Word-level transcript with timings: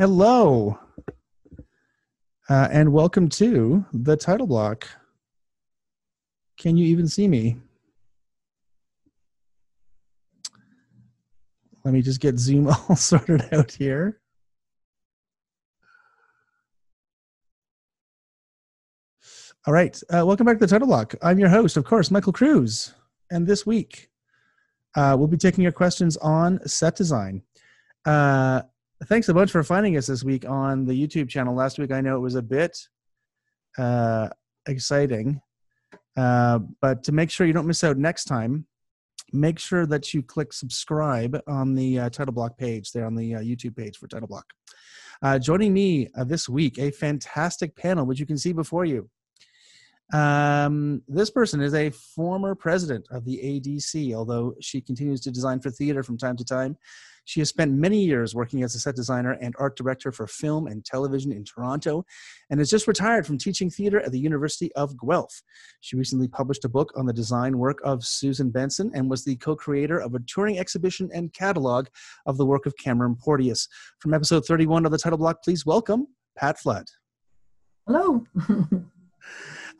Hello, 0.00 0.78
uh, 2.48 2.68
and 2.72 2.90
welcome 2.90 3.28
to 3.28 3.84
the 3.92 4.16
title 4.16 4.46
block. 4.46 4.88
Can 6.56 6.78
you 6.78 6.86
even 6.86 7.06
see 7.06 7.28
me? 7.28 7.58
Let 11.84 11.92
me 11.92 12.00
just 12.00 12.18
get 12.18 12.38
Zoom 12.38 12.68
all 12.88 12.96
sorted 12.96 13.52
out 13.52 13.72
here. 13.72 14.22
All 19.66 19.74
right, 19.74 20.02
uh, 20.08 20.24
welcome 20.24 20.46
back 20.46 20.58
to 20.60 20.66
the 20.66 20.70
title 20.70 20.88
block. 20.88 21.14
I'm 21.20 21.38
your 21.38 21.50
host, 21.50 21.76
of 21.76 21.84
course, 21.84 22.10
Michael 22.10 22.32
Cruz, 22.32 22.94
and 23.30 23.46
this 23.46 23.66
week 23.66 24.08
uh, 24.96 25.14
we'll 25.18 25.28
be 25.28 25.36
taking 25.36 25.62
your 25.62 25.72
questions 25.72 26.16
on 26.16 26.66
set 26.66 26.96
design. 26.96 27.42
Uh, 28.06 28.62
thanks 29.06 29.28
a 29.28 29.34
bunch 29.34 29.50
for 29.50 29.62
finding 29.62 29.96
us 29.96 30.06
this 30.06 30.22
week 30.22 30.48
on 30.48 30.84
the 30.84 30.92
YouTube 30.92 31.28
channel. 31.28 31.54
Last 31.54 31.78
week, 31.78 31.92
I 31.92 32.00
know 32.00 32.16
it 32.16 32.20
was 32.20 32.34
a 32.34 32.42
bit 32.42 32.76
uh, 33.78 34.28
exciting, 34.66 35.40
uh, 36.16 36.58
but 36.80 37.02
to 37.04 37.12
make 37.12 37.30
sure 37.30 37.46
you 37.46 37.52
don't 37.52 37.66
miss 37.66 37.82
out 37.82 37.96
next 37.96 38.24
time, 38.24 38.66
make 39.32 39.58
sure 39.58 39.86
that 39.86 40.12
you 40.12 40.22
click 40.22 40.52
subscribe 40.52 41.40
on 41.46 41.74
the 41.74 41.98
uh, 41.98 42.10
title 42.10 42.34
block 42.34 42.58
page 42.58 42.92
there 42.92 43.06
on 43.06 43.14
the 43.14 43.36
uh, 43.36 43.40
YouTube 43.40 43.76
page 43.76 43.96
for 43.96 44.06
title 44.06 44.28
block. 44.28 44.44
Uh, 45.22 45.38
joining 45.38 45.72
me 45.72 46.08
uh, 46.16 46.24
this 46.24 46.48
week, 46.48 46.78
a 46.78 46.90
fantastic 46.90 47.76
panel, 47.76 48.06
which 48.06 48.20
you 48.20 48.26
can 48.26 48.38
see 48.38 48.52
before 48.52 48.84
you. 48.84 49.08
Um, 50.12 51.02
this 51.06 51.30
person 51.30 51.60
is 51.60 51.74
a 51.74 51.90
former 51.90 52.54
president 52.54 53.06
of 53.10 53.24
the 53.24 53.38
ADC, 53.38 54.14
although 54.14 54.54
she 54.60 54.80
continues 54.80 55.20
to 55.22 55.30
design 55.30 55.60
for 55.60 55.70
theater 55.70 56.02
from 56.02 56.18
time 56.18 56.36
to 56.36 56.44
time. 56.44 56.76
She 57.24 57.40
has 57.40 57.48
spent 57.48 57.72
many 57.72 58.02
years 58.02 58.34
working 58.34 58.62
as 58.62 58.74
a 58.74 58.78
set 58.78 58.96
designer 58.96 59.32
and 59.40 59.54
art 59.58 59.76
director 59.76 60.12
for 60.12 60.26
film 60.26 60.66
and 60.66 60.84
television 60.84 61.32
in 61.32 61.44
Toronto 61.44 62.04
and 62.50 62.60
has 62.60 62.70
just 62.70 62.88
retired 62.88 63.26
from 63.26 63.38
teaching 63.38 63.70
theater 63.70 64.00
at 64.00 64.12
the 64.12 64.18
University 64.18 64.72
of 64.74 64.94
Guelph. 64.98 65.42
She 65.80 65.96
recently 65.96 66.28
published 66.28 66.64
a 66.64 66.68
book 66.68 66.92
on 66.96 67.06
the 67.06 67.12
design 67.12 67.58
work 67.58 67.78
of 67.84 68.04
Susan 68.04 68.50
Benson 68.50 68.90
and 68.94 69.10
was 69.10 69.24
the 69.24 69.36
co 69.36 69.54
creator 69.54 69.98
of 69.98 70.14
a 70.14 70.20
touring 70.20 70.58
exhibition 70.58 71.10
and 71.12 71.32
catalog 71.32 71.86
of 72.26 72.36
the 72.36 72.46
work 72.46 72.66
of 72.66 72.76
Cameron 72.76 73.16
Porteous. 73.16 73.68
From 74.00 74.14
episode 74.14 74.44
31 74.46 74.86
of 74.86 74.92
the 74.92 74.98
title 74.98 75.18
block, 75.18 75.42
please 75.42 75.66
welcome 75.66 76.06
Pat 76.36 76.58
Flood. 76.58 76.86
Hello. 77.86 78.24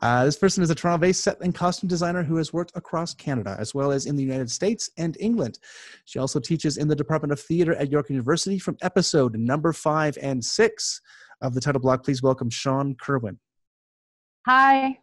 Uh, 0.01 0.25
this 0.25 0.37
person 0.37 0.63
is 0.63 0.69
a 0.69 0.75
Toronto 0.75 0.99
based 0.99 1.23
set 1.23 1.39
and 1.41 1.53
costume 1.53 1.87
designer 1.87 2.23
who 2.23 2.37
has 2.37 2.51
worked 2.51 2.71
across 2.75 3.13
Canada 3.13 3.55
as 3.59 3.75
well 3.75 3.91
as 3.91 4.05
in 4.05 4.15
the 4.15 4.23
United 4.23 4.49
States 4.49 4.89
and 4.97 5.15
England. 5.19 5.59
She 6.05 6.17
also 6.17 6.39
teaches 6.39 6.77
in 6.77 6.87
the 6.87 6.95
Department 6.95 7.31
of 7.31 7.39
Theatre 7.39 7.75
at 7.75 7.91
York 7.91 8.09
University 8.09 8.57
from 8.57 8.77
episode 8.81 9.37
number 9.37 9.73
five 9.73 10.17
and 10.21 10.43
six 10.43 11.01
of 11.41 11.53
the 11.53 11.61
title 11.61 11.81
block. 11.81 12.03
Please 12.03 12.23
welcome 12.23 12.49
Shawn 12.49 12.95
Kerwin. 12.95 13.39
Hi. 14.47 14.97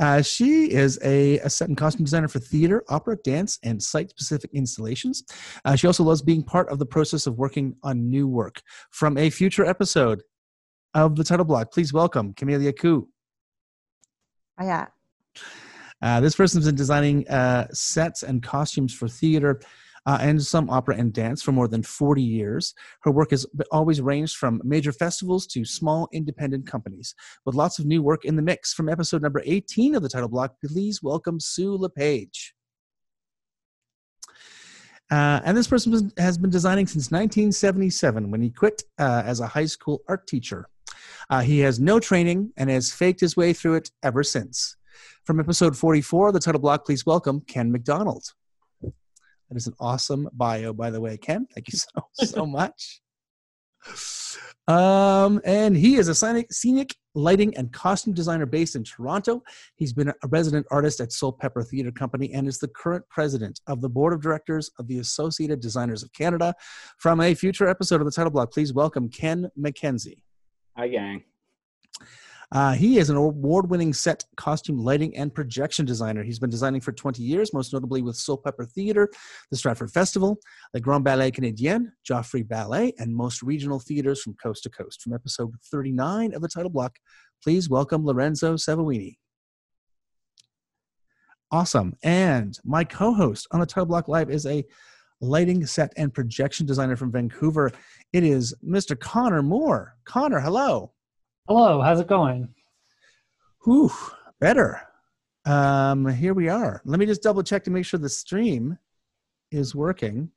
Uh, 0.00 0.20
she 0.20 0.72
is 0.72 0.98
a, 1.04 1.38
a, 1.38 1.50
set 1.50 1.68
and 1.68 1.76
costume 1.76 2.04
designer 2.04 2.26
for 2.26 2.40
theater, 2.40 2.82
opera, 2.88 3.16
dance, 3.22 3.60
and 3.62 3.80
site 3.80 4.10
specific 4.10 4.50
installations. 4.52 5.22
Uh, 5.64 5.76
she 5.76 5.86
also 5.86 6.02
loves 6.02 6.20
being 6.20 6.42
part 6.42 6.68
of 6.68 6.80
the 6.80 6.86
process 6.86 7.28
of 7.28 7.38
working 7.38 7.76
on 7.84 8.10
new 8.10 8.26
work. 8.26 8.60
From 8.90 9.16
a 9.16 9.30
future 9.30 9.64
episode 9.64 10.22
of 10.94 11.16
the 11.16 11.24
title 11.24 11.44
block, 11.44 11.72
please 11.72 11.92
welcome 11.92 12.32
Camellia 12.34 12.72
Koo. 12.72 13.08
Oh, 14.60 14.64
yeah. 14.64 14.86
Uh, 16.00 16.20
this 16.20 16.36
person's 16.36 16.66
been 16.66 16.74
designing 16.74 17.26
uh, 17.28 17.66
sets 17.72 18.22
and 18.22 18.42
costumes 18.42 18.94
for 18.94 19.08
theater 19.08 19.60
uh, 20.06 20.18
and 20.20 20.42
some 20.42 20.68
opera 20.68 20.96
and 20.96 21.12
dance 21.12 21.42
for 21.42 21.52
more 21.52 21.66
than 21.66 21.82
40 21.82 22.22
years. 22.22 22.74
Her 23.02 23.10
work 23.10 23.30
has 23.30 23.46
always 23.70 24.00
ranged 24.00 24.36
from 24.36 24.60
major 24.64 24.92
festivals 24.92 25.46
to 25.48 25.64
small 25.64 26.08
independent 26.12 26.66
companies, 26.66 27.14
with 27.46 27.54
lots 27.54 27.78
of 27.78 27.86
new 27.86 28.02
work 28.02 28.24
in 28.24 28.36
the 28.36 28.42
mix. 28.42 28.74
From 28.74 28.88
episode 28.88 29.22
number 29.22 29.42
18 29.44 29.94
of 29.94 30.02
the 30.02 30.08
title 30.08 30.28
block, 30.28 30.56
please 30.64 31.02
welcome 31.02 31.40
Sue 31.40 31.76
LePage. 31.76 32.54
Uh, 35.10 35.40
and 35.44 35.56
this 35.56 35.68
person 35.68 36.12
has 36.18 36.38
been 36.38 36.50
designing 36.50 36.86
since 36.86 37.10
1977 37.10 38.30
when 38.30 38.42
he 38.42 38.50
quit 38.50 38.82
uh, 38.98 39.22
as 39.24 39.40
a 39.40 39.46
high 39.46 39.66
school 39.66 40.02
art 40.08 40.26
teacher. 40.26 40.68
Uh, 41.30 41.40
he 41.40 41.60
has 41.60 41.80
no 41.80 41.98
training 42.00 42.52
and 42.56 42.70
has 42.70 42.92
faked 42.92 43.20
his 43.20 43.36
way 43.36 43.52
through 43.52 43.74
it 43.74 43.90
ever 44.02 44.22
since. 44.22 44.76
From 45.24 45.40
episode 45.40 45.76
44 45.76 46.28
of 46.28 46.34
the 46.34 46.40
title 46.40 46.60
block, 46.60 46.84
please 46.84 47.06
welcome 47.06 47.40
Ken 47.42 47.72
MacDonald. 47.72 48.24
That 48.82 49.56
is 49.56 49.66
an 49.66 49.74
awesome 49.80 50.28
bio, 50.32 50.72
by 50.72 50.90
the 50.90 51.00
way, 51.00 51.16
Ken. 51.16 51.46
Thank 51.54 51.72
you 51.72 51.78
so 51.78 52.24
so 52.24 52.46
much. 52.46 53.00
Um, 54.66 55.42
and 55.44 55.76
he 55.76 55.96
is 55.96 56.08
a 56.08 56.14
scenic, 56.14 56.50
scenic 56.50 56.94
lighting 57.14 57.54
and 57.56 57.70
costume 57.70 58.14
designer 58.14 58.46
based 58.46 58.76
in 58.76 58.82
Toronto. 58.82 59.42
He's 59.76 59.92
been 59.92 60.08
a 60.08 60.28
resident 60.28 60.66
artist 60.70 61.00
at 61.00 61.10
Soulpepper 61.10 61.66
Theatre 61.66 61.92
Company 61.92 62.32
and 62.32 62.48
is 62.48 62.58
the 62.58 62.68
current 62.68 63.04
president 63.10 63.60
of 63.66 63.82
the 63.82 63.90
board 63.90 64.14
of 64.14 64.22
directors 64.22 64.70
of 64.78 64.88
the 64.88 64.98
Associated 65.00 65.60
Designers 65.60 66.02
of 66.02 66.12
Canada. 66.14 66.54
From 66.98 67.20
a 67.20 67.34
future 67.34 67.68
episode 67.68 68.00
of 68.00 68.06
the 68.06 68.12
title 68.12 68.30
block, 68.30 68.52
please 68.52 68.72
welcome 68.72 69.10
Ken 69.10 69.50
McKenzie. 69.58 70.23
Hi, 70.76 70.88
gang. 70.88 71.22
Uh, 72.50 72.72
he 72.72 72.98
is 72.98 73.08
an 73.08 73.16
award 73.16 73.70
winning 73.70 73.92
set, 73.92 74.24
costume, 74.36 74.78
lighting, 74.78 75.16
and 75.16 75.32
projection 75.32 75.86
designer. 75.86 76.24
He's 76.24 76.40
been 76.40 76.50
designing 76.50 76.80
for 76.80 76.90
20 76.90 77.22
years, 77.22 77.54
most 77.54 77.72
notably 77.72 78.02
with 78.02 78.16
Soulpepper 78.16 78.68
Theatre, 78.72 79.08
the 79.50 79.56
Stratford 79.56 79.92
Festival, 79.92 80.36
the 80.72 80.80
Grands 80.80 81.04
Ballets 81.04 81.38
Canadiens, 81.38 81.86
Joffrey 82.08 82.46
Ballet, 82.46 82.92
and 82.98 83.14
most 83.14 83.40
regional 83.42 83.78
theaters 83.78 84.20
from 84.20 84.34
coast 84.34 84.64
to 84.64 84.70
coast. 84.70 85.00
From 85.02 85.12
episode 85.12 85.52
39 85.70 86.34
of 86.34 86.42
the 86.42 86.48
title 86.48 86.70
block, 86.70 86.96
please 87.42 87.70
welcome 87.70 88.04
Lorenzo 88.04 88.54
Savoini. 88.54 89.16
Awesome. 91.52 91.94
And 92.02 92.58
my 92.64 92.82
co 92.82 93.14
host 93.14 93.46
on 93.52 93.60
the 93.60 93.66
title 93.66 93.86
block 93.86 94.08
live 94.08 94.28
is 94.28 94.44
a 94.44 94.64
lighting 95.20 95.64
set 95.66 95.92
and 95.96 96.12
projection 96.12 96.66
designer 96.66 96.96
from 96.96 97.12
Vancouver. 97.12 97.70
It 98.12 98.24
is 98.24 98.54
Mr. 98.64 98.98
Connor 98.98 99.42
Moore. 99.42 99.96
Connor, 100.04 100.40
hello. 100.40 100.92
Hello, 101.48 101.80
how's 101.80 102.00
it 102.00 102.06
going? 102.06 102.54
Whew, 103.64 103.90
better. 104.40 104.80
Um, 105.46 106.06
here 106.06 106.34
we 106.34 106.48
are. 106.48 106.80
Let 106.84 106.98
me 106.98 107.06
just 107.06 107.22
double 107.22 107.42
check 107.42 107.64
to 107.64 107.70
make 107.70 107.84
sure 107.84 108.00
the 108.00 108.08
stream 108.08 108.78
is 109.50 109.74
working. 109.74 110.30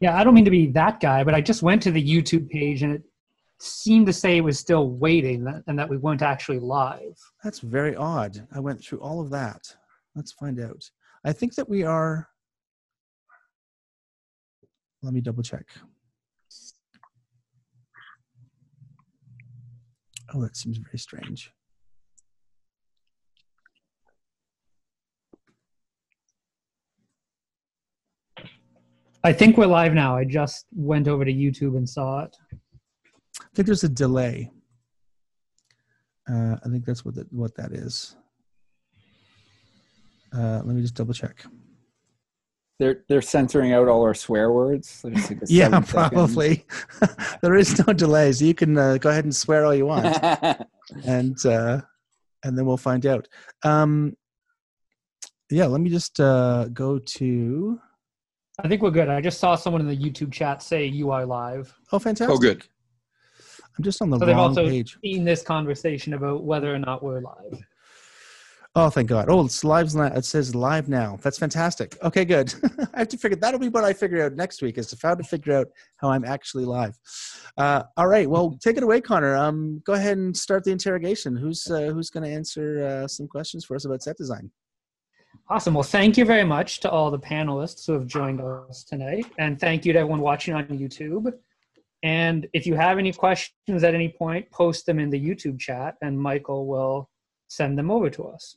Yeah, 0.00 0.18
I 0.18 0.24
don't 0.24 0.34
mean 0.34 0.44
to 0.44 0.50
be 0.50 0.66
that 0.72 0.98
guy, 0.98 1.22
but 1.22 1.34
I 1.34 1.40
just 1.40 1.62
went 1.62 1.82
to 1.82 1.92
the 1.92 2.04
YouTube 2.04 2.50
page 2.50 2.82
and 2.82 2.94
it 2.94 3.02
seemed 3.60 4.06
to 4.06 4.12
say 4.12 4.36
it 4.36 4.40
was 4.40 4.58
still 4.58 4.90
waiting 4.90 5.46
and 5.68 5.78
that 5.78 5.88
we 5.88 5.96
weren't 5.96 6.22
actually 6.22 6.58
live. 6.58 7.16
That's 7.44 7.60
very 7.60 7.94
odd. 7.94 8.44
I 8.52 8.58
went 8.58 8.82
through 8.82 8.98
all 8.98 9.20
of 9.20 9.30
that. 9.30 9.62
Let's 10.16 10.32
find 10.32 10.60
out. 10.60 10.82
I 11.24 11.32
think 11.32 11.54
that 11.54 11.68
we 11.68 11.84
are. 11.84 12.28
Let 15.02 15.12
me 15.12 15.20
double 15.20 15.42
check. 15.42 15.66
Oh, 20.34 20.40
that 20.42 20.56
seems 20.56 20.78
very 20.78 20.98
strange. 20.98 21.50
I 29.24 29.32
think 29.32 29.56
we're 29.56 29.66
live 29.66 29.94
now. 29.94 30.16
I 30.16 30.24
just 30.24 30.66
went 30.72 31.06
over 31.06 31.24
to 31.24 31.32
YouTube 31.32 31.76
and 31.76 31.88
saw 31.88 32.24
it. 32.24 32.36
I 32.52 33.46
think 33.54 33.66
there's 33.66 33.84
a 33.84 33.88
delay. 33.88 34.50
Uh, 36.28 36.56
I 36.64 36.68
think 36.68 36.84
that's 36.84 37.04
what 37.04 37.14
the, 37.14 37.26
what 37.30 37.54
that 37.56 37.72
is. 37.72 38.16
Uh, 40.34 40.62
let 40.64 40.74
me 40.74 40.82
just 40.82 40.94
double 40.94 41.14
check. 41.14 41.44
They're 42.82 43.04
they're 43.06 43.22
censoring 43.22 43.72
out 43.72 43.86
all 43.86 44.02
our 44.02 44.12
swear 44.12 44.50
words. 44.50 45.04
Like 45.04 45.38
yeah, 45.46 45.78
probably. 45.86 46.66
there 47.40 47.54
is 47.54 47.78
no 47.86 47.92
delay, 47.92 48.32
so 48.32 48.44
you 48.44 48.54
can 48.54 48.76
uh, 48.76 48.96
go 48.98 49.08
ahead 49.08 49.22
and 49.22 49.32
swear 49.32 49.64
all 49.64 49.72
you 49.72 49.86
want, 49.86 50.04
and 51.04 51.46
uh, 51.46 51.80
and 52.42 52.58
then 52.58 52.66
we'll 52.66 52.76
find 52.76 53.06
out. 53.06 53.28
Um, 53.62 54.16
yeah, 55.48 55.66
let 55.66 55.80
me 55.80 55.90
just 55.90 56.18
uh, 56.18 56.70
go 56.72 56.98
to. 56.98 57.78
I 58.58 58.66
think 58.66 58.82
we're 58.82 58.90
good. 58.90 59.08
I 59.08 59.20
just 59.20 59.38
saw 59.38 59.54
someone 59.54 59.82
in 59.82 59.86
the 59.86 59.96
YouTube 59.96 60.32
chat 60.32 60.60
say 60.60 60.84
you 60.84 61.12
are 61.12 61.24
live. 61.24 61.72
Oh, 61.92 62.00
fantastic! 62.00 62.34
Oh, 62.34 62.36
good. 62.36 62.64
I'm 63.78 63.84
just 63.84 64.02
on 64.02 64.10
the 64.10 64.18
so 64.18 64.26
wrong 64.26 64.26
they've 64.26 64.38
also 64.38 64.68
page. 64.68 64.98
seen 65.04 65.22
this 65.22 65.42
conversation 65.42 66.14
about 66.14 66.42
whether 66.42 66.74
or 66.74 66.80
not 66.80 67.00
we're 67.00 67.20
live. 67.20 67.62
Oh, 68.74 68.88
thank 68.88 69.10
God. 69.10 69.26
Oh, 69.28 69.44
it's 69.44 69.64
live 69.64 69.94
now. 69.94 70.06
It 70.06 70.24
says 70.24 70.54
live 70.54 70.88
now. 70.88 71.18
That's 71.20 71.38
fantastic. 71.38 71.98
Okay, 72.02 72.24
good. 72.24 72.54
I 72.94 73.00
have 73.00 73.08
to 73.08 73.18
figure 73.18 73.36
that'll 73.36 73.60
be 73.60 73.68
what 73.68 73.84
I 73.84 73.92
figure 73.92 74.24
out 74.24 74.32
next 74.32 74.62
week 74.62 74.78
is 74.78 74.86
to 74.88 74.96
how 75.02 75.14
to 75.14 75.22
figure 75.22 75.58
out 75.58 75.68
how 75.98 76.08
I'm 76.08 76.24
actually 76.24 76.64
live. 76.64 76.98
Uh, 77.58 77.82
all 77.98 78.08
right. 78.08 78.28
Well, 78.28 78.56
take 78.62 78.78
it 78.78 78.82
away, 78.82 79.02
Connor. 79.02 79.36
Um, 79.36 79.82
go 79.84 79.92
ahead 79.92 80.16
and 80.16 80.34
start 80.34 80.64
the 80.64 80.70
interrogation. 80.70 81.36
Who's 81.36 81.70
uh, 81.70 81.90
who's 81.92 82.08
going 82.08 82.24
to 82.24 82.30
answer 82.30 82.82
uh, 82.82 83.08
some 83.08 83.28
questions 83.28 83.66
for 83.66 83.76
us 83.76 83.84
about 83.84 84.02
set 84.02 84.16
design? 84.16 84.50
Awesome. 85.50 85.74
Well, 85.74 85.82
thank 85.82 86.16
you 86.16 86.24
very 86.24 86.44
much 86.44 86.80
to 86.80 86.90
all 86.90 87.10
the 87.10 87.18
panelists 87.18 87.86
who 87.86 87.92
have 87.92 88.06
joined 88.06 88.40
us 88.40 88.84
tonight. 88.84 89.26
And 89.38 89.60
thank 89.60 89.84
you 89.84 89.92
to 89.92 89.98
everyone 89.98 90.20
watching 90.20 90.54
on 90.54 90.66
YouTube. 90.68 91.30
And 92.02 92.48
if 92.54 92.66
you 92.66 92.74
have 92.74 92.98
any 92.98 93.12
questions 93.12 93.84
at 93.84 93.94
any 93.94 94.08
point, 94.08 94.50
post 94.50 94.86
them 94.86 94.98
in 94.98 95.10
the 95.10 95.20
YouTube 95.20 95.60
chat 95.60 95.96
and 96.00 96.18
Michael 96.18 96.66
will 96.66 97.10
send 97.48 97.78
them 97.78 97.90
over 97.90 98.08
to 98.08 98.24
us. 98.24 98.56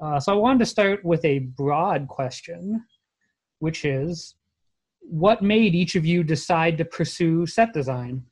Uh, 0.00 0.20
so 0.20 0.32
I 0.32 0.36
wanted 0.36 0.60
to 0.60 0.66
start 0.66 1.04
with 1.04 1.24
a 1.24 1.40
broad 1.40 2.06
question, 2.08 2.84
which 3.58 3.84
is 3.84 4.36
what 5.00 5.42
made 5.42 5.74
each 5.74 5.96
of 5.96 6.06
you 6.06 6.22
decide 6.22 6.78
to 6.78 6.84
pursue 6.84 7.46
set 7.46 7.72
design? 7.72 8.22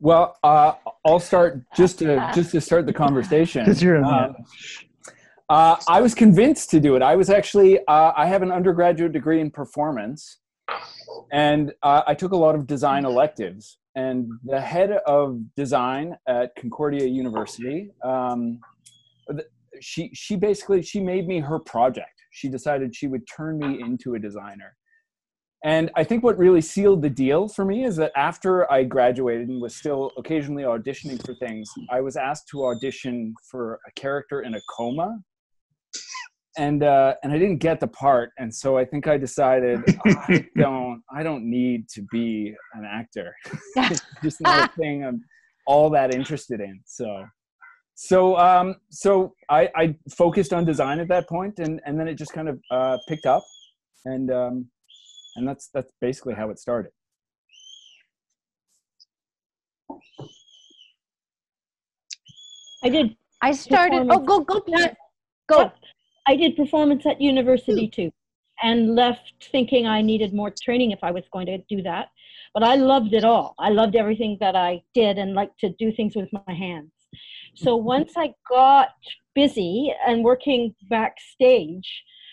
Well, 0.00 0.36
uh, 0.44 0.74
I'll 1.04 1.18
start 1.20 1.62
just 1.74 1.98
to 2.00 2.30
just 2.34 2.52
to 2.52 2.60
start 2.60 2.86
the 2.86 2.92
conversation. 2.92 3.62
Because 3.64 3.82
you're 3.82 3.96
a 3.96 4.06
Uh, 4.06 4.10
man. 4.10 4.34
uh, 5.48 5.76
I 5.88 6.00
was 6.00 6.14
convinced 6.14 6.70
to 6.70 6.80
do 6.80 6.94
it. 6.96 7.02
I 7.02 7.16
was 7.16 7.30
actually 7.30 7.78
uh, 7.86 8.12
I 8.16 8.26
have 8.26 8.42
an 8.42 8.52
undergraduate 8.52 9.12
degree 9.12 9.40
in 9.40 9.50
performance, 9.50 10.38
and 11.32 11.72
uh, 11.82 12.02
I 12.06 12.14
took 12.14 12.32
a 12.32 12.36
lot 12.36 12.54
of 12.54 12.66
design 12.66 13.04
electives. 13.04 13.78
And 13.98 14.30
the 14.44 14.60
head 14.60 14.92
of 15.08 15.40
design 15.56 16.16
at 16.28 16.54
Concordia 16.54 17.04
University, 17.04 17.90
um, 18.04 18.60
she 19.80 20.10
she 20.14 20.36
basically 20.36 20.82
she 20.82 21.00
made 21.00 21.26
me 21.26 21.40
her 21.40 21.58
project. 21.58 22.16
She 22.30 22.48
decided 22.48 22.94
she 22.94 23.08
would 23.08 23.24
turn 23.26 23.58
me 23.58 23.80
into 23.80 24.14
a 24.14 24.18
designer. 24.20 24.76
And 25.64 25.90
I 25.96 26.04
think 26.04 26.22
what 26.22 26.38
really 26.38 26.60
sealed 26.60 27.02
the 27.02 27.10
deal 27.10 27.48
for 27.48 27.64
me 27.64 27.84
is 27.84 27.96
that 27.96 28.12
after 28.14 28.70
I 28.70 28.84
graduated 28.84 29.48
and 29.48 29.60
was 29.60 29.74
still 29.74 30.12
occasionally 30.16 30.62
auditioning 30.62 31.20
for 31.26 31.34
things, 31.34 31.68
I 31.90 32.00
was 32.00 32.16
asked 32.16 32.46
to 32.50 32.66
audition 32.66 33.34
for 33.50 33.80
a 33.88 33.90
character 34.00 34.42
in 34.42 34.54
a 34.54 34.60
coma. 34.76 35.18
And 36.56 36.82
uh, 36.82 37.14
and 37.22 37.32
I 37.32 37.38
didn't 37.38 37.58
get 37.58 37.78
the 37.78 37.86
part, 37.86 38.30
and 38.38 38.52
so 38.52 38.76
I 38.76 38.84
think 38.84 39.06
I 39.06 39.16
decided 39.16 39.80
I 40.06 40.44
don't 40.56 41.02
I 41.14 41.22
don't 41.22 41.44
need 41.48 41.88
to 41.90 42.02
be 42.10 42.54
an 42.74 42.84
actor. 42.84 43.34
it's 43.76 44.00
just 44.24 44.40
not 44.40 44.70
a 44.70 44.72
thing 44.80 45.04
I'm 45.04 45.22
all 45.66 45.90
that 45.90 46.14
interested 46.14 46.60
in. 46.60 46.80
So 46.86 47.24
so 48.00 48.38
um, 48.38 48.76
so 48.90 49.34
I, 49.50 49.68
I 49.74 49.96
focused 50.16 50.52
on 50.52 50.64
design 50.64 51.00
at 51.00 51.08
that 51.08 51.28
point, 51.28 51.58
and 51.58 51.80
and 51.84 51.98
then 51.98 52.06
it 52.06 52.14
just 52.14 52.32
kind 52.32 52.48
of 52.48 52.60
uh, 52.70 52.96
picked 53.08 53.26
up, 53.26 53.42
and 54.04 54.30
um, 54.30 54.70
and 55.34 55.46
that's 55.46 55.68
that's 55.74 55.92
basically 56.00 56.34
how 56.34 56.48
it 56.50 56.60
started. 56.60 56.92
I 62.84 62.88
did. 62.88 63.16
I 63.42 63.50
started. 63.50 64.06
Oh, 64.08 64.20
go, 64.20 64.40
go, 64.40 64.60
Pat. 64.60 64.96
Go. 65.48 65.72
I 66.28 66.36
did 66.36 66.56
performance 66.56 67.06
at 67.06 67.22
university 67.22 67.88
too, 67.88 68.10
and 68.62 68.94
left 68.94 69.32
thinking 69.50 69.86
I 69.86 70.02
needed 70.02 70.34
more 70.34 70.52
training 70.62 70.90
if 70.90 71.02
I 71.02 71.10
was 71.10 71.24
going 71.32 71.46
to 71.46 71.58
do 71.70 71.80
that. 71.82 72.08
But 72.52 72.64
I 72.64 72.74
loved 72.74 73.14
it 73.14 73.24
all. 73.24 73.54
I 73.58 73.70
loved 73.70 73.96
everything 73.96 74.36
that 74.40 74.54
I 74.54 74.82
did 74.92 75.16
and 75.16 75.32
liked 75.34 75.58
to 75.60 75.70
do 75.78 75.90
things 75.90 76.14
with 76.14 76.28
my 76.32 76.52
hands. 76.52 76.92
So 77.54 77.76
mm-hmm. 77.76 77.86
once 77.86 78.12
I 78.16 78.34
got 78.48 78.90
busy 79.34 79.94
and 80.06 80.22
working 80.22 80.74
backstage, 80.90 81.90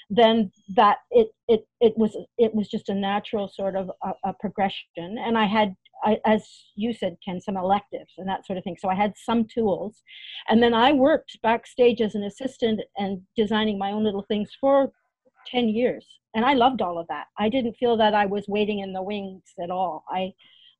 then 0.09 0.51
that 0.75 0.97
it 1.11 1.29
it 1.47 1.65
it 1.79 1.93
was 1.97 2.17
it 2.37 2.53
was 2.53 2.67
just 2.67 2.89
a 2.89 2.93
natural 2.93 3.47
sort 3.47 3.77
of 3.77 3.89
a, 4.03 4.11
a 4.25 4.33
progression. 4.41 5.17
And 5.25 5.37
I 5.37 5.45
had 5.45 5.73
I, 6.03 6.17
as 6.25 6.47
you 6.75 6.93
said, 6.93 7.17
Ken, 7.23 7.39
some 7.39 7.57
electives 7.57 8.13
and 8.17 8.27
that 8.27 8.45
sort 8.45 8.57
of 8.57 8.63
thing. 8.63 8.77
So 8.79 8.89
I 8.89 8.95
had 8.95 9.13
some 9.15 9.45
tools. 9.45 10.03
And 10.49 10.61
then 10.61 10.73
I 10.73 10.91
worked 10.91 11.37
backstage 11.41 12.01
as 12.01 12.15
an 12.15 12.23
assistant 12.23 12.81
and 12.97 13.21
designing 13.35 13.77
my 13.77 13.91
own 13.91 14.03
little 14.03 14.25
things 14.27 14.49
for 14.59 14.91
10 15.47 15.69
years. 15.69 16.05
And 16.35 16.45
I 16.45 16.53
loved 16.53 16.81
all 16.81 16.99
of 16.99 17.07
that. 17.07 17.25
I 17.39 17.49
didn't 17.49 17.77
feel 17.77 17.97
that 17.97 18.13
I 18.13 18.25
was 18.25 18.45
waiting 18.47 18.79
in 18.79 18.93
the 18.93 19.01
wings 19.01 19.43
at 19.63 19.71
all. 19.71 20.03
I, 20.09 20.33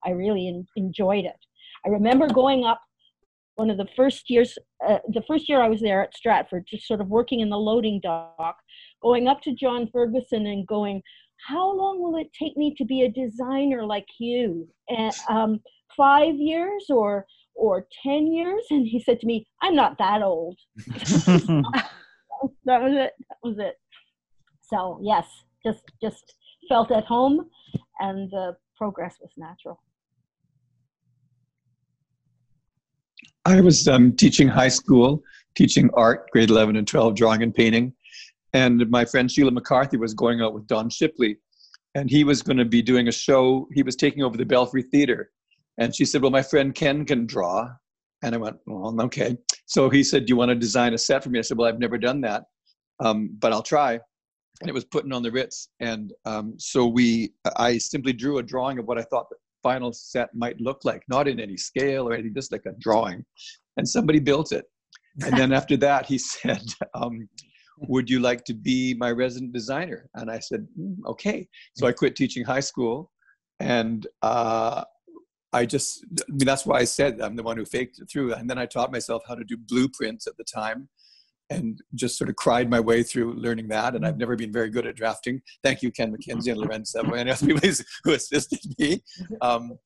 I 0.04 0.12
really 0.12 0.48
en- 0.48 0.68
enjoyed 0.76 1.26
it. 1.26 1.40
I 1.86 1.90
remember 1.90 2.28
going 2.28 2.66
up 2.66 2.82
one 3.56 3.70
of 3.70 3.78
the 3.78 3.88
first 3.96 4.30
years, 4.30 4.58
uh, 4.86 5.00
the 5.08 5.24
first 5.28 5.48
year 5.48 5.62
I 5.62 5.70
was 5.70 5.80
there 5.80 6.04
at 6.04 6.16
Stratford, 6.16 6.66
just 6.68 6.88
sort 6.88 7.00
of 7.00 7.08
working 7.08 7.40
in 7.40 7.50
the 7.50 7.58
loading 7.58 8.02
dock, 8.02 8.58
going 9.02 9.28
up 9.28 9.42
to 9.44 9.54
John 9.54 9.90
Ferguson 9.92 10.46
and 10.46 10.68
going, 10.68 11.02
how 11.48 11.72
long 11.72 12.02
will 12.02 12.18
it 12.18 12.32
take 12.38 12.58
me 12.58 12.74
to 12.78 12.86
be 12.86 13.04
a 13.04 13.12
designer 13.12 13.86
like 13.86 14.08
you? 14.20 14.68
And, 14.90 15.14
um, 15.30 15.60
five 15.96 16.36
years 16.36 16.86
or 16.90 17.26
or 17.56 17.88
ten 18.04 18.28
years? 18.28 18.64
And 18.70 18.88
he 18.88 19.00
said 19.00 19.20
to 19.22 19.28
me, 19.28 19.48
"I'm 19.62 19.76
not 19.76 19.98
that 19.98 20.22
old." 20.22 20.58
that 20.88 21.88
was 22.66 22.94
it. 22.94 23.14
That 23.30 23.38
was 23.44 23.58
it. 23.60 23.76
So 24.62 25.00
yes, 25.02 25.28
just 25.66 25.84
just 26.02 26.36
felt 26.68 26.92
at 26.92 27.06
home, 27.06 27.50
and 28.00 28.30
the 28.32 28.56
progress 28.78 29.16
was 29.22 29.32
natural. 29.38 29.82
I 33.46 33.62
was 33.62 33.88
um, 33.88 34.14
teaching 34.14 34.48
high 34.48 34.70
school, 34.70 35.22
teaching 35.56 35.92
art, 35.94 36.32
grade 36.32 36.50
11 36.50 36.78
and 36.78 36.88
12, 36.88 37.16
drawing 37.16 37.44
and 37.44 37.54
painting. 37.54 37.94
And 38.56 38.90
my 38.90 39.04
friend 39.04 39.30
Sheila 39.30 39.52
McCarthy 39.52 39.98
was 39.98 40.14
going 40.14 40.42
out 40.42 40.54
with 40.54 40.66
Don 40.66 40.90
Shipley, 40.90 41.38
and 41.94 42.10
he 42.10 42.24
was 42.24 42.42
going 42.42 42.56
to 42.56 42.64
be 42.64 42.82
doing 42.82 43.10
a 43.10 43.12
show. 43.12 43.68
He 43.74 43.84
was 43.84 43.98
taking 43.98 44.24
over 44.24 44.38
the 44.38 44.46
Belfry 44.46 44.82
Theater. 44.82 45.30
And 45.78 45.94
she 45.94 46.06
said, 46.06 46.22
Well, 46.22 46.32
my 46.32 46.42
friend 46.42 46.74
Ken 46.74 47.04
can 47.04 47.26
draw. 47.26 47.68
And 48.24 48.34
I 48.34 48.38
went, 48.38 48.56
Well, 48.66 48.96
okay. 49.02 49.38
So 49.66 49.90
he 49.90 50.06
said, 50.06 50.26
Do 50.26 50.32
you 50.32 50.38
want 50.38 50.50
to 50.50 50.56
design 50.56 50.94
a 50.94 50.98
set 50.98 51.22
for 51.22 51.30
me? 51.30 51.40
I 51.40 51.42
said, 51.42 51.58
Well, 51.58 51.68
I've 51.68 51.80
never 51.80 51.98
done 51.98 52.22
that, 52.22 52.44
um, 53.02 53.36
but 53.40 53.52
I'll 53.52 53.62
try. 53.62 54.00
And 54.62 54.70
it 54.70 54.74
was 54.74 54.86
putting 54.86 55.12
on 55.12 55.22
the 55.22 55.32
Ritz. 55.32 55.68
And 55.82 56.14
um, 56.24 56.54
so 56.58 56.88
we, 56.88 57.34
I 57.58 57.78
simply 57.78 58.14
drew 58.14 58.38
a 58.38 58.44
drawing 58.44 58.80
of 58.80 58.86
what 58.86 58.98
I 58.98 59.02
thought 59.02 59.30
the 59.30 59.36
final 59.64 59.92
set 59.92 60.30
might 60.34 60.62
look 60.62 60.86
like, 60.86 61.04
not 61.10 61.28
in 61.28 61.42
any 61.42 61.58
scale 61.58 62.08
or 62.08 62.14
anything, 62.14 62.34
just 62.34 62.54
like 62.54 62.66
a 62.66 62.72
drawing. 62.80 63.26
And 63.76 63.86
somebody 63.86 64.20
built 64.20 64.54
it. 64.54 64.64
And 65.26 65.38
then 65.38 65.52
after 65.52 65.76
that, 65.78 66.06
he 66.06 66.18
said, 66.20 66.64
um, 66.94 67.28
Would 67.80 68.10
you 68.10 68.20
like 68.20 68.44
to 68.46 68.54
be 68.54 68.94
my 68.94 69.12
resident 69.12 69.54
designer? 69.54 70.10
And 70.16 70.32
I 70.32 70.40
said, 70.40 70.68
"Mm, 70.80 70.98
Okay. 71.08 71.48
So 71.76 71.88
I 71.88 71.92
quit 71.92 72.16
teaching 72.16 72.44
high 72.46 72.62
school. 72.62 73.12
And 73.60 74.06
uh, 74.22 74.84
I 75.54 75.66
just, 75.66 76.06
I 76.28 76.32
mean, 76.32 76.46
that's 76.46 76.66
why 76.66 76.80
I 76.80 76.84
said 76.84 77.22
I'm 77.22 77.36
the 77.36 77.44
one 77.44 77.58
who 77.58 77.66
faked 77.66 78.00
it 78.00 78.10
through. 78.12 78.34
And 78.34 78.50
then 78.50 78.58
I 78.58 78.66
taught 78.66 78.92
myself 78.92 79.24
how 79.28 79.36
to 79.36 79.44
do 79.44 79.58
blueprints 79.58 80.28
at 80.28 80.36
the 80.38 80.44
time 80.44 80.90
and 81.50 81.80
just 81.94 82.18
sort 82.18 82.30
of 82.30 82.36
cried 82.36 82.70
my 82.70 82.80
way 82.80 83.04
through 83.04 83.34
learning 83.36 83.68
that. 83.70 83.96
And 83.96 84.06
I've 84.06 84.18
never 84.18 84.36
been 84.36 84.52
very 84.52 84.70
good 84.70 84.86
at 84.88 84.96
drafting. 84.96 85.42
Thank 85.64 85.82
you, 85.82 85.92
Ken 85.92 86.14
McKenzie 86.16 86.52
and 86.52 86.58
Lorenz 86.58 86.96
and 86.96 87.08
people 87.40 87.70
who 88.04 88.14
assisted 88.14 88.60
me. 88.80 89.02
Um, 89.42 89.78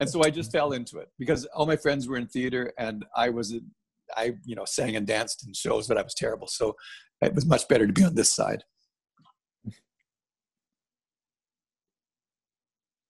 and 0.00 0.08
so 0.08 0.22
I 0.24 0.30
just 0.30 0.52
fell 0.52 0.72
into 0.72 0.98
it 0.98 1.08
because 1.18 1.44
all 1.46 1.66
my 1.66 1.76
friends 1.76 2.08
were 2.08 2.16
in 2.16 2.26
theater 2.26 2.72
and 2.78 3.04
I 3.16 3.28
was, 3.28 3.54
I, 4.16 4.34
you 4.44 4.54
know, 4.54 4.64
sang 4.64 4.96
and 4.96 5.06
danced 5.06 5.46
in 5.46 5.52
shows, 5.54 5.88
but 5.88 5.98
I 5.98 6.02
was 6.02 6.14
terrible. 6.14 6.46
So 6.46 6.74
it 7.20 7.34
was 7.34 7.46
much 7.46 7.66
better 7.68 7.86
to 7.86 7.92
be 7.92 8.04
on 8.04 8.14
this 8.14 8.32
side. 8.32 8.64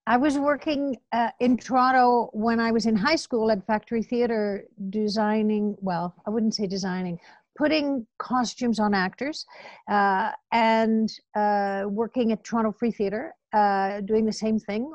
I 0.06 0.18
was 0.18 0.36
working 0.36 0.96
uh, 1.12 1.30
in 1.40 1.56
Toronto 1.56 2.28
when 2.34 2.60
I 2.60 2.72
was 2.72 2.84
in 2.84 2.94
high 2.94 3.16
school 3.16 3.50
at 3.50 3.66
Factory 3.66 4.02
Theatre, 4.02 4.64
designing, 4.90 5.76
well, 5.80 6.14
I 6.26 6.30
wouldn't 6.30 6.54
say 6.54 6.66
designing, 6.66 7.18
putting 7.56 8.06
costumes 8.18 8.78
on 8.78 8.92
actors 8.92 9.46
uh, 9.90 10.32
and 10.52 11.10
uh, 11.34 11.84
working 11.88 12.32
at 12.32 12.44
Toronto 12.44 12.72
Free 12.72 12.90
Theatre, 12.90 13.32
uh, 13.54 14.02
doing 14.02 14.26
the 14.26 14.32
same 14.32 14.58
thing 14.58 14.92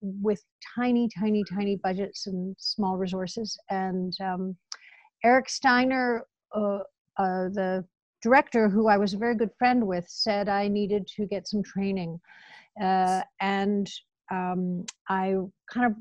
with 0.00 0.42
tiny, 0.74 1.08
tiny, 1.16 1.44
tiny 1.44 1.76
budgets 1.76 2.26
and 2.26 2.56
small 2.58 2.96
resources. 2.96 3.56
And 3.70 4.12
um, 4.20 4.56
Eric 5.24 5.48
Steiner, 5.48 6.24
uh, 6.54 6.80
uh, 7.18 7.48
the 7.48 7.84
director, 8.22 8.68
who 8.68 8.88
I 8.88 8.96
was 8.96 9.14
a 9.14 9.18
very 9.18 9.34
good 9.34 9.50
friend 9.58 9.86
with, 9.86 10.06
said 10.08 10.48
I 10.48 10.68
needed 10.68 11.06
to 11.16 11.26
get 11.26 11.48
some 11.48 11.62
training. 11.62 12.20
and 12.80 13.90
um, 14.30 14.84
I 15.08 15.36
kind 15.70 15.86
of 15.86 15.94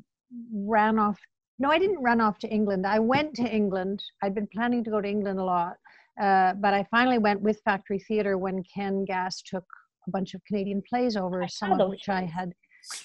ran 0.54 0.98
off. 0.98 1.20
No, 1.60 1.70
I 1.70 1.78
didn't 1.78 2.02
run 2.02 2.22
off 2.22 2.40
to 2.40 2.48
England. 2.48 2.88
I 2.88 3.00
went 3.00 3.36
to 3.36 3.44
England. 3.44 4.02
I'd 4.24 4.34
been 4.34 4.48
planning 4.48 4.84
to 4.86 4.90
go 4.90 5.02
to 5.02 5.08
England 5.08 5.40
a 5.40 5.44
lot, 5.44 5.76
uh, 6.20 6.54
but 6.54 6.74
I 6.74 6.86
finally 6.90 7.18
went 7.18 7.42
with 7.42 7.62
Factory 7.66 8.00
Theatre 8.00 8.38
when 8.38 8.64
Ken 8.64 9.06
Gass 9.06 9.42
took 9.42 9.66
a 10.08 10.12
bunch 10.12 10.34
of 10.34 10.44
Canadian 10.46 10.82
plays 10.90 11.16
over, 11.16 11.48
some 11.48 11.80
of 11.80 11.90
which 11.90 12.10
I 12.10 12.24
had 12.24 12.54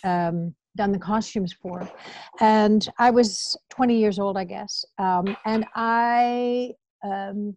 um, 0.05 0.55
done 0.77 0.93
the 0.93 0.99
costumes 0.99 1.53
for. 1.53 1.89
And 2.41 2.89
I 2.99 3.11
was 3.11 3.57
20 3.71 3.99
years 3.99 4.19
old, 4.19 4.37
I 4.37 4.45
guess. 4.45 4.85
Um, 4.99 5.37
and 5.45 5.67
I 5.75 6.73
um, 7.05 7.57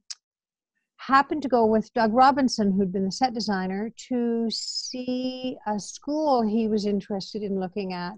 happened 0.98 1.42
to 1.42 1.50
go 1.50 1.66
with 1.66 1.94
Doug 1.94 2.14
Robinson, 2.14 2.72
who'd 2.72 2.92
been 2.92 3.06
the 3.06 3.12
set 3.12 3.34
designer, 3.34 3.92
to 4.10 4.48
see 4.52 5.58
a 5.66 5.80
school 5.80 6.48
he 6.48 6.68
was 6.68 6.86
interested 6.86 7.42
in 7.42 7.60
looking 7.60 7.94
at, 7.94 8.14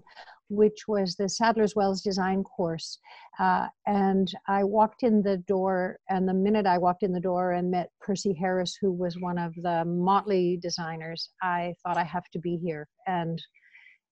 which 0.48 0.86
was 0.88 1.14
the 1.14 1.28
Sadler's 1.28 1.74
Wells 1.74 2.02
design 2.02 2.42
course. 2.42 2.98
Uh, 3.38 3.68
and 3.86 4.30
I 4.48 4.64
walked 4.64 5.04
in 5.04 5.22
the 5.22 5.38
door, 5.38 5.98
and 6.10 6.28
the 6.28 6.34
minute 6.34 6.66
I 6.66 6.78
walked 6.78 7.02
in 7.02 7.12
the 7.12 7.20
door 7.20 7.52
and 7.52 7.70
met 7.70 7.90
Percy 8.00 8.34
Harris, 8.34 8.76
who 8.80 8.92
was 8.92 9.16
one 9.18 9.38
of 9.38 9.54
the 9.54 9.84
Motley 9.84 10.58
designers, 10.60 11.30
I 11.40 11.74
thought 11.82 11.96
I 11.96 12.04
have 12.04 12.28
to 12.32 12.38
be 12.38 12.56
here. 12.56 12.88
And 13.06 13.40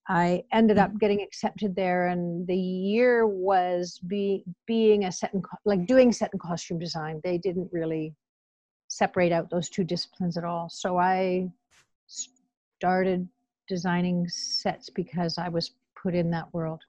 I 0.09 0.43
ended 0.53 0.79
up 0.79 0.99
getting 0.99 1.23
accepted 1.23 1.77
there, 1.77 2.09
and 2.09 2.47
the 2.47 2.57
year 2.57 3.27
was 3.27 4.01
be, 4.07 4.45
being 4.67 5.05
a 5.05 5.13
set 5.13 5.33
and 5.35 5.45
like 5.65 5.87
doing 5.87 6.13
set 6.13 6.33
and 6.33 6.41
costume 6.41 6.79
design. 6.79 7.21
They 7.23 7.39
didn't 7.39 7.69
really 7.73 8.15
separate 8.89 9.31
out 9.33 9.51
those 9.51 9.69
two 9.69 9.85
disciplines 9.85 10.37
at 10.37 10.45
all. 10.45 10.69
So 10.69 10.99
I 10.99 11.49
started 12.07 13.29
designing 13.69 14.29
sets 14.29 14.91
because 14.91 15.39
I 15.39 15.49
was 15.49 15.73
put 16.01 16.15
in 16.15 16.31
that 16.31 16.53
world. 16.53 16.81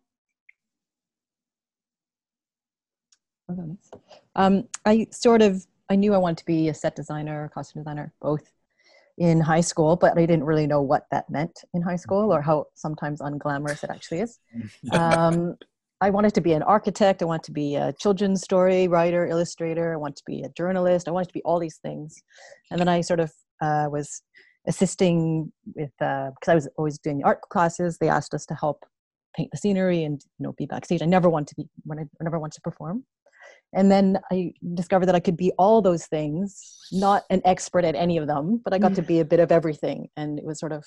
Um, 4.36 4.68
I 4.86 5.08
sort 5.12 5.42
of 5.42 5.66
I 5.90 5.96
knew 5.96 6.14
I 6.14 6.18
wanted 6.18 6.38
to 6.38 6.46
be 6.46 6.70
a 6.70 6.74
set 6.74 6.96
designer, 6.96 7.52
costume 7.54 7.84
designer, 7.84 8.14
both 8.22 8.50
in 9.22 9.40
high 9.40 9.62
school, 9.62 9.96
but 9.96 10.18
I 10.18 10.26
didn't 10.26 10.46
really 10.46 10.66
know 10.66 10.82
what 10.82 11.04
that 11.12 11.30
meant 11.30 11.56
in 11.76 11.84
high 11.84 11.96
school 11.96 12.34
or 12.34 12.42
how 12.42 12.66
sometimes 12.74 13.22
unglamorous 13.22 13.84
it 13.84 13.92
actually 13.92 14.22
is. 14.22 14.40
Um, 14.92 15.56
I 16.04 16.10
wanted 16.10 16.34
to 16.34 16.42
be 16.42 16.54
an 16.54 16.64
architect. 16.64 17.22
I 17.22 17.26
wanted 17.26 17.44
to 17.44 17.52
be 17.52 17.76
a 17.76 17.94
children's 17.94 18.42
story 18.42 18.88
writer, 18.88 19.28
illustrator. 19.28 19.94
I 19.94 19.98
wanted 19.98 20.16
to 20.18 20.24
be 20.26 20.42
a 20.42 20.50
journalist. 20.58 21.08
I 21.08 21.12
wanted 21.12 21.28
to 21.28 21.34
be 21.34 21.44
all 21.44 21.60
these 21.60 21.78
things. 21.78 22.24
And 22.72 22.80
then 22.80 22.88
I 22.88 23.02
sort 23.02 23.20
of 23.20 23.32
uh, 23.62 23.88
was 23.92 24.24
assisting 24.68 25.52
with, 25.76 25.92
because 26.00 26.48
uh, 26.48 26.52
I 26.52 26.56
was 26.56 26.68
always 26.78 26.98
doing 26.98 27.22
art 27.24 27.42
classes. 27.42 28.00
They 28.00 28.10
asked 28.10 28.34
us 28.34 28.48
to 28.48 28.56
help 28.56 28.84
paint 29.36 29.50
the 29.52 29.58
scenery 29.60 30.04
and 30.04 30.20
you 30.40 30.44
know 30.44 30.54
be 30.58 30.66
backstage. 30.66 31.04
I 31.04 31.06
never 31.06 31.30
wanted 31.30 31.50
to 31.50 31.56
be 31.58 31.70
when 31.84 32.00
I 32.00 32.06
never 32.22 32.40
wanted 32.40 32.56
to 32.56 32.62
perform. 32.62 33.06
And 33.74 33.90
then 33.92 34.20
I 34.32 34.54
discovered 34.74 35.06
that 35.06 35.16
I 35.16 35.20
could 35.20 35.38
be 35.38 35.52
all 35.58 35.82
those 35.82 36.06
things, 36.06 36.62
not 36.92 37.24
an 37.30 37.42
expert 37.46 37.86
at 37.86 37.96
any 37.96 38.18
of 38.18 38.28
them, 38.28 38.62
but 38.64 38.74
I 38.74 38.80
got 38.80 38.96
to 38.96 39.02
be 39.02 39.22
a 39.22 39.26
bit 39.26 39.40
of 39.40 39.52
everything. 39.52 40.10
And 40.18 40.38
it 40.38 40.46
was 40.46 40.60
sort 40.60 40.74
of 40.74 40.84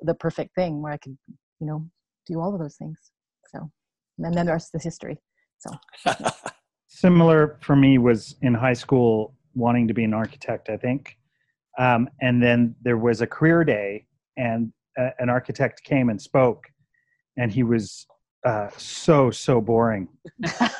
the 0.00 0.14
perfect 0.14 0.54
thing 0.54 0.80
where 0.80 0.92
I 0.92 0.96
could, 0.96 1.18
you 1.60 1.66
know, 1.66 1.86
do 2.26 2.40
all 2.40 2.54
of 2.54 2.60
those 2.60 2.76
things. 2.76 2.98
So 3.52 3.70
and 4.18 4.34
then 4.34 4.46
there's 4.46 4.46
the 4.46 4.52
rest 4.52 4.74
is 4.74 4.84
history. 4.84 5.18
So 5.58 5.70
similar 6.88 7.58
for 7.60 7.76
me 7.76 7.98
was 7.98 8.36
in 8.42 8.54
high 8.54 8.72
school 8.74 9.34
wanting 9.54 9.88
to 9.88 9.94
be 9.94 10.04
an 10.04 10.14
architect, 10.14 10.68
I 10.70 10.76
think. 10.76 11.16
Um, 11.78 12.08
and 12.20 12.42
then 12.42 12.74
there 12.82 12.96
was 12.96 13.20
a 13.20 13.26
career 13.26 13.64
day, 13.64 14.06
and 14.36 14.72
uh, 14.98 15.10
an 15.18 15.28
architect 15.28 15.84
came 15.84 16.08
and 16.08 16.20
spoke, 16.20 16.64
and 17.36 17.52
he 17.52 17.62
was 17.62 18.06
uh, 18.44 18.68
so 18.76 19.30
so 19.30 19.60
boring, 19.60 20.08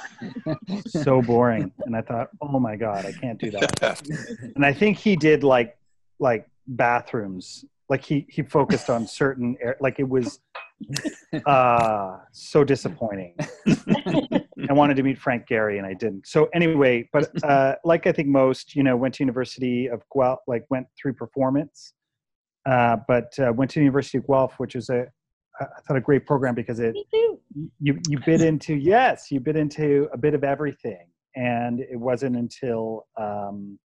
so 0.87 1.23
boring. 1.23 1.73
And 1.87 1.97
I 1.97 2.03
thought, 2.03 2.29
oh 2.41 2.61
my 2.61 2.77
god, 2.77 3.05
I 3.05 3.12
can't 3.12 3.38
do 3.38 3.50
that. 3.53 4.03
and 4.57 4.65
I 4.65 4.73
think 4.73 4.99
he 4.99 5.17
did 5.17 5.43
like 5.43 5.77
like 6.19 6.49
bathrooms, 6.67 7.65
like 7.88 8.05
he 8.05 8.27
he 8.29 8.43
focused 8.43 8.91
on 8.91 9.07
certain 9.07 9.57
air, 9.61 9.77
like 9.81 9.99
it 9.99 10.09
was 10.09 10.41
uh, 11.47 12.19
so 12.33 12.65
disappointing. 12.65 13.35
I 14.69 14.73
wanted 14.73 14.97
to 14.97 15.03
meet 15.03 15.19
Frank 15.19 15.47
Gehry 15.47 15.79
and 15.79 15.87
I 15.87 15.95
didn't. 15.95 16.27
So 16.27 16.49
anyway, 16.55 17.09
but 17.12 17.31
uh, 17.43 17.75
like 17.85 18.07
I 18.07 18.12
think 18.12 18.29
most, 18.29 18.75
you 18.75 18.83
know, 18.83 18.97
went 18.97 19.15
to 19.15 19.23
University 19.23 19.87
of 19.88 20.03
Guelph, 20.15 20.41
like 20.47 20.65
went 20.71 20.87
through 21.00 21.15
performance, 21.15 21.95
uh, 22.67 22.97
but 23.07 23.33
uh, 23.38 23.53
went 23.53 23.71
to 23.73 23.81
University 23.81 24.19
of 24.19 24.27
Guelph, 24.27 24.55
which 24.59 24.75
is 24.75 24.91
a 24.91 25.07
I 25.61 25.81
thought 25.87 25.97
a 25.97 26.00
great 26.00 26.27
program 26.27 26.55
because 26.55 26.81
it 26.81 26.97
you 27.81 27.99
you 28.09 28.19
bit 28.25 28.43
into 28.43 28.75
yes 28.75 29.31
you 29.31 29.41
bit 29.41 29.57
into 29.57 30.09
a 30.12 30.19
bit 30.19 30.35
of 30.35 30.45
everything, 30.45 31.09
and 31.37 31.81
it 31.81 31.97
wasn't 31.97 32.37
until 32.37 33.07
um, 33.17 33.79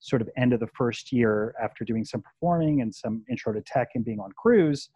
sort 0.00 0.22
of 0.22 0.28
end 0.36 0.52
of 0.52 0.60
the 0.60 0.68
first 0.68 1.12
year 1.12 1.54
after 1.62 1.84
doing 1.84 2.04
some 2.04 2.22
performing 2.22 2.82
and 2.82 2.94
some 2.94 3.24
intro 3.28 3.52
to 3.52 3.60
tech 3.62 3.88
and 3.94 4.04
being 4.04 4.20
on 4.20 4.30
crews 4.32 4.90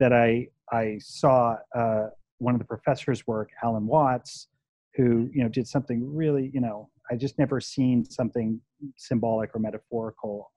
that 0.00 0.12
I 0.12 0.48
I 0.72 0.98
saw 1.00 1.56
uh, 1.74 2.06
one 2.38 2.54
of 2.54 2.58
the 2.60 2.66
professors 2.66 3.26
work, 3.26 3.50
Alan 3.62 3.86
Watts, 3.86 4.48
who 4.94 5.28
you 5.32 5.42
know 5.42 5.48
did 5.48 5.66
something 5.66 6.14
really 6.14 6.50
you 6.52 6.60
know 6.60 6.88
I 7.10 7.16
just 7.16 7.38
never 7.38 7.60
seen 7.60 8.04
something 8.04 8.60
symbolic 8.96 9.54
or 9.54 9.58
metaphorical 9.58 10.50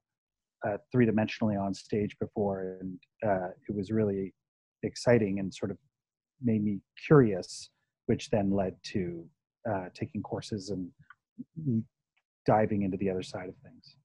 uh, 0.66 0.76
three 0.92 1.06
dimensionally 1.06 1.60
on 1.60 1.72
stage 1.74 2.16
before, 2.18 2.76
and 2.80 2.98
uh, 3.26 3.48
it 3.68 3.74
was 3.74 3.90
really 3.90 4.34
exciting 4.82 5.38
and 5.38 5.52
sort 5.52 5.70
of 5.70 5.78
made 6.42 6.62
me 6.62 6.80
curious, 7.06 7.70
which 8.06 8.30
then 8.30 8.50
led 8.50 8.74
to 8.82 9.24
uh, 9.70 9.86
taking 9.94 10.22
courses 10.22 10.70
and 10.70 11.84
diving 12.46 12.82
into 12.82 12.96
the 12.96 13.10
other 13.10 13.22
side 13.22 13.48
of 13.48 13.54
things. 13.62 13.96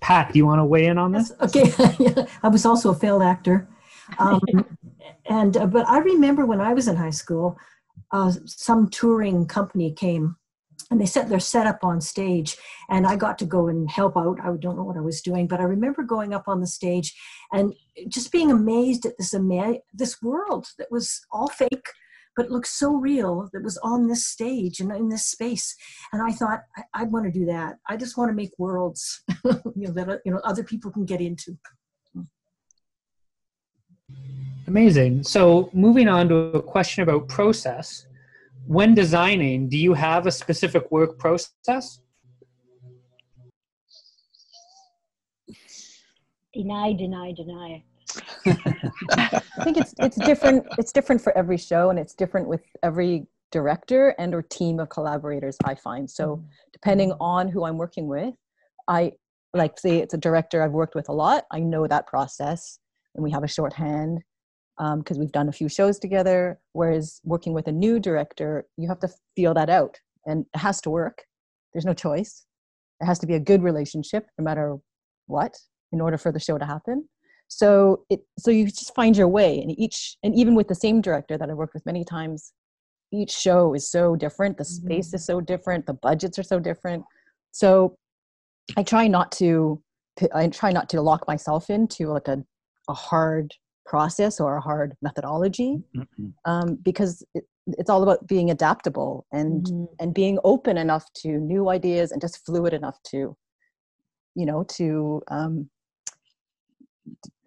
Pat, 0.00 0.32
do 0.32 0.38
you 0.38 0.44
want 0.44 0.58
to 0.58 0.64
weigh 0.64 0.86
in 0.86 0.98
on 0.98 1.12
this? 1.12 1.32
Okay, 1.40 1.72
I 2.42 2.48
was 2.48 2.66
also 2.66 2.90
a 2.90 2.94
failed 2.94 3.22
actor, 3.22 3.68
um, 4.18 4.40
and 5.26 5.56
uh, 5.56 5.66
but 5.66 5.88
I 5.88 5.98
remember 5.98 6.44
when 6.44 6.60
I 6.60 6.74
was 6.74 6.88
in 6.88 6.96
high 6.96 7.10
school, 7.10 7.56
uh, 8.10 8.32
some 8.44 8.90
touring 8.90 9.46
company 9.46 9.92
came, 9.92 10.36
and 10.92 11.00
they 11.00 11.06
set 11.06 11.30
their 11.30 11.40
setup 11.40 11.82
on 11.82 12.02
stage, 12.02 12.58
and 12.90 13.06
I 13.06 13.16
got 13.16 13.38
to 13.38 13.46
go 13.46 13.68
and 13.68 13.90
help 13.90 14.14
out. 14.14 14.38
I 14.40 14.54
don't 14.58 14.76
know 14.76 14.84
what 14.84 14.98
I 14.98 15.00
was 15.00 15.22
doing, 15.22 15.46
but 15.46 15.58
I 15.58 15.64
remember 15.64 16.02
going 16.02 16.34
up 16.34 16.48
on 16.48 16.60
the 16.60 16.66
stage 16.66 17.14
and 17.50 17.74
just 18.08 18.30
being 18.30 18.50
amazed 18.50 19.06
at 19.06 19.16
this 19.16 19.32
ama- 19.32 19.78
this 19.94 20.20
world 20.20 20.66
that 20.78 20.90
was 20.90 21.24
all 21.32 21.48
fake 21.48 21.88
but 22.34 22.50
looked 22.50 22.66
so 22.66 22.94
real 22.94 23.50
that 23.52 23.62
was 23.62 23.76
on 23.82 24.06
this 24.06 24.26
stage 24.26 24.80
and 24.80 24.90
in 24.90 25.10
this 25.10 25.26
space. 25.26 25.76
And 26.14 26.22
I 26.22 26.32
thought, 26.32 26.60
I, 26.76 26.82
I 26.94 27.04
want 27.04 27.26
to 27.26 27.30
do 27.30 27.44
that. 27.44 27.76
I 27.86 27.98
just 27.98 28.16
want 28.16 28.30
to 28.30 28.34
make 28.34 28.52
worlds, 28.58 29.22
you 29.44 29.52
know, 29.74 29.92
that 29.92 30.20
you 30.24 30.32
know 30.32 30.40
other 30.44 30.64
people 30.64 30.90
can 30.90 31.04
get 31.04 31.20
into. 31.20 31.58
Amazing. 34.66 35.24
So 35.24 35.70
moving 35.72 36.08
on 36.08 36.28
to 36.28 36.34
a 36.34 36.62
question 36.62 37.02
about 37.02 37.28
process. 37.28 38.06
When 38.66 38.94
designing, 38.94 39.68
do 39.68 39.76
you 39.76 39.94
have 39.94 40.26
a 40.26 40.30
specific 40.30 40.90
work 40.90 41.18
process? 41.18 42.00
Deny, 46.54 46.92
deny, 46.92 47.32
deny. 47.32 47.82
I 48.46 49.64
think 49.64 49.78
it's 49.78 49.94
it's 49.98 50.16
different. 50.16 50.66
It's 50.78 50.92
different 50.92 51.22
for 51.22 51.36
every 51.36 51.56
show, 51.56 51.90
and 51.90 51.98
it's 51.98 52.14
different 52.14 52.46
with 52.46 52.62
every 52.82 53.26
director 53.50 54.14
and 54.18 54.34
or 54.34 54.42
team 54.42 54.78
of 54.78 54.88
collaborators. 54.90 55.56
I 55.64 55.74
find 55.74 56.10
so 56.10 56.36
mm-hmm. 56.36 56.46
depending 56.72 57.12
on 57.20 57.48
who 57.48 57.64
I'm 57.64 57.78
working 57.78 58.06
with, 58.06 58.34
I 58.86 59.12
like 59.54 59.78
say 59.78 59.98
it's 59.98 60.14
a 60.14 60.18
director 60.18 60.62
I've 60.62 60.72
worked 60.72 60.94
with 60.94 61.08
a 61.08 61.12
lot. 61.12 61.44
I 61.50 61.60
know 61.60 61.86
that 61.86 62.06
process, 62.06 62.78
and 63.14 63.24
we 63.24 63.30
have 63.30 63.44
a 63.44 63.48
shorthand 63.48 64.22
because 64.78 65.16
um, 65.16 65.20
we've 65.20 65.32
done 65.32 65.48
a 65.48 65.52
few 65.52 65.68
shows 65.68 65.98
together. 65.98 66.58
Whereas 66.72 67.20
working 67.24 67.52
with 67.52 67.68
a 67.68 67.72
new 67.72 68.00
director, 68.00 68.66
you 68.76 68.88
have 68.88 69.00
to 69.00 69.08
feel 69.36 69.54
that 69.54 69.70
out, 69.70 69.98
and 70.26 70.46
it 70.54 70.58
has 70.58 70.80
to 70.82 70.90
work. 70.90 71.22
There's 71.72 71.84
no 71.84 71.94
choice. 71.94 72.46
It 73.00 73.06
has 73.06 73.18
to 73.20 73.26
be 73.26 73.34
a 73.34 73.40
good 73.40 73.62
relationship, 73.62 74.26
no 74.38 74.44
matter 74.44 74.76
what, 75.26 75.54
in 75.92 76.00
order 76.00 76.18
for 76.18 76.32
the 76.32 76.40
show 76.40 76.58
to 76.58 76.64
happen 76.64 77.08
so 77.52 78.04
it 78.08 78.20
so 78.38 78.50
you 78.50 78.64
just 78.64 78.94
find 78.94 79.14
your 79.14 79.28
way 79.28 79.60
and 79.60 79.78
each 79.78 80.16
and 80.22 80.34
even 80.34 80.54
with 80.54 80.68
the 80.68 80.74
same 80.74 81.02
director 81.02 81.36
that 81.36 81.50
i 81.50 81.52
worked 81.52 81.74
with 81.74 81.84
many 81.84 82.02
times 82.02 82.54
each 83.12 83.30
show 83.30 83.74
is 83.74 83.90
so 83.90 84.16
different 84.16 84.56
the 84.56 84.64
space 84.64 85.08
mm-hmm. 85.08 85.16
is 85.16 85.26
so 85.26 85.38
different 85.40 85.84
the 85.84 85.92
budgets 85.92 86.38
are 86.38 86.42
so 86.42 86.58
different 86.58 87.04
so 87.50 87.94
i 88.78 88.82
try 88.82 89.06
not 89.06 89.30
to 89.30 89.82
i 90.34 90.46
try 90.48 90.72
not 90.72 90.88
to 90.88 91.02
lock 91.02 91.26
myself 91.28 91.68
into 91.68 92.06
like 92.06 92.26
a, 92.26 92.42
a 92.88 92.94
hard 92.94 93.52
process 93.84 94.40
or 94.40 94.56
a 94.56 94.60
hard 94.60 94.94
methodology 95.02 95.82
um, 96.44 96.78
because 96.82 97.24
it, 97.34 97.44
it's 97.66 97.90
all 97.90 98.02
about 98.02 98.26
being 98.26 98.50
adaptable 98.50 99.26
and 99.32 99.66
mm-hmm. 99.66 99.84
and 100.00 100.14
being 100.14 100.38
open 100.44 100.76
enough 100.76 101.12
to 101.14 101.28
new 101.28 101.68
ideas 101.68 102.12
and 102.12 102.20
just 102.20 102.44
fluid 102.44 102.72
enough 102.72 102.98
to 103.04 103.36
you 104.34 104.46
know 104.46 104.64
to 104.64 105.22
um, 105.28 105.68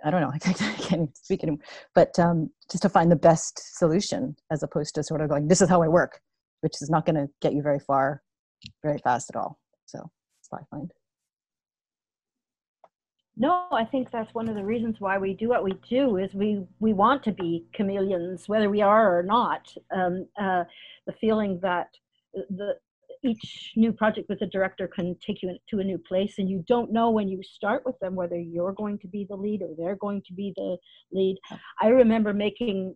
I 0.04 0.12
don't 0.12 0.22
know, 0.22 0.32
I 0.46 0.54
can't 0.74 1.18
speak 1.18 1.44
anymore, 1.44 1.64
but 1.96 2.18
um, 2.20 2.52
just 2.72 2.84
to 2.84 2.90
find 2.90 3.12
the 3.12 3.16
best 3.16 3.78
solution 3.78 4.36
as 4.52 4.62
opposed 4.62 4.96
to 4.96 5.04
sort 5.04 5.22
of 5.22 5.30
going, 5.30 5.48
this 5.48 5.62
is 5.62 5.70
how 5.70 5.82
I 5.82 5.88
work, 5.88 6.20
which 6.62 6.74
is 6.82 6.90
not 6.90 7.06
going 7.06 7.16
to 7.16 7.28
get 7.42 7.54
you 7.54 7.64
very 7.64 7.80
far, 7.80 8.22
very 8.84 9.00
fast 9.00 9.32
at 9.32 9.36
all. 9.36 9.58
So 9.86 9.98
that's 9.98 10.48
what 10.50 10.62
I 10.62 10.76
find. 10.76 10.92
No, 13.38 13.68
I 13.72 13.84
think 13.84 14.12
that's 14.12 14.34
one 14.34 14.48
of 14.48 14.56
the 14.56 14.64
reasons 14.64 14.96
why 15.00 15.18
we 15.18 15.34
do 15.34 15.50
what 15.50 15.64
we 15.64 15.74
do 15.90 16.18
is 16.18 16.34
we 16.34 16.64
we 16.80 16.94
want 16.94 17.22
to 17.24 17.34
be 17.34 17.66
chameleons, 17.74 18.48
whether 18.48 18.70
we 18.70 18.82
are 18.82 19.18
or 19.18 19.24
not. 19.24 19.74
Um, 19.94 20.28
uh, 20.40 20.64
the 21.06 21.14
feeling 21.20 21.60
that 21.62 21.90
the 22.34 22.76
each 23.24 23.74
new 23.76 23.92
project 23.92 24.30
with 24.30 24.42
a 24.42 24.46
director 24.46 24.88
can 24.88 25.16
take 25.20 25.42
you 25.42 25.58
to 25.70 25.80
a 25.80 25.84
new 25.84 25.98
place, 25.98 26.36
and 26.38 26.50
you 26.50 26.64
don't 26.68 26.94
know 26.94 27.10
when 27.10 27.28
you 27.28 27.42
start 27.44 27.84
with 27.86 28.00
them 28.00 28.16
whether 28.16 28.40
you're 28.40 28.74
going 28.74 29.00
to 29.00 29.08
be 29.08 29.26
the 29.30 29.36
lead 29.36 29.62
or 29.62 29.70
they're 29.78 29.98
going 29.98 30.22
to 30.28 30.34
be 30.34 30.54
the 30.56 30.78
lead. 31.12 31.38
I 31.82 31.88
remember 31.88 32.34
making 32.34 32.96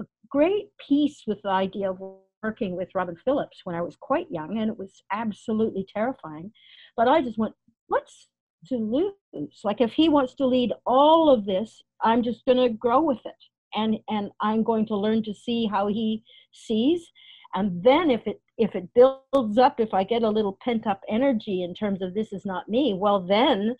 a 0.00 0.04
great 0.28 0.70
peace 0.88 1.22
with 1.26 1.40
the 1.42 1.50
idea 1.50 1.90
of 1.90 1.98
working 2.42 2.76
with 2.76 2.88
Robin 2.94 3.16
Phillips 3.24 3.60
when 3.64 3.76
I 3.76 3.82
was 3.82 3.96
quite 3.96 4.30
young, 4.30 4.58
and 4.58 4.70
it 4.70 4.78
was 4.78 5.02
absolutely 5.12 5.86
terrifying. 5.92 6.50
But 6.96 7.08
I 7.08 7.22
just 7.22 7.38
went, 7.38 7.54
what's 7.86 8.28
to 8.66 8.76
lose? 8.76 9.60
Like 9.64 9.80
if 9.80 9.92
he 9.92 10.08
wants 10.08 10.34
to 10.34 10.46
lead 10.46 10.72
all 10.86 11.30
of 11.30 11.44
this, 11.44 11.82
I'm 12.02 12.22
just 12.22 12.44
going 12.46 12.58
to 12.58 12.68
grow 12.68 13.00
with 13.00 13.24
it, 13.24 13.34
and 13.74 13.98
and 14.08 14.30
I'm 14.40 14.62
going 14.62 14.86
to 14.86 14.96
learn 14.96 15.22
to 15.24 15.34
see 15.34 15.66
how 15.66 15.88
he 15.88 16.24
sees. 16.52 17.10
And 17.54 17.82
then 17.82 18.10
if 18.10 18.26
it 18.26 18.40
if 18.56 18.74
it 18.74 18.88
builds 18.94 19.58
up, 19.58 19.80
if 19.80 19.94
I 19.94 20.04
get 20.04 20.22
a 20.22 20.30
little 20.30 20.58
pent 20.62 20.86
up 20.86 21.00
energy 21.08 21.62
in 21.62 21.74
terms 21.74 22.02
of 22.02 22.14
this 22.14 22.32
is 22.32 22.44
not 22.44 22.68
me, 22.68 22.94
well 22.94 23.20
then 23.20 23.76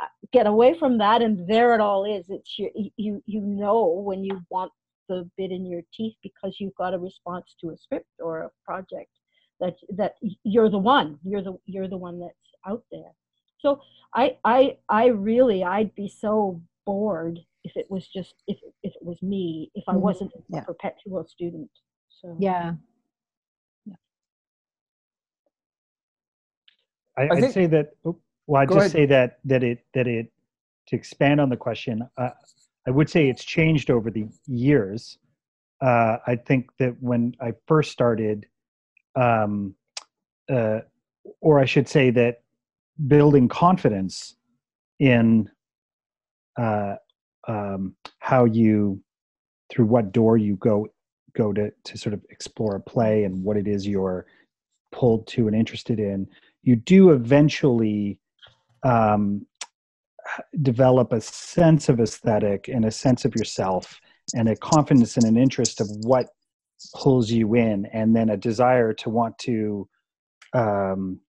uh, 0.00 0.06
get 0.32 0.46
away 0.46 0.76
from 0.78 0.98
that 0.98 1.22
and 1.22 1.46
there 1.48 1.74
it 1.74 1.80
all 1.80 2.04
is 2.04 2.24
it's 2.30 2.58
your, 2.58 2.70
you 2.96 3.22
you 3.26 3.40
know 3.42 4.02
when 4.04 4.24
you 4.24 4.40
want 4.50 4.72
the 5.08 5.28
bit 5.36 5.50
in 5.50 5.66
your 5.66 5.82
teeth 5.92 6.14
because 6.22 6.56
you've 6.58 6.74
got 6.76 6.94
a 6.94 6.98
response 6.98 7.54
to 7.60 7.70
a 7.70 7.76
script 7.76 8.08
or 8.18 8.42
a 8.42 8.50
project 8.64 9.10
that 9.60 9.76
that 9.90 10.14
you're 10.44 10.70
the 10.70 10.78
one 10.78 11.18
you're 11.24 11.42
the 11.42 11.54
you're 11.66 11.88
the 11.88 11.96
one 11.96 12.18
that's 12.18 12.34
out 12.66 12.82
there 12.90 13.12
so 13.62 13.80
i 14.14 14.36
i 14.44 14.76
i 14.88 15.06
really 15.06 15.62
i'd 15.64 15.94
be 15.94 16.08
so 16.08 16.60
bored 16.84 17.38
if 17.64 17.72
it 17.76 17.86
was 17.90 18.08
just 18.08 18.34
if 18.48 18.58
if 18.82 18.92
it 18.94 19.02
was 19.04 19.22
me 19.22 19.70
if 19.74 19.84
i 19.88 19.94
Mhm. 19.94 20.00
wasn't 20.00 20.32
Yeah. 20.48 20.60
a 20.60 20.64
perpetual 20.64 21.24
student 21.26 21.70
so 22.08 22.36
Yeah. 22.38 22.74
I, 27.18 27.22
I 27.22 27.28
I'd 27.36 27.52
say 27.52 27.66
that. 27.66 27.90
oh, 28.04 28.18
Well, 28.46 28.62
I'd 28.62 28.68
just 28.68 28.78
ahead. 28.78 28.90
say 28.90 29.06
that 29.06 29.38
that 29.44 29.62
it 29.62 29.84
that 29.94 30.06
it 30.06 30.32
to 30.88 30.96
expand 30.96 31.40
on 31.40 31.48
the 31.50 31.56
question. 31.56 32.08
Uh, 32.16 32.30
I 32.86 32.90
would 32.90 33.08
say 33.10 33.28
it's 33.28 33.44
changed 33.44 33.90
over 33.90 34.10
the 34.10 34.26
years. 34.46 35.18
Uh, 35.80 36.16
I 36.26 36.36
think 36.36 36.70
that 36.78 36.94
when 37.00 37.34
I 37.40 37.52
first 37.66 37.92
started, 37.92 38.46
um, 39.14 39.74
uh, 40.50 40.80
or 41.40 41.60
I 41.60 41.66
should 41.66 41.86
say 41.88 42.10
that 42.10 42.42
building 43.06 43.48
confidence 43.48 44.36
in 44.98 45.48
uh, 46.58 46.94
um, 47.48 47.94
how 48.18 48.44
you 48.44 49.02
through 49.70 49.86
what 49.86 50.12
door 50.12 50.36
you 50.36 50.56
go 50.56 50.86
go 51.34 51.52
to 51.52 51.72
to 51.84 51.96
sort 51.96 52.12
of 52.12 52.22
explore 52.30 52.76
a 52.76 52.80
play 52.80 53.24
and 53.24 53.42
what 53.42 53.56
it 53.56 53.66
is 53.66 53.86
you're 53.86 54.26
pulled 54.92 55.26
to 55.26 55.46
and 55.46 55.56
interested 55.56 55.98
in 55.98 56.26
you 56.62 56.76
do 56.76 57.10
eventually 57.10 58.18
um, 58.84 59.46
develop 60.60 61.12
a 61.12 61.20
sense 61.20 61.88
of 61.88 62.00
aesthetic 62.00 62.68
and 62.68 62.84
a 62.84 62.90
sense 62.90 63.24
of 63.24 63.34
yourself 63.34 64.00
and 64.34 64.48
a 64.48 64.56
confidence 64.56 65.16
and 65.16 65.26
an 65.26 65.36
interest 65.36 65.80
of 65.80 65.88
what 66.02 66.28
pulls 66.94 67.30
you 67.30 67.54
in 67.54 67.86
and 67.86 68.14
then 68.14 68.30
a 68.30 68.36
desire 68.36 68.92
to 68.92 69.08
want 69.08 69.36
to 69.38 69.88
um, 70.54 71.20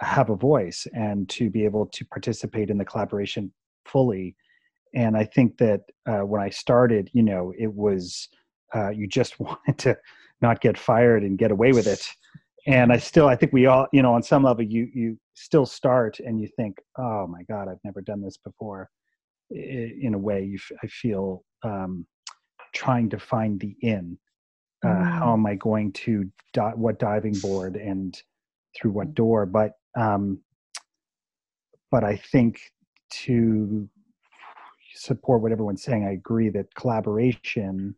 have 0.00 0.30
a 0.30 0.36
voice 0.36 0.86
and 0.94 1.28
to 1.28 1.50
be 1.50 1.64
able 1.64 1.86
to 1.86 2.04
participate 2.06 2.70
in 2.70 2.78
the 2.78 2.84
collaboration 2.84 3.52
fully. 3.86 4.34
And 4.94 5.16
i 5.16 5.24
think 5.24 5.58
that 5.58 5.82
uh, 6.06 6.20
when 6.20 6.40
i 6.40 6.50
started 6.50 7.10
you 7.12 7.22
know 7.22 7.52
it 7.58 7.72
was 7.72 8.28
uh, 8.74 8.90
you 8.90 9.06
just 9.06 9.38
wanted 9.40 9.78
to 9.78 9.96
not 10.42 10.60
get 10.60 10.76
fired 10.76 11.22
and 11.22 11.38
get 11.38 11.52
away 11.52 11.72
with 11.72 11.86
it. 11.86 12.06
And 12.66 12.92
i 12.92 12.98
still 12.98 13.28
i 13.28 13.36
think 13.36 13.52
we 13.52 13.66
all 13.66 13.86
you 13.92 14.02
know 14.02 14.14
on 14.14 14.22
some 14.22 14.42
level 14.44 14.64
you 14.64 14.88
you 14.92 15.18
still 15.34 15.66
start 15.66 16.20
and 16.20 16.40
you 16.40 16.48
think 16.56 16.78
oh 16.98 17.26
my 17.26 17.42
god 17.44 17.68
i've 17.68 17.84
never 17.84 18.00
done 18.00 18.22
this 18.22 18.36
before. 18.36 18.88
In 19.50 20.14
a 20.14 20.18
way 20.18 20.44
you 20.44 20.56
f- 20.56 20.78
i 20.82 20.86
feel 20.86 21.44
um 21.62 22.06
trying 22.72 23.08
to 23.10 23.18
find 23.18 23.60
the 23.60 23.76
in. 23.80 24.18
Uh, 24.84 25.02
how 25.02 25.32
am 25.32 25.46
i 25.46 25.54
going 25.54 25.92
to 25.92 26.30
di- 26.52 26.72
what 26.74 26.98
diving 26.98 27.34
board 27.34 27.76
and 27.76 28.20
through 28.76 28.90
what 28.90 29.14
door? 29.14 29.46
But 29.46 29.72
um 29.96 30.38
but 31.90 32.04
i 32.04 32.16
think 32.16 32.60
to 33.10 33.88
support 34.94 35.40
what 35.42 35.52
everyone's 35.52 35.82
saying 35.82 36.04
i 36.04 36.12
agree 36.12 36.48
that 36.48 36.72
collaboration 36.74 37.94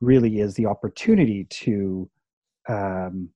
really 0.00 0.40
is 0.40 0.54
the 0.54 0.66
opportunity 0.66 1.44
to 1.50 2.08
um, 2.68 3.28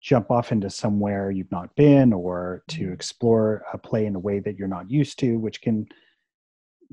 jump 0.00 0.30
off 0.30 0.50
into 0.52 0.70
somewhere 0.70 1.30
you've 1.30 1.50
not 1.50 1.74
been 1.74 2.12
or 2.12 2.62
to 2.68 2.90
explore 2.92 3.62
a 3.72 3.78
play 3.78 4.06
in 4.06 4.14
a 4.14 4.18
way 4.18 4.38
that 4.38 4.56
you're 4.56 4.68
not 4.68 4.90
used 4.90 5.18
to 5.18 5.38
which 5.38 5.60
can 5.60 5.86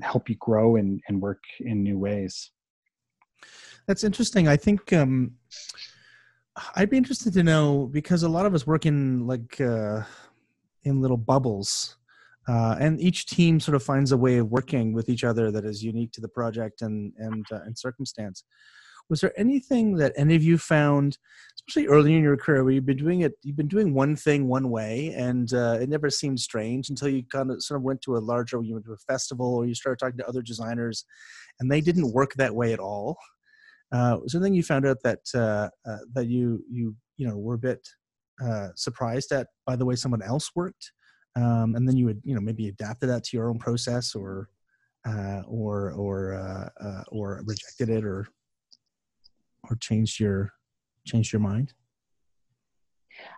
help 0.02 0.28
you 0.28 0.36
grow 0.36 0.76
and, 0.76 1.00
and 1.08 1.20
work 1.20 1.42
in 1.60 1.82
new 1.82 1.98
ways 1.98 2.50
That's 3.86 4.04
interesting. 4.04 4.48
I 4.48 4.56
think 4.56 4.92
um, 4.92 5.32
I'd 6.76 6.90
be 6.90 6.98
interested 6.98 7.32
to 7.32 7.42
know 7.42 7.88
because 7.90 8.22
a 8.22 8.28
lot 8.28 8.46
of 8.46 8.54
us 8.54 8.66
work 8.66 8.84
in 8.86 9.26
like 9.26 9.60
uh, 9.60 10.02
in 10.84 11.00
little 11.00 11.16
bubbles, 11.16 11.96
uh, 12.48 12.76
and 12.80 13.00
each 13.00 13.26
team 13.26 13.60
sort 13.60 13.74
of 13.74 13.82
finds 13.82 14.12
a 14.12 14.16
way 14.16 14.38
of 14.38 14.50
working 14.50 14.92
with 14.92 15.08
each 15.08 15.24
other 15.24 15.50
that 15.50 15.64
is 15.64 15.82
unique 15.82 16.12
to 16.12 16.20
the 16.20 16.28
project 16.28 16.82
and 16.82 17.12
and 17.18 17.44
uh, 17.52 17.60
and 17.64 17.78
circumstance. 17.78 18.44
Was 19.10 19.20
there 19.20 19.32
anything 19.38 19.96
that 19.96 20.12
any 20.16 20.34
of 20.34 20.42
you 20.42 20.58
found, 20.58 21.16
especially 21.56 21.86
early 21.88 22.14
in 22.14 22.22
your 22.22 22.36
career, 22.36 22.62
where 22.62 22.74
you've 22.74 22.84
been 22.84 22.98
doing 22.98 23.22
it, 23.22 23.32
you've 23.42 23.56
been 23.56 23.68
doing 23.68 23.94
one 23.94 24.16
thing 24.16 24.48
one 24.48 24.68
way, 24.68 25.14
and 25.16 25.52
uh, 25.54 25.78
it 25.80 25.88
never 25.88 26.10
seemed 26.10 26.40
strange 26.40 26.90
until 26.90 27.08
you 27.08 27.22
kind 27.24 27.50
of 27.50 27.62
sort 27.62 27.80
of 27.80 27.84
went 27.84 28.02
to 28.02 28.16
a 28.16 28.18
larger, 28.18 28.62
you 28.62 28.74
went 28.74 28.84
to 28.84 28.92
a 28.92 28.98
festival, 28.98 29.54
or 29.54 29.66
you 29.66 29.74
started 29.74 29.98
talking 29.98 30.18
to 30.18 30.28
other 30.28 30.42
designers, 30.42 31.06
and 31.58 31.70
they 31.70 31.80
didn't 31.80 32.12
work 32.12 32.34
that 32.34 32.54
way 32.54 32.72
at 32.74 32.80
all. 32.80 33.16
Uh, 33.90 34.18
was 34.22 34.32
there 34.32 34.40
anything 34.40 34.54
you 34.54 34.62
found 34.62 34.86
out 34.86 34.98
that 35.02 35.20
uh, 35.34 35.70
uh, 35.88 35.98
that 36.12 36.26
you 36.26 36.62
you 36.70 36.94
you 37.16 37.26
know 37.26 37.36
were 37.38 37.54
a 37.54 37.58
bit 37.58 37.88
uh, 38.42 38.68
surprised 38.74 39.32
at 39.32 39.48
by 39.66 39.76
the 39.76 39.84
way 39.84 39.94
someone 39.94 40.22
else 40.22 40.50
worked, 40.54 40.92
um, 41.36 41.74
and 41.74 41.88
then 41.88 41.96
you 41.96 42.06
would 42.06 42.20
you 42.24 42.34
know 42.34 42.40
maybe 42.40 42.68
adapted 42.68 43.08
that 43.08 43.24
to 43.24 43.36
your 43.36 43.48
own 43.48 43.58
process 43.58 44.14
or 44.14 44.48
uh, 45.06 45.42
or 45.46 45.92
or 45.92 46.34
uh, 46.34 46.68
uh, 46.84 47.04
or 47.08 47.42
rejected 47.46 47.88
it 47.88 48.04
or 48.04 48.26
or 49.68 49.76
changed 49.76 50.20
your 50.20 50.52
changed 51.06 51.32
your 51.32 51.40
mind? 51.40 51.72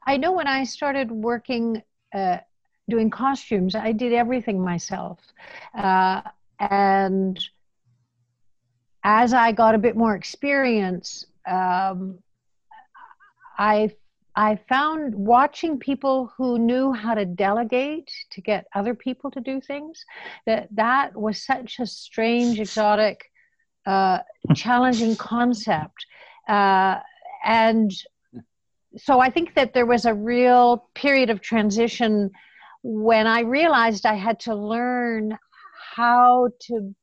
I 0.07 0.17
know 0.17 0.33
when 0.33 0.47
I 0.47 0.65
started 0.65 1.11
working 1.11 1.83
uh, 2.15 2.39
doing 2.89 3.11
costumes, 3.11 3.75
I 3.75 3.93
did 3.93 4.13
everything 4.13 4.63
myself. 4.63 5.21
And 6.61 7.43
as 9.03 9.33
I 9.33 9.53
got 9.53 9.75
a 9.75 9.79
bit 9.79 9.97
more 9.97 10.15
experience, 10.15 11.25
um, 11.47 12.19
I 13.59 13.91
I 14.37 14.57
found 14.69 15.15
watching 15.15 15.79
people 15.79 16.33
who 16.37 16.59
knew 16.59 16.93
how 16.93 17.15
to 17.15 17.25
delegate 17.25 18.11
to 18.31 18.41
get 18.41 18.67
other 18.75 18.95
people 18.95 19.31
to 19.33 19.41
do 19.41 19.61
things 19.61 20.05
that 20.47 20.69
that 20.73 21.17
was 21.17 21.45
such 21.45 21.79
a 21.81 21.87
strange, 21.87 22.61
exotic, 22.61 23.31
uh, 23.87 24.19
challenging 24.55 25.17
concept, 25.17 26.07
uh, 26.49 26.99
and 27.45 27.93
so 28.97 29.21
I 29.21 29.31
think 29.31 29.55
that 29.55 29.73
there 29.73 29.87
was 29.87 30.05
a 30.05 30.15
real 30.15 30.89
period 30.95 31.31
of 31.31 31.41
transition 31.41 32.31
when 32.83 33.27
I 33.27 33.41
realized 33.41 34.07
I 34.07 34.15
had 34.15 34.41
to 34.41 34.55
learn 34.55 35.39
how 35.95 36.49
to 36.63 36.95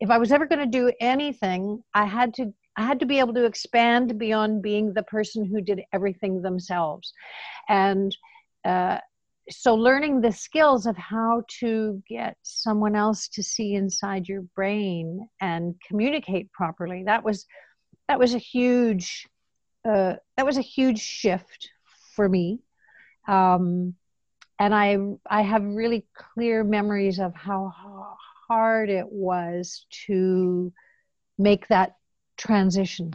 if 0.00 0.10
I 0.10 0.18
was 0.18 0.32
ever 0.32 0.46
going 0.46 0.58
to 0.58 0.66
do 0.66 0.92
anything, 1.00 1.82
I 1.94 2.04
had 2.04 2.34
to 2.34 2.52
I 2.76 2.84
had 2.84 3.00
to 3.00 3.06
be 3.06 3.18
able 3.18 3.34
to 3.34 3.44
expand 3.44 4.18
beyond 4.18 4.62
being 4.62 4.92
the 4.92 5.02
person 5.04 5.44
who 5.44 5.60
did 5.60 5.82
everything 5.92 6.42
themselves, 6.42 7.12
and 7.68 8.16
uh, 8.64 8.98
so 9.50 9.74
learning 9.74 10.20
the 10.20 10.32
skills 10.32 10.86
of 10.86 10.96
how 10.96 11.42
to 11.60 12.02
get 12.08 12.36
someone 12.42 12.96
else 12.96 13.28
to 13.28 13.42
see 13.42 13.74
inside 13.74 14.26
your 14.26 14.42
brain 14.56 15.28
and 15.40 15.74
communicate 15.86 16.50
properly 16.52 17.04
that 17.04 17.22
was 17.22 17.44
that 18.08 18.18
was 18.18 18.34
a 18.34 18.38
huge 18.38 19.26
uh, 19.84 20.14
that 20.36 20.46
was 20.46 20.56
a 20.56 20.62
huge 20.62 20.98
shift 20.98 21.70
for 22.14 22.28
me. 22.28 22.60
Um, 23.28 23.94
and 24.58 24.74
I 24.74 24.98
I 25.28 25.42
have 25.42 25.64
really 25.64 26.06
clear 26.14 26.64
memories 26.64 27.18
of 27.18 27.34
how 27.34 27.72
hard 28.48 28.88
it 28.88 29.06
was 29.10 29.86
to 30.06 30.72
make 31.38 31.66
that 31.68 31.96
transition. 32.36 33.14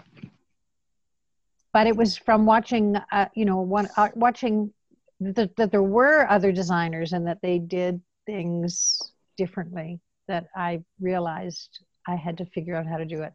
But 1.74 1.88
it 1.88 1.96
was 1.96 2.18
from 2.18 2.46
watching, 2.46 2.96
uh, 3.12 3.28
you 3.36 3.46
know, 3.46 3.62
one 3.62 3.90
uh, 3.96 4.10
watching 4.16 4.74
that, 5.20 5.56
that 5.58 5.72
there 5.72 5.84
were 5.84 6.28
other 6.30 6.52
designers 6.52 7.14
and 7.14 7.28
that 7.28 7.42
they 7.42 7.60
did 7.60 8.02
things 8.26 9.00
differently 9.38 10.00
that 10.28 10.48
I 10.56 10.84
realized 11.00 11.80
I 12.08 12.16
had 12.16 12.38
to 12.38 12.46
figure 12.46 12.76
out 12.76 12.88
how 12.88 12.98
to 12.98 13.06
do 13.06 13.22
it. 13.22 13.34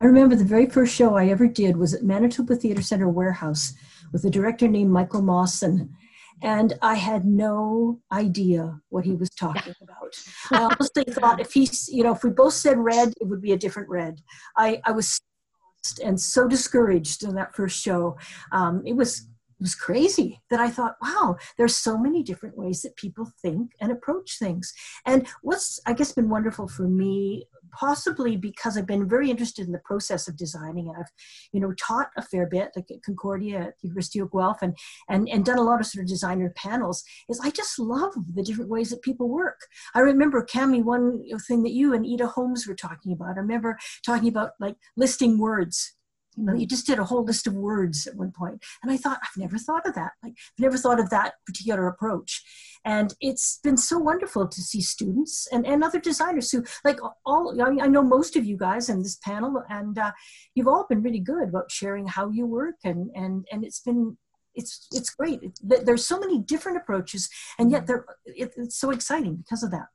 I 0.00 0.04
remember 0.04 0.36
the 0.36 0.44
very 0.44 0.66
first 0.66 0.94
show 0.94 1.16
I 1.16 1.28
ever 1.28 1.46
did 1.46 1.76
was 1.76 1.94
at 1.94 2.02
Manitoba 2.02 2.56
Theatre 2.56 2.82
Center 2.82 3.08
Warehouse 3.08 3.72
with 4.12 4.24
a 4.24 4.30
director 4.30 4.68
named 4.68 4.90
Michael 4.90 5.22
Mawson. 5.22 5.94
And 6.42 6.74
I 6.82 6.96
had 6.96 7.24
no 7.24 8.00
idea 8.12 8.80
what 8.90 9.04
he 9.04 9.14
was 9.14 9.30
talking 9.30 9.74
about. 9.82 10.14
I 10.52 10.64
honestly 10.64 11.04
thought 11.04 11.40
if 11.40 11.52
he's, 11.52 11.88
you 11.88 12.02
know, 12.02 12.12
if 12.12 12.22
we 12.22 12.30
both 12.30 12.54
said 12.54 12.78
red, 12.78 13.12
it 13.20 13.26
would 13.26 13.40
be 13.40 13.52
a 13.52 13.58
different 13.58 13.88
red. 13.88 14.20
I, 14.56 14.80
I 14.84 14.92
was 14.92 15.20
and 16.04 16.20
so 16.20 16.48
discouraged 16.48 17.22
in 17.22 17.34
that 17.36 17.54
first 17.54 17.80
show. 17.80 18.16
Um, 18.52 18.82
it 18.84 18.94
was 18.94 19.28
it 19.58 19.62
was 19.62 19.74
crazy 19.74 20.42
that 20.50 20.60
I 20.60 20.68
thought, 20.68 20.96
wow, 21.00 21.36
there's 21.56 21.74
so 21.74 21.96
many 21.96 22.22
different 22.22 22.58
ways 22.58 22.82
that 22.82 22.94
people 22.96 23.32
think 23.40 23.70
and 23.80 23.90
approach 23.90 24.38
things. 24.38 24.70
And 25.06 25.26
what's, 25.40 25.80
I 25.86 25.94
guess, 25.94 26.12
been 26.12 26.28
wonderful 26.28 26.68
for 26.68 26.86
me, 26.86 27.46
possibly 27.72 28.36
because 28.36 28.76
I've 28.76 28.86
been 28.86 29.08
very 29.08 29.30
interested 29.30 29.66
in 29.66 29.72
the 29.72 29.80
process 29.84 30.28
of 30.28 30.36
designing. 30.36 30.88
And 30.88 30.96
I've, 30.98 31.10
you 31.52 31.60
know, 31.60 31.72
taught 31.72 32.10
a 32.16 32.22
fair 32.22 32.46
bit 32.46 32.70
like 32.76 32.90
at 32.90 33.02
Concordia 33.04 33.58
at 33.58 33.74
the 33.80 33.88
University 33.88 34.18
of 34.18 34.30
Guelph 34.30 34.62
and, 34.62 34.76
and, 35.08 35.28
and 35.28 35.44
done 35.44 35.58
a 35.58 35.62
lot 35.62 35.80
of 35.80 35.86
sort 35.86 36.04
of 36.04 36.08
designer 36.08 36.52
panels, 36.56 37.02
is 37.28 37.40
I 37.40 37.50
just 37.50 37.78
love 37.78 38.12
the 38.34 38.42
different 38.42 38.70
ways 38.70 38.90
that 38.90 39.02
people 39.02 39.28
work. 39.28 39.60
I 39.94 40.00
remember, 40.00 40.44
Cami, 40.44 40.82
one 40.82 41.22
thing 41.46 41.62
that 41.62 41.72
you 41.72 41.94
and 41.94 42.06
Ida 42.06 42.26
Holmes 42.26 42.66
were 42.66 42.74
talking 42.74 43.12
about. 43.12 43.36
I 43.36 43.40
remember 43.40 43.78
talking 44.04 44.28
about 44.28 44.52
like 44.60 44.76
listing 44.96 45.38
words 45.38 45.95
you 46.36 46.44
know, 46.44 46.54
you 46.54 46.66
just 46.66 46.86
did 46.86 46.98
a 46.98 47.04
whole 47.04 47.24
list 47.24 47.46
of 47.46 47.54
words 47.54 48.06
at 48.06 48.16
one 48.16 48.30
point. 48.30 48.62
And 48.82 48.92
I 48.92 48.96
thought, 48.96 49.18
I've 49.22 49.40
never 49.40 49.58
thought 49.58 49.86
of 49.86 49.94
that. 49.94 50.12
Like, 50.22 50.34
I've 50.34 50.62
never 50.62 50.76
thought 50.76 51.00
of 51.00 51.10
that 51.10 51.34
particular 51.46 51.86
approach. 51.86 52.42
And 52.84 53.14
it's 53.20 53.58
been 53.64 53.76
so 53.76 53.98
wonderful 53.98 54.46
to 54.46 54.60
see 54.60 54.80
students 54.80 55.48
and, 55.50 55.66
and 55.66 55.82
other 55.82 55.98
designers 55.98 56.50
who, 56.52 56.64
like, 56.84 56.98
all, 57.24 57.60
I, 57.60 57.70
mean, 57.70 57.80
I 57.80 57.86
know 57.86 58.02
most 58.02 58.36
of 58.36 58.44
you 58.44 58.56
guys 58.56 58.88
in 58.88 59.02
this 59.02 59.16
panel, 59.16 59.62
and 59.68 59.98
uh, 59.98 60.12
you've 60.54 60.68
all 60.68 60.86
been 60.88 61.02
really 61.02 61.20
good 61.20 61.48
about 61.48 61.70
sharing 61.70 62.06
how 62.06 62.30
you 62.30 62.46
work. 62.46 62.76
And, 62.84 63.10
and, 63.14 63.46
and 63.50 63.64
it's 63.64 63.80
been, 63.80 64.16
it's, 64.54 64.86
it's 64.92 65.10
great. 65.10 65.40
There's 65.62 66.06
so 66.06 66.18
many 66.18 66.38
different 66.38 66.78
approaches, 66.78 67.28
and 67.58 67.70
yet 67.70 67.86
they're, 67.86 68.04
it, 68.24 68.52
it's 68.56 68.78
so 68.78 68.90
exciting 68.90 69.36
because 69.36 69.62
of 69.62 69.70
that. 69.70 69.86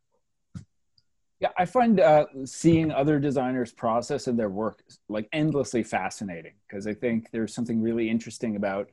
Yeah, 1.41 1.49
I 1.57 1.65
find 1.65 1.99
uh, 1.99 2.27
seeing 2.45 2.91
other 2.91 3.19
designers' 3.19 3.71
process 3.71 4.27
and 4.27 4.37
their 4.37 4.49
work 4.49 4.83
like 5.09 5.27
endlessly 5.33 5.81
fascinating 5.81 6.53
because 6.67 6.85
I 6.85 6.93
think 6.93 7.31
there's 7.31 7.51
something 7.51 7.81
really 7.81 8.11
interesting 8.11 8.55
about 8.55 8.91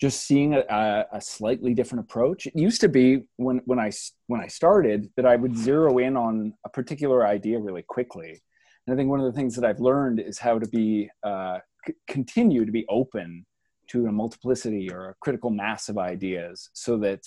just 0.00 0.24
seeing 0.24 0.54
a, 0.54 1.06
a, 1.12 1.20
slightly 1.20 1.74
different 1.74 2.04
approach. 2.04 2.46
It 2.46 2.56
used 2.56 2.80
to 2.80 2.88
be 2.88 3.28
when 3.36 3.62
when 3.66 3.78
I 3.78 3.92
when 4.26 4.40
I 4.40 4.48
started 4.48 5.10
that 5.16 5.26
I 5.26 5.36
would 5.36 5.56
zero 5.56 5.98
in 5.98 6.16
on 6.16 6.54
a 6.64 6.68
particular 6.68 7.24
idea 7.24 7.60
really 7.60 7.82
quickly, 7.82 8.42
and 8.86 8.92
I 8.92 8.96
think 8.96 9.08
one 9.08 9.20
of 9.20 9.26
the 9.26 9.38
things 9.38 9.54
that 9.54 9.64
I've 9.64 9.80
learned 9.80 10.18
is 10.18 10.38
how 10.38 10.58
to 10.58 10.66
be 10.66 11.08
uh, 11.22 11.60
c- 11.86 11.94
continue 12.08 12.64
to 12.64 12.72
be 12.72 12.84
open 12.88 13.46
to 13.90 14.06
a 14.06 14.12
multiplicity 14.12 14.90
or 14.92 15.10
a 15.10 15.14
critical 15.20 15.50
mass 15.50 15.88
of 15.88 15.98
ideas, 15.98 16.68
so 16.72 16.98
that 16.98 17.22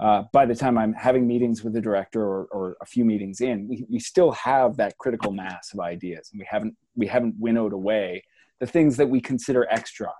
uh, 0.00 0.22
by 0.32 0.46
the 0.46 0.54
time 0.54 0.78
I'm 0.78 0.94
having 0.94 1.26
meetings 1.26 1.62
with 1.62 1.74
the 1.74 1.80
director 1.80 2.22
or, 2.22 2.46
or 2.46 2.76
a 2.80 2.86
few 2.86 3.04
meetings 3.04 3.40
in, 3.40 3.68
we, 3.68 3.84
we 3.90 4.00
still 4.00 4.32
have 4.32 4.76
that 4.78 4.96
critical 4.98 5.32
mass 5.32 5.72
of 5.74 5.80
ideas, 5.80 6.30
and 6.32 6.38
we 6.38 6.46
haven't 6.50 6.74
we 6.96 7.06
haven't 7.06 7.34
winnowed 7.38 7.72
away 7.72 8.24
the 8.60 8.66
things 8.66 8.96
that 8.96 9.08
we 9.08 9.20
consider 9.20 9.66
extra, 9.70 10.12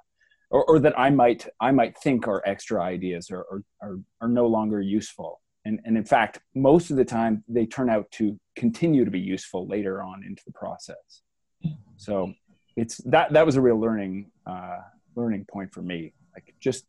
or, 0.51 0.65
or 0.67 0.79
that 0.81 0.99
I 0.99 1.11
might 1.11 1.49
I 1.61 1.71
might 1.71 1.97
think 1.99 2.29
are 2.29 2.43
extra 2.47 2.83
ideas 2.83 3.31
or, 3.31 3.65
are, 3.83 3.99
are 4.21 4.29
no 4.29 4.47
longer 4.47 4.81
useful. 4.81 5.41
And, 5.67 5.79
and 5.85 5.97
in 5.97 6.05
fact, 6.05 6.41
most 6.55 6.91
of 6.91 6.97
the 6.97 7.05
time 7.05 7.45
they 7.47 7.67
turn 7.67 7.91
out 7.91 8.11
to 8.13 8.39
continue 8.57 9.05
to 9.05 9.11
be 9.11 9.21
useful 9.21 9.67
later 9.67 10.03
on 10.03 10.25
into 10.25 10.43
the 10.47 10.53
process. 10.53 11.23
So 11.97 12.33
it's 12.77 12.97
that 13.05 13.33
that 13.33 13.45
was 13.45 13.57
a 13.57 13.61
real 13.61 13.79
learning 13.79 14.31
uh, 14.47 14.79
learning 15.17 15.47
point 15.53 15.73
for 15.73 15.83
me. 15.83 16.15
Like 16.35 16.55
just 16.61 16.87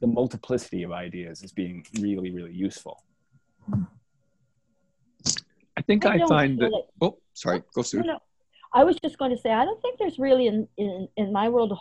the 0.00 0.06
multiplicity 0.06 0.82
of 0.82 0.92
ideas 0.92 1.42
as 1.42 1.52
being 1.52 1.86
really, 2.00 2.30
really 2.30 2.52
useful. 2.52 3.02
I 5.76 5.82
think 5.86 6.06
I, 6.06 6.14
I 6.14 6.26
find 6.26 6.58
that. 6.60 6.70
Like, 6.70 6.84
oh, 7.00 7.18
sorry, 7.32 7.62
go 7.74 7.82
Sue. 7.82 7.98
No, 7.98 8.14
no. 8.14 8.18
I 8.72 8.84
was 8.84 8.96
just 9.02 9.18
going 9.18 9.30
to 9.30 9.38
say, 9.38 9.50
I 9.52 9.64
don't 9.64 9.80
think 9.80 9.98
there's 9.98 10.18
really 10.18 10.46
in, 10.46 10.68
in, 10.76 11.08
in 11.16 11.32
my 11.32 11.48
world 11.48 11.72
a 11.72 11.76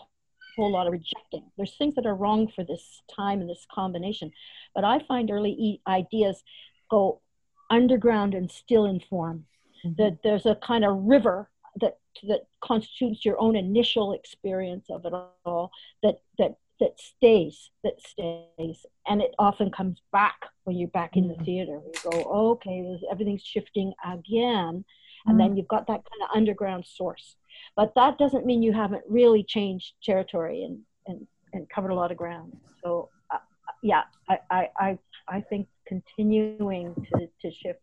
whole 0.56 0.72
lot 0.72 0.88
of 0.88 0.94
rejecting. 0.94 1.44
There's 1.58 1.76
things 1.78 1.96
that 1.96 2.06
are 2.06 2.16
wrong 2.16 2.48
for 2.56 2.64
this 2.64 3.02
time 3.14 3.42
and 3.42 3.50
this 3.50 3.66
combination. 3.72 4.32
But 4.76 4.84
I 4.84 5.00
find 5.00 5.32
early 5.32 5.82
ideas 5.88 6.44
go 6.90 7.22
underground 7.70 8.36
and 8.36 8.52
still 8.52 8.86
inform. 8.86 9.46
Mm-hmm. 9.84 10.02
That 10.02 10.20
there's 10.24 10.46
a 10.46 10.56
kind 10.56 10.86
of 10.86 10.96
river 11.04 11.50
that 11.82 11.98
that 12.28 12.42
constitutes 12.62 13.26
your 13.26 13.42
own 13.42 13.56
initial 13.56 14.14
experience 14.14 14.86
of 14.90 15.06
it 15.06 15.14
all 15.46 15.72
that 16.04 16.22
that 16.38 16.56
that 16.84 17.00
stays, 17.00 17.70
that 17.86 18.00
stays. 18.02 18.86
And 19.08 19.22
it 19.22 19.34
often 19.40 19.72
comes 19.72 20.02
back 20.12 20.36
when 20.66 20.76
you're 20.76 20.90
back 20.90 21.16
in 21.16 21.30
the 21.30 21.36
mm. 21.36 21.46
theater. 21.46 21.80
You 21.82 22.12
go, 22.12 22.24
okay, 22.52 23.00
everything's 23.10 23.42
shifting 23.42 23.94
again. 24.06 24.84
And 25.26 25.40
then 25.40 25.52
mm. 25.54 25.58
you've 25.58 25.70
got 25.70 25.88
that 25.88 26.04
kind 26.04 26.24
of 26.24 26.36
underground 26.36 26.86
source. 26.86 27.38
But 27.78 27.94
that 27.96 28.18
doesn't 28.18 28.46
mean 28.46 28.62
you 28.62 28.74
haven't 28.74 29.04
really 29.08 29.44
changed 29.44 29.94
territory 30.04 30.64
and, 30.64 30.80
and, 31.08 31.26
and 31.54 31.70
covered 31.70 31.92
a 31.92 31.96
lot 31.96 32.12
of 32.12 32.18
ground. 32.18 32.58
So, 32.84 33.10
uh, 33.34 33.38
yeah, 33.82 34.04
I, 34.30 34.40
I, 34.52 34.70
I, 34.78 34.98
I 35.30 35.42
think 35.42 35.68
continuing 35.88 36.94
to, 37.14 37.28
to 37.42 37.52
shift 37.56 37.80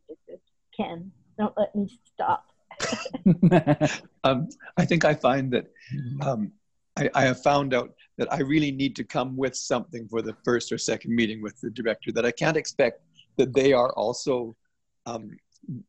can. 0.76 1.10
Don't 1.38 1.54
let 1.56 1.74
me 1.74 1.88
stop. 2.04 2.44
um, 4.24 4.48
I 4.76 4.84
think 4.84 5.06
I 5.06 5.14
find 5.14 5.50
that 5.52 5.70
um, 6.20 6.52
I, 6.98 7.08
I, 7.14 7.22
have 7.22 7.42
found 7.42 7.74
out 7.74 7.92
that 8.20 8.32
I 8.32 8.40
really 8.40 8.70
need 8.70 8.94
to 8.96 9.04
come 9.04 9.36
with 9.36 9.56
something 9.56 10.06
for 10.06 10.22
the 10.22 10.36
first 10.44 10.70
or 10.70 10.78
second 10.78 11.14
meeting 11.14 11.42
with 11.42 11.60
the 11.60 11.70
director, 11.70 12.12
that 12.12 12.24
I 12.24 12.30
can't 12.30 12.56
expect 12.56 13.02
that 13.36 13.52
they 13.52 13.72
are 13.72 13.90
also, 13.94 14.54
um, 15.06 15.36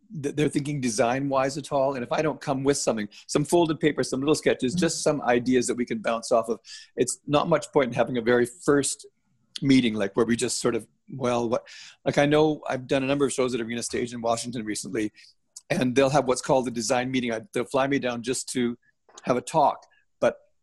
they're 0.09 0.49
thinking 0.49 0.81
design 0.81 1.29
wise 1.29 1.57
at 1.57 1.71
all. 1.71 1.95
And 1.95 2.03
if 2.03 2.11
I 2.11 2.21
don't 2.21 2.41
come 2.41 2.63
with 2.63 2.77
something, 2.77 3.07
some 3.27 3.45
folded 3.45 3.79
paper, 3.79 4.01
some 4.03 4.21
little 4.21 4.35
sketches, 4.35 4.73
just 4.73 5.03
some 5.03 5.21
ideas 5.21 5.67
that 5.67 5.75
we 5.75 5.85
can 5.85 5.99
bounce 5.99 6.31
off 6.31 6.49
of, 6.49 6.59
it's 6.95 7.19
not 7.27 7.49
much 7.49 7.71
point 7.71 7.89
in 7.89 7.93
having 7.93 8.17
a 8.17 8.21
very 8.21 8.45
first 8.45 9.05
meeting 9.61 9.93
like 9.93 10.15
where 10.15 10.25
we 10.25 10.35
just 10.35 10.59
sort 10.59 10.73
of 10.73 10.87
well 11.13 11.47
what 11.47 11.67
like 12.03 12.17
i 12.17 12.25
know 12.25 12.61
i've 12.67 12.87
done 12.87 13.03
a 13.03 13.05
number 13.05 13.25
of 13.25 13.31
shows 13.31 13.51
that 13.51 13.61
arena 13.61 13.83
stage 13.83 14.11
in 14.11 14.19
washington 14.19 14.65
recently 14.65 15.11
and 15.71 15.95
they'll 15.95 16.09
have 16.09 16.25
what's 16.25 16.41
called 16.41 16.67
a 16.67 16.71
design 16.71 17.09
meeting. 17.09 17.31
I, 17.31 17.41
they'll 17.53 17.65
fly 17.65 17.87
me 17.87 17.97
down 17.97 18.21
just 18.21 18.49
to 18.49 18.77
have 19.23 19.37
a 19.37 19.41
talk 19.41 19.85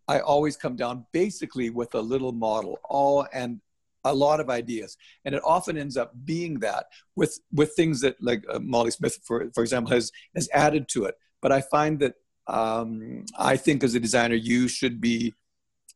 I 0.09 0.21
always 0.21 0.57
come 0.57 0.75
down 0.75 1.05
basically 1.13 1.71
with 1.71 1.95
a 1.95 2.01
little 2.01 2.33
model, 2.33 2.79
all 2.85 3.27
and 3.33 3.61
a 4.05 4.15
lot 4.15 4.41
of 4.41 4.49
ideas, 4.49 4.97
and 5.25 5.35
it 5.35 5.43
often 5.45 5.77
ends 5.77 5.97
up 5.97 6.13
being 6.25 6.61
that 6.61 6.87
with 7.15 7.39
with 7.53 7.75
things 7.75 8.01
that 8.01 8.17
like 8.21 8.45
uh, 8.51 8.59
Molly 8.59 8.91
Smith, 8.91 9.21
for 9.23 9.51
for 9.55 9.63
example, 9.63 9.93
has 9.93 10.11
has 10.35 10.49
added 10.53 10.89
to 10.89 11.05
it. 11.05 11.15
But 11.43 11.53
I 11.53 11.61
find 11.61 12.01
that 12.01 12.15
um, 12.47 13.27
I 13.39 13.57
think 13.57 13.85
as 13.85 13.95
a 13.95 14.01
designer, 14.01 14.35
you 14.35 14.67
should 14.67 15.01
be 15.01 15.35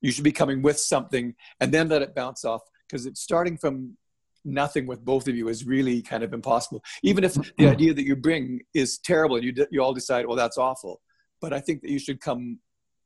you 0.01 0.13
should 0.13 0.25
be 0.25 0.33
coming 0.33 0.63
with 0.63 0.79
something, 0.79 1.35
and 1.61 1.73
then 1.73 1.89
let 1.89 2.03
it 2.03 2.15
bounce 2.15 2.45
off 2.45 2.63
because 2.87 3.07
it's 3.07 3.23
starting 3.23 3.57
from 3.57 3.97
nothing 4.45 4.87
with 4.87 5.05
both 5.05 5.29
of 5.29 5.37
you 5.37 5.49
is 5.49 5.65
really 5.65 6.03
kind 6.03 6.23
of 6.23 6.35
impossible. 6.35 6.83
Even 7.03 7.25
if 7.25 7.35
the 7.57 7.69
idea 7.69 7.95
that 7.95 8.05
you 8.05 8.17
bring 8.17 8.61
is 8.75 8.99
terrible, 8.99 9.37
and 9.37 9.45
you 9.45 9.67
you 9.71 9.83
all 9.83 9.95
decide, 9.95 10.27
well, 10.27 10.37
that's 10.37 10.59
awful. 10.59 11.01
But 11.41 11.53
I 11.53 11.61
think 11.61 11.81
that 11.83 11.91
you 11.91 11.99
should 11.99 12.21
come 12.21 12.59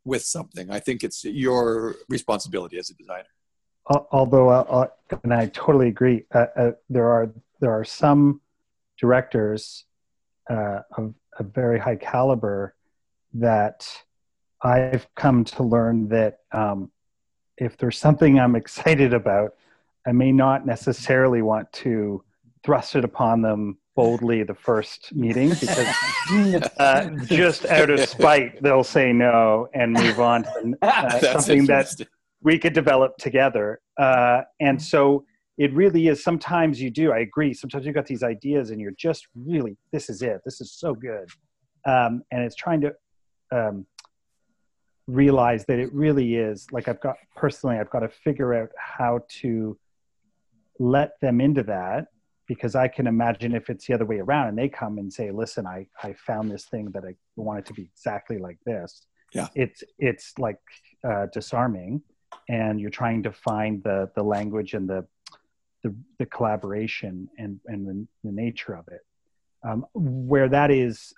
with 0.06 0.22
something. 0.22 0.70
I 0.70 0.78
think 0.78 1.02
it's 1.02 1.24
your 1.24 1.96
responsibility 2.08 2.78
as 2.78 2.90
a 2.90 2.94
designer. 2.94 3.28
Although, 3.88 4.48
uh, 4.48 4.64
uh, 4.68 5.16
and 5.22 5.32
I 5.34 5.46
totally 5.46 5.88
agree, 5.88 6.24
uh, 6.34 6.46
uh, 6.56 6.70
there 6.88 7.08
are 7.08 7.30
there 7.60 7.72
are 7.72 7.84
some 7.84 8.40
directors 8.98 9.84
uh, 10.50 10.80
of 10.96 11.14
a 11.38 11.42
very 11.44 11.78
high 11.78 11.96
caliber 11.96 12.74
that 13.34 13.88
I've 14.62 15.06
come 15.14 15.44
to 15.44 15.62
learn 15.62 16.08
that 16.08 16.40
um, 16.52 16.90
if 17.58 17.76
there's 17.76 17.98
something 17.98 18.40
I'm 18.40 18.56
excited 18.56 19.14
about, 19.14 19.54
I 20.06 20.12
may 20.12 20.32
not 20.32 20.66
necessarily 20.66 21.42
want 21.42 21.72
to 21.84 22.24
thrust 22.64 22.96
it 22.96 23.04
upon 23.04 23.42
them 23.42 23.78
boldly 23.96 24.42
the 24.42 24.54
first 24.54 25.12
meeting 25.14 25.48
because 25.48 25.88
uh, 26.78 27.08
just 27.24 27.64
out 27.66 27.90
of 27.90 27.98
spite 28.00 28.62
they'll 28.62 28.84
say 28.84 29.12
no 29.12 29.68
and 29.74 29.92
move 29.92 30.20
on 30.20 30.44
to 30.44 30.76
uh, 30.82 31.18
something 31.32 31.66
that 31.66 31.90
we 32.42 32.58
could 32.58 32.74
develop 32.74 33.16
together. 33.16 33.80
Uh, 33.98 34.42
and 34.60 34.80
so 34.80 35.24
it 35.58 35.72
really 35.72 36.08
is 36.08 36.22
sometimes 36.22 36.80
you 36.80 36.90
do 36.90 37.12
i 37.12 37.20
agree 37.20 37.54
sometimes 37.54 37.86
you've 37.86 37.94
got 37.94 38.04
these 38.06 38.22
ideas 38.22 38.70
and 38.70 38.78
you're 38.78 38.98
just 38.98 39.26
really 39.34 39.74
this 39.90 40.10
is 40.10 40.20
it 40.22 40.40
this 40.44 40.60
is 40.60 40.70
so 40.70 40.94
good. 40.94 41.28
Um, 41.86 42.22
and 42.30 42.42
it's 42.42 42.56
trying 42.56 42.82
to 42.82 42.92
um, 43.52 43.86
realize 45.06 45.64
that 45.66 45.78
it 45.78 45.92
really 45.92 46.34
is 46.34 46.66
like 46.72 46.88
i've 46.88 47.00
got 47.00 47.16
personally 47.36 47.78
i've 47.78 47.90
got 47.90 48.00
to 48.00 48.08
figure 48.08 48.52
out 48.54 48.70
how 48.76 49.20
to 49.28 49.78
let 50.78 51.12
them 51.20 51.40
into 51.40 51.62
that 51.62 52.08
because 52.46 52.74
I 52.74 52.88
can 52.88 53.06
imagine 53.06 53.54
if 53.54 53.70
it's 53.70 53.86
the 53.86 53.94
other 53.94 54.04
way 54.04 54.18
around 54.18 54.48
and 54.48 54.58
they 54.58 54.68
come 54.68 54.98
and 54.98 55.12
say, 55.12 55.30
"Listen, 55.30 55.66
I 55.66 55.86
I 56.02 56.12
found 56.14 56.50
this 56.50 56.64
thing 56.66 56.90
that 56.92 57.04
I 57.04 57.14
want 57.36 57.58
it 57.60 57.66
to 57.66 57.74
be 57.74 57.82
exactly 57.82 58.38
like 58.38 58.58
this." 58.64 59.06
Yeah. 59.32 59.48
It's 59.54 59.82
it's 59.98 60.38
like 60.38 60.58
uh, 61.04 61.26
disarming, 61.32 62.02
and 62.48 62.80
you're 62.80 62.90
trying 62.90 63.22
to 63.24 63.32
find 63.32 63.82
the 63.82 64.10
the 64.14 64.22
language 64.22 64.74
and 64.74 64.88
the 64.88 65.06
the, 65.82 65.94
the 66.18 66.26
collaboration 66.26 67.28
and 67.38 67.60
and 67.66 67.86
the, 67.86 68.06
the 68.24 68.32
nature 68.32 68.74
of 68.74 68.86
it. 68.88 69.00
Um, 69.62 69.84
where 69.94 70.48
that 70.48 70.70
is 70.70 71.12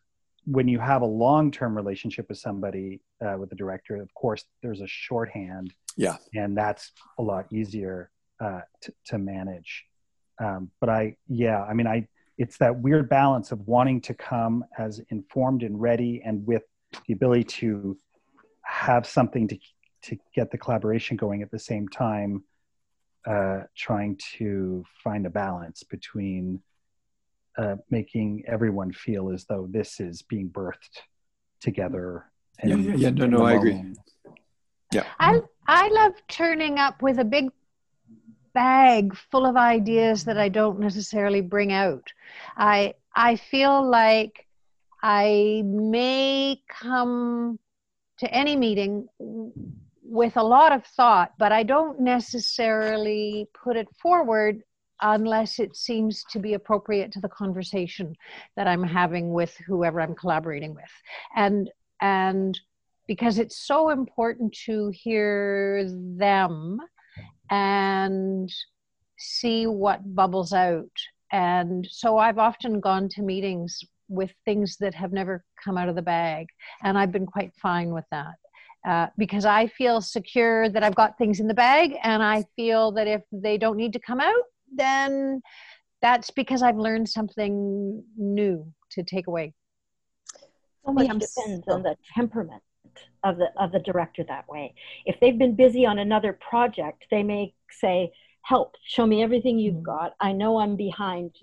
when 0.47 0.67
you 0.69 0.79
have 0.79 1.03
a 1.03 1.07
long-term 1.07 1.77
relationship 1.77 2.27
with 2.31 2.39
somebody 2.39 3.01
uh, 3.21 3.37
with 3.39 3.51
the 3.51 3.57
director 3.57 3.97
of 4.01 4.13
course 4.15 4.45
there's 4.63 4.81
a 4.81 4.87
shorthand 4.87 5.75
Yeah. 5.99 6.17
and 6.35 6.57
that's 6.57 6.93
a 7.19 7.23
lot 7.23 7.53
easier 7.53 8.11
uh, 8.41 8.61
to, 8.83 8.95
to 9.07 9.19
manage 9.19 9.85
um, 10.41 10.71
but 10.81 10.89
i 10.89 11.17
yeah 11.29 11.63
i 11.65 11.73
mean 11.75 11.87
i 11.87 12.07
it's 12.39 12.57
that 12.59 12.79
weird 12.81 13.09
balance 13.09 13.51
of 13.51 13.67
wanting 13.67 14.01
to 14.01 14.15
come 14.15 14.65
as 14.79 15.01
informed 15.11 15.63
and 15.63 15.81
ready 15.81 16.23
and 16.25 16.47
with 16.47 16.63
the 17.07 17.13
ability 17.13 17.45
to 17.45 17.99
have 18.63 19.07
something 19.07 19.49
to 19.49 19.59
to 20.03 20.17
get 20.35 20.51
the 20.51 20.59
collaboration 20.59 21.17
going 21.17 21.43
at 21.43 21.51
the 21.51 21.59
same 21.59 21.89
time 21.89 22.43
uh, 23.27 23.63
trying 23.77 24.17
to 24.39 24.85
find 25.03 25.27
a 25.27 25.31
balance 25.31 25.83
between 25.83 26.63
uh, 27.59 27.75
making 27.91 28.43
everyone 28.47 28.93
feel 28.93 29.31
as 29.31 29.45
though 29.47 29.67
this 29.71 30.01
is 30.01 30.23
being 30.23 30.49
birthed 30.49 31.01
together 31.61 32.31
Yeah, 32.65 32.77
yeah, 32.77 32.95
yeah. 32.95 33.11
No, 33.11 33.27
no, 33.27 33.39
the 33.39 33.45
I 33.45 33.53
agree. 33.55 33.73
moment. 33.73 33.99
I 35.21 35.41
I 35.67 35.89
love 35.89 36.13
turning 36.29 36.79
up 36.79 37.03
with 37.03 37.19
a 37.19 37.25
big 37.25 37.51
bag 38.55 39.17
full 39.31 39.47
of 39.47 39.57
ideas 39.57 40.25
that 40.25 40.39
I 40.39 40.49
don't 40.49 40.79
necessarily 40.81 41.41
bring 41.41 41.73
out. 41.73 42.13
I 42.57 42.95
I 43.15 43.37
feel 43.37 43.89
like 43.89 44.47
I 45.03 45.63
may 45.65 46.61
come 46.69 47.59
to 48.19 48.33
any 48.33 48.57
meeting 48.57 49.09
with 50.03 50.37
a 50.37 50.43
lot 50.43 50.73
of 50.73 50.85
thought, 50.87 51.33
but 51.39 51.53
I 51.53 51.63
don't 51.63 52.01
necessarily 52.01 53.49
put 53.63 53.77
it 53.77 53.89
forward 54.01 54.63
unless 55.01 55.59
it 55.59 55.77
seems 55.77 56.25
to 56.31 56.39
be 56.39 56.55
appropriate 56.55 57.13
to 57.13 57.21
the 57.21 57.29
conversation 57.29 58.17
that 58.57 58.67
I'm 58.67 58.83
having 58.83 59.33
with 59.33 59.57
whoever 59.67 60.01
I'm 60.01 60.15
collaborating 60.15 60.75
with. 60.75 60.91
And 61.37 61.71
and 62.01 62.59
because 63.07 63.39
it's 63.39 63.67
so 63.67 63.91
important 63.91 64.53
to 64.67 64.91
hear 64.91 65.85
them 66.17 66.79
and 67.51 68.53
see 69.19 69.67
what 69.67 70.15
bubbles 70.15 70.53
out. 70.53 70.91
And 71.33 71.87
so 71.91 72.19
I've 72.19 72.39
often 72.39 72.81
gone 72.81 73.09
to 73.11 73.23
meetings 73.23 73.81
with 74.09 74.33
things 74.45 74.77
that 74.79 74.95
have 74.95 75.13
never 75.13 75.45
come 75.63 75.77
out 75.77 75.89
of 75.89 75.95
the 75.95 76.03
bag, 76.03 76.47
and 76.83 76.97
I've 76.97 77.13
been 77.13 77.27
quite 77.27 77.53
fine 77.61 77.91
with 77.93 78.07
that. 78.11 78.35
Uh, 78.89 79.09
because 79.19 79.45
I 79.45 79.67
feel 79.67 80.01
secure 80.01 80.69
that 80.71 80.83
I've 80.83 80.95
got 80.95 81.19
things 81.19 81.41
in 81.41 81.49
the 81.49 81.55
bag, 81.55 81.97
and 82.03 82.23
I 82.23 82.45
feel 82.57 82.93
that 82.93 83.07
if 83.07 83.23
they 83.33 83.59
don't 83.59 83.77
need 83.77 83.93
to 83.93 84.01
come 84.01 84.21
out, 84.21 84.45
then 84.75 85.43
that's 86.01 86.31
because 86.31 86.63
I've 86.63 86.79
learned 86.79 87.09
something 87.09 88.03
new 88.17 88.73
to 88.93 89.03
take 89.03 89.27
away. 89.27 89.53
so 90.87 90.93
much 90.93 91.07
Yeah, 91.07 91.13
depends 91.13 91.69
on 91.69 91.83
the 91.83 91.97
temperament 92.15 92.63
of 93.25 93.37
the 93.39 93.49
of 93.59 93.73
the 93.73 93.81
director 93.81 94.25
that 94.29 94.49
way. 94.49 94.75
If 95.07 95.19
they've 95.21 95.39
been 95.39 95.55
busy 95.57 95.85
on 95.87 95.99
another 95.99 96.33
project 96.51 97.07
they 97.11 97.23
may 97.23 97.55
say 97.71 98.13
help 98.43 98.77
show 98.87 99.07
me 99.07 99.23
everything 99.23 99.57
Mm-hmm. 99.57 99.77
you've 99.77 99.83
got. 99.83 100.15
I 100.21 100.33
know 100.33 100.59
i'm 100.59 100.77
behind. 100.77 101.35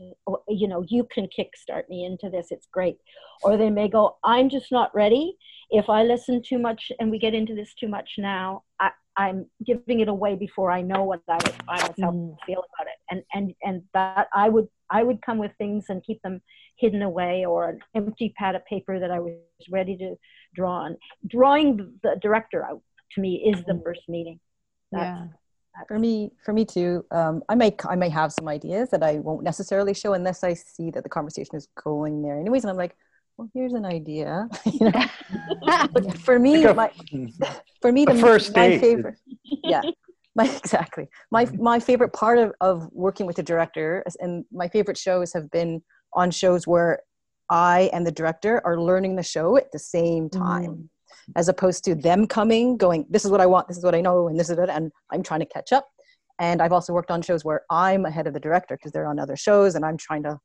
You 0.47 0.67
know 0.67 0.83
you 0.87 1.03
can 1.13 1.27
kickstart 1.37 1.87
me 1.89 2.05
into 2.05 2.29
this. 2.29 2.47
It's 2.51 2.67
great. 2.71 2.97
Or 3.43 3.57
they 3.57 3.69
may 3.69 3.87
go 3.89 4.17
i'm 4.23 4.49
just 4.49 4.71
not 4.71 4.93
ready. 4.95 5.37
If 5.69 5.89
i 5.89 6.03
listen 6.03 6.41
too 6.41 6.59
much 6.59 6.91
and 6.99 7.11
we 7.11 7.19
get 7.19 7.33
into 7.33 7.55
this 7.55 7.73
too 7.73 7.87
much 7.87 8.11
now 8.17 8.63
I, 8.79 8.91
i'm 9.17 9.45
giving 9.65 9.99
it 10.01 10.07
away 10.09 10.35
before 10.35 10.69
i 10.71 10.81
know 10.81 11.03
what 11.03 11.21
i, 11.29 11.37
I 11.69 11.75
myself 11.87 12.15
Mm. 12.15 12.35
feel 12.45 12.63
about 12.69 12.87
it. 12.93 12.99
And 13.11 13.23
and 13.33 13.53
and 13.63 13.81
that 13.93 14.27
i 14.33 14.47
would 14.49 14.67
i 14.89 15.01
would 15.03 15.21
come 15.21 15.37
with 15.37 15.51
things 15.57 15.85
and 15.89 16.03
keep 16.03 16.21
them 16.21 16.41
hidden 16.77 17.01
away 17.01 17.45
or 17.45 17.69
an 17.69 17.79
empty 17.95 18.33
pad 18.37 18.55
of 18.55 18.65
paper 18.65 18.99
that 18.99 19.11
i 19.11 19.19
was 19.19 19.33
ready 19.71 19.95
to 19.97 20.15
draw 20.55 20.75
on 20.85 20.97
drawing 21.27 21.69
the 22.03 22.11
director 22.21 22.63
out 22.69 22.81
to 23.13 23.21
me 23.21 23.31
is 23.51 23.57
the 23.65 23.79
first 23.85 24.01
meeting. 24.07 24.39
That's- 24.91 25.17
Yeah. 25.17 25.27
for 25.89 25.99
me 25.99 26.13
for 26.45 26.53
me 26.53 26.63
too 26.75 26.91
um, 27.19 27.35
i 27.51 27.55
may 27.61 27.69
i 27.93 27.95
may 28.03 28.07
have 28.19 28.29
some 28.37 28.47
ideas 28.57 28.85
that 28.93 29.03
i 29.03 29.13
won't 29.27 29.43
necessarily 29.51 29.93
show 30.01 30.11
unless 30.19 30.39
i 30.49 30.53
see 30.53 30.87
that 30.93 31.03
the 31.03 31.09
conversation 31.17 31.53
is 31.61 31.65
going 31.87 32.21
there 32.23 32.37
anyways 32.43 32.63
and 32.63 32.71
i'm 32.71 32.77
like 32.85 32.95
well 33.37 33.49
here's 33.53 33.73
an 33.81 33.85
idea. 33.99 34.31
You 34.79 34.85
know? 34.91 35.03
But 35.95 36.03
for 36.27 36.37
me 36.45 36.53
my, 36.81 36.89
for 37.81 37.91
me 37.97 38.01
a 38.03 38.13
the 38.13 38.19
first 38.27 38.55
my 38.55 38.67
date. 38.69 38.79
favorite 38.85 39.17
yeah 39.73 39.81
my 40.37 40.45
exactly. 40.61 41.05
My 41.31 41.43
my 41.71 41.77
favorite 41.89 42.13
part 42.23 42.37
of, 42.43 42.47
of 42.69 42.75
working 43.05 43.25
with 43.29 43.37
the 43.39 43.43
director 43.51 43.89
and 44.23 44.31
my 44.61 44.67
favorite 44.75 44.97
shows 45.07 45.27
have 45.37 45.47
been 45.57 45.71
on 46.13 46.27
shows 46.41 46.61
where 46.71 46.91
i 47.49 47.89
and 47.93 48.05
the 48.05 48.11
director 48.11 48.61
are 48.65 48.79
learning 48.79 49.15
the 49.15 49.23
show 49.23 49.57
at 49.57 49.71
the 49.71 49.79
same 49.79 50.29
time 50.29 50.89
as 51.35 51.47
opposed 51.47 51.83
to 51.83 51.95
them 51.95 52.27
coming 52.27 52.77
going 52.77 53.05
this 53.09 53.25
is 53.25 53.31
what 53.31 53.41
i 53.41 53.45
want 53.45 53.67
this 53.67 53.77
is 53.77 53.83
what 53.83 53.95
i 53.95 54.01
know 54.01 54.27
and 54.27 54.39
this 54.39 54.49
is 54.49 54.57
it 54.57 54.69
and 54.69 54.91
i'm 55.11 55.23
trying 55.23 55.39
to 55.39 55.45
catch 55.45 55.71
up. 55.71 55.87
And 56.39 56.61
i've 56.61 56.73
also 56.73 56.93
worked 56.93 57.11
on 57.11 57.21
shows 57.21 57.45
where 57.45 57.61
i'm 57.69 58.05
ahead 58.05 58.27
of 58.27 58.33
the 58.33 58.39
director 58.39 58.75
because 58.77 58.91
they're 58.91 59.07
on 59.07 59.19
other 59.19 59.35
shows 59.35 59.75
and 59.75 59.85
i'm 59.85 59.97
trying 59.97 60.23
to 60.23 60.39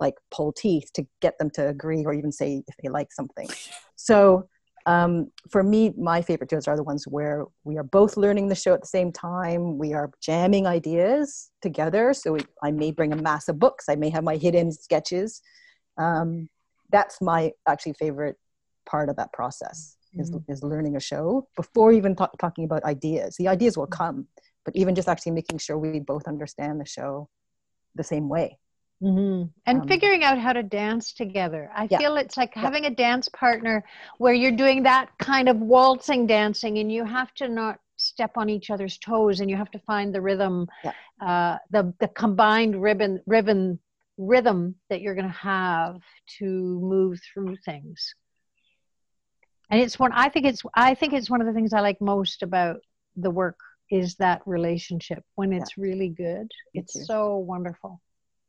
like 0.00 0.14
pull 0.30 0.52
teeth 0.52 0.90
to 0.94 1.06
get 1.20 1.38
them 1.38 1.50
to 1.50 1.68
agree 1.68 2.04
or 2.04 2.12
even 2.12 2.32
say 2.32 2.62
if 2.66 2.74
they 2.82 2.88
like 2.88 3.12
something. 3.12 3.48
So 3.96 4.48
um, 4.86 5.30
for 5.50 5.62
me 5.62 5.94
my 5.96 6.20
favorite 6.20 6.50
shows 6.50 6.68
are 6.68 6.76
the 6.76 6.82
ones 6.82 7.04
where 7.06 7.46
we 7.64 7.78
are 7.78 7.84
both 7.84 8.16
learning 8.16 8.48
the 8.48 8.54
show 8.54 8.74
at 8.74 8.82
the 8.82 8.86
same 8.86 9.12
time. 9.12 9.78
We 9.78 9.94
are 9.94 10.10
jamming 10.20 10.66
ideas 10.66 11.50
together 11.62 12.12
so 12.12 12.32
we, 12.32 12.40
i 12.62 12.70
may 12.70 12.90
bring 12.90 13.12
a 13.12 13.16
mass 13.16 13.48
of 13.48 13.58
books 13.58 13.88
i 13.88 13.94
may 13.94 14.10
have 14.10 14.22
my 14.22 14.36
hidden 14.36 14.70
sketches 14.70 15.40
um, 15.96 16.48
that's 16.90 17.20
my 17.20 17.52
actually 17.66 17.92
favorite 17.94 18.36
part 18.86 19.08
of 19.08 19.16
that 19.16 19.32
process 19.32 19.96
is, 20.14 20.30
is 20.48 20.62
learning 20.62 20.96
a 20.96 21.00
show 21.00 21.48
before 21.56 21.92
even 21.92 22.14
ta- 22.14 22.30
talking 22.38 22.64
about 22.64 22.84
ideas 22.84 23.36
the 23.36 23.48
ideas 23.48 23.76
will 23.76 23.86
come 23.86 24.26
but 24.64 24.74
even 24.76 24.94
just 24.94 25.08
actually 25.08 25.32
making 25.32 25.58
sure 25.58 25.78
we 25.78 25.98
both 26.00 26.28
understand 26.28 26.80
the 26.80 26.84
show 26.86 27.28
the 27.94 28.04
same 28.04 28.28
way 28.28 28.58
Mm-hmm. 29.02 29.48
And 29.66 29.82
Um, 29.82 29.88
figuring 29.88 30.24
out 30.24 30.38
how 30.38 30.52
to 30.52 30.62
dance 30.62 31.12
together. 31.12 31.70
I 31.74 31.88
Yeah. 31.90 31.98
feel 31.98 32.16
it's 32.16 32.36
like 32.36 32.54
having 32.54 32.86
a 32.86 32.90
dance 32.90 33.28
partner 33.28 33.84
where 34.18 34.32
you're 34.32 34.52
doing 34.52 34.82
that 34.84 35.10
kind 35.18 35.48
of 35.48 35.58
waltzing 35.58 36.26
dancing 36.26 36.78
and 36.78 36.90
you 36.90 37.04
have 37.04 37.34
to 37.34 37.48
not 37.48 37.80
step 37.96 38.32
on 38.36 38.48
each 38.48 38.70
other's 38.70 38.96
toes 38.98 39.40
and 39.40 39.50
you 39.50 39.56
have 39.56 39.70
to 39.72 39.78
find 39.80 40.14
the 40.14 40.20
rhythm, 40.20 40.68
Yeah. 40.84 40.92
uh, 41.20 41.58
the, 41.70 41.92
the 41.98 42.08
combined 42.08 42.80
ribbon, 42.80 43.20
ribbon, 43.26 43.78
rhythm 44.16 44.76
that 44.90 45.00
you're 45.00 45.14
going 45.14 45.26
to 45.26 45.32
have 45.32 46.00
to 46.38 46.44
move 46.44 47.18
through 47.32 47.56
things. 47.64 48.14
And 49.70 49.80
it's 49.80 49.98
one, 49.98 50.12
I 50.12 50.28
think 50.28 50.46
it's, 50.46 50.62
I 50.74 50.94
think 50.94 51.12
it's 51.12 51.30
one 51.30 51.40
of 51.40 51.46
the 51.46 51.52
things 51.52 51.72
I 51.72 51.80
like 51.80 52.00
most 52.00 52.42
about 52.42 52.76
the 53.16 53.30
work 53.30 53.58
is 53.90 54.14
that 54.16 54.42
relationship 54.46 55.24
when 55.34 55.52
Yeah. 55.52 55.58
it's 55.58 55.76
really 55.76 56.08
good. 56.08 56.48
Me 56.74 56.80
It's 56.80 56.94
too. 56.94 57.04
so 57.04 57.38
wonderful. 57.38 58.00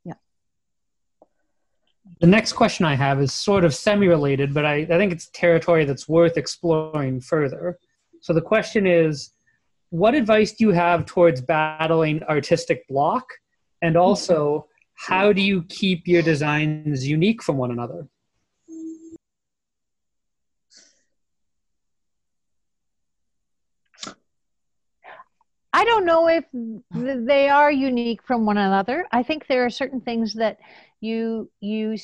Yeah. 0.04 0.13
The 2.19 2.28
next 2.28 2.54
question 2.54 2.86
I 2.86 2.95
have 2.95 3.21
is 3.21 3.34
sort 3.34 3.65
of 3.65 3.73
semi 3.73 4.08
related, 4.08 4.54
but 4.54 4.65
I, 4.65 4.75
I 4.75 4.86
think 4.86 5.12
it's 5.12 5.30
territory 5.34 5.86
that's 5.86 6.08
worth 6.08 6.38
exploring 6.38 7.21
further. 7.21 7.80
So 8.21 8.34
the 8.34 8.41
question 8.41 8.86
is 8.86 9.32
what 9.89 10.15
advice 10.15 10.54
do 10.54 10.65
you 10.65 10.71
have 10.71 11.06
towards 11.06 11.41
battling 11.41 12.23
artistic 12.23 12.88
block? 12.88 13.25
And 13.82 13.95
hmm. 13.95 14.01
also, 14.01 14.67
how 14.95 15.31
do 15.31 15.41
you 15.41 15.63
keep 15.63 16.08
your 16.08 16.21
designs 16.21 17.08
unique 17.08 17.43
from 17.43 17.58
one 17.58 17.71
another? 17.71 18.08
I 25.73 25.84
don't 25.84 26.05
know 26.05 26.29
if 26.29 26.45
they 26.93 27.49
are 27.49 27.69
unique 27.69 28.23
from 28.23 28.45
one 28.45 28.58
another. 28.58 29.05
I 29.12 29.23
think 29.23 29.45
there 29.47 29.65
are 29.65 29.69
certain 29.69 29.99
things 29.99 30.34
that 30.36 30.58
you 31.01 31.51
you 31.60 31.97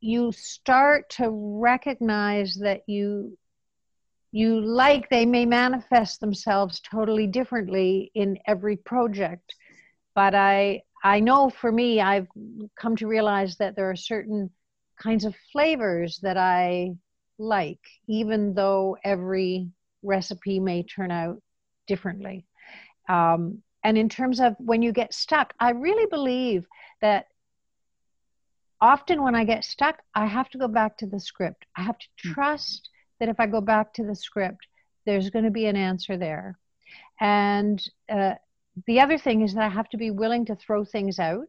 you 0.00 0.32
start 0.32 1.08
to 1.10 1.30
recognize 1.30 2.56
that 2.56 2.82
you 2.88 3.38
you 4.32 4.60
like 4.60 5.08
they 5.08 5.24
may 5.24 5.46
manifest 5.46 6.20
themselves 6.20 6.80
totally 6.80 7.26
differently 7.28 8.10
in 8.14 8.36
every 8.46 8.76
project 8.76 9.54
but 10.14 10.34
i 10.34 10.82
i 11.02 11.20
know 11.20 11.50
for 11.50 11.72
me 11.72 12.00
i've 12.00 12.26
come 12.78 12.96
to 12.96 13.06
realize 13.06 13.56
that 13.56 13.76
there 13.76 13.90
are 13.90 13.96
certain 13.96 14.50
kinds 15.00 15.24
of 15.24 15.34
flavors 15.52 16.18
that 16.22 16.36
i 16.36 16.90
like 17.38 17.80
even 18.08 18.54
though 18.54 18.96
every 19.04 19.68
recipe 20.02 20.60
may 20.60 20.82
turn 20.82 21.10
out 21.10 21.40
differently 21.86 22.44
um, 23.08 23.62
and 23.84 23.98
in 23.98 24.08
terms 24.08 24.40
of 24.40 24.54
when 24.58 24.82
you 24.82 24.92
get 24.92 25.12
stuck 25.12 25.52
i 25.60 25.70
really 25.70 26.06
believe 26.06 26.66
that 27.00 27.26
often 28.82 29.22
when 29.22 29.34
I 29.34 29.44
get 29.44 29.64
stuck, 29.64 30.02
I 30.14 30.26
have 30.26 30.50
to 30.50 30.58
go 30.58 30.66
back 30.68 30.98
to 30.98 31.06
the 31.06 31.20
script. 31.20 31.64
I 31.76 31.82
have 31.82 31.98
to 31.98 32.06
Hmm. 32.24 32.32
trust 32.32 32.90
that 33.20 33.28
if 33.28 33.38
I 33.38 33.46
go 33.46 33.60
back 33.60 33.94
to 33.94 34.04
the 34.04 34.16
script, 34.16 34.66
there's 35.06 35.30
going 35.30 35.44
to 35.44 35.50
be 35.50 35.66
an 35.66 35.76
answer 35.76 36.16
there. 36.16 36.58
And 37.20 37.82
uh, 38.08 38.34
the 38.86 39.00
other 39.00 39.18
thing 39.18 39.42
is 39.42 39.54
that 39.54 39.64
I 39.64 39.68
have 39.68 39.88
to 39.90 39.96
be 39.96 40.10
willing 40.10 40.44
to 40.46 40.56
throw 40.56 40.84
things 40.84 41.18
out. 41.18 41.48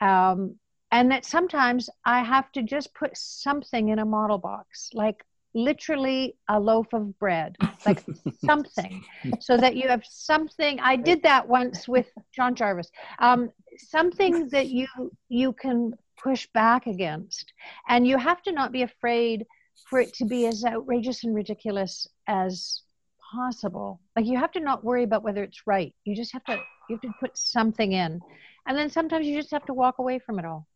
Um, 0.00 0.56
and 0.90 1.10
that 1.10 1.24
sometimes 1.24 1.90
I 2.04 2.22
have 2.22 2.50
to 2.52 2.62
just 2.62 2.94
put 2.94 3.16
something 3.16 3.88
in 3.88 3.98
a 3.98 4.04
model 4.04 4.38
box, 4.38 4.90
like 4.94 5.24
literally 5.54 6.36
a 6.48 6.58
loaf 6.58 6.86
of 6.92 7.18
bread, 7.18 7.56
like 7.84 8.04
something, 8.44 9.04
so 9.40 9.56
that 9.56 9.76
you 9.76 9.88
have 9.88 10.04
something. 10.08 10.80
I 10.80 10.96
did 10.96 11.22
that 11.24 11.46
once 11.46 11.88
with 11.88 12.06
John 12.34 12.54
Jarvis. 12.54 12.90
Um, 13.18 13.50
something 13.76 14.48
that 14.48 14.68
you 14.68 14.86
you 15.28 15.52
can 15.52 15.92
push 16.22 16.46
back 16.54 16.86
against, 16.86 17.52
and 17.88 18.06
you 18.06 18.16
have 18.16 18.42
to 18.42 18.52
not 18.52 18.72
be 18.72 18.82
afraid 18.82 19.46
for 19.90 20.00
it 20.00 20.12
to 20.14 20.24
be 20.24 20.46
as 20.46 20.64
outrageous 20.64 21.24
and 21.24 21.34
ridiculous 21.34 22.06
as 22.26 22.82
possible. 23.30 24.00
Like 24.16 24.26
you 24.26 24.38
have 24.38 24.52
to 24.52 24.60
not 24.60 24.84
worry 24.84 25.02
about 25.02 25.22
whether 25.22 25.42
it's 25.42 25.66
right. 25.66 25.94
You 26.04 26.14
just 26.14 26.32
have 26.32 26.44
to 26.44 26.60
you 26.88 26.96
have 26.96 27.02
to 27.02 27.12
put 27.20 27.36
something 27.36 27.92
in, 27.92 28.20
and 28.66 28.76
then 28.76 28.90
sometimes 28.90 29.26
you 29.26 29.36
just 29.36 29.50
have 29.50 29.66
to 29.66 29.74
walk 29.74 29.98
away 29.98 30.18
from 30.18 30.38
it 30.38 30.44
all. 30.44 30.66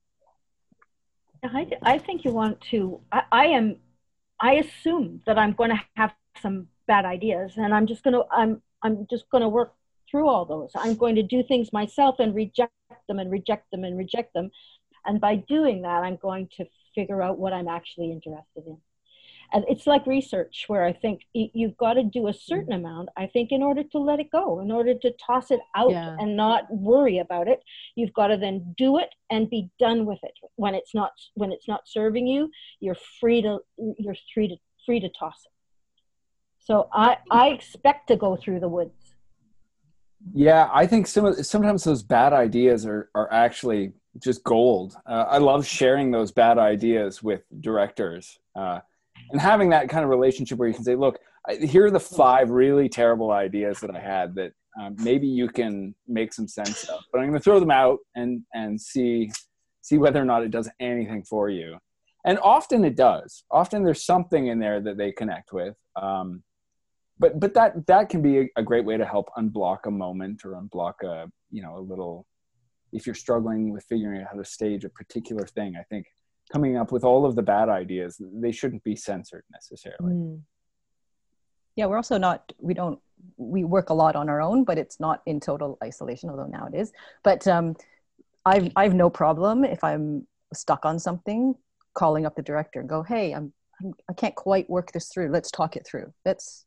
I, 1.45 1.67
I 1.83 1.99
think 1.99 2.25
you 2.25 2.33
want 2.33 2.61
to. 2.71 3.01
I, 3.11 3.23
I 3.33 3.47
am. 3.47 3.77
I 4.41 4.55
assume 4.55 5.23
that 5.27 5.39
I'm 5.39 5.53
going 5.53 5.71
to 5.71 5.81
have 5.97 6.13
some 6.41 6.69
bad 6.87 7.05
ideas, 7.05 7.53
and 7.57 7.75
I'm 7.75 7.87
just 7.87 8.03
going 8.03 8.15
to. 8.15 8.25
I'm. 8.31 8.63
I'm 8.83 9.07
just 9.09 9.29
going 9.31 9.43
to 9.43 9.49
work 9.49 9.75
through 10.11 10.29
all 10.29 10.45
those. 10.45 10.71
I'm 10.75 10.97
going 10.97 11.15
to 11.15 11.23
do 11.23 11.43
things 11.43 11.73
myself 11.73 12.17
and 12.19 12.35
reject 12.35 12.73
them 13.09 13.19
and 13.19 13.31
reject 13.31 13.71
them 13.71 13.85
and 13.85 13.97
reject 13.97 14.35
them, 14.35 14.51
and 15.07 15.21
by 15.21 15.37
doing 15.37 15.83
that, 15.83 16.03
I'm 16.05 16.17
going 16.17 16.49
to 16.59 16.67
figure 16.95 17.23
out 17.23 17.39
what 17.39 17.53
I'm 17.53 17.69
actually 17.69 18.13
interested 18.13 18.67
in. 18.67 18.77
And 19.53 19.65
it's 19.69 19.87
like 19.87 20.07
research, 20.07 20.65
where 20.69 20.85
I 20.85 20.93
think 20.93 21.23
you've 21.35 21.77
got 21.77 21.95
to 21.95 22.03
do 22.03 22.29
a 22.29 22.33
certain 22.33 22.73
amount. 22.73 23.11
I 23.19 23.27
think 23.27 23.53
in 23.53 23.63
order 23.63 23.83
to 23.93 23.99
let 23.99 24.19
it 24.19 24.31
go, 24.31 24.61
in 24.61 24.71
order 24.71 24.95
to 24.95 25.13
toss 25.25 25.51
it 25.51 25.61
out 25.77 25.91
Yeah. 25.91 26.17
and 26.19 26.37
not 26.37 26.65
worry 26.71 27.19
about 27.19 27.49
it, 27.49 27.61
you've 27.95 28.15
got 28.15 28.29
to 28.29 28.39
then 28.39 28.75
do 28.79 28.99
it 28.99 29.11
and 29.31 29.51
be 29.51 29.71
done 29.79 30.07
with 30.07 30.21
it. 30.23 30.33
When 30.57 30.75
it's 30.75 30.95
not 30.95 31.13
when 31.35 31.53
it's 31.53 31.69
not 31.69 31.83
serving 31.87 32.27
you, 32.27 32.51
you're 32.81 32.97
free 33.21 33.43
to 33.43 33.59
you're 33.99 34.17
free 34.33 34.49
to 34.49 34.57
free 34.87 35.01
to 35.01 35.11
toss 35.11 35.39
it. 35.45 35.53
So 36.59 36.89
I 36.93 37.19
I 37.31 37.49
expect 37.49 38.09
to 38.09 38.17
go 38.17 38.37
through 38.37 38.61
the 38.61 38.69
woods. 38.69 39.15
Yeah, 40.33 40.71
I 40.73 40.87
think 40.87 41.09
some 41.09 41.25
of, 41.27 41.45
sometimes 41.45 41.85
those 41.85 42.03
bad 42.03 42.33
ideas 42.33 42.87
are 42.87 43.11
are 43.15 43.31
actually 43.33 43.93
just 44.19 44.45
gold. 44.45 44.97
Uh, 45.07 45.25
I 45.29 45.39
love 45.39 45.67
sharing 45.67 46.11
those 46.11 46.31
bad 46.33 46.59
ideas 46.59 47.23
with 47.23 47.43
directors 47.61 48.39
uh, 48.55 48.81
and 49.33 49.41
having 49.41 49.71
that 49.71 49.89
kind 49.89 50.05
of 50.05 50.11
relationship 50.11 50.59
where 50.59 50.69
you 50.69 50.75
can 50.75 50.85
say, 50.85 50.95
"Look, 50.95 51.19
here 51.61 51.87
are 51.87 51.91
the 51.91 52.01
five 52.01 52.51
really 52.51 52.89
terrible 52.89 53.31
ideas 53.33 53.81
that 53.81 53.95
I 53.95 53.99
had 53.99 54.35
that 54.37 54.53
um, 54.81 54.97
maybe 54.99 55.27
you 55.27 55.49
can 55.49 55.95
make 56.07 56.33
some 56.33 56.49
sense 56.49 56.85
of, 56.85 57.01
but 57.13 57.19
I'm 57.19 57.29
going 57.29 57.39
to 57.39 57.43
throw 57.43 57.61
them 57.61 57.71
out 57.71 57.99
and 58.15 58.43
and 58.55 58.81
see 58.81 59.33
see 59.81 59.99
whether 59.99 60.21
or 60.21 60.25
not 60.25 60.45
it 60.45 60.51
does 60.51 60.71
anything 60.81 61.25
for 61.25 61.49
you." 61.49 61.79
And 62.25 62.39
often 62.39 62.85
it 62.85 62.97
does. 62.97 63.43
Often 63.51 63.83
there's 63.83 64.05
something 64.05 64.47
in 64.47 64.61
there 64.61 64.81
that 64.81 64.97
they 64.97 65.11
connect 65.11 65.53
with. 65.53 65.75
Um, 65.97 66.45
but 67.23 67.39
but 67.39 67.55
that 67.55 67.87
that 67.87 68.09
can 68.09 68.21
be 68.21 68.41
a, 68.41 68.49
a 68.57 68.63
great 68.63 68.85
way 68.85 68.97
to 68.97 69.07
help 69.07 69.29
unblock 69.39 69.87
a 69.87 69.91
moment 69.91 70.45
or 70.45 70.61
unblock 70.61 71.03
a 71.05 71.31
you 71.51 71.63
know 71.63 71.79
a 71.79 71.81
little 71.81 72.27
if 72.93 73.07
you're 73.07 73.15
struggling 73.15 73.73
with 73.73 73.85
figuring 73.85 74.21
out 74.21 74.29
how 74.31 74.37
to 74.37 74.45
stage 74.45 74.85
a 74.85 74.89
particular 74.89 75.47
thing 75.47 75.77
i 75.79 75.85
think 75.85 76.07
coming 76.53 76.77
up 76.77 76.93
with 76.93 77.03
all 77.03 77.25
of 77.25 77.35
the 77.35 77.43
bad 77.43 77.69
ideas 77.69 78.21
they 78.21 78.53
shouldn't 78.53 78.85
be 78.85 78.95
censored 78.95 79.45
necessarily 79.51 80.15
Mm. 80.15 80.43
Yeah, 81.75 81.87
we're 81.87 81.97
also 81.97 82.19
not, 82.19 82.53
we 82.59 82.75
don't, 82.75 82.99
we 83.39 83.65
work 83.65 83.89
a 83.89 83.95
lot 83.95 84.15
on 84.15 84.29
our 84.29 84.43
own, 84.43 84.65
but 84.65 84.77
it's 84.77 85.01
not 85.01 85.23
in 85.25 85.41
total 85.41 85.79
isolation, 85.83 86.29
although 86.29 86.45
now 86.45 86.67
it 86.67 86.75
is. 86.77 86.93
But 87.23 87.49
um, 87.49 87.77
I've, 88.45 88.71
I've 88.77 88.95
no 88.95 89.09
problem 89.09 89.65
if 89.65 89.83
I'm 89.83 90.27
stuck 90.53 90.85
on 90.85 90.99
something, 90.99 91.55
calling 91.95 92.27
up 92.27 92.37
the 92.37 92.43
director 92.43 92.81
and 92.81 92.89
go, 92.89 93.03
hey, 93.03 93.33
I'm, 93.33 93.55
I'm, 93.81 93.95
I 94.11 94.13
can't 94.13 94.35
quite 94.35 94.69
work 94.69 94.93
this 94.93 95.09
through. 95.09 95.31
Let's 95.31 95.51
talk 95.51 95.77
it 95.77 95.87
through. 95.87 96.13
That's, 96.25 96.67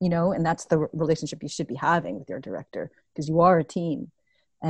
you 0.00 0.08
know, 0.08 0.30
and 0.30 0.46
that's 0.46 0.66
the 0.66 0.86
relationship 0.92 1.42
you 1.42 1.48
should 1.48 1.66
be 1.66 1.74
having 1.74 2.18
with 2.18 2.28
your 2.28 2.40
director 2.40 2.92
because 3.12 3.28
you 3.28 3.40
are 3.40 3.58
a 3.58 3.64
team. 3.64 4.12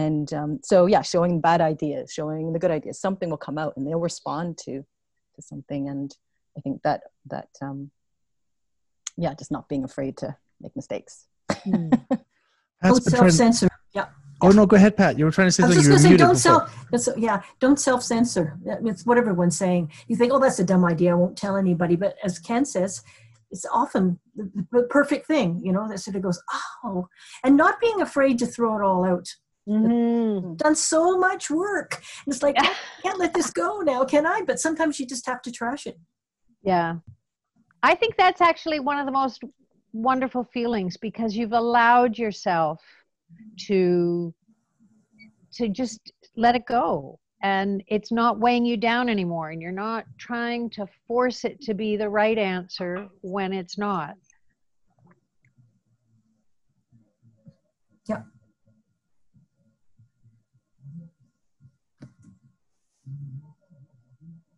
And 0.04 0.28
um, 0.34 0.60
so, 0.62 0.84
yeah, 0.84 1.00
showing 1.00 1.40
bad 1.40 1.62
ideas, 1.62 2.12
showing 2.12 2.52
the 2.52 2.58
good 2.58 2.70
ideas, 2.70 3.00
something 3.00 3.30
will 3.30 3.38
come 3.38 3.56
out 3.56 3.72
and 3.76 3.86
they'll 3.86 3.98
respond 3.98 4.58
to, 4.64 4.84
to 5.34 5.40
something. 5.40 5.88
And 5.88 6.14
I 6.56 6.60
think 6.60 6.82
that, 6.82 7.00
that, 7.30 7.48
um, 7.62 7.90
yeah, 9.16 9.32
just 9.32 9.50
not 9.50 9.70
being 9.70 9.84
afraid 9.84 10.18
to 10.18 10.36
make 10.60 10.76
mistakes. 10.76 11.26
Don't 11.64 11.90
Pat's 12.82 13.00
been 13.00 13.14
trying- 13.14 13.30
self-censor. 13.30 13.68
Yeah. 13.94 14.06
Oh 14.42 14.50
no, 14.50 14.66
go 14.66 14.76
ahead, 14.76 14.98
Pat. 14.98 15.18
You 15.18 15.24
were 15.24 15.30
trying 15.30 15.48
to 15.48 15.52
say 15.52 15.62
I 15.62 15.66
was 15.68 15.76
something. 15.76 15.92
just 15.92 16.04
You 16.04 16.10
were 16.12 16.18
say, 16.18 16.26
muted 16.26 16.26
don't 16.26 16.34
before. 16.34 16.68
self. 16.68 16.90
That's, 16.90 17.08
yeah, 17.16 17.40
don't 17.58 17.80
self-censor. 17.80 18.58
It's 18.84 19.06
what 19.06 19.16
everyone's 19.16 19.56
saying. 19.56 19.90
You 20.08 20.16
think, 20.16 20.30
oh, 20.34 20.38
that's 20.38 20.58
a 20.58 20.64
dumb 20.64 20.84
idea. 20.84 21.12
I 21.12 21.14
won't 21.14 21.38
tell 21.38 21.56
anybody. 21.56 21.96
But 21.96 22.16
as 22.22 22.38
Ken 22.38 22.66
says, 22.66 23.02
it's 23.50 23.64
often 23.72 24.18
the, 24.34 24.50
the 24.72 24.82
perfect 24.90 25.26
thing. 25.26 25.62
You 25.64 25.72
know, 25.72 25.88
that 25.88 26.00
sort 26.00 26.16
of 26.16 26.22
goes, 26.22 26.38
oh, 26.84 27.08
and 27.44 27.56
not 27.56 27.80
being 27.80 28.02
afraid 28.02 28.38
to 28.40 28.46
throw 28.46 28.76
it 28.78 28.84
all 28.84 29.06
out. 29.06 29.26
Mhm. 29.68 30.56
Done 30.56 30.74
so 30.76 31.18
much 31.18 31.50
work. 31.50 32.02
And 32.24 32.34
it's 32.34 32.42
like, 32.42 32.56
I 32.58 32.74
can't 33.02 33.18
let 33.18 33.34
this 33.34 33.50
go 33.50 33.80
now, 33.80 34.04
can 34.04 34.26
I? 34.26 34.42
But 34.46 34.60
sometimes 34.60 35.00
you 35.00 35.06
just 35.06 35.26
have 35.26 35.42
to 35.42 35.52
trash 35.52 35.86
it. 35.86 35.98
Yeah. 36.62 36.96
I 37.82 37.94
think 37.94 38.16
that's 38.16 38.40
actually 38.40 38.80
one 38.80 38.98
of 38.98 39.06
the 39.06 39.12
most 39.12 39.42
wonderful 39.92 40.44
feelings 40.44 40.96
because 40.96 41.36
you've 41.36 41.52
allowed 41.52 42.18
yourself 42.18 42.80
to 43.66 44.34
to 45.52 45.68
just 45.68 46.12
let 46.36 46.54
it 46.54 46.66
go 46.66 47.18
and 47.42 47.82
it's 47.88 48.12
not 48.12 48.38
weighing 48.38 48.66
you 48.66 48.76
down 48.76 49.08
anymore 49.08 49.50
and 49.50 49.62
you're 49.62 49.72
not 49.72 50.04
trying 50.18 50.68
to 50.68 50.86
force 51.08 51.44
it 51.44 51.60
to 51.62 51.72
be 51.72 51.96
the 51.96 52.08
right 52.08 52.36
answer 52.36 53.08
when 53.22 53.52
it's 53.52 53.78
not. 53.78 54.14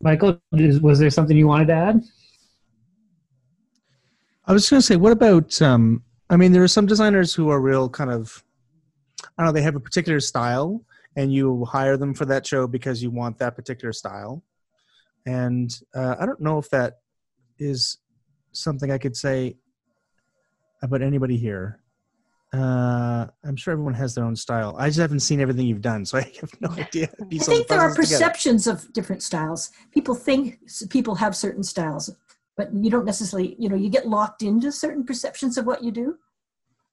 Michael, 0.09 0.41
was 0.81 0.99
there 0.99 1.11
something 1.11 1.37
you 1.37 1.47
wanted 1.47 1.67
to 1.67 1.75
add? 1.75 2.03
I 4.47 4.55
was 4.55 4.71
going 4.71 4.81
to 4.81 4.87
say, 4.87 4.97
what 4.97 5.13
about? 5.13 5.61
Um, 5.61 6.03
I 6.31 6.37
mean, 6.39 6.51
there 6.51 6.63
are 6.63 6.75
some 6.79 6.87
designers 6.87 7.35
who 7.35 7.51
are 7.51 7.61
real 7.61 7.91
kind 7.91 8.11
of. 8.11 8.43
I 9.21 9.27
don't 9.37 9.49
know. 9.49 9.53
They 9.53 9.61
have 9.61 9.77
a 9.77 9.81
particular 9.81 10.19
style, 10.21 10.83
and 11.17 11.31
you 11.31 11.67
hire 11.67 11.99
them 11.99 12.15
for 12.15 12.25
that 12.25 12.47
show 12.47 12.67
because 12.67 13.03
you 13.03 13.11
want 13.11 13.37
that 13.41 13.55
particular 13.55 13.93
style. 13.93 14.43
And 15.27 15.79
uh, 15.95 16.15
I 16.19 16.25
don't 16.25 16.41
know 16.41 16.57
if 16.57 16.71
that 16.71 17.01
is 17.59 17.99
something 18.53 18.91
I 18.91 18.97
could 18.97 19.15
say 19.15 19.59
about 20.81 21.03
anybody 21.03 21.37
here. 21.37 21.83
Uh, 22.55 23.27
I'm 23.45 23.57
sure 23.57 23.73
everyone 23.73 23.95
has 23.95 24.15
their 24.15 24.25
own 24.25 24.35
style. 24.35 24.75
I 24.79 24.89
just 24.89 24.99
haven't 24.99 25.21
seen 25.21 25.41
everything 25.41 25.67
you've 25.67 25.83
done, 25.83 26.05
so 26.07 26.19
I 26.19 26.23
have 26.41 26.51
no 26.61 26.71
idea. 26.71 27.09
I 27.21 27.25
Piece 27.27 27.43
all 27.43 27.47
the 27.47 27.57
think 27.57 27.69
there 27.69 27.79
are 27.81 27.89
puzzles 27.91 28.09
together. 28.09 28.25
perceptions 28.25 28.67
of 28.67 28.93
different 28.95 29.23
styles. 29.23 29.71
People 29.93 30.15
think 30.15 30.59
people 30.89 31.15
have 31.17 31.37
certain 31.37 31.63
styles, 31.63 32.11
but 32.57 32.73
you 32.75 32.91
don't 32.91 33.05
necessarily, 33.05 33.55
you 33.59 33.69
know, 33.69 33.77
you 33.77 33.91
get 33.91 34.07
locked 34.09 34.43
into 34.43 34.73
certain 34.73 35.05
perceptions 35.05 35.59
of 35.59 35.67
what 35.67 35.85
you 35.85 35.91
do, 35.91 36.17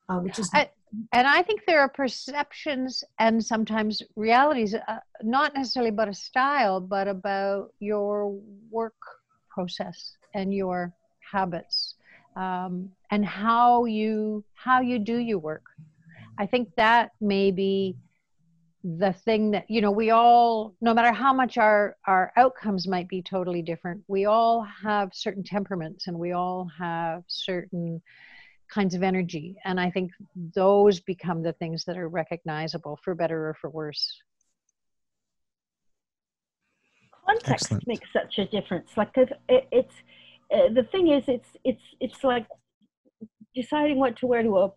uh, 0.09 0.19
which 0.19 0.39
is 0.39 0.49
I- 0.53 0.69
And 1.13 1.25
I 1.27 1.41
think 1.41 1.61
there 1.65 1.79
are 1.79 1.89
perceptions 1.89 3.03
and 3.19 3.43
sometimes 3.43 4.01
realities, 4.17 4.73
uh, 4.75 4.99
not 5.23 5.53
necessarily 5.55 5.89
about 5.89 6.09
a 6.09 6.13
style, 6.13 6.79
but 6.81 7.07
about 7.07 7.73
your 7.79 8.37
work 8.69 8.95
process 9.49 10.17
and 10.33 10.53
your 10.53 10.93
habits 11.31 11.94
um, 12.35 12.89
and 13.11 13.25
how 13.25 13.85
you 13.85 14.43
how 14.53 14.81
you 14.81 14.99
do 14.99 15.17
your 15.17 15.39
work. 15.39 15.63
I 16.37 16.45
think 16.45 16.69
that 16.75 17.11
may 17.21 17.51
be 17.51 17.95
the 18.83 19.13
thing 19.13 19.49
that 19.51 19.65
you 19.67 19.81
know 19.81 19.89
we 19.89 20.11
all 20.11 20.75
no 20.79 20.93
matter 20.93 21.11
how 21.11 21.33
much 21.33 21.57
our 21.57 21.95
our 22.05 22.31
outcomes 22.37 22.87
might 22.87 23.07
be 23.07 23.19
totally 23.19 23.63
different 23.63 23.99
we 24.07 24.25
all 24.25 24.61
have 24.83 25.09
certain 25.11 25.43
temperaments 25.43 26.05
and 26.05 26.15
we 26.19 26.33
all 26.33 26.69
have 26.77 27.23
certain 27.25 27.99
kinds 28.71 28.93
of 28.93 29.01
energy 29.01 29.55
and 29.65 29.79
i 29.79 29.89
think 29.89 30.11
those 30.53 30.99
become 30.99 31.41
the 31.41 31.53
things 31.53 31.83
that 31.83 31.97
are 31.97 32.09
recognizable 32.09 32.99
for 33.03 33.15
better 33.15 33.49
or 33.49 33.55
for 33.59 33.71
worse 33.71 34.21
context 37.25 37.65
Excellent. 37.65 37.87
makes 37.87 38.07
such 38.13 38.37
a 38.37 38.45
difference 38.45 38.95
like 38.97 39.11
'cause 39.13 39.29
it, 39.49 39.67
it's 39.71 39.95
uh, 40.53 40.69
the 40.73 40.83
thing 40.83 41.09
is 41.09 41.23
it's 41.27 41.49
it's 41.63 41.83
it's 41.99 42.23
like 42.23 42.47
deciding 43.53 43.99
what 43.99 44.17
to 44.17 44.27
wear 44.27 44.43
to 44.43 44.57
a 44.57 44.71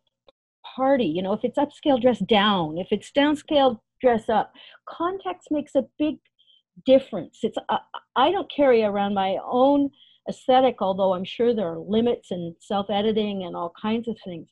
party 0.77 1.07
you 1.07 1.23
know 1.23 1.33
if 1.33 1.41
it's 1.43 1.59
upscale 1.59 2.01
dress 2.01 2.19
down 2.21 2.79
if 2.79 2.89
it's 2.91 3.11
downscale 3.11 3.81
dress 4.01 4.29
up 4.29 4.53
context 4.87 5.49
makes 5.51 5.75
a 5.75 5.85
big 5.99 6.19
difference. 6.85 7.41
It's 7.43 7.59
I, 7.69 7.79
I 8.17 8.31
don't 8.31 8.51
carry 8.51 8.83
around 8.83 9.15
my 9.15 9.39
own 9.45 9.91
aesthetic, 10.29 10.77
although 10.81 11.15
I'm 11.15 11.25
sure 11.25 11.55
there 11.55 11.73
are 11.73 11.79
limits 11.79 12.31
and 12.31 12.55
self-editing 12.61 13.45
and 13.45 13.57
all 13.57 13.73
kinds 13.81 14.09
of 14.09 14.17
things. 14.25 14.49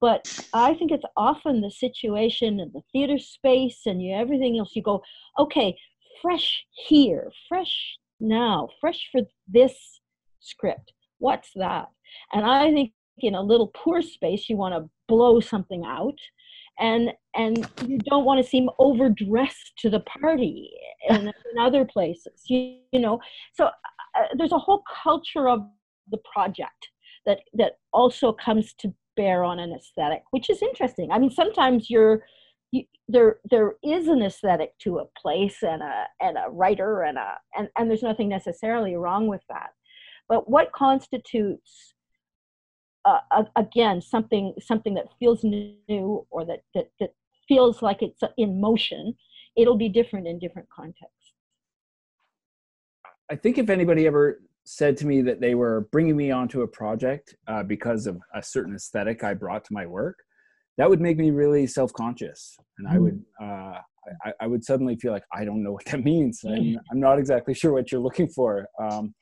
But 0.00 0.46
I 0.52 0.74
think 0.74 0.92
it's 0.92 1.04
often 1.16 1.60
the 1.60 1.70
situation 1.70 2.60
and 2.60 2.72
the 2.72 2.82
theater 2.92 3.18
space 3.18 3.80
and 3.86 4.02
you 4.02 4.14
everything 4.14 4.58
else. 4.58 4.76
You 4.76 4.82
go, 4.82 5.02
okay, 5.38 5.76
fresh 6.20 6.64
here, 6.70 7.30
fresh 7.48 7.96
now, 8.20 8.68
fresh 8.80 9.08
for 9.10 9.22
this 9.48 9.95
script. 10.46 10.92
What's 11.18 11.50
that? 11.56 11.88
And 12.32 12.44
I 12.44 12.70
think 12.72 12.92
in 13.18 13.34
a 13.34 13.42
little 13.42 13.68
poor 13.68 14.02
space, 14.02 14.48
you 14.48 14.56
want 14.56 14.74
to 14.74 14.90
blow 15.08 15.40
something 15.40 15.84
out 15.84 16.18
and 16.78 17.10
and 17.34 17.68
you 17.86 17.98
don't 17.98 18.24
want 18.24 18.42
to 18.42 18.48
seem 18.48 18.68
overdressed 18.78 19.72
to 19.78 19.90
the 19.90 20.00
party 20.00 20.70
in, 21.08 21.28
in 21.52 21.58
other 21.58 21.84
places 21.84 22.44
you, 22.48 22.78
you 22.92 23.00
know 23.00 23.18
so 23.54 23.66
uh, 23.66 24.26
there's 24.36 24.52
a 24.52 24.58
whole 24.58 24.82
culture 25.02 25.48
of 25.48 25.60
the 26.10 26.18
project 26.32 26.90
that 27.24 27.40
that 27.54 27.78
also 27.92 28.32
comes 28.32 28.74
to 28.74 28.92
bear 29.16 29.42
on 29.44 29.58
an 29.58 29.72
aesthetic 29.72 30.22
which 30.30 30.50
is 30.50 30.62
interesting 30.62 31.10
i 31.10 31.18
mean 31.18 31.30
sometimes 31.30 31.88
you're 31.88 32.22
you, 32.72 32.84
there 33.08 33.36
there 33.50 33.74
is 33.82 34.08
an 34.08 34.22
aesthetic 34.22 34.76
to 34.78 34.98
a 34.98 35.06
place 35.20 35.62
and 35.62 35.82
a 35.82 36.04
and 36.20 36.36
a 36.36 36.50
writer 36.50 37.02
and 37.02 37.16
a 37.16 37.34
and, 37.56 37.68
and 37.78 37.88
there's 37.88 38.02
nothing 38.02 38.28
necessarily 38.28 38.96
wrong 38.96 39.26
with 39.26 39.42
that 39.48 39.70
but 40.28 40.48
what 40.48 40.72
constitutes 40.72 41.94
uh, 43.04 43.44
again 43.56 44.00
something 44.00 44.54
something 44.60 44.94
that 44.94 45.06
feels 45.18 45.44
new 45.44 46.26
or 46.30 46.44
that, 46.44 46.62
that 46.74 46.90
that 47.00 47.10
feels 47.46 47.82
like 47.82 48.02
it's 48.02 48.20
in 48.36 48.60
motion 48.60 49.14
it'll 49.56 49.76
be 49.76 49.88
different 49.88 50.26
in 50.26 50.38
different 50.38 50.68
contexts? 50.68 51.32
I 53.30 53.36
think 53.36 53.58
if 53.58 53.70
anybody 53.70 54.06
ever 54.06 54.40
said 54.64 54.96
to 54.98 55.06
me 55.06 55.22
that 55.22 55.40
they 55.40 55.54
were 55.54 55.88
bringing 55.92 56.16
me 56.16 56.30
onto 56.30 56.62
a 56.62 56.66
project 56.66 57.34
uh, 57.46 57.62
because 57.62 58.06
of 58.06 58.18
a 58.34 58.42
certain 58.42 58.74
aesthetic 58.74 59.22
i 59.22 59.32
brought 59.32 59.64
to 59.64 59.72
my 59.72 59.86
work 59.86 60.18
that 60.76 60.90
would 60.90 61.00
make 61.00 61.16
me 61.16 61.30
really 61.30 61.66
self-conscious. 61.66 62.56
And 62.78 62.88
i 62.88 62.98
would 62.98 63.22
mm-hmm. 63.40 63.74
uh, 63.74 63.80
I, 64.24 64.32
I, 64.42 64.46
would 64.46 64.64
suddenly 64.64 64.96
feel 64.96 65.12
like 65.12 65.24
i 65.32 65.44
don't 65.44 65.62
know 65.62 65.72
what 65.72 65.84
that 65.86 66.04
means. 66.04 66.44
I'm, 66.48 66.78
I'm 66.90 67.00
not 67.00 67.18
exactly 67.18 67.54
sure 67.54 67.72
what 67.72 67.90
you're 67.90 68.00
looking 68.00 68.28
for. 68.28 68.68
Um, 68.80 69.14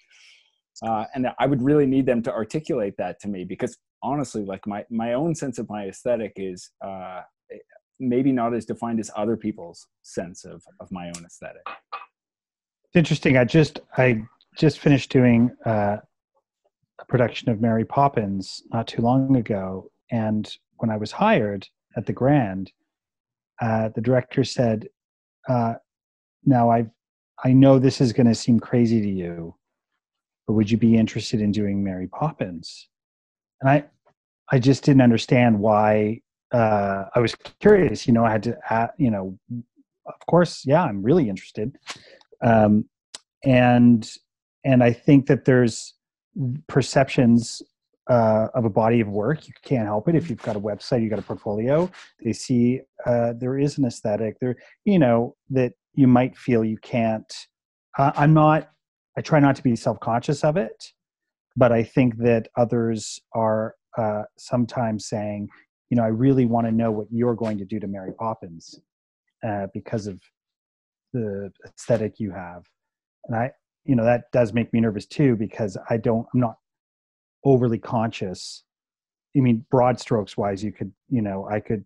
uh, 0.83 1.05
and 1.15 1.29
i 1.39 1.47
would 1.47 1.63
really 1.63 1.87
need 1.87 2.07
them 2.07 2.23
to 2.23 2.33
articulate 2.33 2.95
that 2.99 3.21
to 3.21 3.29
me 3.29 3.45
because 3.45 3.77
honestly 4.03 4.45
like 4.45 4.67
my 4.67 4.85
my 4.91 5.15
own 5.15 5.35
sense 5.35 5.59
of 5.59 5.69
my 5.69 5.87
aesthetic 5.87 6.33
is 6.37 6.71
uh, 6.85 7.23
maybe 7.99 8.33
not 8.33 8.55
as 8.55 8.65
defined 8.65 9.01
as 9.01 9.11
other 9.17 9.37
people's 9.37 9.87
sense 10.03 10.45
of 10.45 10.63
of 10.81 10.91
my 10.91 11.07
own 11.07 11.25
aesthetic. 11.25 11.63
It's 11.67 12.97
interesting. 12.97 13.37
I 13.37 13.45
just 13.45 13.81
i 13.97 14.23
just 14.57 14.79
finished 14.79 15.11
doing 15.11 15.51
uh, 15.67 15.97
a 17.01 17.05
production 17.09 17.51
of 17.51 17.61
mary 17.61 17.85
poppins 17.85 18.63
not 18.73 18.87
too 18.87 19.03
long 19.03 19.37
ago. 19.37 19.91
And 20.11 20.55
when 20.77 20.91
i 20.91 20.97
was 20.97 21.13
hired 21.13 21.67
at 21.97 22.07
the 22.07 22.13
grand 22.13 22.73
uh, 23.61 23.89
the 23.95 24.01
director 24.01 24.45
said 24.45 24.89
uh, 25.49 25.75
now 26.45 26.71
i 26.71 26.87
i 27.45 27.53
know 27.53 27.79
this 27.79 28.01
is 28.01 28.13
going 28.13 28.27
to 28.27 28.35
seem 28.35 28.59
crazy 28.61 29.01
to 29.01 29.09
you 29.09 29.55
but 30.47 30.55
would 30.55 30.71
you 30.71 30.77
be 30.77 30.97
interested 30.97 31.41
in 31.41 31.53
doing 31.53 31.83
Mary 31.83 32.07
Poppins? 32.07 32.89
And 33.61 33.71
I, 33.71 33.85
I 34.51 34.59
just 34.59 34.85
didn't 34.85 35.03
understand 35.03 35.59
why. 35.59 36.21
Uh, 36.53 37.05
I 37.15 37.21
was 37.21 37.35
curious. 37.61 38.07
You 38.07 38.13
know, 38.13 38.25
I 38.25 38.31
had 38.31 38.43
to, 38.45 38.59
uh, 38.71 38.89
you 38.99 39.11
know, 39.11 39.39
of 40.07 40.27
course, 40.29 40.63
yeah, 40.65 40.85
I'm 40.85 41.03
really 41.03 41.29
interested. 41.29 41.77
Um, 42.43 42.85
and 43.45 44.11
and 44.65 44.83
I 44.83 44.93
think 44.93 45.27
that 45.27 45.45
there's 45.45 45.95
perceptions 46.69 47.63
uh, 48.09 48.49
of 48.55 48.65
a 48.65 48.71
body 48.71 49.01
of 49.01 49.09
work. 49.09 49.47
You 49.47 49.55
can't 49.63 49.87
help 49.87 50.09
it 50.09 50.15
if 50.15 50.29
you've 50.29 50.43
got 50.43 50.57
a 50.57 50.61
website, 50.61 51.03
you've 51.03 51.11
got 51.11 51.19
a 51.19 51.23
portfolio. 51.23 51.91
They 52.23 52.33
see 52.33 52.81
uh, 53.07 53.35
there 53.39 53.59
is 53.59 53.79
an 53.79 53.85
aesthetic 53.85 54.39
there, 54.41 54.57
you 54.85 54.99
know, 54.99 55.37
that 55.51 55.73
you 55.95 56.07
might 56.07 56.37
feel 56.37 56.65
you 56.65 56.79
can't. 56.79 57.31
Uh, 57.99 58.13
I'm 58.17 58.35
not 58.35 58.71
I 59.17 59.21
try 59.21 59.41
not 59.41 59.57
to 59.57 59.63
be 59.63 59.77
self 59.77 60.01
conscious 60.01 60.45
of 60.45 60.57
it, 60.57 60.93
but 61.57 61.73
I 61.73 61.83
think 61.83 62.19
that 62.19 62.49
others 62.57 63.21
are 63.35 63.75
uh, 63.97 64.23
sometimes 64.37 65.07
saying, 65.07 65.49
you 65.91 65.97
know, 65.97 66.03
I 66.03 66.09
really 66.09 66.47
want 66.47 66.67
to 66.67 66.73
know 66.73 66.91
what 66.91 67.07
you're 67.11 67.35
going 67.35 67.59
to 67.59 67.65
do 67.65 67.79
to 67.79 67.87
Mary 67.87 68.13
Poppins 68.13 68.81
uh, 69.47 69.67
because 69.73 70.07
of 70.07 70.21
the 71.13 71.53
aesthetic 71.65 72.19
you 72.19 72.33
have. 72.33 72.65
And 73.27 73.37
I, 73.37 73.53
you 73.85 73.95
know, 73.95 74.05
that 74.05 74.33
does 74.33 74.53
make 74.53 74.73
me 74.73 74.81
nervous 74.81 75.07
too 75.07 75.37
because 75.37 75.77
I 75.89 75.97
don't, 75.97 76.27
I'm 76.35 76.41
not 76.41 76.57
overly 77.45 77.79
conscious. 77.79 78.65
I 79.37 79.41
mean, 79.41 79.65
broad 79.71 80.01
strokes 80.01 80.37
wise, 80.37 80.65
you 80.65 80.73
could, 80.73 80.93
you 81.09 81.23
know, 81.23 81.49
I 81.49 81.61
could, 81.61 81.85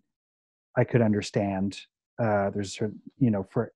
I 0.77 0.83
could 0.83 1.01
understand. 1.01 1.79
Uh, 2.17 2.49
there's 2.49 2.73
certain, 2.73 2.99
you 3.19 3.31
know, 3.31 3.45
for 3.51 3.71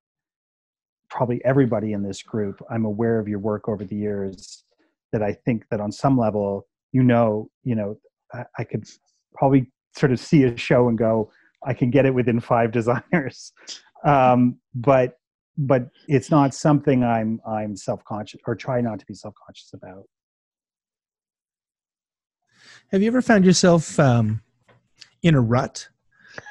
probably 1.13 1.39
everybody 1.45 1.93
in 1.93 2.01
this 2.01 2.23
group 2.23 2.59
i'm 2.71 2.85
aware 2.85 3.19
of 3.19 3.27
your 3.27 3.39
work 3.39 3.69
over 3.69 3.85
the 3.85 3.95
years 3.95 4.63
that 5.11 5.21
i 5.21 5.31
think 5.31 5.63
that 5.69 5.79
on 5.79 5.91
some 5.91 6.17
level 6.17 6.65
you 6.91 7.03
know 7.03 7.47
you 7.63 7.75
know 7.75 7.95
i, 8.33 8.43
I 8.57 8.63
could 8.63 8.83
probably 9.35 9.71
sort 9.95 10.11
of 10.11 10.19
see 10.19 10.43
a 10.43 10.57
show 10.57 10.87
and 10.87 10.97
go 10.97 11.31
i 11.65 11.73
can 11.73 11.91
get 11.91 12.05
it 12.05 12.13
within 12.13 12.39
five 12.39 12.71
designers. 12.79 13.53
Um, 14.03 14.57
but 14.75 15.17
but 15.57 15.89
it's 16.07 16.31
not 16.31 16.53
something 16.53 17.03
i'm 17.03 17.39
i'm 17.47 17.75
self-conscious 17.77 18.41
or 18.47 18.55
try 18.55 18.81
not 18.81 18.99
to 18.99 19.05
be 19.05 19.13
self-conscious 19.13 19.71
about. 19.73 20.03
Have 22.91 23.01
you 23.01 23.07
ever 23.07 23.21
found 23.21 23.45
yourself 23.45 23.99
um, 23.99 24.41
in 25.21 25.35
a 25.35 25.41
rut? 25.41 25.87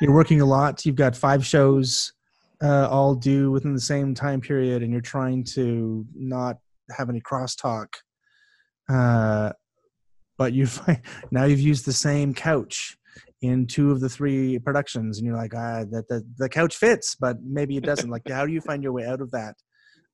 You're 0.01 0.15
working 0.15 0.41
a 0.41 0.47
lot 0.47 0.87
you've 0.87 0.97
got 0.97 1.17
five 1.17 1.45
shows 1.45 2.13
uh, 2.63 2.89
all 2.89 3.15
due 3.15 3.51
within 3.51 3.75
the 3.75 3.81
same 3.81 4.15
time 4.15 4.41
period 4.41 4.83
and 4.83 4.93
you're 4.93 5.01
trying 5.01 5.43
to 5.43 6.07
not 6.15 6.59
have 6.97 7.09
any 7.09 7.21
crosstalk 7.21 7.89
uh, 8.89 9.53
but 10.39 10.53
you 10.53 10.67
find 10.79 11.01
now 11.31 11.45
you've 11.45 11.61
used 11.61 11.85
the 11.85 11.93
same 11.93 12.33
couch 12.35 12.97
in 13.43 13.67
two 13.67 13.91
of 13.91 14.01
the 14.01 14.09
three 14.09 14.59
productions 14.61 15.19
and 15.19 15.27
you're 15.27 15.37
like 15.37 15.55
ah 15.55 15.85
that 15.91 16.07
the, 16.09 16.25
the 16.39 16.49
couch 16.49 16.77
fits 16.77 17.17
but 17.17 17.37
maybe 17.43 17.77
it 17.77 17.85
doesn't. 17.85 18.11
Like 18.11 18.29
how 18.29 18.47
do 18.47 18.53
you 18.53 18.61
find 18.61 18.83
your 18.83 18.93
way 18.93 19.07
out 19.07 19.21
of 19.21 19.31
that 19.33 19.55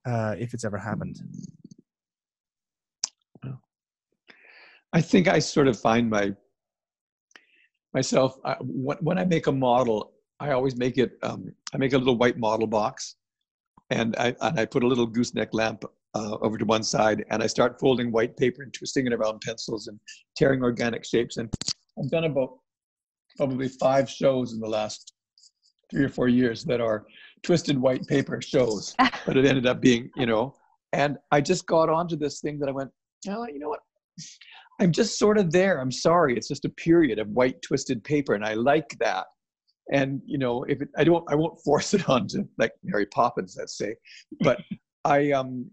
uh, 0.05 0.35
if 0.37 0.53
it's 0.53 0.65
ever 0.65 0.77
happened? 0.77 1.17
I 4.91 5.01
think 5.01 5.27
i 5.27 5.37
sort 5.37 5.67
of 5.67 5.79
find 5.79 6.09
my 6.09 6.33
myself 7.93 8.37
I, 8.43 8.55
when 8.59 9.19
i 9.19 9.25
make 9.25 9.45
a 9.45 9.51
model 9.51 10.13
I 10.39 10.51
always 10.51 10.77
make 10.77 10.97
it. 10.97 11.17
Um, 11.21 11.51
I 11.73 11.77
make 11.77 11.93
a 11.93 11.97
little 11.97 12.17
white 12.17 12.37
model 12.37 12.67
box, 12.67 13.15
and 13.89 14.15
I 14.17 14.35
and 14.41 14.59
I 14.59 14.65
put 14.65 14.83
a 14.83 14.87
little 14.87 15.05
gooseneck 15.05 15.53
lamp 15.53 15.83
uh, 16.15 16.37
over 16.41 16.57
to 16.57 16.65
one 16.65 16.83
side, 16.83 17.25
and 17.29 17.43
I 17.43 17.47
start 17.47 17.79
folding 17.79 18.11
white 18.11 18.37
paper 18.37 18.63
and 18.63 18.73
twisting 18.73 19.05
it 19.05 19.13
around 19.13 19.41
pencils 19.41 19.87
and 19.87 19.99
tearing 20.37 20.63
organic 20.63 21.05
shapes. 21.05 21.37
And 21.37 21.53
I've 21.97 22.09
done 22.09 22.23
about 22.23 22.57
probably 23.37 23.67
five 23.67 24.09
shows 24.09 24.53
in 24.53 24.59
the 24.59 24.69
last 24.69 25.13
three 25.91 26.05
or 26.05 26.09
four 26.09 26.29
years 26.29 26.63
that 26.65 26.79
are 26.79 27.05
twisted 27.43 27.77
white 27.77 28.05
paper 28.07 28.41
shows, 28.41 28.95
but 29.25 29.37
it 29.37 29.45
ended 29.45 29.65
up 29.65 29.81
being, 29.81 30.09
you 30.15 30.25
know. 30.25 30.55
And 30.93 31.17
I 31.31 31.41
just 31.41 31.65
got 31.65 31.89
onto 31.89 32.15
this 32.15 32.39
thing 32.39 32.59
that 32.59 32.69
I 32.69 32.71
went, 32.71 32.89
oh, 33.27 33.45
you 33.47 33.59
know 33.59 33.69
what? 33.69 33.81
I'm 34.81 34.91
just 34.91 35.19
sort 35.19 35.37
of 35.37 35.51
there. 35.51 35.79
I'm 35.79 35.91
sorry. 35.91 36.35
It's 36.37 36.47
just 36.47 36.65
a 36.65 36.69
period 36.69 37.19
of 37.19 37.27
white 37.29 37.61
twisted 37.61 38.03
paper, 38.05 38.35
and 38.35 38.45
I 38.45 38.53
like 38.53 38.97
that 38.99 39.25
and 39.91 40.21
you 40.25 40.37
know 40.37 40.63
if 40.63 40.81
it, 40.81 40.89
i 40.97 41.03
don't 41.03 41.23
i 41.31 41.35
won't 41.35 41.59
force 41.65 41.93
it 41.93 42.07
on 42.09 42.27
to 42.27 42.47
like 42.57 42.71
mary 42.83 43.05
poppins 43.07 43.55
let's 43.57 43.77
say 43.77 43.95
but 44.41 44.59
i 45.05 45.31
um 45.31 45.69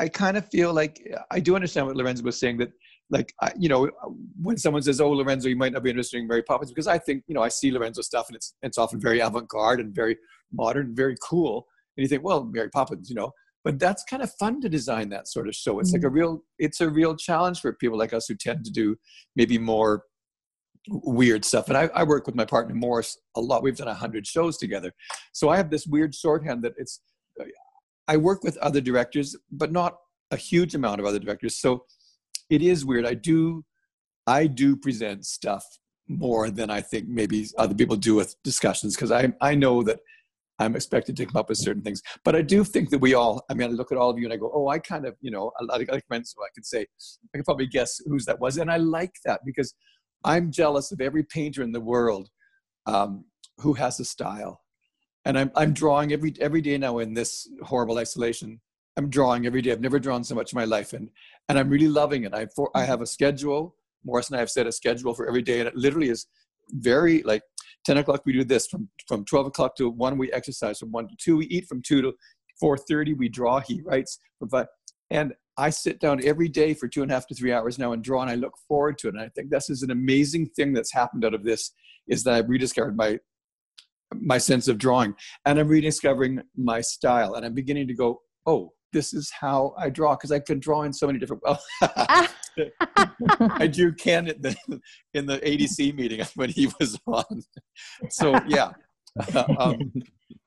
i 0.00 0.08
kind 0.08 0.36
of 0.36 0.48
feel 0.48 0.72
like 0.72 1.00
i 1.30 1.40
do 1.40 1.54
understand 1.54 1.86
what 1.86 1.96
lorenzo 1.96 2.22
was 2.22 2.38
saying 2.38 2.58
that 2.58 2.70
like 3.10 3.32
I, 3.40 3.52
you 3.58 3.68
know 3.68 3.90
when 4.40 4.56
someone 4.56 4.82
says 4.82 5.00
oh 5.00 5.10
lorenzo 5.10 5.48
you 5.48 5.56
might 5.56 5.72
not 5.72 5.82
be 5.82 5.90
interested 5.90 6.18
in 6.18 6.26
mary 6.26 6.42
poppins 6.42 6.70
because 6.70 6.86
i 6.86 6.98
think 6.98 7.24
you 7.26 7.34
know 7.34 7.42
i 7.42 7.48
see 7.48 7.70
lorenzo 7.70 8.02
stuff 8.02 8.28
and 8.28 8.36
it's 8.36 8.54
it's 8.62 8.78
often 8.78 9.00
very 9.00 9.20
avant-garde 9.20 9.80
and 9.80 9.94
very 9.94 10.16
modern 10.52 10.94
very 10.94 11.16
cool 11.22 11.66
and 11.96 12.02
you 12.02 12.08
think 12.08 12.24
well 12.24 12.44
mary 12.44 12.70
poppins 12.70 13.08
you 13.08 13.16
know 13.16 13.30
but 13.64 13.78
that's 13.78 14.02
kind 14.04 14.22
of 14.22 14.32
fun 14.40 14.60
to 14.60 14.68
design 14.68 15.08
that 15.10 15.28
sort 15.28 15.48
of 15.48 15.54
show 15.54 15.78
it's 15.78 15.90
mm-hmm. 15.90 15.96
like 15.96 16.04
a 16.04 16.06
mm-hmm. 16.06 16.16
real 16.16 16.44
it's 16.58 16.80
a 16.80 16.88
real 16.88 17.16
challenge 17.16 17.60
for 17.60 17.72
people 17.74 17.98
like 17.98 18.12
us 18.12 18.26
who 18.26 18.34
tend 18.34 18.64
to 18.64 18.70
do 18.70 18.96
maybe 19.36 19.58
more 19.58 20.04
weird 20.88 21.44
stuff. 21.44 21.68
And 21.68 21.76
I, 21.76 21.88
I, 21.94 22.02
work 22.02 22.26
with 22.26 22.34
my 22.34 22.44
partner 22.44 22.74
Morris 22.74 23.18
a 23.36 23.40
lot. 23.40 23.62
We've 23.62 23.76
done 23.76 23.88
a 23.88 23.94
hundred 23.94 24.26
shows 24.26 24.58
together. 24.58 24.92
So 25.32 25.48
I 25.48 25.56
have 25.56 25.70
this 25.70 25.86
weird 25.86 26.14
shorthand 26.14 26.62
that 26.64 26.72
it's, 26.76 27.00
I 28.08 28.16
work 28.16 28.42
with 28.42 28.56
other 28.58 28.80
directors, 28.80 29.36
but 29.50 29.70
not 29.70 29.96
a 30.32 30.36
huge 30.36 30.74
amount 30.74 31.00
of 31.00 31.06
other 31.06 31.18
directors. 31.18 31.56
So 31.56 31.84
it 32.50 32.62
is 32.62 32.84
weird. 32.84 33.06
I 33.06 33.14
do, 33.14 33.64
I 34.26 34.46
do 34.46 34.76
present 34.76 35.24
stuff 35.24 35.64
more 36.08 36.50
than 36.50 36.68
I 36.68 36.80
think 36.80 37.08
maybe 37.08 37.48
other 37.58 37.74
people 37.74 37.96
do 37.96 38.16
with 38.16 38.34
discussions 38.42 38.96
because 38.96 39.12
I, 39.12 39.32
I 39.40 39.54
know 39.54 39.82
that 39.84 40.00
I'm 40.58 40.76
expected 40.76 41.16
to 41.16 41.26
come 41.26 41.36
up 41.36 41.48
with 41.48 41.58
certain 41.58 41.82
things. 41.82 42.02
But 42.24 42.36
I 42.36 42.42
do 42.42 42.64
think 42.64 42.90
that 42.90 42.98
we 42.98 43.14
all, 43.14 43.44
I 43.48 43.54
mean, 43.54 43.70
I 43.70 43.72
look 43.72 43.92
at 43.92 43.98
all 43.98 44.10
of 44.10 44.18
you 44.18 44.24
and 44.24 44.32
I 44.32 44.36
go, 44.36 44.50
oh, 44.52 44.68
I 44.68 44.78
kind 44.78 45.06
of, 45.06 45.16
you 45.20 45.30
know, 45.30 45.52
a 45.60 45.72
I 45.72 45.76
like, 45.78 45.90
like 45.90 46.04
so 46.08 46.42
I 46.42 46.48
could 46.54 46.66
say, 46.66 46.86
I 47.34 47.38
could 47.38 47.44
probably 47.44 47.66
guess 47.66 48.00
whose 48.06 48.24
that 48.26 48.40
was. 48.40 48.58
And 48.58 48.70
I 48.70 48.76
like 48.76 49.12
that 49.24 49.40
because 49.44 49.74
I'm 50.24 50.50
jealous 50.50 50.92
of 50.92 51.00
every 51.00 51.24
painter 51.24 51.62
in 51.62 51.72
the 51.72 51.80
world 51.80 52.28
um, 52.86 53.24
who 53.58 53.74
has 53.74 54.00
a 54.00 54.04
style. 54.04 54.60
And 55.24 55.38
I'm, 55.38 55.52
I'm 55.54 55.72
drawing 55.72 56.12
every, 56.12 56.34
every 56.40 56.60
day 56.60 56.78
now 56.78 56.98
in 56.98 57.14
this 57.14 57.48
horrible 57.62 57.98
isolation. 57.98 58.60
I'm 58.96 59.08
drawing 59.08 59.46
every 59.46 59.62
day. 59.62 59.72
I've 59.72 59.80
never 59.80 60.00
drawn 60.00 60.24
so 60.24 60.34
much 60.34 60.52
in 60.52 60.58
my 60.58 60.64
life. 60.64 60.92
And, 60.92 61.08
and 61.48 61.58
I'm 61.58 61.68
really 61.68 61.88
loving 61.88 62.24
it. 62.24 62.34
I, 62.34 62.46
for, 62.46 62.70
I 62.74 62.84
have 62.84 63.00
a 63.00 63.06
schedule. 63.06 63.76
Morris 64.04 64.28
and 64.28 64.36
I 64.36 64.40
have 64.40 64.50
set 64.50 64.66
a 64.66 64.72
schedule 64.72 65.14
for 65.14 65.28
every 65.28 65.42
day. 65.42 65.60
And 65.60 65.68
it 65.68 65.76
literally 65.76 66.08
is 66.08 66.26
very 66.70 67.22
like 67.22 67.42
10 67.84 67.98
o'clock 67.98 68.22
we 68.24 68.32
do 68.32 68.44
this 68.44 68.66
from 68.66 68.88
from 69.06 69.24
12 69.24 69.46
o'clock 69.46 69.76
to 69.76 69.90
1 69.90 70.18
we 70.18 70.32
exercise 70.32 70.78
from 70.78 70.92
1 70.92 71.08
to 71.08 71.16
2 71.16 71.36
we 71.36 71.46
eat 71.46 71.66
from 71.66 71.82
2 71.82 72.02
to 72.02 72.12
4.30 72.62 73.16
we 73.16 73.28
draw 73.28 73.60
he 73.60 73.82
writes 73.82 74.18
from 74.38 74.48
5 74.48 74.66
and 75.10 75.34
i 75.56 75.70
sit 75.70 76.00
down 76.00 76.24
every 76.24 76.48
day 76.48 76.74
for 76.74 76.88
two 76.88 77.02
and 77.02 77.10
a 77.10 77.14
half 77.14 77.26
to 77.26 77.34
three 77.34 77.52
hours 77.52 77.78
now 77.78 77.92
and 77.92 78.02
draw 78.02 78.22
and 78.22 78.30
i 78.30 78.34
look 78.34 78.54
forward 78.68 78.98
to 78.98 79.08
it 79.08 79.14
and 79.14 79.22
i 79.22 79.28
think 79.30 79.50
this 79.50 79.70
is 79.70 79.82
an 79.82 79.90
amazing 79.90 80.46
thing 80.46 80.72
that's 80.72 80.92
happened 80.92 81.24
out 81.24 81.34
of 81.34 81.44
this 81.44 81.72
is 82.08 82.24
that 82.24 82.34
i've 82.34 82.48
rediscovered 82.48 82.96
my 82.96 83.18
my 84.14 84.38
sense 84.38 84.68
of 84.68 84.78
drawing 84.78 85.14
and 85.46 85.58
i'm 85.58 85.68
rediscovering 85.68 86.40
my 86.56 86.80
style 86.80 87.34
and 87.34 87.46
i'm 87.46 87.54
beginning 87.54 87.86
to 87.86 87.94
go 87.94 88.20
oh 88.46 88.72
this 88.92 89.14
is 89.14 89.30
how 89.30 89.74
I 89.78 89.90
draw 89.90 90.14
because 90.14 90.30
I've 90.30 90.44
been 90.44 90.60
drawing 90.60 90.92
so 90.92 91.06
many 91.06 91.18
different. 91.18 91.42
Well, 93.18 93.50
I 93.52 93.66
drew 93.66 93.94
Ken 93.94 94.28
in 94.28 94.42
the, 94.42 94.80
in 95.14 95.24
the 95.24 95.38
ADC 95.38 95.94
meeting 95.94 96.20
when 96.34 96.50
he 96.50 96.70
was 96.78 96.98
on. 97.06 97.42
So 98.10 98.38
yeah, 98.46 98.72
um, 99.58 99.90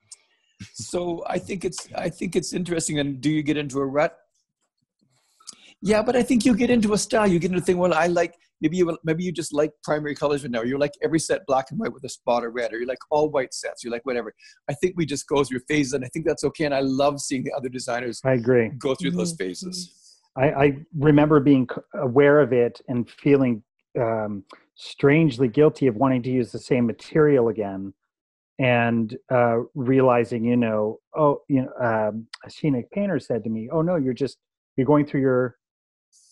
so 0.74 1.24
I 1.26 1.38
think 1.40 1.64
it's 1.64 1.88
I 1.96 2.08
think 2.08 2.36
it's 2.36 2.52
interesting. 2.52 3.00
And 3.00 3.20
do 3.20 3.28
you 3.28 3.42
get 3.42 3.56
into 3.56 3.80
a 3.80 3.86
rut? 3.86 4.16
Yeah, 5.86 6.02
but 6.02 6.16
I 6.16 6.22
think 6.24 6.44
you 6.44 6.52
get 6.56 6.68
into 6.68 6.94
a 6.94 6.98
style. 6.98 7.28
You 7.28 7.38
get 7.38 7.52
into 7.52 7.62
a 7.62 7.64
thing. 7.64 7.78
Well, 7.78 7.94
I 7.94 8.08
like 8.08 8.34
maybe 8.60 8.76
you 8.76 8.98
maybe 9.04 9.22
you 9.22 9.30
just 9.30 9.52
like 9.52 9.70
primary 9.84 10.16
colors 10.16 10.42
right 10.42 10.50
now. 10.50 10.62
You 10.62 10.78
like 10.78 10.94
every 11.00 11.20
set 11.20 11.46
black 11.46 11.66
and 11.70 11.78
white 11.78 11.92
with 11.92 12.02
a 12.02 12.08
spot 12.08 12.44
of 12.44 12.54
red, 12.54 12.72
or 12.72 12.80
you 12.80 12.86
like 12.86 12.98
all 13.08 13.30
white 13.30 13.54
sets. 13.54 13.84
You 13.84 13.90
like 13.92 14.04
whatever. 14.04 14.34
I 14.68 14.74
think 14.74 14.94
we 14.96 15.06
just 15.06 15.28
go 15.28 15.44
through 15.44 15.60
phases, 15.68 15.92
and 15.92 16.04
I 16.04 16.08
think 16.08 16.26
that's 16.26 16.42
okay. 16.42 16.64
And 16.64 16.74
I 16.74 16.80
love 16.80 17.20
seeing 17.20 17.44
the 17.44 17.52
other 17.52 17.68
designers. 17.68 18.20
I 18.24 18.32
agree. 18.32 18.70
Go 18.78 18.96
through 18.96 19.12
those 19.12 19.32
Mm-hmm. 19.34 19.44
phases. 19.44 20.18
I, 20.36 20.50
I 20.64 20.76
remember 20.98 21.38
being 21.38 21.68
aware 21.94 22.40
of 22.40 22.52
it 22.52 22.80
and 22.88 23.08
feeling 23.08 23.62
um, 23.98 24.42
strangely 24.74 25.46
guilty 25.46 25.86
of 25.86 25.94
wanting 25.94 26.22
to 26.24 26.30
use 26.30 26.50
the 26.50 26.58
same 26.58 26.84
material 26.84 27.46
again, 27.48 27.94
and 28.58 29.16
uh, 29.30 29.58
realizing, 29.76 30.44
you 30.44 30.56
know, 30.56 30.98
oh, 31.16 31.42
you 31.48 31.62
know, 31.62 31.72
um, 31.80 32.26
a 32.44 32.50
scenic 32.50 32.90
painter 32.90 33.20
said 33.20 33.44
to 33.44 33.50
me, 33.50 33.68
"Oh 33.72 33.82
no, 33.82 33.94
you're 33.94 34.14
just 34.24 34.38
you're 34.76 34.86
going 34.86 35.06
through 35.06 35.20
your 35.20 35.56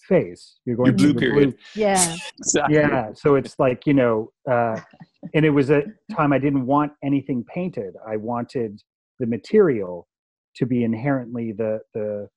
phase. 0.09 0.57
You're 0.65 0.77
going 0.77 0.91
Your 0.91 0.99
through 0.99 1.15
blue 1.15 1.27
your 1.27 1.35
period. 1.35 1.59
Yeah. 1.75 2.17
Exactly. 2.39 2.77
yeah 2.77 3.13
so 3.15 3.35
it's 3.37 3.59
like 3.59 3.87
you 3.87 3.95
know 3.95 4.31
uh, 4.51 4.81
and 5.35 5.45
it 5.45 5.51
was 5.51 5.71
a 5.71 5.83
time 6.15 6.33
i 6.33 6.39
didn't 6.39 6.67
want 6.67 6.93
anything 7.03 7.45
painted 7.45 7.95
i 8.07 8.17
wanted 8.17 8.81
the 9.19 9.27
material 9.27 10.07
to 10.57 10.67
be 10.67 10.85
inherently 10.85 11.53
the 11.53 11.81
the 11.95 12.29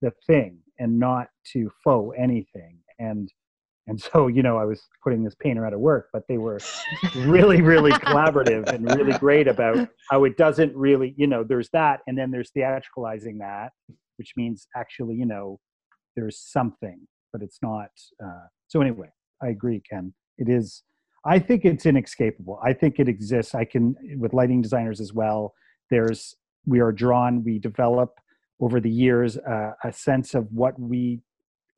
the 0.00 0.10
thing 0.26 0.58
and 0.78 0.98
not 0.98 1.28
to 1.52 1.70
faux 1.84 2.16
anything 2.18 2.78
and 2.98 3.32
and 3.86 4.00
so 4.00 4.26
you 4.36 4.42
know 4.42 4.56
i 4.56 4.64
was 4.64 4.82
putting 5.02 5.22
this 5.22 5.34
painter 5.36 5.66
out 5.66 5.72
of 5.72 5.80
work 5.80 6.08
but 6.12 6.22
they 6.28 6.38
were 6.38 6.58
really 7.16 7.60
really 7.60 7.92
collaborative 7.92 8.66
and 8.68 8.84
really 8.96 9.16
great 9.18 9.48
about 9.48 9.88
how 10.10 10.24
it 10.24 10.36
doesn't 10.36 10.74
really 10.74 11.14
you 11.16 11.26
know 11.26 11.44
there's 11.44 11.68
that 11.72 12.00
and 12.06 12.16
then 12.16 12.30
there's 12.30 12.50
theatricalizing 12.56 13.38
that 13.38 13.70
which 14.16 14.32
means 14.36 14.66
actually 14.76 15.14
you 15.14 15.26
know 15.26 15.58
there's 16.16 16.38
something 16.38 17.00
but 17.32 17.42
it's 17.42 17.58
not 17.62 17.90
uh, 18.24 18.46
so 18.68 18.80
anyway 18.80 19.08
i 19.42 19.48
agree 19.48 19.80
ken 19.88 20.12
it 20.38 20.48
is 20.48 20.82
i 21.24 21.38
think 21.38 21.64
it's 21.64 21.86
inescapable 21.86 22.58
i 22.64 22.72
think 22.72 22.98
it 22.98 23.08
exists 23.08 23.54
i 23.54 23.64
can 23.64 23.94
with 24.18 24.32
lighting 24.32 24.60
designers 24.62 25.00
as 25.00 25.12
well 25.12 25.52
there's 25.90 26.36
we 26.66 26.80
are 26.80 26.92
drawn 26.92 27.42
we 27.44 27.58
develop 27.58 28.10
over 28.60 28.80
the 28.80 28.90
years 28.90 29.36
uh, 29.38 29.72
a 29.84 29.92
sense 29.92 30.34
of 30.34 30.46
what 30.52 30.78
we 30.78 31.20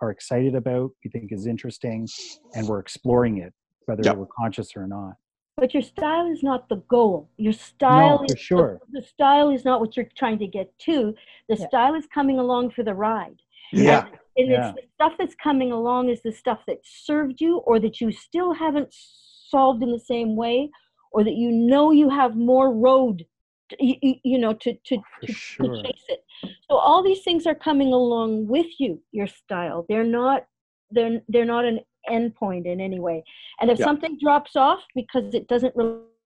are 0.01 0.11
excited 0.11 0.55
about 0.55 0.91
we 1.05 1.11
think 1.11 1.31
is 1.33 1.47
interesting 1.47 2.07
and 2.55 2.67
we're 2.69 2.81
exploring 2.81 3.39
it 3.39 3.53
whether 3.87 4.03
Yep. 4.05 4.17
we're 4.17 4.27
conscious 4.39 4.71
or 4.77 4.87
not 4.87 5.15
But 5.57 5.73
your 5.73 5.85
style 5.85 6.27
is 6.35 6.43
not 6.43 6.69
the 6.69 6.81
goal. 6.97 7.17
Your 7.37 7.53
style 7.53 8.19
for 8.19 8.33
is 8.35 8.41
sure. 8.41 8.81
the, 8.91 9.01
the 9.01 9.07
style 9.07 9.51
is 9.57 9.63
not 9.65 9.79
what 9.81 9.91
you're 9.97 10.09
trying 10.23 10.39
to 10.45 10.49
get 10.59 10.69
to. 10.89 11.15
The 11.49 11.57
Yeah. 11.61 11.69
style 11.69 11.95
is 12.01 12.07
coming 12.19 12.39
along 12.45 12.65
for 12.77 12.83
the 12.83 12.93
ride. 13.09 13.39
Yeah. 13.77 14.07
And 14.37 14.49
Yeah. 14.51 14.69
it's 14.71 14.77
the 14.81 14.87
stuff 14.95 15.13
that's 15.19 15.35
coming 15.37 15.71
along 15.73 16.09
is 16.09 16.23
the 16.23 16.33
stuff 16.33 16.61
that 16.67 16.79
served 16.85 17.41
you 17.41 17.59
or 17.59 17.79
that 17.81 18.01
you 18.01 18.11
still 18.13 18.53
haven't 18.53 18.89
solved 18.93 19.83
in 19.83 19.93
the 19.93 19.99
same 20.01 20.35
way 20.37 20.71
or 21.13 21.23
that 21.25 21.35
you 21.35 21.51
know 21.53 21.91
you 21.93 22.09
have 22.09 22.35
more 22.37 22.73
road 22.73 23.25
to, 23.71 23.77
you, 23.81 23.95
you- 24.03 24.21
you 24.25 24.39
know 24.39 24.53
to 24.55 24.75
to, 24.85 24.97
oh, 24.97 25.03
to, 25.27 25.33
sure. 25.33 25.77
to 25.77 25.83
chase 25.83 26.05
it 26.09 26.25
so 26.69 26.77
all 26.77 27.03
these 27.03 27.23
things 27.23 27.47
are 27.47 27.55
coming 27.55 27.93
along 27.93 28.47
with 28.47 28.67
you 28.79 29.01
your 29.13 29.27
style 29.27 29.87
they're 29.89 30.05
not 30.05 30.45
they're 30.91 31.21
they're 31.29 31.45
not 31.47 31.65
an 31.65 31.79
endpoint 32.11 32.67
in 32.67 32.81
any 32.81 33.01
way 33.01 33.23
and 33.61 33.71
if 33.71 33.79
Yeah. 33.79 33.85
something 33.87 34.19
drops 34.21 34.57
off 34.57 34.83
because 34.95 35.33
it 35.35 35.47
doesn't 35.49 35.75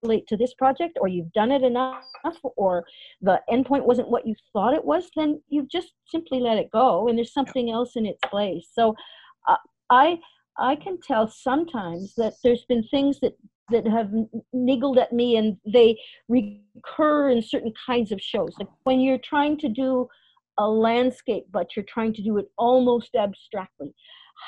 relate 0.02 0.26
to 0.28 0.36
this 0.36 0.54
project 0.54 0.98
or 1.00 1.08
you've 1.08 1.32
done 1.32 1.50
it 1.50 1.62
enough 1.62 2.04
or 2.56 2.84
the 3.20 3.40
endpoint 3.50 3.84
wasn't 3.84 4.08
what 4.08 4.26
you 4.26 4.34
thought 4.52 4.74
it 4.74 4.84
was 4.84 5.10
then 5.16 5.40
you've 5.48 5.70
just 5.70 5.92
simply 6.06 6.40
let 6.40 6.58
it 6.58 6.70
go 6.70 7.08
and 7.08 7.18
there's 7.18 7.32
something 7.32 7.70
else 7.70 7.96
in 7.96 8.06
its 8.06 8.20
place. 8.30 8.68
So 8.72 8.94
uh, 9.48 9.56
i 9.90 10.18
i 10.58 10.76
can 10.76 10.98
tell 11.00 11.28
sometimes 11.28 12.14
that 12.16 12.34
there's 12.42 12.64
been 12.68 12.84
things 12.90 13.20
that 13.20 13.34
that 13.70 13.86
have 13.86 14.10
niggled 14.52 14.98
at 14.98 15.12
me 15.12 15.36
and 15.36 15.56
they 15.66 15.98
recur 16.28 17.28
in 17.28 17.42
certain 17.42 17.72
kinds 17.86 18.12
of 18.12 18.20
shows. 18.20 18.54
Like 18.58 18.68
when 18.84 18.98
you're 18.98 19.18
trying 19.18 19.58
to 19.58 19.68
do 19.68 20.08
a 20.56 20.66
landscape 20.66 21.44
but 21.52 21.76
you're 21.76 21.84
trying 21.84 22.12
to 22.14 22.22
do 22.22 22.38
it 22.38 22.46
almost 22.56 23.14
abstractly 23.14 23.94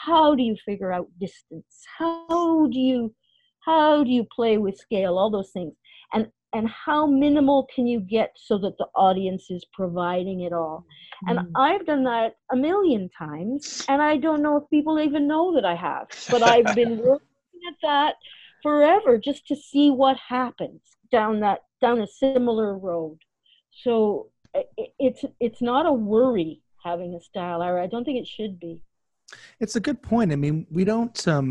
how 0.05 0.35
do 0.35 0.43
you 0.43 0.57
figure 0.65 0.93
out 0.93 1.09
distance? 1.19 1.85
How 1.99 2.67
do 2.67 2.79
you 2.79 3.15
how 3.65 4.03
do 4.05 4.11
you 4.11 4.25
play 4.35 4.57
with 4.59 4.77
scale 4.77 5.19
all 5.19 5.31
those 5.31 5.51
things 5.53 5.75
and 6.15 6.27
and 6.53 6.69
how 6.69 7.07
minimal 7.07 7.69
can 7.75 7.87
you 7.87 8.01
get 8.01 8.33
so 8.37 8.59
that 8.59 8.77
the 8.79 8.87
audience 8.97 9.51
is 9.51 9.65
providing 9.73 10.41
it 10.41 10.53
all 10.53 10.85
and 11.29 11.39
Mm. 11.39 11.47
i've 11.57 11.85
done 11.87 12.05
that 12.05 12.37
a 12.53 12.57
million 12.57 13.09
times 13.17 13.69
and 13.89 14.01
i 14.03 14.17
don't 14.17 14.43
know 14.43 14.57
if 14.57 14.65
people 14.71 14.99
even 15.01 15.27
know 15.29 15.55
that 15.55 15.65
i 15.65 15.75
have 15.75 16.07
but 16.29 16.43
i've 16.43 16.75
been 16.75 16.97
working 17.09 17.63
at 17.71 17.77
that 17.83 18.15
forever 18.63 19.19
just 19.19 19.47
to 19.47 19.57
see 19.57 19.91
what 19.91 20.17
happens 20.37 20.81
down 21.13 21.41
that 21.41 21.61
down 21.81 22.01
a 22.01 22.07
similar 22.07 22.77
road 22.79 23.19
so 23.85 23.95
i- 24.55 24.65
i- 24.79 24.93
it's 24.99 25.25
it's 25.41 25.63
not 25.63 25.87
a 25.87 25.93
worry 25.93 26.63
having 26.85 27.15
a 27.15 27.21
style 27.21 27.61
i 27.63 27.87
don't 27.87 28.05
think 28.05 28.19
it 28.19 28.27
should 28.37 28.59
be 28.59 28.81
It's 29.61 29.77
a 29.77 29.81
good 29.89 30.01
point. 30.03 30.33
I 30.33 30.37
mean, 30.37 30.67
we 30.77 30.85
don't. 30.85 31.19
Um, 31.29 31.49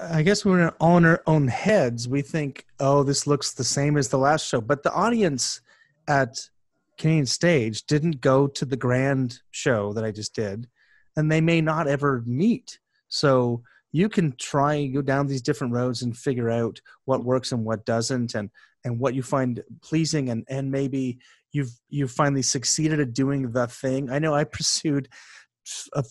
I 0.00 0.22
guess 0.22 0.44
when 0.44 0.56
we're 0.56 0.74
all 0.80 0.96
in 0.96 1.04
our 1.04 1.22
own 1.26 1.48
heads. 1.48 2.08
We 2.08 2.22
think, 2.22 2.66
oh, 2.80 3.02
this 3.02 3.26
looks 3.26 3.52
the 3.52 3.64
same 3.64 3.96
as 3.96 4.08
the 4.08 4.18
last 4.18 4.46
show, 4.46 4.60
but 4.60 4.82
the 4.82 4.92
audience 4.92 5.60
at 6.08 6.48
Canadian 6.98 7.26
Stage 7.26 7.84
didn't 7.84 8.20
go 8.20 8.46
to 8.46 8.64
the 8.64 8.76
grand 8.76 9.40
show 9.50 9.92
that 9.92 10.04
I 10.04 10.10
just 10.10 10.34
did, 10.34 10.68
and 11.16 11.30
they 11.30 11.40
may 11.40 11.60
not 11.60 11.86
ever 11.86 12.22
meet. 12.26 12.78
So 13.08 13.62
you 13.92 14.08
can 14.08 14.34
try 14.38 14.74
and 14.74 14.94
go 14.94 15.02
down 15.02 15.26
these 15.26 15.42
different 15.42 15.72
roads 15.72 16.02
and 16.02 16.16
figure 16.16 16.50
out 16.50 16.80
what 17.04 17.24
works 17.24 17.52
and 17.52 17.64
what 17.64 17.86
doesn't, 17.86 18.34
and 18.34 18.50
and 18.84 18.98
what 18.98 19.14
you 19.14 19.22
find 19.22 19.62
pleasing, 19.82 20.30
and 20.30 20.44
and 20.48 20.70
maybe 20.70 21.18
you've 21.52 21.72
you've 21.88 22.10
finally 22.10 22.42
succeeded 22.42 23.00
at 23.00 23.12
doing 23.12 23.52
the 23.52 23.66
thing. 23.66 24.10
I 24.10 24.18
know 24.18 24.34
I 24.34 24.44
pursued 24.58 25.08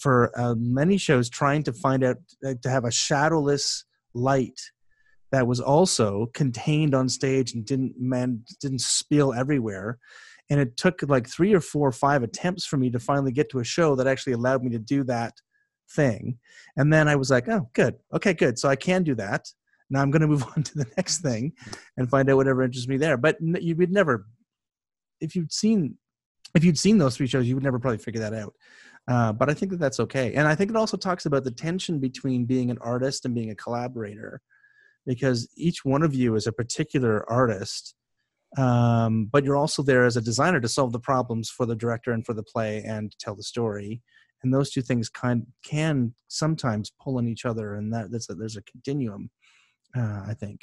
for 0.02 0.32
uh, 0.40 0.56
many 0.58 0.98
shows 0.98 1.30
trying 1.30 1.64
to 1.64 1.74
find 1.74 2.04
out 2.04 2.18
uh, 2.46 2.54
to 2.62 2.70
have 2.70 2.86
a 2.86 2.92
shadowless 2.92 3.86
light 4.14 4.60
that 5.32 5.48
was 5.48 5.60
also 5.60 6.28
contained 6.34 6.96
on 6.96 7.10
stage 7.10 7.54
and 7.54 7.66
didn't 7.66 7.94
man 8.00 8.44
didn't 8.62 8.82
spill 8.82 9.34
everywhere. 9.34 9.98
And 10.50 10.60
it 10.60 10.78
took 10.78 11.02
like 11.08 11.28
three 11.28 11.54
or 11.54 11.60
four 11.60 11.88
or 11.88 11.92
five 11.92 12.22
attempts 12.24 12.66
for 12.66 12.78
me 12.78 12.90
to 12.92 13.00
finally 13.00 13.32
get 13.32 13.50
to 13.50 13.60
a 13.60 13.64
show 13.64 13.96
that 13.96 14.08
actually 14.08 14.34
allowed 14.34 14.64
me 14.64 14.70
to 14.72 14.80
do 14.80 15.04
that 15.06 15.34
thing. 15.92 16.38
And 16.78 16.92
then 16.92 17.08
i 17.08 17.16
was 17.16 17.30
like 17.30 17.48
oh 17.48 17.70
good. 17.74 17.96
Okay 18.14 18.34
good. 18.34 18.60
So 18.60 18.70
i 18.70 18.76
can 18.76 19.04
do 19.04 19.16
that. 19.16 19.48
Now 19.90 20.02
i'm 20.02 20.12
going 20.12 20.22
to 20.26 20.28
move 20.28 20.46
on 20.56 20.64
to 20.64 20.78
the 20.78 20.88
next 20.98 21.20
thing 21.20 21.54
and 21.98 22.10
find 22.10 22.30
out 22.30 22.38
whatever 22.38 22.64
interests 22.64 22.88
me 22.88 22.98
there. 22.98 23.18
But 23.18 23.38
you 23.42 23.76
would 23.76 23.92
never 23.92 24.28
if 25.22 25.36
you'd 25.36 25.52
seen 25.52 25.98
if 26.54 26.64
you'd 26.64 26.80
seen 26.80 26.98
those 26.98 27.18
three 27.18 27.28
shows 27.28 27.48
you 27.48 27.56
would 27.56 27.64
never 27.64 27.80
probably 27.80 27.98
figure 27.98 28.22
that 28.22 28.34
out 28.34 28.54
uh, 29.08 29.34
but 29.34 29.50
I 29.50 29.54
think 29.54 29.72
that 29.72 29.80
that's 29.80 30.00
okay. 30.00 30.34
And 30.34 30.48
I 30.48 30.56
think 30.56 30.70
it 30.70 30.76
also 30.76 30.98
talks 30.98 31.26
about 31.26 31.44
the 31.44 31.52
tension 31.52 32.00
between 32.00 32.46
being 32.46 32.72
an 32.72 32.78
artist 32.82 33.26
and 33.26 33.36
being 33.36 33.52
a 33.52 33.56
collaborator, 33.56 34.42
because 35.06 35.48
each 35.56 35.86
one 35.86 36.04
of 36.04 36.16
you 36.16 36.36
is 36.36 36.48
a 36.48 36.52
particular 36.52 37.30
artist 37.30 37.96
um, 38.58 39.26
but 39.26 39.44
you're 39.44 39.58
also 39.58 39.84
there 39.84 40.06
as 40.06 40.18
a 40.18 40.22
designer 40.22 40.62
to 40.62 40.68
solve 40.68 40.92
the 40.92 41.00
problems 41.00 41.50
for 41.50 41.66
the 41.66 41.76
director 41.76 42.12
and 42.12 42.26
for 42.26 42.34
the 42.34 42.44
play 42.44 42.84
and 42.84 43.16
tell 43.20 43.36
the 43.36 43.44
story 43.44 44.02
and 44.44 44.54
those 44.54 44.72
two 44.72 44.82
things 44.82 45.10
kind 45.10 45.46
can 45.64 46.14
sometimes 46.28 46.92
pull 47.02 47.18
on 47.18 47.28
each 47.28 47.46
other 47.46 47.76
and 47.76 47.94
that 47.94 48.12
that's 48.12 48.30
a, 48.30 48.36
there's 48.36 48.58
a 48.58 48.62
continuum 48.64 49.30
uh, 49.96 50.24
i 50.28 50.34
think 50.34 50.62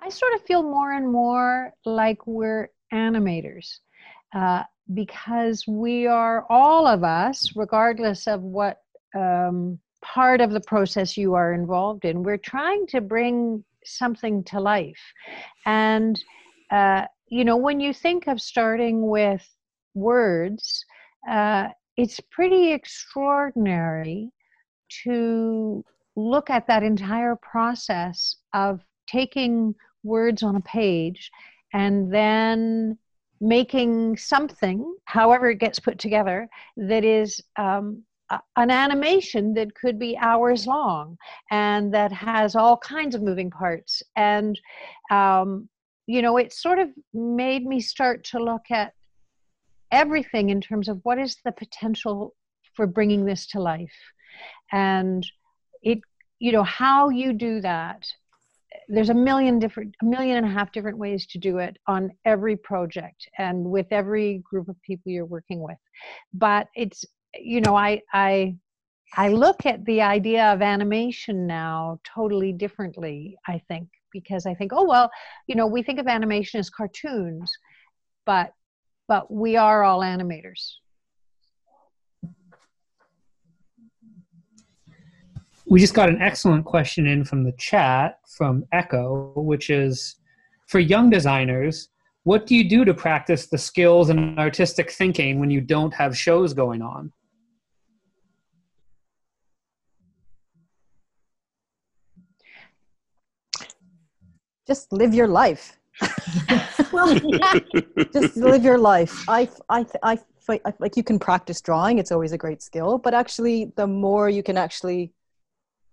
I 0.00 0.08
sort 0.08 0.34
of 0.34 0.42
feel 0.42 0.64
more 0.64 0.92
and 0.92 1.10
more 1.10 1.72
like 1.84 2.26
we're 2.26 2.68
animators 2.92 3.78
uh, 4.34 4.64
because 4.94 5.66
we 5.66 6.06
are 6.06 6.46
all 6.50 6.86
of 6.86 7.04
us, 7.04 7.52
regardless 7.54 8.26
of 8.26 8.42
what 8.42 8.82
um, 9.14 9.78
part 10.02 10.40
of 10.40 10.50
the 10.50 10.60
process 10.60 11.16
you 11.16 11.34
are 11.34 11.52
involved 11.52 12.04
in, 12.04 12.22
we're 12.22 12.36
trying 12.36 12.86
to 12.88 13.00
bring 13.00 13.64
something 13.84 14.42
to 14.44 14.60
life. 14.60 15.00
And, 15.66 16.22
uh, 16.70 17.06
you 17.28 17.44
know, 17.44 17.56
when 17.56 17.80
you 17.80 17.92
think 17.92 18.26
of 18.26 18.40
starting 18.40 19.06
with 19.08 19.46
words, 19.94 20.84
uh, 21.28 21.68
it's 21.96 22.20
pretty 22.30 22.72
extraordinary 22.72 24.30
to 25.04 25.84
look 26.16 26.50
at 26.50 26.66
that 26.66 26.82
entire 26.82 27.36
process 27.36 28.36
of 28.54 28.80
taking 29.06 29.74
words 30.02 30.42
on 30.42 30.56
a 30.56 30.60
page 30.60 31.30
and 31.72 32.12
then 32.12 32.98
making 33.40 34.16
something, 34.16 34.94
however 35.04 35.50
it 35.50 35.58
gets 35.58 35.78
put 35.78 35.98
together, 35.98 36.48
that 36.76 37.04
is 37.04 37.40
um, 37.56 38.02
an 38.56 38.70
animation 38.70 39.54
that 39.54 39.74
could 39.74 39.98
be 39.98 40.16
hours 40.18 40.66
long 40.66 41.16
and 41.50 41.92
that 41.92 42.12
has 42.12 42.54
all 42.54 42.76
kinds 42.76 43.14
of 43.14 43.22
moving 43.22 43.50
parts. 43.50 44.02
And, 44.16 44.60
um, 45.10 45.68
you 46.06 46.22
know, 46.22 46.36
it 46.36 46.52
sort 46.52 46.78
of 46.78 46.88
made 47.12 47.64
me 47.64 47.80
start 47.80 48.24
to 48.24 48.38
look 48.38 48.70
at 48.70 48.92
everything 49.90 50.50
in 50.50 50.60
terms 50.60 50.88
of 50.88 51.00
what 51.02 51.18
is 51.18 51.36
the 51.44 51.52
potential 51.52 52.34
for 52.74 52.86
bringing 52.86 53.24
this 53.24 53.46
to 53.48 53.60
life. 53.60 53.98
And 54.70 55.26
it, 55.82 55.98
you 56.38 56.52
know, 56.52 56.62
how 56.62 57.08
you 57.08 57.32
do 57.32 57.60
that 57.62 58.06
there's 58.92 59.10
a 59.10 59.14
million 59.14 59.58
different 59.58 59.94
a 60.02 60.04
million 60.04 60.38
and 60.38 60.46
a 60.46 60.50
half 60.50 60.72
different 60.72 60.98
ways 60.98 61.26
to 61.26 61.38
do 61.38 61.58
it 61.58 61.76
on 61.86 62.10
every 62.24 62.56
project 62.56 63.28
and 63.38 63.64
with 63.64 63.86
every 63.90 64.38
group 64.38 64.68
of 64.68 64.80
people 64.82 65.12
you're 65.12 65.24
working 65.24 65.62
with. 65.62 65.78
But 66.34 66.66
it's 66.74 67.04
you 67.34 67.60
know 67.60 67.76
i 67.76 68.00
i 68.12 68.54
i 69.16 69.28
look 69.28 69.66
at 69.66 69.84
the 69.84 70.00
idea 70.00 70.52
of 70.52 70.62
animation 70.62 71.46
now 71.46 71.98
totally 72.04 72.52
differently 72.52 73.36
i 73.46 73.60
think 73.68 73.88
because 74.12 74.46
i 74.46 74.54
think 74.54 74.72
oh 74.74 74.84
well 74.84 75.10
you 75.46 75.54
know 75.54 75.66
we 75.66 75.82
think 75.82 75.98
of 75.98 76.08
animation 76.08 76.58
as 76.58 76.70
cartoons 76.70 77.50
but 78.26 78.52
but 79.06 79.32
we 79.32 79.56
are 79.56 79.84
all 79.84 80.00
animators 80.00 80.72
we 85.70 85.78
just 85.78 85.94
got 85.94 86.08
an 86.08 86.20
excellent 86.20 86.64
question 86.64 87.06
in 87.06 87.24
from 87.24 87.44
the 87.44 87.52
chat 87.52 88.18
from 88.26 88.64
Echo, 88.72 89.32
which 89.36 89.70
is 89.70 90.16
for 90.66 90.80
young 90.80 91.08
designers, 91.08 91.90
what 92.24 92.44
do 92.44 92.56
you 92.56 92.68
do 92.68 92.84
to 92.84 92.92
practice 92.92 93.46
the 93.46 93.56
skills 93.56 94.10
and 94.10 94.36
artistic 94.36 94.90
thinking 94.90 95.38
when 95.38 95.48
you 95.48 95.60
don't 95.60 95.94
have 95.94 96.18
shows 96.18 96.52
going 96.52 96.82
on? 96.82 97.12
Just 104.66 104.92
live 104.92 105.14
your 105.14 105.28
life. 105.28 105.78
well, 106.92 107.14
just 108.12 108.36
live 108.36 108.64
your 108.64 108.78
life. 108.78 109.24
I, 109.28 109.48
I, 109.68 109.86
I, 110.02 110.18
like 110.80 110.96
you 110.96 111.04
can 111.04 111.20
practice 111.20 111.60
drawing. 111.60 111.98
It's 111.98 112.10
always 112.10 112.32
a 112.32 112.38
great 112.38 112.60
skill, 112.60 112.98
but 112.98 113.14
actually, 113.14 113.72
the 113.76 113.86
more 113.86 114.28
you 114.28 114.42
can 114.42 114.56
actually 114.56 115.12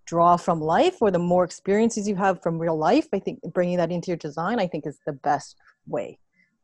draw 0.08 0.36
from 0.36 0.60
life 0.60 0.96
or 1.02 1.10
the 1.10 1.18
more 1.18 1.44
experiences 1.44 2.08
you 2.08 2.16
have 2.16 2.42
from 2.42 2.58
real 2.58 2.76
life 2.76 3.06
i 3.12 3.18
think 3.18 3.38
bringing 3.52 3.76
that 3.76 3.92
into 3.92 4.08
your 4.08 4.16
design 4.16 4.58
i 4.58 4.66
think 4.66 4.86
is 4.86 4.98
the 5.06 5.12
best 5.12 5.56
way 5.86 6.18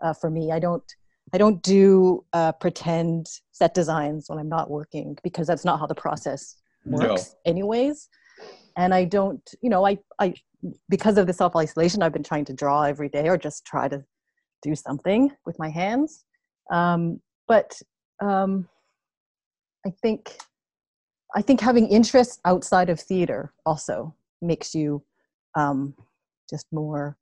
uh, 0.05 0.12
for 0.12 0.30
me. 0.30 0.53
I 0.53 0.59
don't 0.59 0.84
i 1.32 1.38
don't 1.38 1.62
do 1.62 2.24
uh, 2.32 2.53
pretend 2.53 3.26
set 3.53 3.74
designs 3.74 4.28
when 4.28 4.38
i'm 4.38 4.49
not 4.49 4.70
working 4.70 5.16
because 5.22 5.47
that's 5.47 5.64
not 5.64 5.80
how 5.80 5.86
the 5.86 5.95
process 5.95 6.57
works 6.84 7.34
no. 7.34 7.51
anyways. 7.51 8.09
And 8.76 8.92
i 8.92 9.05
don't 9.05 9.47
you 9.62 9.70
know 9.70 9.86
i 9.86 9.99
i 10.18 10.34
because 10.88 11.16
of 11.18 11.26
the 11.26 11.32
self 11.32 11.57
isolation 11.57 12.03
i've 12.03 12.12
been 12.12 12.22
trying 12.30 12.45
to 12.47 12.53
draw 12.53 12.82
every 12.82 13.09
day 13.09 13.28
or 13.28 13.36
just 13.38 13.64
try 13.64 13.88
to 13.88 14.05
do 14.62 14.74
something 14.74 15.30
with 15.47 15.59
my 15.59 15.68
hands. 15.68 16.24
Um, 16.70 17.20
but 17.49 17.80
um, 18.20 18.68
i 19.86 19.90
think 20.03 20.36
I 21.35 21.43
think 21.43 21.61
having 21.61 21.89
interests 21.89 22.39
outside 22.45 22.91
of 22.91 23.01
theater 23.01 23.53
also 23.66 24.14
makes 24.41 24.74
you 24.74 25.03
um, 25.57 25.95
just 26.49 26.66
more 26.72 27.16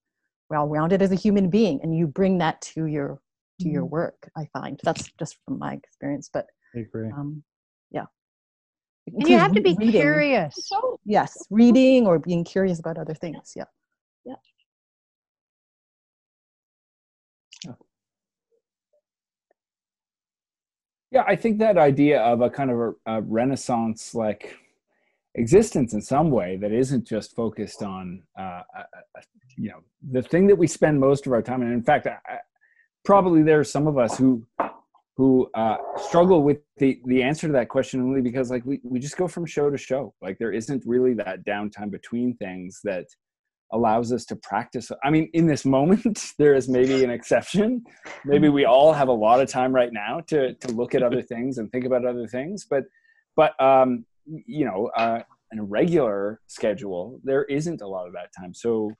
well-rounded 0.50 1.00
as 1.00 1.12
a 1.12 1.16
human 1.16 1.48
being, 1.48 1.80
and 1.82 1.96
you 1.96 2.06
bring 2.06 2.38
that 2.38 2.60
to 2.60 2.86
your 2.86 3.20
to 3.60 3.68
your 3.68 3.82
mm-hmm. 3.82 3.92
work. 3.92 4.30
I 4.36 4.48
find 4.52 4.80
that's 4.82 5.10
just 5.18 5.38
from 5.44 5.58
my 5.58 5.74
experience, 5.74 6.28
but 6.32 6.46
I 6.74 6.80
agree. 6.80 7.10
Um, 7.10 7.42
yeah, 7.90 8.06
and 9.06 9.28
you 9.28 9.38
have 9.38 9.52
to 9.52 9.60
be 9.60 9.74
reading. 9.78 10.00
curious. 10.00 10.68
Yes, 11.04 11.36
reading 11.50 12.06
or 12.06 12.18
being 12.18 12.44
curious 12.44 12.78
about 12.78 12.98
other 12.98 13.14
things. 13.14 13.52
Yeah. 13.56 13.62
Yeah. 13.62 13.81
Yeah, 21.12 21.24
I 21.28 21.36
think 21.36 21.58
that 21.58 21.76
idea 21.76 22.22
of 22.22 22.40
a 22.40 22.48
kind 22.48 22.70
of 22.70 22.78
a, 22.78 23.18
a 23.18 23.20
renaissance 23.20 24.14
like 24.14 24.56
existence 25.34 25.92
in 25.92 26.00
some 26.00 26.30
way 26.30 26.56
that 26.56 26.72
isn't 26.72 27.06
just 27.06 27.36
focused 27.36 27.82
on 27.82 28.22
uh, 28.38 28.62
you 29.56 29.68
know 29.70 29.80
the 30.10 30.22
thing 30.22 30.46
that 30.46 30.56
we 30.56 30.66
spend 30.66 30.98
most 30.98 31.26
of 31.26 31.32
our 31.32 31.42
time 31.42 31.62
and 31.62 31.72
in 31.72 31.82
fact 31.82 32.06
I, 32.06 32.38
probably 33.04 33.42
there 33.42 33.60
are 33.60 33.64
some 33.64 33.86
of 33.86 33.98
us 33.98 34.16
who 34.16 34.46
who 35.16 35.50
uh, 35.54 35.76
struggle 35.96 36.42
with 36.42 36.58
the 36.78 37.00
the 37.04 37.22
answer 37.22 37.46
to 37.46 37.52
that 37.52 37.68
question 37.68 38.00
only 38.00 38.22
because 38.22 38.50
like 38.50 38.64
we, 38.64 38.80
we 38.82 38.98
just 38.98 39.18
go 39.18 39.28
from 39.28 39.44
show 39.44 39.68
to 39.70 39.76
show. 39.76 40.14
Like 40.22 40.38
there 40.38 40.52
isn't 40.52 40.82
really 40.86 41.12
that 41.14 41.44
downtime 41.44 41.90
between 41.90 42.34
things 42.36 42.80
that 42.84 43.06
allows 43.72 44.12
us 44.12 44.24
to 44.24 44.36
practice 44.36 44.90
i 45.02 45.10
mean 45.10 45.28
in 45.32 45.46
this 45.46 45.64
moment 45.64 46.32
there 46.38 46.54
is 46.54 46.68
maybe 46.68 47.02
an 47.04 47.10
exception. 47.10 47.84
Maybe 48.24 48.48
we 48.48 48.64
all 48.64 48.92
have 48.92 49.08
a 49.08 49.12
lot 49.12 49.40
of 49.40 49.48
time 49.48 49.72
right 49.72 49.92
now 49.92 50.20
to 50.28 50.54
to 50.54 50.68
look 50.72 50.94
at 50.94 51.02
other 51.02 51.22
things 51.22 51.58
and 51.58 51.70
think 51.70 51.84
about 51.84 52.04
other 52.04 52.26
things 52.26 52.66
but 52.68 52.84
but 53.36 53.60
um 53.60 54.04
you 54.26 54.64
know 54.64 54.90
uh 54.96 55.20
in 55.52 55.58
a 55.58 55.64
regular 55.64 56.40
schedule 56.46 57.20
there 57.24 57.44
isn't 57.44 57.82
a 57.82 57.86
lot 57.86 58.06
of 58.06 58.12
that 58.14 58.30
time. 58.38 58.54
So 58.54 58.92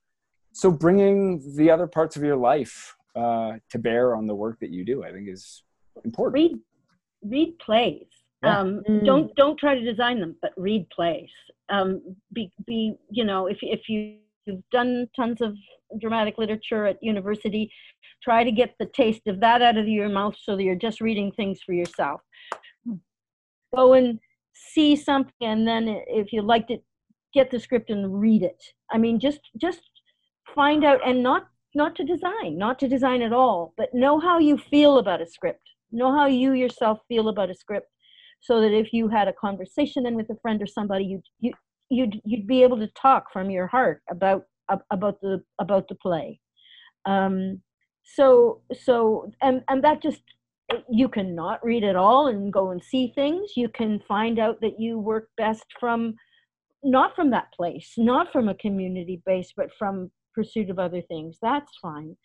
so 0.53 0.71
bringing 0.71 1.41
the 1.57 1.71
other 1.71 1.87
parts 1.87 2.17
of 2.17 2.23
your 2.23 2.37
life 2.37 2.95
uh 3.17 3.53
to 3.71 3.79
bear 3.79 4.15
on 4.15 4.27
the 4.27 4.35
work 4.35 4.59
that 4.61 4.71
you 4.71 4.85
do 4.85 5.05
i 5.05 5.13
think 5.13 5.29
is 5.29 5.63
important. 6.05 6.35
Read 6.35 6.59
read 7.23 7.59
plays. 7.59 8.07
Yeah. 8.43 8.59
um 8.59 8.83
mm. 8.89 9.05
don't 9.05 9.35
don't 9.37 9.59
try 9.59 9.75
to 9.75 9.85
design 9.93 10.21
them 10.21 10.37
but 10.43 10.53
read 10.57 10.89
plays. 10.91 11.31
Um 11.69 12.17
be 12.33 12.51
be 12.67 12.95
you 13.11 13.25
know 13.25 13.47
if 13.47 13.59
if 13.63 13.89
you 13.89 14.17
you've 14.47 14.63
done 14.71 15.09
tons 15.15 15.41
of 15.41 15.57
dramatic 16.01 16.39
literature 16.39 16.87
at 16.87 17.03
university. 17.03 17.71
Try 18.23 18.45
to 18.45 18.53
get 18.53 18.75
the 18.79 18.87
taste 18.87 19.27
of 19.27 19.41
that 19.41 19.63
out 19.63 19.77
of 19.77 19.89
your 19.89 20.09
mouth 20.09 20.37
so 20.41 20.57
that 20.57 20.63
you're 20.63 20.75
just 20.75 21.01
reading 21.01 21.33
things 21.33 21.61
for 21.65 21.73
yourself. 21.73 22.21
Hmm. 22.87 22.95
Go 23.75 23.93
and 23.95 24.19
see 24.55 24.97
something 24.97 25.33
and 25.41 25.67
then 25.67 26.03
if 26.07 26.33
you 26.33 26.43
liked 26.43 26.71
it 26.71 26.85
get 27.35 27.51
the 27.51 27.59
script 27.59 27.91
and 27.91 28.21
read 28.21 28.43
it. 28.43 28.63
I 28.93 28.99
mean 28.99 29.19
just 29.19 29.41
just 29.61 29.81
find 30.55 30.85
out 30.85 31.01
and 31.07 31.23
not 31.23 31.49
not 31.75 31.97
to 31.97 32.05
design 32.05 32.59
not 32.59 32.79
to 32.81 32.89
design 32.89 33.23
at 33.23 33.33
all 33.33 33.73
but 33.77 33.89
know 33.95 34.21
how 34.21 34.39
you 34.39 34.59
feel 34.59 34.99
about 34.99 35.23
a 35.23 35.27
script. 35.27 35.63
Know 35.91 36.13
how 36.13 36.27
you 36.27 36.53
yourself 36.53 37.01
feel 37.09 37.29
about 37.29 37.51
a 37.51 37.55
script 37.55 37.89
so 38.41 38.61
that 38.61 38.73
if 38.73 38.93
you 38.93 39.09
had 39.09 39.29
a 39.29 39.33
conversation 39.33 40.03
then 40.05 40.15
with 40.15 40.31
a 40.31 40.37
friend 40.43 40.63
or 40.63 40.67
somebody 40.67 41.05
you 41.05 41.23
you 41.41 41.53
you'd 41.93 42.21
you'd 42.25 42.47
be 42.47 42.63
able 42.63 42.79
to 42.79 42.89
talk 42.89 43.33
from 43.33 43.51
your 43.51 43.67
heart 43.67 44.03
about 44.11 44.45
about 44.91 45.21
the 45.21 45.43
about 45.61 45.89
the 45.89 45.95
play. 45.97 46.41
Um, 47.05 47.61
so 48.03 48.63
so 48.73 49.31
and 49.43 49.63
and 49.69 49.85
that 49.85 50.03
just 50.03 50.23
you 50.89 51.09
can 51.09 51.35
not 51.35 51.65
read 51.65 51.85
it 51.85 51.97
all 51.97 52.29
and 52.29 52.53
go 52.53 52.71
and 52.71 52.83
see 52.83 53.13
things. 53.15 53.53
You 53.57 53.69
can 53.69 54.01
find 54.09 54.39
out 54.39 54.61
that 54.63 54.81
you 54.81 54.99
work 54.99 55.29
best 55.37 55.67
from 55.79 56.15
not 56.85 57.15
from 57.15 57.31
that 57.31 57.53
place 57.55 57.93
not 57.97 58.33
from 58.33 58.49
a 58.49 58.55
community 58.57 59.23
base 59.25 59.53
but 59.57 59.69
from 59.79 60.11
pursuit 60.35 60.71
of 60.71 60.79
other 60.79 61.03
things. 61.03 61.39
That's 61.43 61.73
fine. 61.81 62.17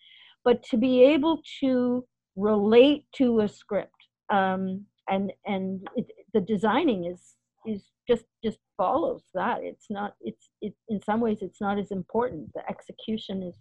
But 0.43 0.63
to 0.69 0.77
be 0.77 1.03
able 1.03 1.41
to 1.59 2.05
relate 2.37 3.05
to 3.15 3.41
a 3.41 3.47
script 3.49 4.01
um, 4.29 4.85
and 5.09 5.33
and 5.45 5.85
it, 5.95 6.07
the 6.33 6.41
designing 6.41 7.05
is 7.05 7.35
is 7.67 7.83
just 8.09 8.25
just 8.43 8.59
follows 8.77 9.23
that 9.33 9.57
it's 9.63 9.87
not 9.89 10.13
it's 10.21 10.49
it 10.61 10.73
in 10.89 11.01
some 11.01 11.19
ways 11.19 11.39
it's 11.41 11.59
not 11.61 11.77
as 11.77 11.91
important 11.91 12.51
the 12.53 12.63
execution 12.69 13.43
is 13.43 13.55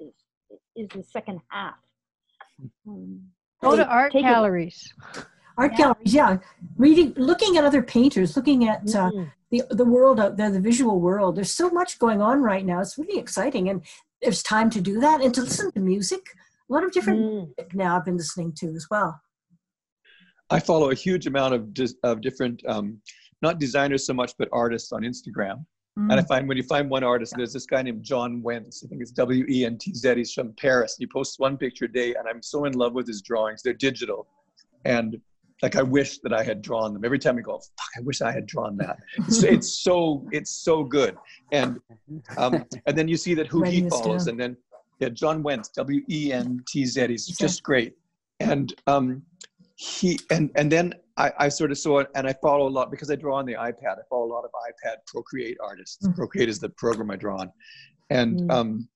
is 0.00 0.14
is 0.76 0.88
the 0.94 1.02
second 1.02 1.40
half. 1.50 1.74
Um, 2.86 3.22
Go 3.62 3.76
to 3.76 3.86
art 3.86 4.12
take 4.12 4.20
it- 4.24 4.28
galleries. 4.28 4.94
Art 5.58 5.72
Yeah. 5.72 5.78
galleries, 5.78 6.14
yeah. 6.14 6.38
Reading, 6.76 7.12
looking 7.16 7.56
at 7.56 7.64
other 7.64 7.82
painters, 7.82 8.36
looking 8.36 8.68
at 8.68 8.82
uh, 8.94 9.10
Mm. 9.10 9.32
the 9.50 9.62
the 9.70 9.84
world 9.84 10.20
out 10.20 10.36
there, 10.36 10.50
the 10.50 10.60
visual 10.60 11.00
world. 11.00 11.34
There's 11.36 11.52
so 11.52 11.68
much 11.70 11.98
going 11.98 12.22
on 12.22 12.40
right 12.42 12.64
now. 12.64 12.78
It's 12.80 12.96
really 12.96 13.18
exciting, 13.18 13.68
and 13.68 13.84
there's 14.22 14.42
time 14.42 14.70
to 14.70 14.80
do 14.80 15.00
that 15.00 15.20
and 15.20 15.34
to 15.34 15.42
listen 15.42 15.72
to 15.72 15.80
music. 15.80 16.22
A 16.70 16.72
lot 16.72 16.84
of 16.84 16.92
different 16.92 17.20
Mm. 17.20 17.32
music 17.46 17.74
now 17.74 17.96
I've 17.96 18.04
been 18.04 18.16
listening 18.16 18.52
to 18.60 18.66
as 18.80 18.86
well. 18.90 19.20
I 20.50 20.60
follow 20.60 20.90
a 20.90 20.94
huge 20.94 21.26
amount 21.26 21.54
of 21.54 21.74
dis- 21.74 21.98
of 22.04 22.20
different, 22.20 22.64
um, 22.66 23.02
not 23.42 23.58
designers 23.58 24.06
so 24.06 24.14
much, 24.14 24.32
but 24.38 24.48
artists 24.52 24.92
on 24.92 25.02
Instagram. 25.02 25.64
And 25.96 26.12
I 26.12 26.20
Mm. 26.22 26.28
find 26.28 26.48
when 26.48 26.56
you 26.56 26.62
find 26.62 26.88
one 26.88 27.02
artist, 27.02 27.34
there's 27.36 27.52
this 27.52 27.66
guy 27.66 27.82
named 27.82 28.04
John 28.04 28.40
Wentz. 28.40 28.84
I 28.84 28.86
think 28.88 29.02
it's 29.02 29.10
W 29.10 29.44
E 29.48 29.64
N 29.64 29.76
T 29.78 29.92
Z. 29.92 30.14
He's 30.14 30.32
from 30.32 30.52
Paris. 30.52 30.94
He 30.96 31.06
posts 31.08 31.40
one 31.40 31.56
picture 31.56 31.86
a 31.86 31.92
day, 31.92 32.14
and 32.14 32.28
I'm 32.28 32.40
so 32.40 32.66
in 32.66 32.74
love 32.74 32.92
with 32.92 33.08
his 33.08 33.20
drawings. 33.20 33.62
They're 33.62 33.72
digital, 33.72 34.28
and 34.84 35.20
like 35.60 35.74
I 35.74 35.82
wish 35.82 36.20
that 36.20 36.32
I 36.32 36.44
had 36.44 36.62
drawn 36.62 36.92
them. 36.94 37.04
Every 37.04 37.18
time 37.18 37.36
I 37.36 37.40
go, 37.40 37.58
fuck, 37.58 37.90
I 37.96 38.00
wish 38.02 38.20
I 38.22 38.30
had 38.30 38.46
drawn 38.46 38.76
that. 38.76 38.96
It's, 39.26 39.42
it's 39.54 39.72
so 39.82 40.24
it's 40.30 40.52
so 40.52 40.84
good. 40.84 41.16
And 41.50 41.80
um, 42.36 42.64
and 42.86 42.96
then 42.96 43.08
you 43.08 43.16
see 43.16 43.34
that 43.34 43.48
who 43.48 43.64
he 43.64 43.88
follows, 43.88 44.26
down. 44.26 44.34
and 44.34 44.40
then 44.40 44.56
yeah, 45.00 45.08
John 45.08 45.42
Wentz, 45.42 45.68
W 45.70 46.00
E 46.08 46.32
N 46.32 46.62
T 46.68 46.84
Z. 46.86 47.08
He's 47.08 47.26
just 47.26 47.64
great. 47.64 47.94
And 48.38 48.72
um, 48.86 49.22
he 49.74 50.16
and 50.30 50.52
and 50.54 50.70
then 50.70 50.94
I, 51.18 51.32
I 51.38 51.48
sort 51.48 51.70
of 51.72 51.78
saw 51.78 51.98
it, 51.98 52.08
and 52.14 52.26
I 52.26 52.32
follow 52.34 52.68
a 52.68 52.70
lot 52.70 52.90
because 52.90 53.10
I 53.10 53.16
draw 53.16 53.36
on 53.36 53.44
the 53.44 53.54
iPad. 53.54 53.98
I 53.98 54.02
follow 54.08 54.26
a 54.26 54.32
lot 54.32 54.44
of 54.44 54.50
iPad 54.52 54.96
Procreate 55.06 55.58
artists. 55.62 56.06
Mm. 56.06 56.14
Procreate 56.14 56.48
is 56.48 56.60
the 56.60 56.68
program 56.70 57.10
I 57.10 57.16
draw 57.16 57.40
on, 57.40 57.52
and 58.10 58.40
Mm. 58.40 58.50
um, 58.52 58.88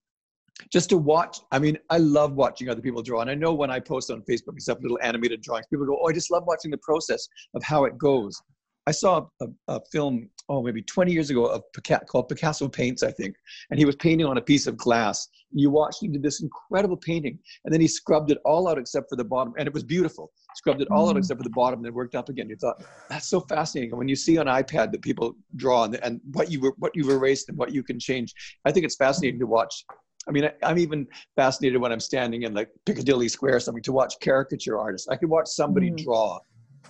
just 0.70 0.88
to 0.90 0.96
watch. 0.98 1.38
I 1.50 1.58
mean, 1.58 1.76
I 1.90 1.98
love 1.98 2.34
watching 2.34 2.68
other 2.68 2.80
people 2.80 3.02
draw, 3.02 3.20
and 3.22 3.30
I 3.30 3.34
know 3.34 3.52
when 3.52 3.70
I 3.70 3.80
post 3.80 4.10
on 4.10 4.22
Facebook 4.22 4.50
and 4.52 4.62
stuff, 4.62 4.78
little 4.80 4.98
animated 5.02 5.42
drawings, 5.42 5.66
people 5.68 5.84
go, 5.86 5.98
"Oh, 6.00 6.08
I 6.08 6.12
just 6.12 6.30
love 6.30 6.44
watching 6.46 6.70
the 6.70 6.78
process 6.78 7.26
of 7.54 7.62
how 7.64 7.84
it 7.84 7.98
goes." 7.98 8.40
I 8.86 8.90
saw 8.90 9.26
a, 9.40 9.46
a 9.68 9.80
film, 9.92 10.28
oh, 10.48 10.60
maybe 10.62 10.82
20 10.82 11.12
years 11.12 11.30
ago, 11.30 11.44
of 11.46 11.62
Pica- 11.72 12.04
called 12.08 12.28
Picasso 12.28 12.68
Paints, 12.68 13.02
I 13.04 13.12
think, 13.12 13.36
and 13.70 13.78
he 13.78 13.84
was 13.84 13.94
painting 13.96 14.26
on 14.26 14.38
a 14.38 14.40
piece 14.40 14.66
of 14.66 14.76
glass. 14.76 15.28
You 15.52 15.70
watched, 15.70 15.98
he 16.00 16.08
did 16.08 16.22
this 16.22 16.42
incredible 16.42 16.96
painting, 16.96 17.38
and 17.64 17.72
then 17.72 17.80
he 17.80 17.86
scrubbed 17.86 18.30
it 18.32 18.38
all 18.44 18.66
out 18.68 18.78
except 18.78 19.08
for 19.08 19.16
the 19.16 19.24
bottom, 19.24 19.54
and 19.56 19.68
it 19.68 19.72
was 19.74 19.84
beautiful. 19.84 20.32
Scrubbed 20.56 20.82
it 20.82 20.88
all 20.90 21.08
out 21.08 21.14
Mm. 21.14 21.18
except 21.20 21.38
for 21.38 21.44
the 21.44 21.50
bottom, 21.50 21.78
and 21.80 21.86
it 21.86 21.94
worked 21.94 22.14
up 22.16 22.28
again. 22.28 22.48
You 22.48 22.56
thought 22.56 22.82
that's 23.08 23.28
so 23.28 23.40
fascinating. 23.40 23.92
And 23.92 23.98
when 23.98 24.08
you 24.08 24.16
see 24.16 24.36
on 24.38 24.46
iPad 24.46 24.90
that 24.92 25.02
people 25.02 25.36
draw 25.56 25.84
and, 25.84 25.94
and 26.02 26.20
what 26.32 26.50
you 26.50 26.60
were, 26.60 26.74
what 26.78 26.92
you've 26.96 27.08
erased 27.10 27.48
and 27.50 27.56
what 27.58 27.72
you 27.72 27.82
can 27.84 28.00
change, 28.00 28.34
I 28.64 28.72
think 28.72 28.84
it's 28.84 28.96
fascinating 28.96 29.38
to 29.40 29.46
watch. 29.46 29.84
I 30.28 30.30
mean, 30.32 30.44
I, 30.44 30.52
I'm 30.62 30.78
even 30.78 31.06
fascinated 31.36 31.80
when 31.80 31.92
I'm 31.92 32.00
standing 32.00 32.42
in 32.42 32.54
like 32.54 32.70
Piccadilly 32.86 33.28
Square 33.28 33.56
or 33.56 33.60
something 33.60 33.82
to 33.84 33.92
watch 33.92 34.14
caricature 34.20 34.78
artists. 34.78 35.08
I 35.08 35.16
could 35.16 35.28
watch 35.30 35.48
somebody 35.48 35.90
Mm. 35.90 36.02
draw 36.04 36.38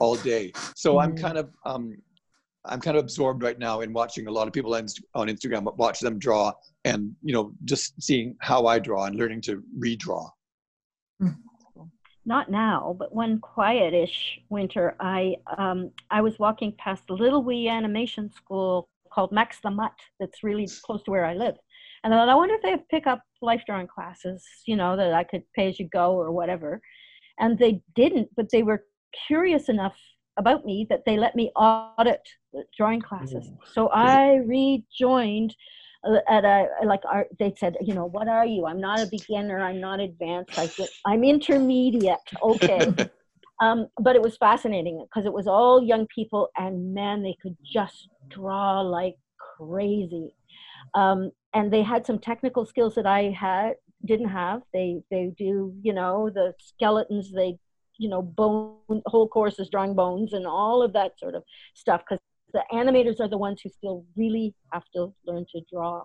all 0.03 0.16
day. 0.16 0.53
So 0.74 0.98
I'm 0.98 1.12
Mm. 1.12 1.22
kind 1.24 1.38
of 1.38 1.46
um, 1.64 1.84
I'm 2.64 2.80
kind 2.80 2.96
of 2.96 3.03
absorbed 3.05 3.42
right 3.42 3.59
now 3.59 3.80
in 3.84 3.92
watching 3.92 4.26
a 4.26 4.30
lot 4.38 4.46
of 4.48 4.53
people 4.53 4.74
on, 4.74 4.86
on 5.14 5.28
Instagram 5.28 5.62
watch 5.76 5.98
them 6.00 6.18
draw 6.18 6.53
and 6.84 7.00
you 7.22 7.32
know 7.34 7.53
just 7.64 7.86
seeing 8.07 8.36
how 8.40 8.66
I 8.66 8.78
draw 8.78 9.05
and 9.07 9.16
learning 9.16 9.42
to 9.42 9.62
redraw. 9.84 10.24
not 12.24 12.50
now, 12.50 12.94
but 13.00 13.14
one 13.14 13.40
quietish 13.40 14.16
winter, 14.48 14.96
I 15.00 15.36
um, 15.59 15.90
I 16.11 16.20
was 16.26 16.38
walking 16.38 16.72
past 16.84 17.05
a 17.11 17.14
little 17.14 17.42
wee 17.48 17.68
animation 17.68 18.30
school 18.40 18.88
called 19.12 19.32
Max 19.32 19.50
the 19.62 19.70
Mutt 19.70 19.98
that's 20.18 20.42
really 20.42 20.68
close 20.84 21.03
to 21.05 21.11
where 21.11 21.26
I 21.32 21.34
live. 21.34 21.57
And 22.03 22.12
I 22.12 22.16
thought, 22.16 22.28
I 22.28 22.34
wonder 22.34 22.55
if 22.55 22.62
they 22.62 22.70
have 22.76 22.88
pick 22.94 23.07
up 23.07 23.20
life 23.50 23.62
drawing 23.66 23.86
classes, 23.96 24.40
you 24.66 24.76
know, 24.80 24.96
that 24.96 25.12
I 25.22 25.24
could 25.30 25.44
pay 25.57 25.68
as 25.68 25.78
you 25.80 25.88
go 25.88 26.07
or 26.22 26.32
whatever. 26.32 26.80
And 27.38 27.59
they 27.59 27.82
didn't, 27.94 28.28
but 28.36 28.50
they 28.50 28.62
were 28.62 28.84
curious 29.26 29.68
enough 29.68 29.96
about 30.36 30.64
me 30.64 30.86
that 30.88 31.04
they 31.04 31.16
let 31.16 31.36
me 31.36 31.50
audit 31.56 32.26
drawing 32.76 33.00
classes. 33.00 33.50
So 33.72 33.88
I 33.88 34.36
rejoined 34.36 35.54
uh, 36.08 36.18
at 36.28 36.44
a 36.44 36.66
like 36.84 37.02
our, 37.04 37.26
they 37.38 37.54
said 37.58 37.76
you 37.80 37.94
know 37.94 38.06
what 38.06 38.28
are 38.28 38.46
you? 38.46 38.66
I'm 38.66 38.80
not 38.80 39.00
a 39.00 39.06
beginner. 39.06 39.60
I'm 39.60 39.80
not 39.80 40.00
advanced. 40.00 40.58
I 40.58 40.66
said, 40.66 40.88
i'm 41.04 41.24
intermediate. 41.24 42.18
Okay. 42.42 42.92
Um, 43.60 43.86
but 44.00 44.16
it 44.16 44.22
was 44.22 44.36
fascinating 44.38 45.04
because 45.04 45.24
it 45.24 45.32
was 45.32 45.46
all 45.46 45.84
young 45.84 46.08
people 46.12 46.48
and 46.56 46.92
man 46.92 47.22
they 47.22 47.36
could 47.40 47.56
just 47.64 48.08
draw 48.28 48.80
like 48.80 49.14
crazy. 49.56 50.34
Um, 50.94 51.30
and 51.54 51.72
they 51.72 51.82
had 51.82 52.04
some 52.04 52.18
technical 52.18 52.66
skills 52.66 52.96
that 52.96 53.06
i 53.06 53.30
had 53.30 53.74
didn't 54.04 54.28
have. 54.28 54.62
They 54.72 55.02
they 55.10 55.32
do 55.36 55.74
you 55.82 55.92
know 55.92 56.30
the 56.32 56.54
skeletons 56.58 57.32
they 57.32 57.58
you 58.03 58.09
know 58.09 58.22
bone 58.22 59.03
whole 59.07 59.28
courses 59.28 59.68
drawing 59.70 59.94
bones 59.94 60.32
and 60.32 60.46
all 60.46 60.82
of 60.82 60.92
that 60.92 61.18
sort 61.18 61.34
of 61.34 61.42
stuff 61.74 62.03
because 62.03 62.18
the 62.53 62.62
animators 62.72 63.20
are 63.20 63.28
the 63.28 63.38
ones 63.38 63.61
who 63.62 63.68
still 63.70 64.05
really 64.16 64.55
have 64.72 64.84
to 64.94 65.12
learn 65.26 65.46
to 65.53 65.61
draw. 65.72 66.05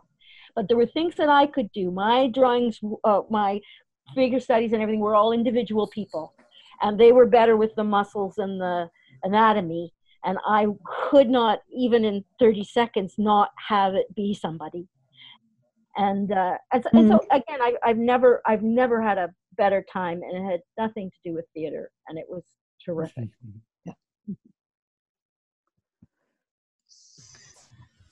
But 0.55 0.67
there 0.67 0.77
were 0.77 0.85
things 0.85 1.15
that 1.15 1.29
I 1.29 1.45
could 1.45 1.71
do. 1.71 1.91
My 1.91 2.27
drawings, 2.27 2.79
uh, 3.03 3.21
my 3.29 3.59
figure 4.15 4.39
studies 4.39 4.71
and 4.73 4.81
everything 4.81 5.01
were 5.01 5.15
all 5.15 5.31
individual 5.31 5.87
people. 5.87 6.33
And 6.81 6.99
they 6.99 7.11
were 7.11 7.25
better 7.25 7.57
with 7.57 7.75
the 7.75 7.83
muscles 7.83 8.37
and 8.37 8.61
the 8.61 8.89
anatomy. 9.23 9.93
And 10.23 10.37
I 10.45 10.67
could 11.09 11.29
not, 11.29 11.59
even 11.75 12.05
in 12.05 12.23
30 12.39 12.63
seconds, 12.63 13.15
not 13.17 13.49
have 13.67 13.93
it 13.95 14.13
be 14.15 14.33
somebody. 14.33 14.87
And, 15.95 16.31
uh, 16.31 16.57
and, 16.71 16.83
so, 16.83 16.89
and 16.93 17.09
so 17.09 17.19
again, 17.31 17.59
I, 17.61 17.73
I've 17.83 17.97
never, 17.97 18.41
I've 18.45 18.61
never 18.61 19.01
had 19.01 19.17
a 19.17 19.33
better 19.57 19.85
time, 19.91 20.21
and 20.23 20.37
it 20.37 20.51
had 20.51 20.61
nothing 20.77 21.09
to 21.09 21.17
do 21.29 21.35
with 21.35 21.45
theater, 21.53 21.89
and 22.07 22.17
it 22.17 22.25
was 22.29 22.43
terrific. 22.83 23.29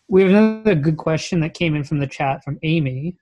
We 0.07 0.21
have 0.21 0.29
another 0.31 0.75
good 0.75 0.97
question 0.97 1.39
that 1.39 1.53
came 1.53 1.75
in 1.75 1.83
from 1.83 1.99
the 1.99 2.07
chat 2.07 2.43
from 2.43 2.59
Amy, 2.63 3.17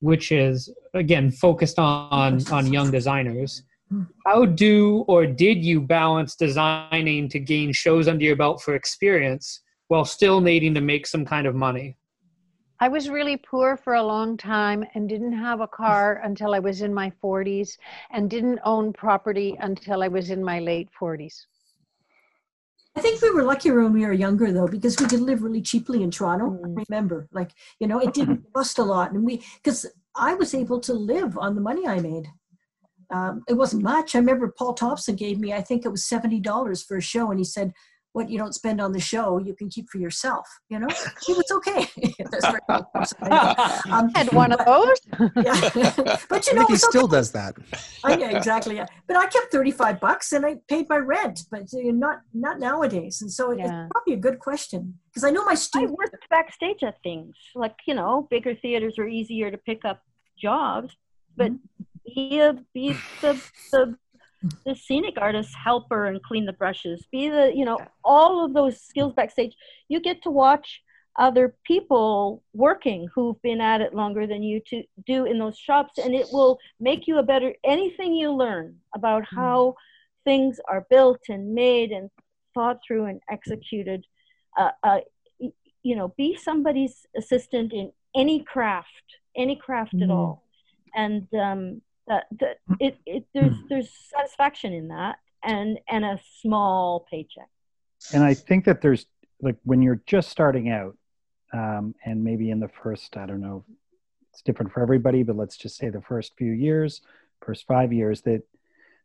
which 0.00 0.30
is 0.30 0.72
again 0.94 1.30
focused 1.30 1.78
on 1.78 2.46
on 2.50 2.72
young 2.72 2.90
designers. 2.90 3.62
How 4.26 4.44
do 4.44 5.04
or 5.08 5.26
did 5.26 5.64
you 5.64 5.80
balance 5.80 6.36
designing 6.36 7.28
to 7.30 7.38
gain 7.38 7.72
shows 7.72 8.06
under 8.08 8.24
your 8.24 8.36
belt 8.36 8.60
for 8.60 8.74
experience 8.74 9.62
while 9.88 10.04
still 10.04 10.42
needing 10.42 10.74
to 10.74 10.82
make 10.82 11.06
some 11.06 11.24
kind 11.24 11.46
of 11.46 11.54
money? 11.54 11.96
I 12.80 12.88
was 12.88 13.08
really 13.08 13.36
poor 13.36 13.76
for 13.76 13.94
a 13.94 14.02
long 14.02 14.36
time 14.36 14.84
and 14.94 15.08
didn't 15.08 15.32
have 15.32 15.60
a 15.60 15.66
car 15.66 16.20
until 16.22 16.54
I 16.54 16.60
was 16.60 16.80
in 16.80 16.94
my 16.94 17.12
40s 17.22 17.76
and 18.12 18.30
didn't 18.30 18.60
own 18.64 18.92
property 18.92 19.56
until 19.60 20.02
I 20.02 20.08
was 20.08 20.30
in 20.30 20.44
my 20.44 20.60
late 20.60 20.88
40s. 21.00 21.46
I 22.94 23.00
think 23.00 23.20
we 23.20 23.30
were 23.30 23.42
luckier 23.42 23.82
when 23.82 23.92
we 23.92 24.06
were 24.06 24.12
younger 24.12 24.52
though, 24.52 24.66
because 24.66 24.98
we 24.98 25.06
could 25.06 25.20
live 25.20 25.42
really 25.42 25.62
cheaply 25.62 26.02
in 26.02 26.10
Toronto. 26.10 26.50
Mm. 26.50 26.78
I 26.78 26.84
remember, 26.88 27.28
like 27.32 27.52
you 27.78 27.86
know, 27.86 28.00
it 28.00 28.12
didn't 28.14 28.44
cost 28.52 28.78
a 28.78 28.82
lot, 28.82 29.12
and 29.12 29.24
we 29.24 29.44
because 29.62 29.86
I 30.16 30.34
was 30.34 30.52
able 30.52 30.80
to 30.80 30.92
live 30.92 31.38
on 31.38 31.54
the 31.54 31.60
money 31.60 31.86
I 31.86 32.00
made. 32.00 32.26
Um, 33.10 33.44
it 33.48 33.54
wasn't 33.54 33.84
much. 33.84 34.14
I 34.14 34.18
remember 34.18 34.52
Paul 34.56 34.74
Thompson 34.74 35.14
gave 35.14 35.38
me, 35.38 35.52
I 35.52 35.62
think 35.62 35.84
it 35.84 35.90
was 35.90 36.04
seventy 36.04 36.40
dollars 36.40 36.82
for 36.82 36.96
a 36.96 37.00
show, 37.00 37.30
and 37.30 37.38
he 37.38 37.44
said, 37.44 37.72
"What 38.18 38.28
you 38.32 38.38
don't 38.42 38.54
spend 38.62 38.78
on 38.86 38.90
the 38.98 39.04
show, 39.12 39.26
you 39.48 39.54
can 39.60 39.68
keep 39.74 39.86
for 39.92 39.98
yourself." 40.06 40.46
You 40.72 40.78
know, 40.80 40.88
it 41.30 41.34
was 41.40 41.50
okay. 41.58 41.80
That's 42.30 42.46
very 42.54 42.62
um, 43.96 44.06
Had 44.18 44.28
one 44.42 44.50
of 44.56 44.60
those. 44.70 44.98
yeah. 45.46 45.56
but 46.32 46.40
you 46.46 46.52
I 46.52 46.56
know, 46.56 46.66
think 46.66 46.70
he 46.70 46.76
still 46.92 47.04
okay. 47.08 47.16
does 47.18 47.28
that. 47.38 47.52
Oh, 48.04 48.14
yeah, 48.22 48.30
exactly. 48.38 48.74
Yeah, 48.80 48.86
but 49.08 49.16
I 49.16 49.26
kept 49.34 49.48
thirty-five 49.56 49.96
bucks 50.06 50.26
and 50.34 50.42
I 50.50 50.52
paid 50.72 50.86
my 50.94 51.00
rent, 51.14 51.36
but 51.52 51.62
uh, 51.62 51.92
not 52.06 52.16
not 52.46 52.56
nowadays. 52.68 53.14
And 53.22 53.30
so 53.38 53.44
it- 53.52 53.58
Yeah. 53.58 53.64
it's 53.84 53.90
probably 53.94 54.14
a 54.20 54.22
good 54.28 54.38
question 54.48 54.80
because 55.08 55.24
I 55.28 55.30
know 55.34 55.44
my 55.52 55.52
I 55.52 55.66
students. 55.66 55.94
worked 55.98 56.24
backstage 56.36 56.82
at 56.88 56.96
things. 57.08 57.34
Like, 57.54 57.76
you 57.88 57.94
know, 58.00 58.12
bigger 58.34 58.54
theaters 58.62 58.94
are 59.00 59.08
easier 59.20 59.48
to 59.54 59.58
pick 59.70 59.80
up 59.90 59.98
jobs, 60.46 60.90
but 61.36 61.52
be 62.06 62.40
a 62.40 62.50
be 62.74 62.86
the 63.22 63.32
the 63.72 63.82
the 64.64 64.74
scenic 64.74 65.14
artist 65.20 65.54
helper 65.54 66.06
and 66.06 66.22
clean 66.22 66.44
the 66.44 66.52
brushes. 66.52 67.06
Be 67.10 67.28
the 67.28 67.52
you 67.54 67.64
know 67.64 67.78
all 68.04 68.44
of 68.44 68.54
those 68.54 68.80
skills 68.80 69.12
backstage. 69.14 69.54
You 69.88 70.00
get 70.00 70.22
to 70.22 70.30
watch 70.30 70.82
other 71.18 71.56
people 71.64 72.44
working 72.54 73.08
who've 73.12 73.40
been 73.42 73.60
at 73.60 73.80
it 73.80 73.92
longer 73.92 74.24
than 74.26 74.42
you 74.42 74.60
to 74.68 74.82
do 75.06 75.24
in 75.24 75.38
those 75.38 75.58
shops, 75.58 75.98
and 75.98 76.14
it 76.14 76.28
will 76.32 76.58
make 76.78 77.08
you 77.08 77.18
a 77.18 77.22
better. 77.22 77.52
Anything 77.64 78.14
you 78.14 78.32
learn 78.32 78.76
about 78.94 79.24
how 79.24 79.74
things 80.24 80.60
are 80.68 80.86
built 80.90 81.20
and 81.28 81.54
made 81.54 81.90
and 81.90 82.10
thought 82.54 82.78
through 82.86 83.06
and 83.06 83.20
executed. 83.30 84.04
Uh, 84.56 84.70
uh, 84.82 84.98
you 85.82 85.96
know, 85.96 86.12
be 86.16 86.36
somebody's 86.36 87.06
assistant 87.16 87.72
in 87.72 87.92
any 88.14 88.42
craft, 88.42 89.04
any 89.36 89.56
craft 89.56 89.94
at 89.94 90.08
Mhm. 90.08 90.10
all, 90.10 90.44
and 90.94 91.32
um, 91.34 91.82
that, 92.08 92.26
that 92.40 92.58
it, 92.80 92.98
it 93.06 93.24
there's 93.34 93.54
there's 93.68 93.90
satisfaction 94.14 94.72
in 94.72 94.88
that, 94.88 95.16
and 95.44 95.78
and 95.88 96.04
a 96.04 96.20
small 96.40 97.06
paycheck. 97.10 97.48
and 98.12 98.24
I 98.24 98.34
think 98.34 98.64
that 98.64 98.80
there's 98.80 99.06
like 99.40 99.56
when 99.64 99.82
you're 99.82 100.00
just 100.06 100.30
starting 100.30 100.70
out, 100.70 100.96
um, 101.52 101.94
and 102.04 102.24
maybe 102.24 102.50
in 102.50 102.60
the 102.60 102.68
first, 102.68 103.16
I 103.16 103.26
don't 103.26 103.40
know, 103.40 103.64
it's 104.32 104.42
different 104.42 104.72
for 104.72 104.82
everybody, 104.82 105.22
but 105.22 105.36
let's 105.36 105.56
just 105.56 105.76
say 105.76 105.90
the 105.90 106.02
first 106.02 106.32
few 106.36 106.52
years, 106.52 107.02
first 107.40 107.66
five 107.66 107.92
years, 107.92 108.22
that 108.22 108.42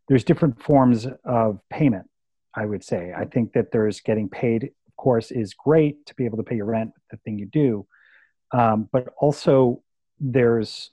there's 0.07 0.23
different 0.23 0.61
forms 0.61 1.07
of 1.23 1.59
payment. 1.69 2.09
I 2.55 2.65
would 2.65 2.83
say. 2.83 3.11
I 3.17 3.25
think 3.25 3.53
that 3.53 3.71
there's 3.71 3.99
getting 3.99 4.29
paid, 4.29 4.65
of 4.87 4.95
course, 4.95 5.31
is 5.31 5.53
great 5.55 6.05
to 6.05 6.13
be 6.15 6.25
able 6.25 6.37
to 6.37 6.43
pay 6.43 6.55
your 6.55 6.65
rent, 6.65 6.91
the 7.09 7.17
thing 7.17 7.39
you 7.39 7.47
do, 7.47 7.87
um, 8.51 8.87
but 8.91 9.13
also 9.17 9.81
there's 10.19 10.91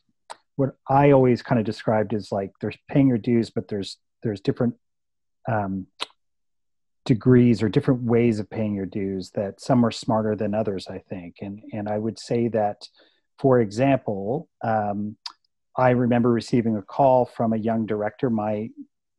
what 0.56 0.70
I 0.88 1.12
always 1.12 1.42
kind 1.42 1.58
of 1.58 1.64
described 1.64 2.14
as 2.14 2.30
like 2.30 2.52
there's 2.60 2.76
paying 2.88 3.08
your 3.08 3.18
dues, 3.18 3.50
but 3.50 3.68
there's 3.68 3.96
there's 4.22 4.40
different 4.40 4.74
um, 5.48 5.86
degrees 7.04 7.62
or 7.62 7.68
different 7.68 8.02
ways 8.02 8.38
of 8.38 8.50
paying 8.50 8.74
your 8.74 8.86
dues 8.86 9.30
that 9.30 9.60
some 9.60 9.84
are 9.84 9.90
smarter 9.90 10.36
than 10.36 10.54
others 10.54 10.86
i 10.88 10.98
think. 10.98 11.36
And 11.40 11.60
and 11.72 11.88
i 11.88 11.98
would 11.98 12.18
say 12.18 12.48
that 12.48 12.86
for 13.38 13.60
example 13.60 14.48
um, 14.62 15.16
i 15.76 15.90
remember 15.90 16.30
receiving 16.30 16.76
a 16.76 16.82
call 16.82 17.24
from 17.24 17.52
a 17.52 17.58
young 17.58 17.86
director 17.86 18.28
my 18.30 18.68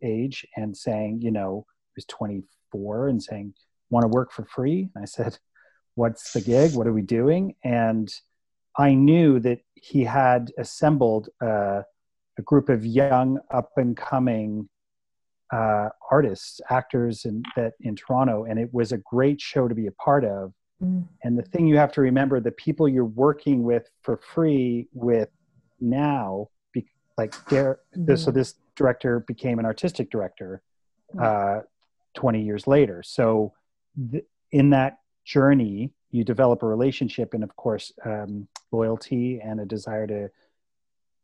age 0.04 0.46
and 0.56 0.76
saying 0.76 1.22
you 1.22 1.32
know 1.32 1.66
he 1.68 1.98
was 1.98 2.06
24 2.06 3.08
and 3.10 3.22
saying 3.22 3.54
want 3.90 4.04
to 4.04 4.08
work 4.08 4.32
for 4.32 4.46
free? 4.46 4.90
And 4.96 5.04
i 5.04 5.06
said 5.06 5.38
what's 5.96 6.32
the 6.32 6.42
gig? 6.42 6.74
What 6.74 6.88
are 6.88 6.94
we 6.94 7.02
doing? 7.02 7.56
And 7.64 8.12
i 8.78 8.94
knew 8.94 9.40
that 9.40 9.60
he 9.76 10.04
had 10.04 10.52
assembled 10.58 11.30
uh, 11.42 11.82
a 12.38 12.42
group 12.44 12.70
of 12.70 12.86
young 12.86 13.40
up 13.52 13.72
and 13.78 13.98
coming 13.98 14.70
uh, 15.52 15.90
artists, 16.10 16.62
actors, 16.70 17.26
and 17.26 17.46
that 17.56 17.74
in 17.82 17.96
Toronto, 17.96 18.46
and 18.46 18.58
it 18.58 18.74
was 18.74 18.92
a 18.92 18.98
great 18.98 19.42
show 19.42 19.68
to 19.68 19.76
be 19.76 19.88
a 19.88 19.92
part 19.92 20.24
of. 20.24 20.54
Mm. 20.82 21.06
And 21.24 21.38
the 21.38 21.44
thing 21.44 21.68
you 21.68 21.78
have 21.78 21.92
to 21.94 22.02
remember: 22.02 22.40
the 22.40 22.52
people 22.52 22.88
you're 22.88 23.06
working 23.06 23.64
with 23.64 23.90
for 24.02 24.18
free 24.18 24.88
with 24.94 25.30
now, 25.80 26.48
be, 26.74 26.86
like 27.18 27.34
there. 27.46 27.80
This, 27.94 28.24
so 28.24 28.32
this 28.32 28.56
director 28.76 29.20
became 29.22 29.60
an 29.60 29.66
artistic 29.66 30.10
director 30.10 30.62
uh, 31.22 31.60
20 32.16 32.42
years 32.42 32.66
later. 32.66 33.04
So 33.04 33.54
th- 34.12 34.24
in 34.52 34.70
that 34.70 35.00
journey, 35.26 35.92
you 36.12 36.24
develop 36.24 36.62
a 36.64 36.68
relationship, 36.68 37.34
and 37.34 37.44
of 37.44 37.56
course, 37.56 37.92
um, 38.06 38.48
loyalty 38.72 39.40
and 39.44 39.60
a 39.60 39.66
desire 39.66 40.08
to 40.08 40.30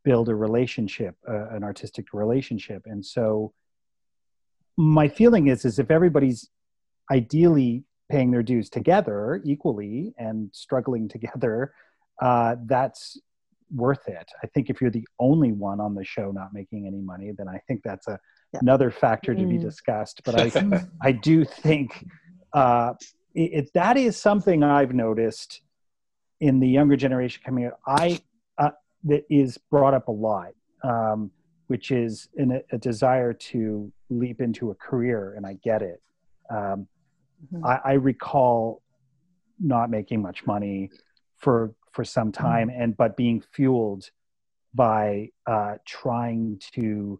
build 0.03 0.29
a 0.29 0.35
relationship, 0.35 1.15
uh, 1.29 1.49
an 1.49 1.63
artistic 1.63 2.13
relationship, 2.13 2.83
and 2.85 3.05
so 3.05 3.53
my 4.77 5.07
feeling 5.07 5.47
is 5.47 5.65
is 5.65 5.79
if 5.79 5.89
everybody's 5.91 6.49
ideally 7.11 7.83
paying 8.09 8.31
their 8.31 8.43
dues 8.43 8.69
together 8.69 9.41
equally 9.43 10.13
and 10.17 10.49
struggling 10.53 11.07
together 11.15 11.73
uh, 12.21 12.55
that's 12.65 13.19
worth 13.75 14.07
it 14.07 14.29
i 14.43 14.47
think 14.47 14.69
if 14.69 14.79
you're 14.79 14.89
the 14.91 15.05
only 15.19 15.51
one 15.51 15.81
on 15.81 15.93
the 15.93 16.03
show 16.05 16.31
not 16.31 16.53
making 16.53 16.87
any 16.87 17.01
money 17.01 17.31
then 17.37 17.49
i 17.49 17.59
think 17.67 17.81
that's 17.83 18.07
a, 18.07 18.17
Yeah. 18.53 18.59
another 18.61 18.91
factor 18.91 19.35
to 19.35 19.45
be 19.45 19.57
Mm. 19.57 19.61
discussed 19.61 20.21
but 20.23 20.35
i 20.35 20.51
i 21.01 21.11
do 21.11 21.43
think 21.43 22.05
uh, 22.53 22.93
it, 23.37 23.49
it, 23.59 23.73
that 23.73 23.95
is 23.97 24.17
something 24.17 24.63
i've 24.63 24.93
noticed 24.93 25.61
in 26.39 26.59
the 26.59 26.67
younger 26.67 26.95
generation 26.95 27.41
coming 27.45 27.65
out 27.65 27.79
i 27.85 28.19
uh, 28.57 28.71
that 29.03 29.23
is 29.29 29.57
brought 29.71 29.93
up 29.93 30.07
a 30.07 30.11
lot 30.11 30.51
um, 30.83 31.31
which 31.67 31.91
is 31.91 32.29
in 32.35 32.51
a, 32.51 32.61
a 32.71 32.77
desire 32.77 33.33
to 33.33 33.91
leap 34.09 34.39
into 34.41 34.71
a 34.71 34.75
career, 34.75 35.33
and 35.35 35.45
I 35.45 35.53
get 35.69 35.81
it. 35.81 36.01
Um, 36.49 36.87
Mhm. 37.53 37.63
I, 37.63 37.91
I 37.91 37.93
recall 37.93 38.81
not 39.59 39.91
making 39.91 40.21
much 40.21 40.45
money 40.47 40.89
for 41.37 41.75
for 41.91 42.03
some 42.03 42.31
time, 42.31 42.69
and 42.69 42.97
but 42.97 43.15
being 43.15 43.41
fueled 43.41 44.09
by 44.73 45.29
uh, 45.45 45.75
trying 45.85 46.59
to 46.73 47.19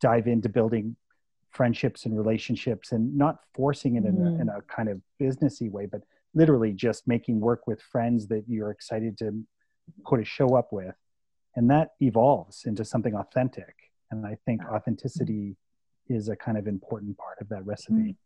dive 0.00 0.26
into 0.26 0.48
building 0.48 0.96
friendships 1.50 2.06
and 2.06 2.16
relationships, 2.16 2.92
and 2.92 3.16
not 3.16 3.40
forcing 3.54 3.96
it 3.96 4.04
in, 4.04 4.16
a, 4.16 4.30
Mhm. 4.30 4.40
in 4.40 4.48
a 4.48 4.62
kind 4.62 4.88
of 4.88 5.00
businessy 5.20 5.70
way, 5.70 5.86
but 5.86 6.02
literally 6.34 6.72
just 6.72 7.06
making 7.08 7.40
work 7.40 7.66
with 7.66 7.80
friends 7.82 8.28
that 8.28 8.44
you're 8.48 8.70
excited 8.70 9.18
to 9.18 9.44
put 10.04 10.20
a 10.20 10.24
show 10.24 10.54
up 10.56 10.72
with. 10.72 10.94
And 11.56 11.68
that 11.70 11.90
evolves 12.00 12.64
into 12.66 12.84
something 12.84 13.14
authentic. 13.16 13.74
And 14.12 14.26
i 14.26 14.36
think 14.46 14.64
authenticity 14.64 15.56
is 16.08 16.28
a 16.28 16.36
kind 16.36 16.56
of 16.58 16.66
important 16.66 17.16
part 17.18 17.38
of 17.40 17.48
that 17.48 17.64
recipe. 17.66 18.16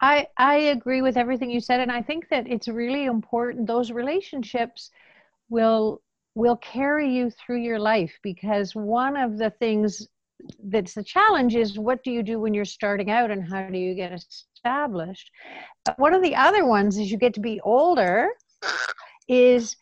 I 0.00 0.26
I 0.36 0.56
agree 0.56 1.02
with 1.02 1.16
everything 1.16 1.50
you 1.50 1.60
said, 1.60 1.80
and 1.80 1.90
I 1.90 2.02
think 2.02 2.28
that 2.30 2.46
it's 2.46 2.68
really 2.68 3.04
important. 3.04 3.66
Those 3.66 3.90
relationships 3.92 4.90
will 5.48 6.02
will 6.34 6.56
carry 6.56 7.08
you 7.10 7.30
through 7.30 7.60
your 7.62 7.78
life 7.78 8.18
because 8.22 8.74
one 8.74 9.16
of 9.16 9.38
the 9.38 9.50
things 9.50 10.08
that's 10.64 10.94
the 10.94 11.04
challenge 11.04 11.56
is 11.56 11.78
what 11.78 12.02
do 12.04 12.10
you 12.10 12.22
do 12.22 12.38
when 12.38 12.54
you're 12.54 12.64
starting 12.64 13.10
out 13.10 13.30
and 13.30 13.46
how 13.48 13.68
do 13.68 13.78
you 13.78 13.94
get 13.94 14.12
established. 14.12 15.30
But 15.84 15.98
one 15.98 16.14
of 16.14 16.22
the 16.22 16.34
other 16.34 16.64
ones 16.64 16.98
as 16.98 17.10
you 17.10 17.18
get 17.18 17.34
to 17.34 17.40
be 17.40 17.60
older 17.62 18.28
is 19.28 19.76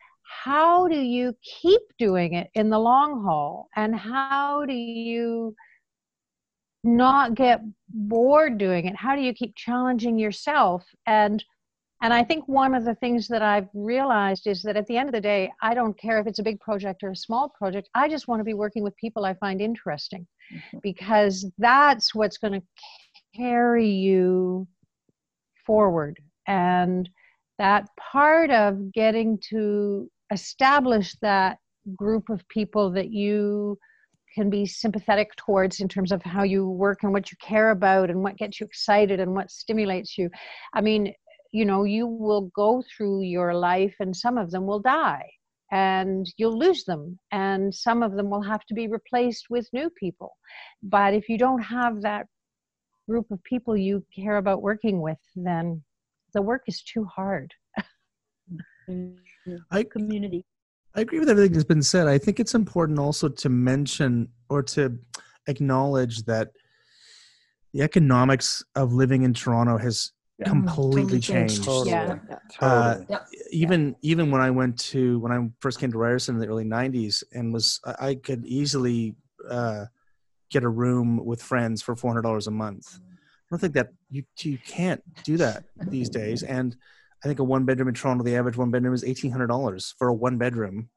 how 0.45 0.89
do 0.89 0.97
you 0.97 1.35
keep 1.61 1.83
doing 1.99 2.35
it 2.35 2.51
in 2.55 2.71
the 2.71 2.79
long 2.79 3.23
haul? 3.25 3.69
And 3.77 3.95
how 3.95 4.65
do 4.65 4.75
you 4.75 5.55
not 6.83 7.35
get 7.35 7.63
bored 7.89 8.59
doing 8.59 8.87
it? 8.87 8.97
How 8.97 9.17
do 9.17 9.23
you 9.23 9.33
keep 9.33 9.55
challenging 9.57 10.19
yourself? 10.19 10.85
And 11.07 11.43
and 12.03 12.13
i 12.13 12.23
think 12.23 12.47
one 12.47 12.75
of 12.75 12.85
the 12.85 12.95
things 12.97 13.27
that 13.27 13.43
i've 13.43 13.69
realized 13.73 14.47
is 14.47 14.63
that 14.63 14.77
at 14.77 14.87
the 14.87 14.97
end 14.97 15.09
of 15.09 15.15
the 15.15 15.21
day 15.21 15.51
i 15.63 15.75
don't 15.75 15.99
care 15.99 16.21
if 16.21 16.27
it's 16.27 16.39
a 16.39 16.43
big 16.43 16.61
project 16.61 17.03
or 17.03 17.11
a 17.11 17.17
small 17.17 17.49
project 17.49 17.89
i 17.95 18.09
just 18.09 18.29
want 18.29 18.41
to 18.41 18.45
be 18.45 18.55
working 18.55 18.83
with 18.83 18.97
people 18.97 19.25
i 19.25 19.35
find 19.35 19.61
interesting 19.61 20.27
Mm-hmm. 20.53 20.79
because 20.83 21.51
that's 21.59 22.15
what's 22.15 22.37
going 22.37 22.53
to 22.61 22.63
carry 23.35 23.89
you 23.89 24.69
forward 25.67 26.21
and 26.47 27.09
that 27.59 27.89
part 27.99 28.51
of 28.51 28.93
getting 28.93 29.39
to 29.51 30.11
establish 30.31 31.17
that 31.23 31.59
group 31.97 32.29
of 32.29 32.47
people 32.49 32.91
that 32.93 33.11
you 33.11 33.79
can 34.35 34.51
be 34.51 34.67
sympathetic 34.67 35.35
towards 35.37 35.81
in 35.81 35.89
terms 35.89 36.13
of 36.13 36.23
how 36.23 36.43
you 36.43 36.69
work 36.69 36.99
and 37.03 37.13
what 37.13 37.31
you 37.31 37.39
care 37.41 37.71
about 37.71 38.11
and 38.11 38.23
what 38.23 38.37
gets 38.37 38.61
you 38.61 38.67
excited 38.67 39.21
and 39.21 39.33
what 39.33 39.51
stimulates 39.51 40.19
you. 40.19 40.29
I 40.75 40.81
mean, 40.81 41.15
you 41.53 41.65
know, 41.65 41.85
you 41.85 42.07
will 42.07 42.51
go 42.55 42.83
through 42.83 43.23
your 43.23 43.55
life 43.55 43.95
and 44.01 44.15
some 44.15 44.37
of 44.37 44.51
them 44.51 44.67
will 44.67 44.81
die 44.81 45.31
and 45.75 46.33
you'll 46.37 46.57
lose 46.57 46.85
them 46.85 47.19
and 47.33 47.75
some 47.75 48.05
of 48.05 48.15
them 48.15 48.31
will 48.31 48.43
have 48.43 48.65
to 48.67 48.75
be 48.75 48.87
replaced 48.87 49.47
with 49.51 49.69
new 49.73 49.91
people. 49.91 50.31
But 50.85 51.15
if 51.15 51.29
you 51.29 51.37
don't 51.37 51.63
have 51.63 52.01
that 52.03 52.27
group 53.09 53.29
of 53.33 53.43
people 53.43 53.77
you 53.77 54.05
care 54.15 54.37
about 54.37 54.63
working 54.63 55.01
with, 55.01 55.19
then 55.35 55.83
the 56.33 56.43
work 56.43 56.63
is 56.69 56.81
too 56.83 57.05
hard. 57.05 57.53
Mm-hmm. 58.89 59.57
I 59.71 59.83
community. 59.83 60.45
I 60.95 61.01
agree 61.01 61.19
with 61.19 61.29
everything 61.29 61.53
that's 61.55 61.65
been 61.65 61.83
said. 61.83 62.07
I 62.07 62.19
think 62.19 62.39
it's 62.39 62.55
important 62.55 62.99
also 62.99 63.29
to 63.29 63.49
mention 63.49 64.29
or 64.49 64.63
to 64.75 64.99
acknowledge 65.49 66.25
that 66.25 66.51
the 67.73 67.83
economics 67.83 68.63
of 68.77 68.93
living 68.93 69.23
in 69.23 69.35
Toronto 69.35 69.79
has 69.79 70.13
Yeah. 70.39 70.49
completely 70.49 71.21
Totally 71.21 71.21
changed. 71.21 71.55
changed. 71.55 71.65
Totally. 71.65 71.91
Yeah. 71.91 72.19
Uh, 72.61 72.95
Totally. 72.97 73.19
even 73.53 73.95
even 74.03 74.31
when 74.33 74.41
I 74.41 74.51
went 74.51 74.77
to 74.91 75.21
when 75.21 75.31
I 75.31 75.49
first 75.61 75.79
came 75.79 75.93
to 75.93 75.99
Ryerson 75.99 76.35
in 76.35 76.41
the 76.41 76.49
early 76.49 76.65
'90s 76.65 77.23
and 77.33 77.53
was 77.53 77.81
I, 77.85 78.09
I 78.09 78.15
could 78.17 78.45
easily 78.45 79.15
uh, 79.49 79.85
get 80.51 80.65
a 80.65 80.69
room 80.69 81.25
with 81.25 81.41
friends 81.41 81.83
for 81.83 81.95
four 81.95 82.11
hundred 82.11 82.23
dollars 82.23 82.49
a 82.49 82.51
month. 82.51 82.99
I 82.99 83.47
don't 83.51 83.61
think 83.61 83.75
that 83.75 83.91
you 84.11 84.25
you 84.41 84.59
can't 84.59 85.03
do 85.23 85.37
that 85.37 85.65
these 85.89 86.09
days. 86.09 86.43
And 86.43 86.77
I 87.23 87.29
think 87.29 87.39
a 87.39 87.45
one 87.45 87.65
bedroom 87.65 87.89
in 87.89 87.95
Toronto, 87.95 88.25
the 88.25 88.35
average 88.37 88.57
one 88.57 88.73
bedroom 88.73 88.93
is 88.95 89.05
eighteen 89.05 89.31
hundred 89.31 89.47
dollars 89.49 89.95
for 89.99 90.09
a 90.09 90.13
one 90.15 90.37
bedroom. 90.39 90.89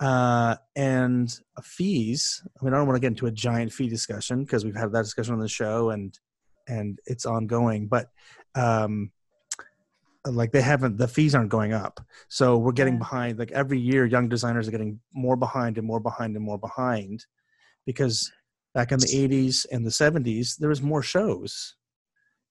Uh, 0.00 0.56
and 0.76 1.40
fees. 1.62 2.42
I 2.60 2.64
mean, 2.64 2.74
I 2.74 2.76
don't 2.78 2.86
want 2.86 2.96
to 2.96 3.00
get 3.00 3.08
into 3.12 3.26
a 3.26 3.30
giant 3.30 3.72
fee 3.72 3.88
discussion 3.88 4.42
because 4.44 4.64
we've 4.64 4.74
had 4.76 4.92
that 4.92 5.02
discussion 5.04 5.34
on 5.34 5.40
the 5.40 5.48
show 5.48 5.90
and 5.90 6.16
and 6.68 6.98
it's 7.06 7.26
ongoing. 7.26 7.86
But 7.86 8.10
um, 8.54 9.10
like 10.26 10.52
they 10.52 10.62
haven't 10.62 10.96
the 10.96 11.08
fees 11.08 11.34
aren't 11.34 11.50
going 11.50 11.72
up. 11.72 12.00
So 12.28 12.56
we're 12.56 12.72
getting 12.72 12.98
behind 12.98 13.38
like 13.38 13.52
every 13.52 13.78
year 13.78 14.06
young 14.06 14.28
designers 14.28 14.66
are 14.68 14.70
getting 14.70 15.00
more 15.12 15.36
behind 15.36 15.76
and 15.78 15.86
more 15.86 16.00
behind 16.00 16.34
and 16.36 16.44
more 16.44 16.58
behind 16.58 17.26
because 17.84 18.32
back 18.72 18.90
in 18.90 18.98
the 18.98 19.06
80s 19.06 19.66
and 19.70 19.84
the 19.84 19.90
70s 19.90 20.56
there 20.58 20.70
was 20.70 20.82
more 20.82 21.02
shows 21.02 21.76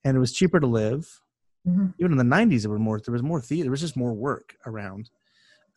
and 0.05 0.15
it 0.15 0.19
was 0.19 0.33
cheaper 0.33 0.59
to 0.59 0.67
live. 0.67 1.19
Mhm. 1.65 1.93
even 1.97 2.11
in 2.11 2.17
the 2.17 2.35
90s 2.35 2.63
there 2.63 2.71
were 2.71 2.77
more 2.77 2.99
there 2.99 3.13
was 3.13 3.23
more 3.23 3.39
theater 3.39 3.63
there 3.63 3.71
was 3.71 3.79
just 3.79 3.95
more 3.95 4.13
work 4.13 4.55
around. 4.65 5.09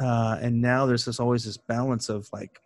Uh, 0.00 0.36
and 0.42 0.60
now 0.60 0.84
there's 0.84 1.04
this 1.04 1.20
always 1.20 1.44
this 1.44 1.56
balance 1.56 2.08
of 2.08 2.28
like 2.32 2.60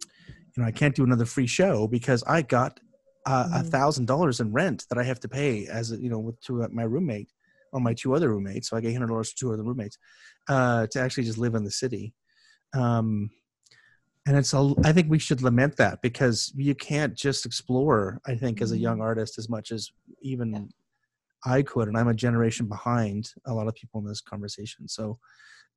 you 0.00 0.62
know 0.62 0.66
i 0.68 0.72
can't 0.72 0.96
do 0.96 1.04
another 1.04 1.24
free 1.24 1.46
show 1.46 1.86
because 1.86 2.22
i 2.24 2.42
got 2.42 2.80
a 3.26 3.62
Mhm. 3.62 3.66
thousand 3.70 4.06
dollars 4.06 4.40
in 4.40 4.52
rent 4.52 4.86
that 4.88 4.98
i 4.98 5.02
have 5.02 5.20
to 5.20 5.28
pay 5.28 5.66
as 5.66 5.90
you 5.92 6.08
know 6.08 6.18
with 6.18 6.40
to 6.40 6.62
uh, 6.62 6.68
my 6.72 6.84
roommate 6.84 7.30
or 7.72 7.80
my 7.80 7.94
two 7.94 8.14
other 8.14 8.30
roommates 8.30 8.68
so 8.68 8.76
i 8.76 8.80
get 8.80 8.92
hundred 8.92 9.08
dollars 9.08 9.30
to 9.30 9.36
two 9.36 9.52
other 9.52 9.62
roommates 9.62 9.98
uh, 10.48 10.86
to 10.86 10.98
actually 11.00 11.24
just 11.24 11.38
live 11.38 11.54
in 11.54 11.64
the 11.64 11.70
city 11.70 12.14
um, 12.74 13.30
and 14.26 14.36
it's 14.36 14.52
a. 14.52 14.74
I 14.84 14.92
think 14.92 15.10
we 15.10 15.18
should 15.18 15.42
lament 15.42 15.76
that 15.76 16.02
because 16.02 16.52
you 16.54 16.74
can't 16.74 17.14
just 17.14 17.46
explore. 17.46 18.20
I 18.26 18.34
think 18.34 18.60
as 18.60 18.70
a 18.72 18.78
young 18.78 19.00
artist 19.00 19.38
as 19.38 19.48
much 19.48 19.72
as 19.72 19.90
even 20.20 20.70
I 21.44 21.62
could, 21.62 21.88
and 21.88 21.96
I'm 21.96 22.08
a 22.08 22.14
generation 22.14 22.66
behind 22.66 23.30
a 23.46 23.54
lot 23.54 23.66
of 23.66 23.74
people 23.74 24.00
in 24.00 24.06
this 24.06 24.20
conversation. 24.20 24.86
So, 24.88 25.18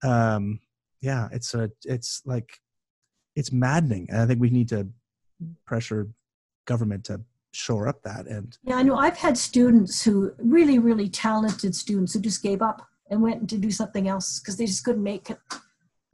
um, 0.04 0.60
yeah, 1.02 1.30
it's 1.32 1.54
a. 1.54 1.72
It's 1.86 2.22
like 2.26 2.60
it's 3.36 3.52
maddening, 3.52 4.08
and 4.10 4.20
I 4.20 4.26
think 4.26 4.42
we 4.42 4.50
need 4.50 4.70
to 4.70 4.90
pressure 5.66 6.10
government 6.66 7.06
to 7.06 7.22
shore 7.54 7.88
up 7.88 8.02
that 8.04 8.28
end. 8.28 8.58
Yeah, 8.64 8.76
I 8.76 8.84
know. 8.84 8.96
I've 8.96 9.18
had 9.18 9.38
students 9.38 10.04
who 10.04 10.34
really, 10.38 10.80
really 10.80 11.08
talented 11.08 11.76
students 11.76 12.14
who 12.14 12.20
just 12.20 12.42
gave 12.44 12.62
up 12.62 12.88
and 13.10 13.22
went 13.22 13.50
to 13.50 13.58
do 13.58 13.72
something 13.72 14.08
else 14.08 14.40
because 14.40 14.58
they 14.58 14.66
just 14.66 14.84
couldn't 14.84 15.04
make 15.04 15.30
it. 15.30 15.40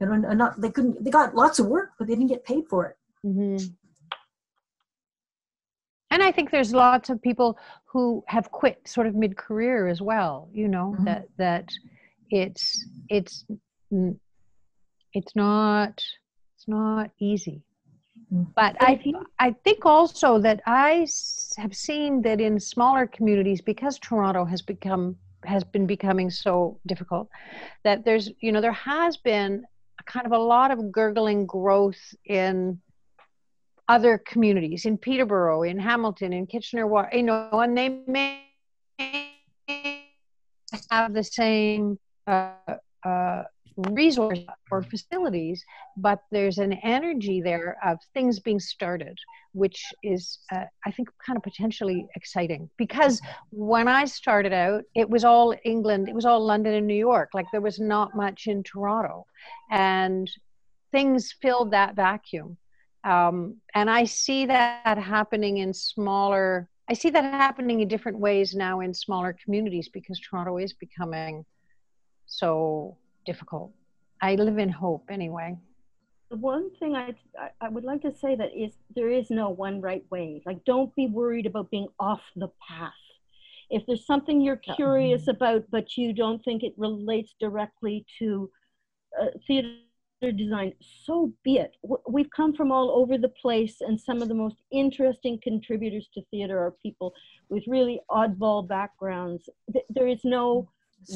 You 0.00 0.06
know, 0.06 0.12
and 0.12 0.38
not 0.38 0.60
they 0.60 0.70
couldn't. 0.70 1.02
They 1.02 1.10
got 1.10 1.34
lots 1.34 1.58
of 1.58 1.66
work, 1.66 1.92
but 1.98 2.06
they 2.06 2.14
didn't 2.14 2.28
get 2.28 2.44
paid 2.44 2.66
for 2.68 2.86
it. 2.86 2.96
Mhm. 3.26 3.74
And 6.10 6.22
I 6.22 6.32
think 6.32 6.50
there's 6.50 6.72
lots 6.72 7.08
of 7.10 7.22
people 7.22 7.58
who 7.86 8.24
have 8.26 8.50
quit 8.50 8.86
sort 8.86 9.06
of 9.06 9.14
mid-career 9.14 9.88
as 9.88 10.00
well. 10.00 10.48
You 10.52 10.68
know 10.68 10.96
Mhm. 10.98 11.04
that 11.04 11.28
that 11.36 11.68
it's 12.30 12.86
it's 13.08 13.44
it's 15.12 15.36
not 15.36 16.02
it's 16.56 16.68
not 16.68 17.10
easy. 17.18 17.62
But 18.30 18.76
I 18.80 19.00
I 19.38 19.52
think 19.64 19.84
also 19.84 20.38
that 20.38 20.60
I 20.66 21.06
have 21.56 21.74
seen 21.74 22.22
that 22.22 22.40
in 22.40 22.60
smaller 22.60 23.06
communities 23.06 23.60
because 23.60 23.98
Toronto 23.98 24.44
has 24.44 24.62
become 24.62 25.16
has 25.44 25.64
been 25.64 25.86
becoming 25.86 26.30
so 26.30 26.78
difficult 26.86 27.28
that 27.82 28.04
there's 28.04 28.30
you 28.40 28.52
know 28.52 28.60
there 28.60 28.72
has 28.72 29.16
been 29.16 29.64
a 29.98 30.04
kind 30.04 30.26
of 30.26 30.32
a 30.32 30.38
lot 30.38 30.70
of 30.70 30.92
gurgling 30.92 31.46
growth 31.46 32.14
in 32.24 32.80
other 33.88 34.18
communities 34.18 34.86
in 34.86 34.96
Peterborough, 34.96 35.64
in 35.64 35.76
Hamilton, 35.76 36.32
in 36.32 36.46
Kitchener, 36.46 36.86
you 37.12 37.24
know, 37.24 37.48
and 37.52 37.76
they 37.76 37.88
may 38.06 38.44
have 40.88 41.12
the 41.12 41.24
same 41.24 41.98
uh, 42.28 42.52
uh, 43.04 43.42
resources 43.76 44.44
or 44.70 44.82
facilities, 44.82 45.64
but 45.96 46.20
there's 46.30 46.58
an 46.58 46.72
energy 46.72 47.40
there 47.40 47.76
of 47.84 47.98
things 48.14 48.40
being 48.40 48.60
started, 48.60 49.18
which 49.52 49.84
is, 50.02 50.38
uh, 50.52 50.64
I 50.84 50.90
think, 50.90 51.08
kind 51.24 51.36
of 51.36 51.42
potentially 51.42 52.06
exciting. 52.16 52.68
Because 52.76 53.20
when 53.50 53.88
I 53.88 54.04
started 54.04 54.52
out, 54.52 54.84
it 54.94 55.08
was 55.08 55.24
all 55.24 55.54
England, 55.64 56.08
it 56.08 56.14
was 56.14 56.26
all 56.26 56.44
London 56.44 56.74
and 56.74 56.86
New 56.86 56.94
York. 56.94 57.30
Like 57.34 57.46
there 57.52 57.60
was 57.60 57.78
not 57.78 58.14
much 58.14 58.46
in 58.46 58.62
Toronto, 58.62 59.26
and 59.70 60.30
things 60.92 61.34
filled 61.40 61.70
that 61.70 61.94
vacuum 61.94 62.56
um, 63.04 63.56
and 63.74 63.88
I 63.88 64.04
see 64.04 64.46
that 64.46 64.98
happening 64.98 65.58
in 65.58 65.72
smaller. 65.72 66.68
I 66.88 66.94
see 66.94 67.10
that 67.10 67.24
happening 67.24 67.80
in 67.80 67.88
different 67.88 68.18
ways 68.18 68.54
now 68.54 68.80
in 68.80 68.92
smaller 68.92 69.34
communities 69.44 69.88
because 69.88 70.20
Toronto 70.20 70.58
is 70.58 70.72
becoming 70.72 71.44
so 72.26 72.96
difficult. 73.24 73.72
I 74.22 74.34
live 74.34 74.58
in 74.58 74.68
hope 74.68 75.04
anyway. 75.10 75.56
The 76.30 76.36
one 76.36 76.70
thing 76.78 76.94
I, 76.94 77.14
I- 77.60 77.68
would 77.68 77.84
like 77.84 78.02
to 78.02 78.14
say 78.14 78.36
that 78.36 78.50
is 78.56 78.72
there 78.94 79.10
is 79.10 79.30
no 79.30 79.50
one 79.50 79.80
right 79.80 80.04
way. 80.10 80.42
Like, 80.46 80.64
don't 80.64 80.94
be 80.94 81.06
worried 81.06 81.46
about 81.46 81.70
being 81.70 81.88
off 81.98 82.22
the 82.36 82.48
path. 82.68 82.92
If 83.70 83.86
there's 83.86 84.06
something 84.06 84.40
you're 84.40 84.56
curious 84.76 85.28
about, 85.28 85.64
but 85.70 85.96
you 85.96 86.12
don't 86.12 86.42
think 86.44 86.62
it 86.62 86.74
relates 86.76 87.34
directly 87.40 88.04
to 88.18 88.50
uh, 89.20 89.26
theater 89.46 89.78
design, 90.36 90.72
so 91.04 91.32
be 91.44 91.56
it. 91.56 91.76
We've 92.08 92.30
come 92.30 92.52
from 92.52 92.70
all 92.72 92.90
over 92.90 93.16
the 93.16 93.28
place, 93.28 93.80
and 93.80 93.98
some 93.98 94.22
of 94.22 94.28
the 94.28 94.34
most 94.34 94.56
interesting 94.70 95.38
contributors 95.42 96.08
to 96.14 96.22
theater 96.30 96.58
are 96.58 96.72
people 96.72 97.14
with 97.48 97.64
really 97.66 98.00
oddball 98.10 98.66
backgrounds. 98.66 99.48
There 99.88 100.08
is 100.08 100.20
no 100.24 100.68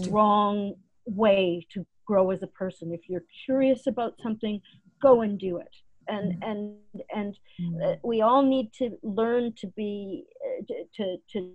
wrong 0.09 0.75
way 1.07 1.67
to 1.73 1.85
grow 2.07 2.31
as 2.31 2.43
a 2.43 2.47
person. 2.49 2.93
If 2.93 3.09
you're 3.09 3.25
curious 3.45 3.87
about 3.87 4.15
something, 4.23 4.61
go 5.03 5.23
and 5.23 5.39
do 5.39 5.59
it. 5.59 5.75
And 6.07 6.45
and 6.45 6.77
and 7.15 7.39
uh, 7.83 7.95
we 8.03 8.21
all 8.21 8.43
need 8.43 8.75
to 8.75 8.99
learn 9.03 9.55
to 9.57 9.67
be 9.69 10.27
uh, 10.47 10.63
to, 10.69 10.85
to 10.97 11.17
to 11.33 11.51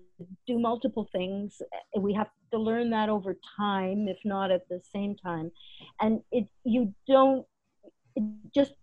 do 0.48 0.58
multiple 0.58 1.08
things. 1.12 1.62
We 1.96 2.14
have 2.14 2.30
to 2.52 2.58
learn 2.58 2.90
that 2.90 3.10
over 3.10 3.38
time, 3.58 4.08
if 4.08 4.18
not 4.26 4.50
at 4.50 4.68
the 4.68 4.82
same 4.92 5.16
time. 5.16 5.52
And 6.02 6.22
it 6.32 6.48
you 6.64 6.94
don't 7.08 7.46
just 8.56 8.74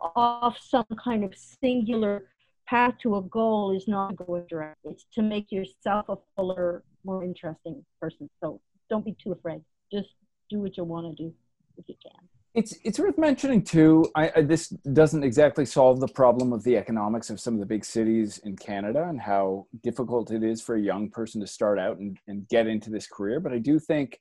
off 0.00 0.58
some 0.60 0.86
kind 1.02 1.24
of 1.24 1.34
singular 1.36 2.26
path 2.66 2.94
to 3.02 3.16
a 3.16 3.22
goal 3.22 3.72
is 3.76 3.88
not 3.88 4.14
going 4.16 4.44
direct. 4.48 4.78
It's 4.84 5.06
to 5.14 5.22
make 5.22 5.50
yourself 5.50 6.08
a 6.08 6.16
fuller, 6.36 6.84
more 7.04 7.24
interesting 7.24 7.84
person. 8.00 8.30
So 8.42 8.60
don't 8.88 9.04
be 9.04 9.16
too 9.22 9.32
afraid. 9.32 9.62
Just 9.92 10.08
do 10.48 10.60
what 10.60 10.76
you 10.76 10.84
want 10.84 11.16
to 11.16 11.22
do 11.22 11.32
if 11.76 11.88
you 11.88 11.94
can. 12.02 12.28
It's 12.52 12.74
it's 12.84 12.98
worth 12.98 13.16
mentioning 13.16 13.62
too. 13.62 14.04
I, 14.16 14.32
I, 14.36 14.42
this 14.42 14.68
doesn't 14.92 15.22
exactly 15.22 15.64
solve 15.64 16.00
the 16.00 16.08
problem 16.08 16.52
of 16.52 16.64
the 16.64 16.76
economics 16.76 17.30
of 17.30 17.38
some 17.38 17.54
of 17.54 17.60
the 17.60 17.66
big 17.66 17.84
cities 17.84 18.38
in 18.38 18.56
Canada 18.56 19.06
and 19.08 19.20
how 19.20 19.66
difficult 19.84 20.32
it 20.32 20.42
is 20.42 20.60
for 20.60 20.74
a 20.74 20.80
young 20.80 21.10
person 21.10 21.40
to 21.42 21.46
start 21.46 21.78
out 21.78 21.98
and, 21.98 22.18
and 22.26 22.48
get 22.48 22.66
into 22.66 22.90
this 22.90 23.06
career. 23.06 23.38
But 23.38 23.52
I 23.52 23.58
do 23.58 23.78
think 23.78 24.18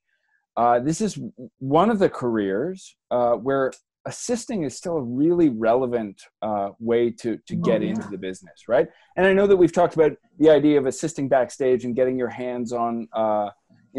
uh, 0.57 0.79
this 0.79 1.01
is 1.01 1.19
one 1.57 1.89
of 1.89 1.97
the 1.97 2.09
careers 2.09 2.95
uh, 3.09 3.33
where 3.33 3.71
assisting 4.05 4.63
is 4.63 4.77
still 4.77 4.97
a 4.97 5.01
really 5.03 5.49
relevant 5.49 6.21
uh, 6.43 6.69
way 6.79 7.09
to 7.09 7.37
to 7.47 7.55
get 7.55 7.81
Oh, 7.81 7.83
yeah. 7.83 7.89
into 7.89 8.07
the 8.09 8.17
business, 8.17 8.67
right? 8.67 8.87
And 9.17 9.25
I 9.25 9.33
know 9.33 9.47
that 9.47 9.57
we've 9.57 9.73
talked 9.73 9.95
about 9.95 10.11
the 10.37 10.51
idea 10.51 10.77
of 10.77 10.85
assisting 10.85 11.29
backstage 11.29 11.83
and 11.83 11.95
getting 11.95 12.17
your 12.17 12.29
hands 12.29 12.73
on 12.73 13.07
uh, 13.13 13.49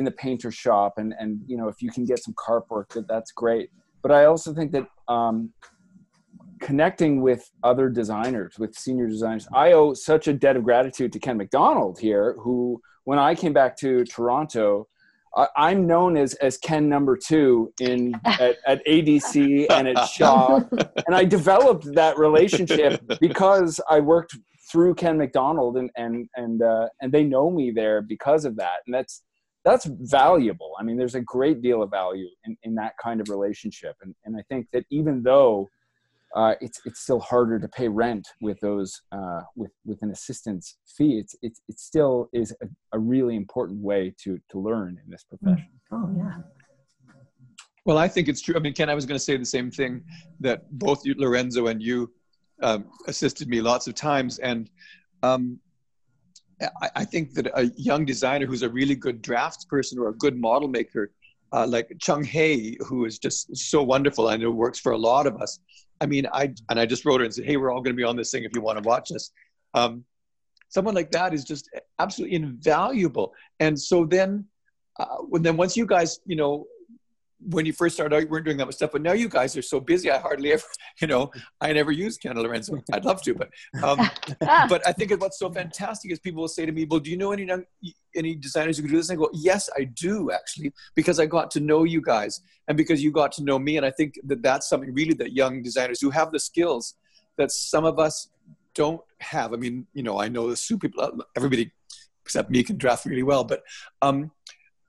in 0.00 0.04
the 0.06 0.10
painter 0.10 0.50
shop, 0.50 0.94
and 0.96 1.14
and 1.20 1.40
you 1.46 1.56
know 1.56 1.68
if 1.68 1.80
you 1.80 1.90
can 1.92 2.04
get 2.04 2.18
some 2.18 2.34
carp 2.36 2.64
work, 2.70 2.88
that 2.94 3.06
that's 3.06 3.30
great. 3.30 3.70
But 4.02 4.10
I 4.10 4.24
also 4.24 4.52
think 4.52 4.72
that 4.72 4.86
um, 5.08 5.52
connecting 6.60 7.20
with 7.20 7.48
other 7.62 7.88
designers, 7.90 8.58
with 8.58 8.74
senior 8.74 9.06
designers, 9.06 9.46
I 9.54 9.72
owe 9.72 9.92
such 9.92 10.26
a 10.26 10.32
debt 10.32 10.56
of 10.56 10.64
gratitude 10.64 11.12
to 11.12 11.18
Ken 11.20 11.36
MacDonald 11.36 12.00
here, 12.00 12.34
who 12.40 12.80
when 13.04 13.18
I 13.18 13.34
came 13.36 13.52
back 13.52 13.76
to 13.78 14.04
Toronto. 14.04 14.88
I- 15.36 15.46
I'm 15.56 15.86
known 15.86 16.16
as 16.16 16.34
as 16.34 16.58
Ken 16.58 16.88
number 16.88 17.16
two 17.16 17.72
in 17.78 18.14
at, 18.24 18.56
at 18.66 18.84
ADC 18.84 19.66
and 19.70 19.86
at 19.86 20.08
Shaw, 20.08 20.60
and 21.06 21.14
I 21.14 21.24
developed 21.24 21.86
that 21.94 22.18
relationship 22.18 23.00
because 23.20 23.78
I 23.88 24.00
worked 24.00 24.34
through 24.72 24.94
Ken 24.94 25.18
MacDonald, 25.18 25.76
and 25.76 25.88
and 25.96 26.28
and 26.34 26.62
uh, 26.62 26.88
and 27.00 27.12
they 27.12 27.22
know 27.22 27.48
me 27.48 27.70
there 27.70 28.02
because 28.02 28.44
of 28.44 28.56
that, 28.56 28.78
and 28.86 28.94
that's 28.94 29.22
that's 29.64 29.86
valuable. 29.86 30.72
I 30.78 30.82
mean, 30.82 30.96
there's 30.96 31.14
a 31.14 31.20
great 31.20 31.62
deal 31.62 31.82
of 31.82 31.90
value 31.90 32.28
in, 32.44 32.56
in 32.62 32.74
that 32.76 32.94
kind 33.02 33.20
of 33.20 33.28
relationship, 33.28 33.96
and 34.02 34.14
and 34.24 34.36
I 34.36 34.42
think 34.48 34.68
that 34.72 34.84
even 34.90 35.22
though 35.22 35.68
uh, 36.36 36.54
it's 36.60 36.80
it's 36.84 37.00
still 37.00 37.20
harder 37.20 37.58
to 37.58 37.68
pay 37.68 37.88
rent 37.88 38.26
with 38.40 38.58
those 38.60 39.02
uh, 39.12 39.40
with 39.56 39.72
with 39.84 40.00
an 40.02 40.10
assistance 40.10 40.76
fee, 40.96 41.18
it's 41.18 41.34
it's 41.42 41.60
it 41.68 41.78
still 41.78 42.28
is 42.32 42.54
a, 42.62 42.66
a 42.92 42.98
really 42.98 43.36
important 43.36 43.82
way 43.82 44.14
to 44.22 44.38
to 44.50 44.58
learn 44.58 44.98
in 45.04 45.10
this 45.10 45.24
profession. 45.24 45.68
Oh 45.92 46.10
yeah. 46.16 46.38
Well, 47.86 47.98
I 47.98 48.08
think 48.08 48.28
it's 48.28 48.42
true. 48.42 48.54
I 48.56 48.60
mean, 48.60 48.74
Ken, 48.74 48.90
I 48.90 48.94
was 48.94 49.06
going 49.06 49.18
to 49.18 49.24
say 49.24 49.36
the 49.36 49.44
same 49.44 49.70
thing 49.70 50.04
that 50.40 50.70
both 50.78 51.04
you, 51.04 51.14
Lorenzo 51.16 51.68
and 51.68 51.82
you 51.82 52.12
um, 52.62 52.84
assisted 53.06 53.48
me 53.48 53.60
lots 53.60 53.86
of 53.86 53.94
times. 53.94 54.38
And 54.38 54.70
um, 55.22 55.58
I, 56.82 56.90
I 56.96 57.04
think 57.04 57.34
that 57.34 57.46
a 57.54 57.70
young 57.76 58.04
designer 58.04 58.46
who's 58.46 58.62
a 58.62 58.68
really 58.68 58.94
good 58.94 59.22
draftsperson 59.22 59.98
or 59.98 60.08
a 60.08 60.14
good 60.14 60.36
model 60.36 60.68
maker, 60.68 61.12
uh, 61.52 61.66
like 61.66 61.90
Chung 62.00 62.24
Hei, 62.24 62.76
who 62.80 63.04
is 63.04 63.18
just 63.18 63.56
so 63.56 63.82
wonderful, 63.82 64.28
I 64.28 64.36
know 64.36 64.50
works 64.50 64.78
for 64.78 64.92
a 64.92 64.98
lot 64.98 65.26
of 65.26 65.40
us. 65.40 65.58
I 66.00 66.06
mean, 66.06 66.26
I 66.32 66.54
and 66.68 66.80
I 66.80 66.86
just 66.86 67.04
wrote 67.04 67.20
her 67.20 67.24
and 67.24 67.34
said, 67.34 67.44
"Hey, 67.44 67.56
we're 67.56 67.70
all 67.70 67.82
going 67.82 67.94
to 67.94 68.00
be 68.00 68.04
on 68.04 68.16
this 68.16 68.30
thing 68.30 68.44
if 68.44 68.52
you 68.54 68.62
want 68.62 68.82
to 68.82 68.88
watch 68.88 69.12
us." 69.12 69.30
Um, 69.74 70.04
someone 70.68 70.94
like 70.94 71.10
that 71.10 71.34
is 71.34 71.44
just 71.44 71.68
absolutely 71.98 72.36
invaluable. 72.36 73.34
And 73.58 73.78
so 73.78 74.06
then, 74.06 74.46
uh, 74.98 75.16
when 75.28 75.42
then 75.42 75.56
once 75.56 75.76
you 75.76 75.84
guys, 75.84 76.20
you 76.24 76.36
know, 76.36 76.66
when 77.48 77.64
you 77.64 77.72
first 77.72 77.94
started 77.94 78.14
out, 78.14 78.22
you 78.22 78.28
weren't 78.28 78.44
doing 78.44 78.58
that 78.58 78.66
much 78.66 78.74
stuff, 78.74 78.92
but 78.92 79.02
now 79.02 79.12
you 79.12 79.28
guys 79.28 79.56
are 79.56 79.62
so 79.62 79.80
busy. 79.80 80.10
I 80.10 80.18
hardly 80.18 80.52
ever, 80.52 80.62
you 81.00 81.06
know, 81.06 81.30
I 81.60 81.72
never 81.72 81.90
use 81.90 82.18
Ken 82.18 82.36
Lorenzo. 82.36 82.82
I'd 82.92 83.04
love 83.04 83.22
to, 83.22 83.34
but 83.34 83.50
um, 83.82 83.98
but 84.40 84.86
I 84.86 84.92
think 84.92 85.18
what's 85.20 85.38
so 85.38 85.50
fantastic 85.50 86.12
is 86.12 86.18
people 86.18 86.42
will 86.42 86.48
say 86.48 86.66
to 86.66 86.72
me, 86.72 86.84
"Well, 86.84 87.00
do 87.00 87.10
you 87.10 87.16
know 87.16 87.32
any 87.32 87.44
young- 87.44 87.64
any 88.14 88.34
designers 88.34 88.76
who 88.76 88.82
can 88.82 88.92
do 88.92 88.98
this?" 88.98 89.08
And 89.08 89.18
I 89.18 89.22
go, 89.22 89.30
"Yes, 89.32 89.70
I 89.76 89.84
do 89.84 90.30
actually, 90.30 90.72
because 90.94 91.18
I 91.18 91.26
got 91.26 91.50
to 91.52 91.60
know 91.60 91.84
you 91.84 92.02
guys, 92.02 92.40
and 92.68 92.76
because 92.76 93.02
you 93.02 93.10
got 93.10 93.32
to 93.32 93.44
know 93.44 93.58
me." 93.58 93.76
And 93.76 93.86
I 93.86 93.90
think 93.90 94.14
that 94.24 94.42
that's 94.42 94.68
something 94.68 94.92
really 94.92 95.14
that 95.14 95.32
young 95.32 95.62
designers 95.62 96.00
who 96.00 96.10
have 96.10 96.32
the 96.32 96.40
skills 96.40 96.94
that 97.36 97.50
some 97.50 97.84
of 97.84 97.98
us 97.98 98.28
don't 98.74 99.00
have. 99.20 99.52
I 99.52 99.56
mean, 99.56 99.86
you 99.94 100.02
know, 100.02 100.20
I 100.20 100.28
know 100.28 100.50
the 100.50 100.56
super 100.56 100.88
people, 100.88 101.24
everybody 101.36 101.72
except 102.24 102.50
me 102.50 102.62
can 102.62 102.76
draft 102.76 103.06
really 103.06 103.22
well, 103.22 103.44
but 103.44 103.62
um, 104.02 104.30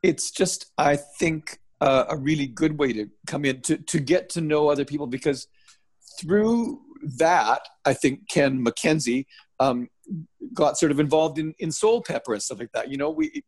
it's 0.03 0.31
just 0.31 0.71
I 0.77 0.95
think 0.95 1.60
uh, 1.81 2.05
a 2.09 2.17
really 2.17 2.47
good 2.47 2.77
way 2.77 2.93
to 2.93 3.09
come 3.27 3.43
in 3.43 3.61
to, 3.61 3.77
to 3.77 3.99
get 3.99 4.29
to 4.29 4.41
know 4.41 4.69
other 4.69 4.85
people 4.85 5.07
because 5.07 5.47
through 6.19 6.79
that, 7.17 7.61
I 7.83 7.93
think 7.93 8.29
Ken 8.29 8.63
McKenzie 8.63 9.25
um, 9.59 9.89
got 10.53 10.77
sort 10.77 10.91
of 10.91 10.99
involved 10.99 11.39
in, 11.39 11.53
in 11.59 11.69
Soulpepper 11.69 12.33
and 12.33 12.41
stuff 12.41 12.59
like 12.59 12.71
that. 12.73 12.89
You 12.89 12.97
know, 12.97 13.09
we, 13.09 13.43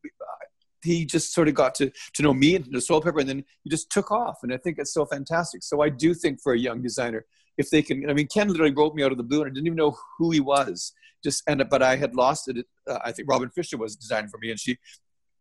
he 0.83 1.05
just 1.05 1.33
sort 1.33 1.47
of 1.47 1.53
got 1.53 1.75
to, 1.75 1.91
to 2.15 2.23
know 2.23 2.33
me 2.33 2.55
and 2.55 2.65
the 2.65 2.79
Soulpepper, 2.79 3.19
and 3.19 3.29
then 3.29 3.43
he 3.63 3.69
just 3.69 3.91
took 3.91 4.11
off. 4.11 4.39
And 4.43 4.53
I 4.53 4.57
think 4.57 4.79
it's 4.79 4.93
so 4.93 5.05
fantastic. 5.05 5.63
So 5.63 5.81
I 5.81 5.89
do 5.89 6.13
think 6.13 6.41
for 6.41 6.53
a 6.53 6.59
young 6.59 6.81
designer, 6.81 7.25
if 7.57 7.69
they 7.69 7.83
can, 7.83 8.09
I 8.09 8.13
mean, 8.13 8.27
Ken 8.27 8.47
literally 8.47 8.73
wrote 8.73 8.95
me 8.95 9.03
out 9.03 9.11
of 9.11 9.17
the 9.17 9.23
blue, 9.23 9.41
and 9.41 9.51
I 9.51 9.53
didn't 9.53 9.67
even 9.67 9.77
know 9.77 9.95
who 10.17 10.31
he 10.31 10.39
was. 10.39 10.93
Just 11.23 11.43
and 11.47 11.63
but 11.69 11.81
I 11.81 11.95
had 11.95 12.15
lost 12.15 12.49
it. 12.49 12.65
Uh, 12.89 12.99
I 13.05 13.11
think 13.11 13.29
Robin 13.29 13.49
Fisher 13.49 13.77
was 13.77 13.95
designing 13.95 14.29
for 14.29 14.39
me, 14.39 14.49
and 14.49 14.59
she 14.59 14.77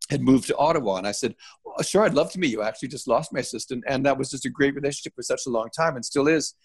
had 0.09 0.21
moved 0.21 0.47
to 0.47 0.57
Ottawa. 0.57 0.97
And 0.97 1.07
I 1.07 1.11
said, 1.11 1.35
well, 1.63 1.81
sure, 1.81 2.03
I'd 2.03 2.13
love 2.13 2.31
to 2.33 2.39
meet 2.39 2.51
you. 2.51 2.61
I 2.61 2.67
actually 2.67 2.89
just 2.89 3.07
lost 3.07 3.33
my 3.33 3.39
assistant. 3.39 3.83
And 3.87 4.05
that 4.05 4.17
was 4.17 4.29
just 4.29 4.45
a 4.45 4.49
great 4.49 4.75
relationship 4.75 5.13
for 5.15 5.23
such 5.23 5.41
a 5.47 5.49
long 5.49 5.69
time 5.75 5.95
and 5.95 6.05
still 6.05 6.27
is. 6.27 6.55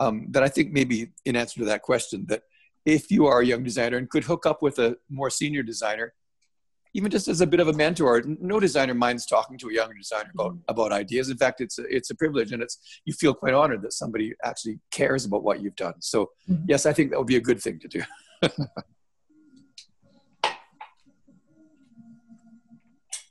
Um, 0.00 0.26
that 0.30 0.42
I 0.42 0.48
think 0.48 0.72
maybe 0.72 1.08
in 1.24 1.34
answer 1.34 1.58
to 1.60 1.66
that 1.66 1.82
question, 1.82 2.24
that 2.28 2.42
if 2.86 3.10
you 3.10 3.26
are 3.26 3.40
a 3.40 3.46
young 3.46 3.64
designer 3.64 3.96
and 3.96 4.08
could 4.08 4.24
hook 4.24 4.46
up 4.46 4.62
with 4.62 4.78
a 4.78 4.96
more 5.10 5.28
senior 5.28 5.62
designer, 5.62 6.14
even 6.94 7.10
just 7.10 7.28
as 7.28 7.40
a 7.40 7.46
bit 7.46 7.60
of 7.60 7.68
a 7.68 7.72
mentor, 7.72 8.22
no 8.26 8.58
designer 8.60 8.94
minds 8.94 9.26
talking 9.26 9.58
to 9.58 9.68
a 9.68 9.72
younger 9.72 9.94
designer 9.94 10.30
about, 10.32 10.52
mm-hmm. 10.52 10.60
about 10.68 10.92
ideas. 10.92 11.28
In 11.30 11.36
fact, 11.36 11.60
it's 11.60 11.78
a, 11.78 11.82
it's 11.94 12.10
a 12.10 12.14
privilege 12.14 12.52
and 12.52 12.62
it's, 12.62 12.78
you 13.04 13.12
feel 13.12 13.34
quite 13.34 13.54
honored 13.54 13.82
that 13.82 13.92
somebody 13.92 14.34
actually 14.44 14.78
cares 14.90 15.24
about 15.24 15.42
what 15.42 15.60
you've 15.60 15.76
done. 15.76 15.94
So 16.00 16.30
mm-hmm. 16.48 16.64
yes, 16.66 16.86
I 16.86 16.92
think 16.92 17.10
that 17.10 17.18
would 17.18 17.26
be 17.26 17.36
a 17.36 17.40
good 17.40 17.60
thing 17.60 17.78
to 17.80 17.88
do. 17.88 18.02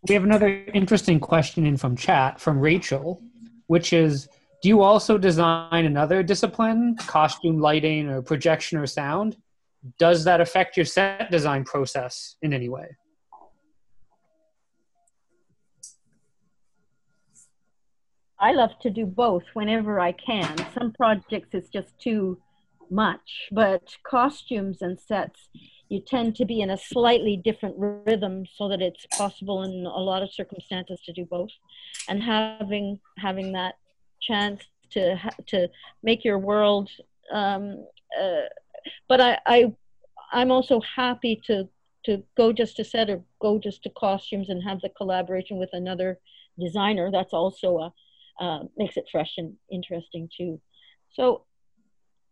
we 0.08 0.16
have 0.16 0.24
another 0.24 0.64
interesting 0.74 1.20
question 1.20 1.66
in 1.66 1.78
from 1.78 1.96
chat 1.96 2.40
from 2.40 2.60
Rachel, 2.60 3.22
which 3.68 3.94
is 3.94 4.28
Do 4.62 4.70
you 4.70 4.82
also 4.82 5.18
design 5.18 5.86
another 5.86 6.24
discipline, 6.24 6.96
costume, 6.98 7.60
lighting, 7.60 8.10
or 8.10 8.22
projection 8.22 8.78
or 8.78 8.88
sound? 8.88 9.38
Does 10.00 10.24
that 10.24 10.42
affect 10.42 10.78
your 10.78 10.86
set 10.86 11.30
design 11.32 11.64
process 11.64 12.36
in 12.42 12.54
any 12.54 12.70
way? 12.70 12.88
I 18.40 18.52
love 18.52 18.72
to 18.82 18.90
do 18.90 19.06
both 19.06 19.44
whenever 19.54 20.00
I 20.00 20.12
can. 20.12 20.56
Some 20.74 20.94
projects 20.94 21.50
it's 21.54 21.70
just 21.70 21.98
too 22.00 22.40
much, 22.90 23.50
but 23.52 23.82
costumes 24.06 24.82
and 24.82 25.00
sets 25.00 25.50
you 25.90 26.02
tend 26.02 26.36
to 26.36 26.46
be 26.46 26.62
in 26.62 26.70
a 26.70 26.78
slightly 26.78 27.38
different 27.38 27.76
rhythm 27.78 28.46
so 28.56 28.68
that 28.70 28.82
it's 28.82 29.06
possible 29.18 29.64
in 29.64 29.86
a 29.86 30.00
lot 30.00 30.22
of 30.22 30.32
circumstances 30.32 31.00
to 31.06 31.14
do 31.14 31.26
both. 31.26 31.50
And 32.10 32.22
having 32.22 33.00
having 33.18 33.54
that 33.54 33.76
chance 34.22 34.64
to 34.92 35.18
to 35.48 35.68
make 36.04 36.24
your 36.24 36.40
world 36.40 36.90
um, 37.34 37.86
uh, 38.20 38.48
but 39.10 39.20
I, 39.20 39.38
I 39.46 39.74
i'm 40.32 40.50
also 40.50 40.80
happy 40.96 41.42
to 41.46 41.68
to 42.08 42.24
go 42.38 42.54
just 42.54 42.78
to 42.78 42.86
set 42.86 43.10
or 43.10 43.22
go 43.42 43.60
just 43.60 43.84
to 43.84 43.90
costumes 43.90 44.50
and 44.50 44.64
have 44.64 44.80
the 44.80 44.90
collaboration 44.90 45.58
with 45.58 45.70
another 45.74 46.20
designer. 46.58 47.12
That's 47.12 47.34
also 47.34 47.78
a 47.78 47.94
uh, 48.44 48.64
makes 48.78 48.98
it 48.98 49.06
fresh 49.12 49.34
and 49.38 49.56
interesting 49.72 50.30
too. 50.36 50.62
So 51.14 51.44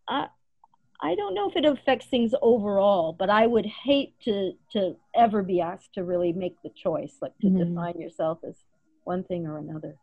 I, 0.08 0.28
I 1.06 1.14
don't 1.14 1.36
know 1.36 1.48
if 1.48 1.56
it 1.56 1.66
affects 1.66 2.08
things 2.08 2.34
overall, 2.42 3.14
but 3.14 3.30
I 3.30 3.46
would 3.46 3.68
hate 3.68 4.20
to 4.22 4.54
to 4.72 4.96
ever 5.16 5.44
be 5.44 5.62
asked 5.62 5.94
to 5.94 6.04
really 6.04 6.34
make 6.34 6.56
the 6.64 6.72
choice, 6.76 7.18
like 7.22 7.38
to 7.42 7.48
mm-hmm. 7.48 7.76
define 7.76 8.00
yourself 8.00 8.40
as 8.48 8.56
one 9.04 9.24
thing 9.24 9.46
or 9.46 9.60
another. 9.60 9.96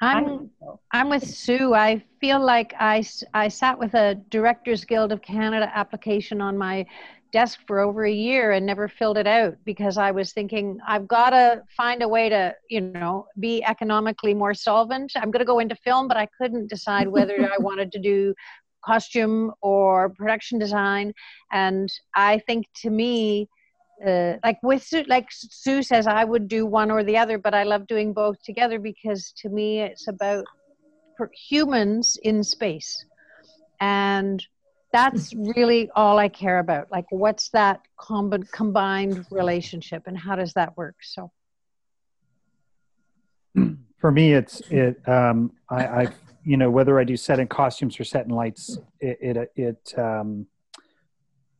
I'm 0.00 0.50
I'm 0.92 1.08
with 1.10 1.26
Sue. 1.26 1.74
I 1.74 2.00
feel 2.20 2.38
like 2.38 2.74
I 2.78 3.02
I 3.34 3.48
sat 3.48 3.76
with 3.76 3.94
a 3.94 4.14
Directors 4.30 4.84
Guild 4.84 5.10
of 5.10 5.20
Canada 5.20 5.68
application 5.74 6.40
on 6.40 6.56
my 6.56 6.86
desk 7.32 7.58
for 7.66 7.80
over 7.80 8.04
a 8.04 8.12
year 8.12 8.52
and 8.52 8.64
never 8.64 8.86
filled 8.88 9.18
it 9.18 9.26
out 9.26 9.56
because 9.64 9.98
I 9.98 10.12
was 10.12 10.32
thinking 10.32 10.78
I've 10.86 11.08
got 11.08 11.30
to 11.30 11.62
find 11.76 12.02
a 12.02 12.08
way 12.08 12.28
to, 12.28 12.54
you 12.68 12.80
know, 12.80 13.26
be 13.38 13.62
economically 13.64 14.34
more 14.34 14.54
solvent. 14.54 15.12
I'm 15.16 15.30
going 15.30 15.40
to 15.40 15.44
go 15.44 15.60
into 15.60 15.76
film, 15.76 16.08
but 16.08 16.16
I 16.16 16.26
couldn't 16.40 16.68
decide 16.68 17.08
whether 17.08 17.36
I 17.40 17.56
wanted 17.60 17.92
to 17.92 17.98
do 17.98 18.34
costume 18.84 19.52
or 19.60 20.10
production 20.10 20.58
design 20.58 21.12
and 21.52 21.90
i 22.14 22.38
think 22.46 22.66
to 22.74 22.90
me 22.90 23.48
uh, 24.06 24.36
like 24.42 24.58
with 24.62 24.82
Sue, 24.82 25.04
like 25.08 25.26
Sue 25.30 25.82
says, 25.82 26.06
I 26.06 26.24
would 26.24 26.48
do 26.48 26.64
one 26.64 26.90
or 26.90 27.04
the 27.04 27.18
other, 27.18 27.38
but 27.38 27.54
I 27.54 27.64
love 27.64 27.86
doing 27.86 28.12
both 28.12 28.42
together 28.42 28.78
because 28.78 29.32
to 29.38 29.50
me 29.50 29.80
it's 29.80 30.08
about 30.08 30.46
humans 31.34 32.16
in 32.22 32.42
space, 32.42 33.04
and 33.80 34.44
that's 34.92 35.34
really 35.56 35.90
all 35.94 36.18
I 36.18 36.28
care 36.28 36.60
about. 36.60 36.90
Like, 36.90 37.04
what's 37.10 37.50
that 37.50 37.80
com- 37.98 38.32
combined 38.52 39.26
relationship, 39.30 40.04
and 40.06 40.16
how 40.16 40.36
does 40.36 40.54
that 40.54 40.76
work? 40.78 40.96
So, 41.02 41.30
for 43.98 44.10
me, 44.10 44.32
it's 44.32 44.62
it. 44.70 45.06
Um, 45.06 45.52
I, 45.68 45.84
I 45.84 46.08
you 46.44 46.56
know 46.56 46.70
whether 46.70 46.98
I 46.98 47.04
do 47.04 47.16
set 47.16 47.38
in 47.38 47.48
costumes 47.48 47.98
or 48.00 48.04
set 48.04 48.24
in 48.26 48.30
lights, 48.30 48.78
it 49.00 49.18
it, 49.20 49.52
it 49.56 49.98
um, 49.98 50.46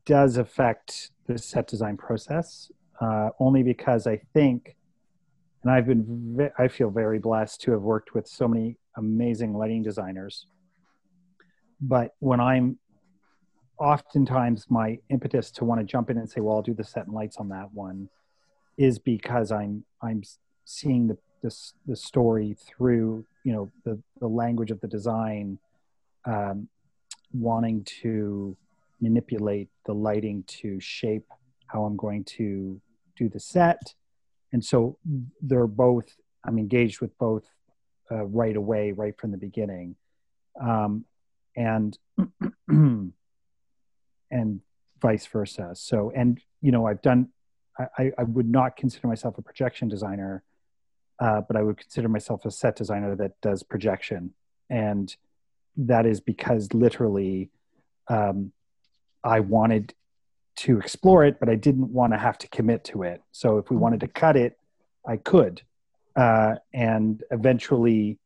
does 0.04 0.36
affect 0.36 1.10
the 1.26 1.38
set 1.38 1.66
design 1.66 1.96
process. 1.96 2.70
Uh, 3.00 3.30
only 3.38 3.62
because 3.62 4.06
I 4.06 4.20
think, 4.34 4.76
and 5.62 5.72
I've 5.72 5.86
been 5.86 6.36
ve- 6.36 6.50
I 6.58 6.68
feel 6.68 6.90
very 6.90 7.18
blessed 7.18 7.62
to 7.62 7.72
have 7.72 7.80
worked 7.80 8.14
with 8.14 8.26
so 8.26 8.46
many 8.46 8.76
amazing 8.96 9.54
lighting 9.54 9.82
designers. 9.82 10.46
But 11.80 12.14
when 12.18 12.40
I'm 12.40 12.78
oftentimes 13.78 14.66
my 14.68 14.98
impetus 15.08 15.50
to 15.52 15.64
want 15.64 15.80
to 15.80 15.86
jump 15.86 16.10
in 16.10 16.18
and 16.18 16.28
say, 16.28 16.42
well, 16.42 16.56
I'll 16.56 16.62
do 16.62 16.74
the 16.74 16.84
set 16.84 17.06
and 17.06 17.14
lights 17.14 17.38
on 17.38 17.48
that 17.48 17.72
one, 17.72 18.08
is 18.76 18.98
because 18.98 19.50
I'm 19.50 19.84
I'm 20.02 20.22
seeing 20.64 21.06
the 21.06 21.16
this 21.42 21.74
the 21.86 21.96
story 21.96 22.56
through 22.58 23.24
you 23.44 23.52
know 23.52 23.70
the 23.84 24.00
the 24.20 24.28
language 24.28 24.70
of 24.70 24.80
the 24.80 24.88
design 24.88 25.58
um, 26.24 26.68
wanting 27.32 27.84
to 28.02 28.56
manipulate 29.00 29.68
the 29.86 29.94
lighting 29.94 30.44
to 30.46 30.78
shape 30.80 31.26
how 31.66 31.84
i'm 31.84 31.96
going 31.96 32.24
to 32.24 32.80
do 33.16 33.28
the 33.28 33.38
set. 33.38 33.94
And 34.52 34.64
so 34.64 34.96
they're 35.40 35.66
both 35.66 36.16
i'm 36.44 36.58
engaged 36.58 37.00
with 37.00 37.16
both 37.18 37.44
uh, 38.10 38.24
right 38.24 38.56
away 38.56 38.92
right 38.92 39.16
from 39.18 39.30
the 39.30 39.36
beginning. 39.36 39.96
Um, 40.60 41.04
and 41.56 41.98
and 42.68 44.60
vice 45.00 45.26
versa. 45.26 45.70
So 45.74 46.12
and 46.14 46.40
you 46.60 46.72
know 46.72 46.86
i've 46.86 47.02
done 47.02 47.28
I, 47.98 48.12
I 48.18 48.24
would 48.24 48.48
not 48.48 48.76
consider 48.76 49.08
myself 49.08 49.38
a 49.38 49.42
projection 49.42 49.88
designer 49.88 50.42
uh, 51.20 51.42
but 51.42 51.56
I 51.56 51.62
would 51.62 51.76
consider 51.76 52.08
myself 52.08 52.44
a 52.44 52.50
set 52.50 52.76
designer 52.76 53.14
that 53.16 53.40
does 53.42 53.62
projection. 53.62 54.32
And 54.70 55.14
that 55.76 56.06
is 56.06 56.20
because 56.20 56.72
literally 56.72 57.50
um, 58.08 58.52
I 59.22 59.40
wanted 59.40 59.94
to 60.56 60.78
explore 60.78 61.24
it, 61.24 61.38
but 61.38 61.48
I 61.48 61.54
didn't 61.54 61.92
want 61.92 62.12
to 62.14 62.18
have 62.18 62.38
to 62.38 62.48
commit 62.48 62.84
to 62.84 63.02
it. 63.02 63.22
So 63.32 63.58
if 63.58 63.70
we 63.70 63.74
mm-hmm. 63.74 63.82
wanted 63.82 64.00
to 64.00 64.08
cut 64.08 64.36
it, 64.36 64.58
I 65.06 65.18
could. 65.18 65.62
Uh, 66.16 66.56
and 66.72 67.22
eventually 67.30 68.18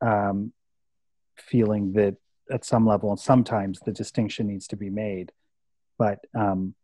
um, 0.00 0.52
feeling 1.36 1.92
that 1.94 2.16
at 2.50 2.64
some 2.64 2.86
level, 2.86 3.10
and 3.10 3.18
sometimes 3.18 3.80
the 3.80 3.92
distinction 3.92 4.46
needs 4.46 4.68
to 4.68 4.76
be 4.76 4.88
made. 4.88 5.32
But 5.98 6.20
um, 6.34 6.74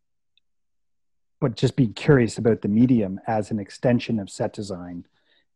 but 1.40 1.56
just 1.56 1.76
being 1.76 1.92
curious 1.94 2.38
about 2.38 2.62
the 2.62 2.68
medium 2.68 3.20
as 3.26 3.50
an 3.50 3.58
extension 3.58 4.20
of 4.20 4.30
set 4.30 4.52
design 4.52 5.06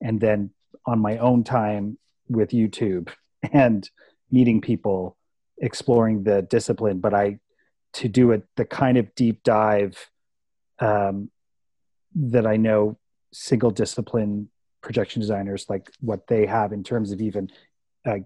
and 0.01 0.21
then 0.21 0.51
on 0.87 1.01
my 1.01 1.19
own 1.19 1.45
time 1.45 1.99
with 2.29 2.51
YouTube 2.51 3.11
and 3.53 3.89
meeting 4.31 4.61
people, 4.61 5.17
exploring 5.59 6.25
the 6.25 6.43
discipline. 6.43 6.99
But 7.01 7.15
I, 7.15 7.39
to 7.95 8.09
do 8.09 8.33
it, 8.33 8.45
the 8.57 8.65
kind 8.65 8.99
of 8.99 9.15
deep 9.15 9.43
dive 9.43 10.11
um, 10.79 11.31
that 12.15 12.47
I 12.47 12.57
know 12.57 12.99
single 13.33 13.71
discipline 13.71 14.49
projection 14.83 15.21
designers 15.21 15.67
like 15.69 15.91
what 16.01 16.27
they 16.29 16.47
have 16.47 16.73
in 16.73 16.85
terms 16.85 17.11
of 17.11 17.21
even 17.21 17.51
uh, 18.05 18.19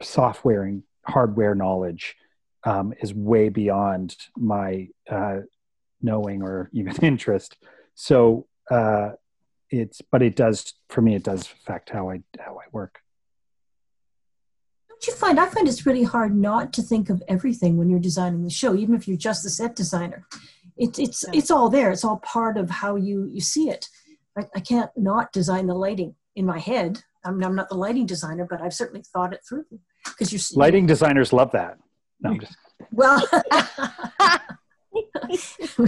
software 0.00 0.62
and 0.62 0.82
hardware 1.04 1.54
knowledge 1.54 2.16
um, 2.64 2.94
is 3.00 3.12
way 3.12 3.48
beyond 3.48 4.16
my 4.36 4.88
uh, 5.10 5.40
knowing 6.00 6.42
or 6.42 6.70
even 6.72 6.96
interest. 7.02 7.56
So 7.94 8.46
uh, 8.70 9.10
it's 9.80 10.00
but 10.00 10.22
it 10.22 10.36
does 10.36 10.74
for 10.88 11.00
me 11.00 11.14
it 11.14 11.22
does 11.22 11.42
affect 11.42 11.90
how 11.90 12.10
i 12.10 12.20
how 12.38 12.58
i 12.58 12.64
work. 12.72 13.00
Don't 14.88 15.06
you 15.06 15.14
find 15.14 15.40
i 15.40 15.46
find 15.46 15.68
it's 15.68 15.86
really 15.86 16.04
hard 16.04 16.36
not 16.36 16.72
to 16.74 16.82
think 16.82 17.10
of 17.10 17.22
everything 17.28 17.76
when 17.76 17.88
you're 17.88 18.00
designing 18.00 18.44
the 18.44 18.50
show 18.50 18.74
even 18.74 18.94
if 18.94 19.08
you're 19.08 19.16
just 19.16 19.42
the 19.42 19.50
set 19.50 19.74
designer. 19.74 20.26
It, 20.76 20.98
it's 20.98 21.24
it's 21.32 21.50
all 21.50 21.68
there. 21.68 21.90
It's 21.90 22.04
all 22.04 22.18
part 22.18 22.56
of 22.56 22.70
how 22.70 22.96
you 22.96 23.28
you 23.32 23.40
see 23.40 23.68
it. 23.68 23.88
I, 24.36 24.48
I 24.54 24.60
can't 24.60 24.90
not 24.96 25.32
design 25.32 25.66
the 25.66 25.74
lighting 25.74 26.14
in 26.34 26.46
my 26.46 26.58
head. 26.58 27.02
I 27.24 27.30
mean, 27.30 27.44
I'm 27.44 27.54
not 27.54 27.68
the 27.68 27.76
lighting 27.76 28.06
designer, 28.06 28.46
but 28.48 28.60
I've 28.60 28.74
certainly 28.74 29.04
thought 29.12 29.32
it 29.32 29.40
through. 29.48 29.64
Because 30.04 30.32
you're 30.32 30.40
Lighting 30.58 30.86
designers 30.86 31.32
love 31.32 31.52
that. 31.52 31.78
No, 32.20 32.30
I'm 32.30 32.40
just 32.40 32.56
Well, 32.90 33.22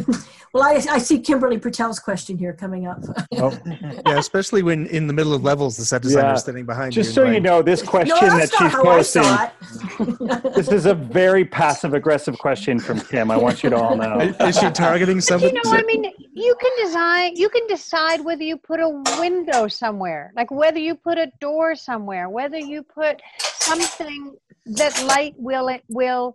well, 0.53 0.63
I, 0.63 0.75
I 0.91 0.99
see 0.99 1.19
Kimberly 1.19 1.59
Purtell's 1.59 1.99
question 1.99 2.39
here 2.39 2.53
coming 2.53 2.87
up. 2.87 3.03
oh, 3.39 3.59
yeah, 3.65 4.19
especially 4.19 4.63
when 4.63 4.87
in 4.87 5.07
the 5.07 5.13
middle 5.13 5.35
of 5.35 5.43
levels, 5.43 5.77
the 5.77 5.85
set 5.85 6.03
designer 6.03 6.29
Yeah. 6.29 6.35
is 6.35 6.41
standing 6.41 6.67
behind 6.67 6.93
just 6.93 7.11
you. 7.11 7.15
so 7.15 7.25
and 7.25 7.35
you 7.35 7.41
know, 7.41 7.63
this 7.63 7.83
question 7.83 8.17
no, 8.21 8.39
that 8.39 8.51
she's 8.51 8.73
how 8.73 8.83
posting. 8.83 9.25
This 10.55 10.69
is 10.69 10.87
a 10.87 10.95
very 10.95 11.45
passive 11.45 11.95
aggressive 11.95 12.39
question 12.39 12.79
from 12.79 13.01
Kim. 13.01 13.31
I 13.31 13.37
want 13.37 13.63
you 13.63 13.71
to 13.71 13.77
all 13.77 13.97
know. 13.97 14.21
Is, 14.21 14.37
is 14.41 14.59
she 14.59 14.71
targeting 14.71 15.17
But 15.17 15.25
somebody? 15.25 15.55
you 15.55 15.63
know, 15.65 15.77
I 15.77 15.83
mean, 15.83 16.05
you 16.33 16.55
can 16.61 16.87
design, 16.87 17.37
you 17.37 17.49
can 17.49 17.67
decide 17.67 18.25
whether 18.25 18.43
you 18.43 18.57
put 18.57 18.81
a 18.81 19.03
window 19.19 19.69
somewhere, 19.69 20.33
like 20.37 20.51
whether 20.51 20.79
you 20.79 20.95
put 20.95 21.19
a 21.19 21.31
door 21.41 21.75
somewhere, 21.75 22.29
whether 22.29 22.59
you 22.59 22.83
put 22.83 23.21
something 23.39 24.37
that 24.67 25.03
light 25.05 25.35
will 25.37 25.69
it 25.69 25.83
will 25.89 26.35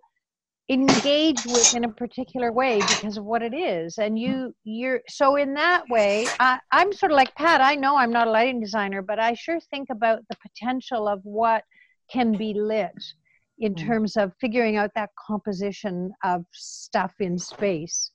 engage 0.70 1.44
with 1.46 1.76
in 1.76 1.84
a 1.84 1.90
particular 1.90 2.52
way 2.52 2.80
because 2.80 3.18
of 3.18 3.26
what 3.26 3.42
it 3.42 3.56
is 3.56 3.98
and 3.98 4.20
you 4.20 4.54
you're 4.64 5.02
so 5.10 5.36
in 5.36 5.56
that 5.56 5.84
way 5.90 6.28
I, 6.40 6.60
i'm 6.72 6.94
sort 6.94 7.12
of 7.12 7.16
like 7.16 7.34
pat 7.34 7.60
i 7.60 7.74
know 7.74 7.98
i'm 7.98 8.12
not 8.12 8.28
a 8.28 8.32
lighting 8.32 8.62
designer 8.62 9.02
but 9.02 9.18
i 9.18 9.34
sure 9.34 9.60
think 9.72 9.90
about 9.90 10.20
the 10.30 10.38
potential 10.48 11.08
of 11.08 11.22
what 11.24 11.64
can 12.12 12.34
be 12.38 12.54
lit 12.54 12.94
in 13.60 13.76
terms 13.76 14.16
of 14.16 14.32
figuring 14.40 14.78
out 14.78 14.92
that 14.96 15.10
composition 15.28 16.12
of 16.24 16.46
stuff 16.54 17.14
in 17.20 17.38
space. 17.38 18.12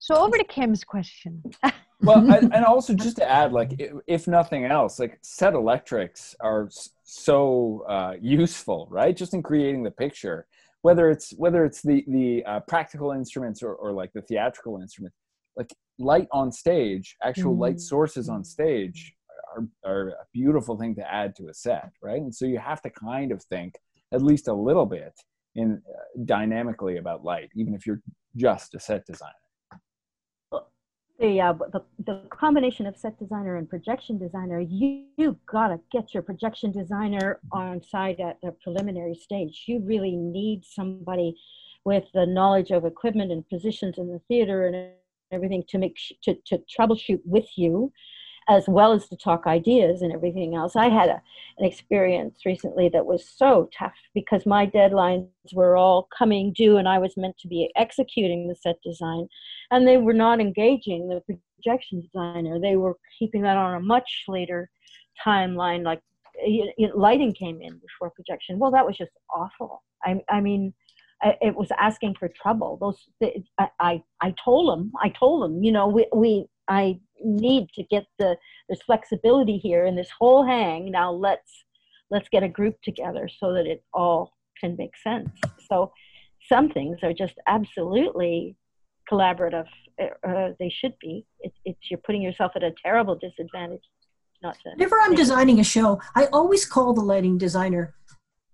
So 0.00 0.16
over 0.16 0.36
to 0.36 0.44
kim's 0.44 0.84
question. 0.84 1.42
Well 2.02 2.32
and, 2.32 2.54
and 2.54 2.64
also 2.64 2.94
just 2.94 3.16
to 3.18 3.30
add 3.30 3.52
like 3.52 3.78
if 4.06 4.26
nothing 4.26 4.64
else 4.64 4.98
like 4.98 5.18
set 5.20 5.52
electrics 5.52 6.34
are 6.40 6.70
so 7.02 7.84
uh, 7.86 8.14
useful 8.18 8.88
right? 8.90 9.14
Just 9.14 9.34
in 9.34 9.42
creating 9.42 9.82
the 9.82 9.90
picture 9.90 10.46
whether 10.82 11.10
it's 11.10 11.32
whether 11.36 11.64
it's 11.64 11.82
the 11.82 12.04
the 12.08 12.44
uh, 12.44 12.60
practical 12.60 13.12
instruments 13.12 13.62
or, 13.62 13.74
or 13.74 13.92
like 13.92 14.12
the 14.12 14.22
theatrical 14.22 14.80
instruments 14.80 15.16
like 15.56 15.74
light 15.98 16.28
on 16.32 16.50
stage 16.50 17.16
actual 17.22 17.56
light 17.56 17.80
sources 17.80 18.28
on 18.28 18.44
stage 18.44 19.12
are, 19.56 19.66
are 19.84 20.08
a 20.10 20.26
beautiful 20.32 20.76
thing 20.76 20.94
to 20.94 21.12
add 21.12 21.34
to 21.36 21.48
a 21.48 21.54
set 21.54 21.90
right? 22.02 22.22
And 22.22 22.34
so 22.34 22.46
you 22.46 22.58
have 22.58 22.82
to 22.82 22.90
kind 22.90 23.32
of 23.32 23.42
think 23.44 23.74
at 24.12 24.22
least 24.22 24.48
a 24.48 24.54
little 24.54 24.86
bit 24.86 25.12
in 25.56 25.82
uh, 25.88 26.22
dynamically 26.24 26.96
about 26.98 27.24
light 27.24 27.50
even 27.54 27.74
if 27.74 27.86
you're 27.86 28.00
just 28.36 28.74
a 28.74 28.80
set 28.80 29.04
designer 29.06 29.34
the, 31.20 31.40
uh, 31.40 31.52
the 31.52 31.82
the 32.06 32.22
combination 32.30 32.86
of 32.86 32.96
set 32.96 33.18
designer 33.18 33.56
and 33.56 33.68
projection 33.68 34.18
designer, 34.18 34.58
you 34.58 35.04
you 35.18 35.38
gotta 35.46 35.78
get 35.92 36.14
your 36.14 36.22
projection 36.22 36.72
designer 36.72 37.40
on 37.52 37.82
site 37.82 38.20
at 38.20 38.38
the 38.42 38.52
preliminary 38.62 39.14
stage. 39.14 39.64
You 39.66 39.80
really 39.80 40.16
need 40.16 40.64
somebody 40.64 41.36
with 41.84 42.04
the 42.14 42.26
knowledge 42.26 42.70
of 42.70 42.86
equipment 42.86 43.32
and 43.32 43.46
positions 43.48 43.98
in 43.98 44.08
the 44.08 44.20
theater 44.28 44.66
and 44.66 44.92
everything 45.30 45.62
to 45.68 45.78
make 45.78 45.98
to 46.22 46.34
to 46.46 46.58
troubleshoot 46.74 47.20
with 47.24 47.46
you, 47.56 47.92
as 48.50 48.64
well 48.68 48.92
as 48.92 49.08
to 49.08 49.16
talk 49.16 49.46
ideas 49.46 50.02
and 50.02 50.12
everything 50.12 50.54
else. 50.56 50.74
I 50.76 50.88
had 50.88 51.08
a, 51.08 51.22
an 51.58 51.64
experience 51.64 52.40
recently 52.44 52.88
that 52.90 53.06
was 53.06 53.26
so 53.26 53.70
tough 53.76 53.94
because 54.12 54.44
my 54.44 54.66
deadlines 54.66 55.28
were 55.54 55.76
all 55.76 56.08
coming 56.16 56.52
due, 56.52 56.76
and 56.76 56.88
I 56.88 56.98
was 56.98 57.16
meant 57.16 57.38
to 57.38 57.48
be 57.48 57.70
executing 57.76 58.48
the 58.48 58.56
set 58.56 58.76
design 58.84 59.28
and 59.70 59.86
they 59.86 59.96
were 59.96 60.12
not 60.12 60.40
engaging 60.40 61.08
the 61.08 61.22
projection 61.62 62.00
designer. 62.00 62.58
They 62.60 62.76
were 62.76 62.96
keeping 63.18 63.42
that 63.42 63.56
on 63.56 63.74
a 63.74 63.80
much 63.80 64.24
later 64.28 64.70
timeline, 65.24 65.84
like 65.84 66.00
y- 66.44 66.72
y- 66.78 66.90
lighting 66.94 67.32
came 67.32 67.60
in 67.60 67.78
before 67.78 68.10
projection. 68.10 68.58
Well, 68.58 68.70
that 68.72 68.86
was 68.86 68.96
just 68.96 69.12
awful. 69.32 69.82
I, 70.04 70.20
I 70.28 70.40
mean, 70.40 70.74
it 71.22 71.54
was 71.54 71.68
asking 71.78 72.14
for 72.18 72.28
trouble. 72.28 72.78
Those, 72.80 73.40
I, 73.58 73.68
I, 73.78 74.02
I 74.20 74.34
told 74.42 74.70
them, 74.70 74.92
I 75.02 75.10
told 75.10 75.42
them, 75.42 75.62
you 75.62 75.72
know, 75.72 75.86
we, 75.86 76.06
we, 76.14 76.46
I 76.68 76.98
need 77.22 77.68
to 77.74 77.82
get 77.84 78.06
the, 78.18 78.36
there's 78.68 78.82
flexibility 78.82 79.58
here 79.58 79.84
in 79.84 79.96
this 79.96 80.10
whole 80.18 80.44
hang. 80.44 80.90
Now 80.90 81.12
let's, 81.12 81.64
let's 82.10 82.28
get 82.28 82.42
a 82.42 82.48
group 82.48 82.76
together 82.82 83.28
so 83.28 83.52
that 83.52 83.66
it 83.66 83.84
all 83.92 84.32
can 84.58 84.76
make 84.78 84.96
sense. 84.96 85.30
So 85.68 85.92
some 86.48 86.70
things 86.70 86.98
are 87.02 87.12
just 87.12 87.34
absolutely 87.46 88.56
collaborative. 89.10 89.66
Uh, 89.98 90.50
they 90.58 90.70
should 90.70 90.94
be. 91.00 91.26
It, 91.40 91.52
it's 91.64 91.90
you're 91.90 91.98
putting 91.98 92.22
yourself 92.22 92.52
at 92.56 92.62
a 92.62 92.72
terrible 92.82 93.14
disadvantage 93.16 93.82
not 94.42 94.54
to. 94.62 94.70
Whenever 94.70 94.98
I'm 95.02 95.14
designing 95.14 95.60
a 95.60 95.64
show, 95.64 96.00
I 96.14 96.26
always 96.26 96.64
call 96.64 96.94
the 96.94 97.02
lighting 97.02 97.36
designer, 97.36 97.94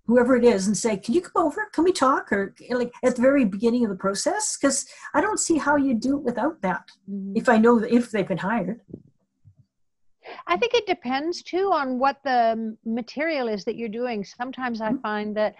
whoever 0.07 0.35
it 0.35 0.43
is, 0.43 0.67
and 0.67 0.75
say, 0.75 0.97
"Can 0.97 1.13
you 1.13 1.21
come 1.21 1.45
over? 1.45 1.69
Can 1.73 1.83
we 1.83 1.91
talk?" 1.91 2.31
Or 2.31 2.55
like 2.69 2.91
at 3.03 3.15
the 3.15 3.21
very 3.21 3.45
beginning 3.45 3.83
of 3.83 3.89
the 3.89 3.95
process, 3.95 4.57
because 4.57 4.87
I 5.13 5.21
don't 5.21 5.39
see 5.39 5.57
how 5.57 5.75
you 5.75 5.93
do 5.93 6.17
it 6.17 6.23
without 6.23 6.61
that. 6.61 6.89
Mm-hmm. 7.09 7.33
If 7.35 7.49
I 7.49 7.57
know 7.57 7.79
that 7.79 7.93
if 7.93 8.11
they've 8.11 8.27
been 8.27 8.37
hired, 8.37 8.81
I 10.45 10.57
think 10.57 10.73
it 10.73 10.87
depends 10.87 11.43
too 11.43 11.71
on 11.73 11.99
what 11.99 12.17
the 12.23 12.75
material 12.85 13.47
is 13.47 13.65
that 13.65 13.75
you're 13.75 13.89
doing. 13.89 14.23
Sometimes 14.23 14.81
I 14.81 14.89
mm-hmm. 14.89 15.01
find 15.01 15.37
that 15.37 15.55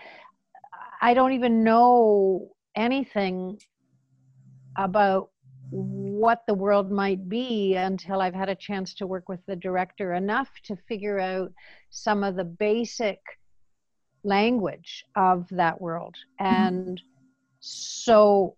I 1.01 1.13
don't 1.13 1.33
even 1.33 1.63
know 1.63 2.49
anything 2.75 3.59
about 4.77 5.29
what 5.69 6.43
the 6.47 6.53
world 6.53 6.91
might 6.91 7.27
be 7.27 7.75
until 7.75 8.21
I've 8.21 8.33
had 8.33 8.49
a 8.49 8.55
chance 8.55 8.93
to 8.95 9.07
work 9.07 9.27
with 9.27 9.45
the 9.47 9.55
director 9.55 10.13
enough 10.13 10.49
to 10.63 10.77
figure 10.87 11.19
out 11.19 11.51
some 11.89 12.23
of 12.23 12.35
the 12.35 12.45
basic 12.45 13.19
language 14.27 15.05
of 15.15 15.47
that 15.49 15.79
world. 15.81 16.15
Mm-hmm. 16.39 16.55
And 16.55 17.01
so, 17.59 18.55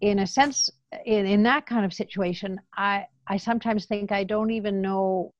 in 0.00 0.18
a 0.18 0.26
sense, 0.26 0.68
in, 1.06 1.26
in 1.26 1.42
that 1.44 1.66
kind 1.66 1.84
of 1.84 1.94
situation, 1.94 2.60
I, 2.76 3.06
I 3.26 3.38
sometimes 3.38 3.86
think 3.86 4.12
I 4.12 4.24
don't 4.24 4.50
even 4.50 4.82
know 4.82 5.32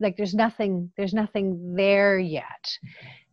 like 0.00 0.16
there's 0.16 0.34
nothing 0.34 0.90
there's 0.96 1.14
nothing 1.14 1.74
there 1.76 2.18
yet 2.18 2.78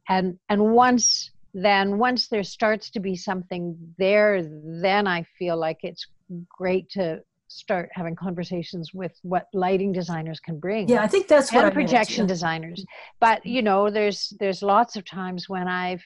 and 0.09 0.37
and 0.49 0.73
once 0.73 1.31
then 1.53 1.97
once 1.97 2.27
there 2.27 2.43
starts 2.43 2.89
to 2.89 2.99
be 2.99 3.15
something 3.15 3.77
there 3.97 4.41
then 4.81 5.07
i 5.07 5.23
feel 5.37 5.57
like 5.57 5.77
it's 5.83 6.07
great 6.49 6.89
to 6.89 7.21
start 7.51 7.89
having 7.93 8.15
conversations 8.15 8.93
with 8.93 9.11
what 9.23 9.47
lighting 9.53 9.91
designers 9.91 10.39
can 10.39 10.59
bring 10.59 10.87
yeah, 10.87 11.03
I 11.03 11.07
think 11.07 11.27
that's 11.27 11.51
what 11.51 11.65
and 11.65 11.71
I 11.71 11.75
meant, 11.75 11.75
projection 11.75 12.23
yeah. 12.23 12.29
designers. 12.29 12.85
But 13.19 13.45
you 13.45 13.61
know 13.61 13.89
there's 13.89 14.33
there's 14.39 14.61
lots 14.61 14.95
of 14.95 15.05
times 15.05 15.49
when 15.49 15.67
i 15.67 15.99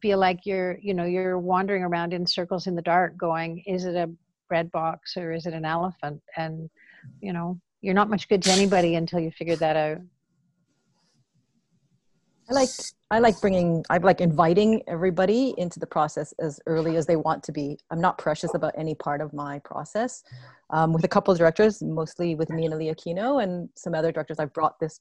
feel 0.00 0.18
like 0.18 0.40
you're 0.44 0.78
you 0.80 0.94
know 0.94 1.04
you're 1.04 1.38
wandering 1.38 1.82
around 1.82 2.12
in 2.12 2.26
circles 2.26 2.66
in 2.66 2.74
the 2.74 2.82
dark 2.82 3.16
going 3.16 3.62
is 3.66 3.84
it 3.84 3.96
a 3.96 4.08
bread 4.48 4.70
box 4.72 5.16
or 5.16 5.32
is 5.32 5.46
it 5.46 5.54
an 5.54 5.64
elephant? 5.64 6.22
And 6.36 6.70
you 7.20 7.32
know 7.32 7.60
you're 7.80 7.94
not 7.94 8.10
much 8.10 8.28
good 8.28 8.42
to 8.42 8.50
anybody 8.50 8.96
until 8.96 9.20
you 9.20 9.30
figure 9.30 9.56
that 9.56 9.76
out 9.76 9.98
I 12.50 12.54
like 12.54 12.70
I 13.10 13.18
like 13.18 13.40
bringing 13.40 13.84
I 13.90 13.98
like 13.98 14.20
inviting 14.20 14.82
everybody 14.88 15.54
into 15.58 15.78
the 15.78 15.86
process 15.86 16.32
as 16.38 16.60
early 16.66 16.96
as 16.96 17.06
they 17.06 17.16
want 17.16 17.42
to 17.44 17.52
be. 17.52 17.78
I'm 17.90 18.00
not 18.00 18.16
precious 18.16 18.54
about 18.54 18.72
any 18.76 18.94
part 18.94 19.20
of 19.20 19.34
my 19.34 19.58
process. 19.60 20.22
Um, 20.70 20.92
with 20.92 21.04
a 21.04 21.08
couple 21.08 21.32
of 21.32 21.38
directors, 21.38 21.82
mostly 21.82 22.34
with 22.34 22.48
me 22.50 22.64
and 22.64 22.74
Ali 22.74 22.86
Aquino 22.86 23.42
and 23.42 23.68
some 23.74 23.94
other 23.94 24.12
directors, 24.12 24.38
I've 24.38 24.52
brought 24.52 24.80
this 24.80 25.00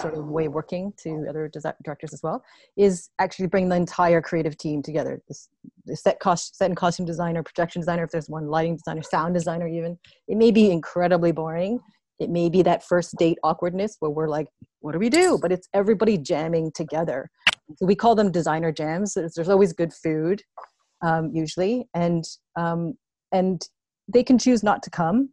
sort 0.00 0.14
of 0.14 0.26
way 0.26 0.46
of 0.46 0.52
working 0.52 0.92
to 0.98 1.26
other 1.28 1.50
directors 1.84 2.14
as 2.14 2.22
well. 2.22 2.42
Is 2.76 3.10
actually 3.18 3.48
bring 3.48 3.68
the 3.68 3.76
entire 3.76 4.22
creative 4.22 4.56
team 4.56 4.82
together. 4.82 5.20
This, 5.28 5.48
the 5.84 5.96
set 5.96 6.18
cost, 6.18 6.56
set 6.56 6.66
and 6.66 6.76
costume 6.76 7.04
designer, 7.04 7.42
projection 7.42 7.80
designer, 7.80 8.04
if 8.04 8.10
there's 8.10 8.30
one 8.30 8.48
lighting 8.48 8.76
designer, 8.76 9.02
sound 9.02 9.34
designer, 9.34 9.68
even. 9.68 9.98
It 10.28 10.36
may 10.36 10.50
be 10.50 10.70
incredibly 10.70 11.32
boring. 11.32 11.80
It 12.18 12.30
may 12.30 12.48
be 12.48 12.62
that 12.62 12.84
first 12.84 13.16
date 13.16 13.38
awkwardness 13.42 13.96
where 14.00 14.10
we're 14.10 14.28
like, 14.28 14.48
what 14.80 14.92
do 14.92 14.98
we 14.98 15.10
do? 15.10 15.38
But 15.40 15.52
it's 15.52 15.68
everybody 15.74 16.16
jamming 16.16 16.72
together. 16.74 17.30
So 17.76 17.86
we 17.86 17.94
call 17.94 18.14
them 18.14 18.30
designer 18.30 18.72
jams. 18.72 19.14
There's, 19.14 19.48
always 19.48 19.72
good 19.72 19.92
food, 19.92 20.42
um, 21.04 21.30
usually, 21.34 21.88
and 21.94 22.24
um, 22.56 22.94
and 23.32 23.60
they 24.12 24.22
can 24.22 24.38
choose 24.38 24.62
not 24.62 24.82
to 24.84 24.90
come. 24.90 25.30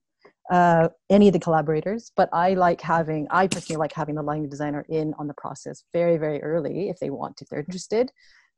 Uh, 0.52 0.90
any 1.10 1.28
of 1.28 1.34
the 1.34 1.40
collaborators, 1.40 2.12
but 2.18 2.28
I 2.34 2.54
like 2.56 2.82
having. 2.82 3.28
I 3.32 3.48
personally 3.48 3.80
like 3.80 3.94
having 3.94 4.16
the 4.16 4.22
lighting 4.22 4.50
designer 4.50 4.86
in 4.90 5.14
on 5.18 5.28
the 5.28 5.34
process 5.36 5.84
very, 5.94 6.18
very 6.18 6.44
early 6.44 6.90
if 6.90 7.00
they 7.00 7.10
want, 7.10 7.42
if 7.42 7.48
they're 7.48 7.60
interested. 7.60 8.12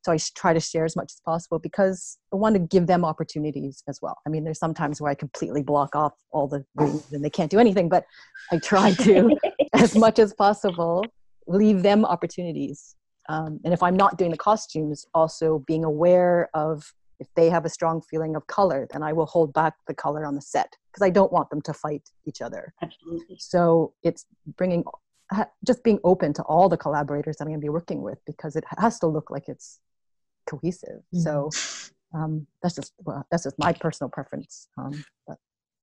So 0.05 0.11
I 0.11 0.19
try 0.35 0.53
to 0.53 0.59
share 0.59 0.85
as 0.85 0.95
much 0.95 1.13
as 1.13 1.19
possible 1.25 1.57
because 1.57 2.19
I 2.31 2.35
want 2.35 2.53
to 2.53 2.59
give 2.59 2.85
them 2.85 3.03
opportunities 3.03 3.81
as 3.87 4.03
well. 4.03 4.15
I 4.27 4.29
mean, 4.29 4.43
there's 4.43 4.59
sometimes 4.59 5.01
where 5.01 5.09
I 5.09 5.15
completely 5.15 5.63
block 5.63 5.95
off 5.95 6.13
all 6.29 6.47
the 6.47 6.63
rooms 6.75 7.11
and 7.11 7.25
they 7.25 7.29
can't 7.31 7.49
do 7.49 7.57
anything, 7.57 7.89
but 7.89 8.05
I 8.51 8.59
try 8.59 8.91
to, 8.93 9.35
as 9.73 9.95
much 9.95 10.19
as 10.19 10.31
possible, 10.31 11.03
leave 11.47 11.81
them 11.81 12.05
opportunities. 12.05 12.95
Um, 13.29 13.59
and 13.65 13.73
if 13.73 13.81
I'm 13.81 13.95
not 13.95 14.19
doing 14.19 14.29
the 14.29 14.37
costumes, 14.37 15.07
also 15.15 15.63
being 15.65 15.83
aware 15.83 16.51
of 16.53 16.93
if 17.19 17.25
they 17.35 17.49
have 17.49 17.65
a 17.65 17.69
strong 17.69 17.99
feeling 17.99 18.35
of 18.35 18.45
color, 18.45 18.87
then 18.91 19.01
I 19.01 19.11
will 19.11 19.25
hold 19.25 19.53
back 19.53 19.73
the 19.87 19.95
color 19.95 20.23
on 20.23 20.35
the 20.35 20.41
set 20.41 20.71
because 20.93 21.03
I 21.03 21.09
don't 21.09 21.33
want 21.33 21.49
them 21.49 21.63
to 21.63 21.73
fight 21.73 22.07
each 22.27 22.43
other. 22.43 22.75
Absolutely. 22.79 23.37
So 23.39 23.93
it's 24.03 24.27
bringing 24.55 24.83
just 25.65 25.83
being 25.83 25.99
open 26.03 26.31
to 26.33 26.43
all 26.43 26.69
the 26.69 26.77
collaborators 26.77 27.37
that 27.37 27.45
I'm 27.45 27.49
going 27.49 27.59
to 27.59 27.65
be 27.65 27.69
working 27.69 28.03
with 28.03 28.19
because 28.27 28.55
it 28.55 28.63
has 28.77 28.99
to 28.99 29.07
look 29.07 29.31
like 29.31 29.45
it's 29.47 29.79
cohesive. 30.49 31.01
So 31.13 31.49
um, 32.13 32.45
that's 32.61 32.75
just 32.75 32.93
well, 33.03 33.25
that's 33.31 33.43
just 33.43 33.57
my 33.59 33.73
personal 33.73 34.09
preference. 34.09 34.67
Um, 34.77 35.03
but 35.27 35.37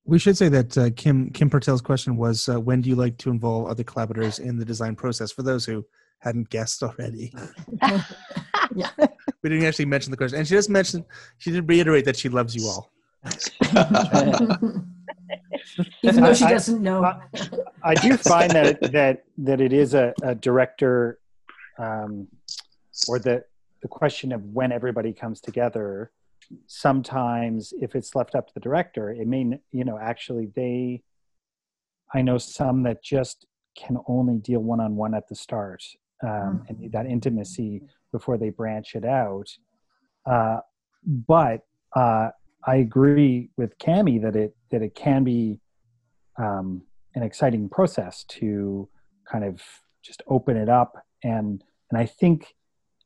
We 0.05 0.19
should 0.19 0.37
say 0.37 0.49
that 0.49 0.77
uh, 0.79 0.91
Kim 0.97 1.31
Kim 1.31 1.49
Purtell's 1.51 1.83
question 1.83 2.17
was, 2.17 2.49
uh, 2.49 2.59
"When 2.61 2.81
do 2.81 2.89
you 2.89 2.97
like 2.97 3.19
to 3.19 3.31
involve 3.31 3.69
other 3.69 3.85
collaborators 3.85 4.39
in 4.39 4.57
the 4.59 4.65
design 4.65 4.97
process?" 4.97 5.31
For 5.33 5.43
those 5.43 5.65
who 5.67 5.85
hadn't 6.21 6.49
guessed 6.51 6.83
already, 6.83 7.33
Yeah. 8.75 8.89
we 9.43 9.51
didn't 9.51 9.65
actually 9.67 9.87
mention 9.87 10.11
the 10.11 10.17
question, 10.17 10.39
and 10.39 10.47
she 10.49 10.55
just 10.55 10.71
mentioned 10.71 11.05
she 11.39 11.51
did 11.51 11.69
reiterate 11.69 12.05
that 12.07 12.17
she 12.17 12.29
loves 12.29 12.55
you 12.57 12.67
all. 12.69 12.91
Even 16.03 16.23
though 16.25 16.35
she 16.35 16.45
I- 16.45 16.49
I- 16.49 16.53
doesn't 16.53 16.83
know. 16.83 17.05
I- 17.05 17.21
I 17.85 17.95
do 17.95 18.17
find 18.17 18.51
that 18.53 18.81
that 18.93 19.25
that 19.39 19.61
it 19.61 19.73
is 19.73 19.95
a, 19.95 20.13
a 20.23 20.35
director, 20.35 21.19
um, 21.79 22.29
or 23.09 23.19
the 23.19 23.45
the 23.83 23.89
question 23.89 24.33
of 24.33 24.43
when 24.45 24.73
everybody 24.73 25.13
comes 25.13 25.41
together. 25.41 26.11
Sometimes, 26.67 27.73
if 27.81 27.95
it's 27.95 28.15
left 28.15 28.35
up 28.35 28.47
to 28.47 28.55
the 28.55 28.61
director, 28.61 29.11
it 29.11 29.27
may 29.27 29.59
you 29.71 29.85
know 29.85 29.99
actually 29.99 30.49
they. 30.55 31.03
I 32.15 32.23
know 32.23 32.39
some 32.39 32.83
that 32.83 33.03
just 33.03 33.47
can 33.77 33.97
only 34.07 34.39
deal 34.39 34.61
one 34.61 34.81
on 34.81 34.97
one 34.97 35.15
at 35.15 35.29
the 35.29 35.35
start, 35.35 35.83
um, 36.23 36.65
and 36.69 36.93
that 36.93 37.07
intimacy 37.07 37.83
before 38.13 38.39
they 38.39 38.51
branch 38.51 38.95
it 38.95 39.05
out. 39.05 39.49
Uh, 40.27 40.59
but 41.07 41.61
uh, 41.97 42.29
I 42.67 42.77
agree 42.77 43.51
with 43.57 43.79
Cami 43.79 44.21
that 44.23 44.37
it 44.37 44.55
that 44.71 44.83
it 44.83 44.95
can 44.95 45.25
be 45.25 45.61
um, 46.39 46.83
an 47.15 47.23
exciting 47.23 47.69
process 47.69 48.25
to 48.25 48.89
kind 49.31 49.45
of 49.45 49.63
just 50.03 50.23
open 50.27 50.57
it 50.57 50.69
up 50.69 50.97
and 51.23 51.63
and 51.91 52.01
I 52.01 52.07
think 52.07 52.55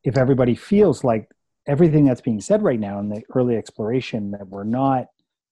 if 0.06 0.16
everybody 0.16 0.54
feels 0.54 1.02
like 1.02 1.28
everything 1.66 2.04
that's 2.06 2.20
being 2.20 2.40
said 2.40 2.62
right 2.62 2.78
now 2.78 2.98
in 3.00 3.08
the 3.08 3.22
early 3.34 3.56
exploration 3.56 4.30
that 4.30 4.48
we're 4.48 4.64
not 4.64 5.06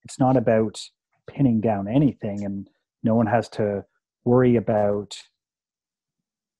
it's 0.04 0.18
not 0.18 0.36
about 0.36 0.80
pinning 1.26 1.60
down 1.60 1.88
anything 1.88 2.44
and 2.44 2.70
no 3.02 3.14
one 3.14 3.26
has 3.26 3.48
to 3.48 3.84
worry 4.24 4.56
about 4.56 5.18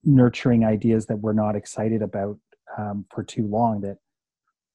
nurturing 0.03 0.65
ideas 0.65 1.07
that 1.07 1.17
we're 1.17 1.33
not 1.33 1.57
excited 1.57 2.03
about 2.03 2.37
um, 2.77 3.07
for 3.15 3.23
too 3.23 3.47
long 3.47 3.81
that 3.81 3.97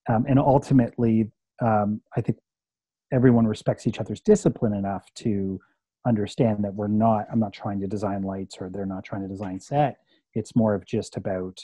um, 0.08 0.26
and 0.28 0.40
ultimately 0.40 1.30
um, 1.62 2.02
i 2.16 2.22
think 2.22 2.38
everyone 3.12 3.46
respects 3.46 3.86
each 3.86 4.00
other's 4.00 4.22
discipline 4.22 4.74
enough 4.74 5.06
to 5.14 5.60
understand 6.08 6.64
that 6.64 6.74
we're 6.74 6.88
not 6.88 7.26
i'm 7.32 7.40
not 7.40 7.52
trying 7.52 7.82
to 7.82 7.88
design 7.88 8.22
lights 8.22 8.58
or 8.62 8.70
they're 8.70 8.86
not 8.86 9.04
trying 9.04 9.22
to 9.22 9.28
design 9.28 9.60
set. 9.60 9.98
It's 10.36 10.56
more 10.56 10.74
of 10.74 10.86
just 10.86 11.18
about 11.18 11.60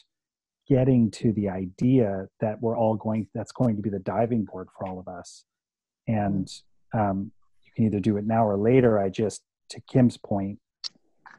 getting 0.68 1.12
to 1.12 1.32
the 1.34 1.50
idea 1.50 2.28
that 2.40 2.62
we're 2.62 2.78
all 2.78 2.96
going 2.96 3.28
that's 3.34 3.52
going 3.52 3.76
to 3.76 3.82
be 3.82 3.90
the 3.90 4.00
diving 4.00 4.46
board 4.46 4.68
for 4.78 4.88
all 4.88 5.00
of 5.00 5.08
us. 5.08 5.46
And 6.08 6.52
um, 6.94 7.32
you 7.64 7.72
can 7.76 7.86
either 7.86 8.00
do 8.00 8.18
it 8.18 8.26
now 8.26 8.46
or 8.46 8.58
later. 8.58 9.00
I 9.00 9.10
just 9.10 9.42
to 9.70 9.82
kim's 9.82 10.16
point 10.16 10.60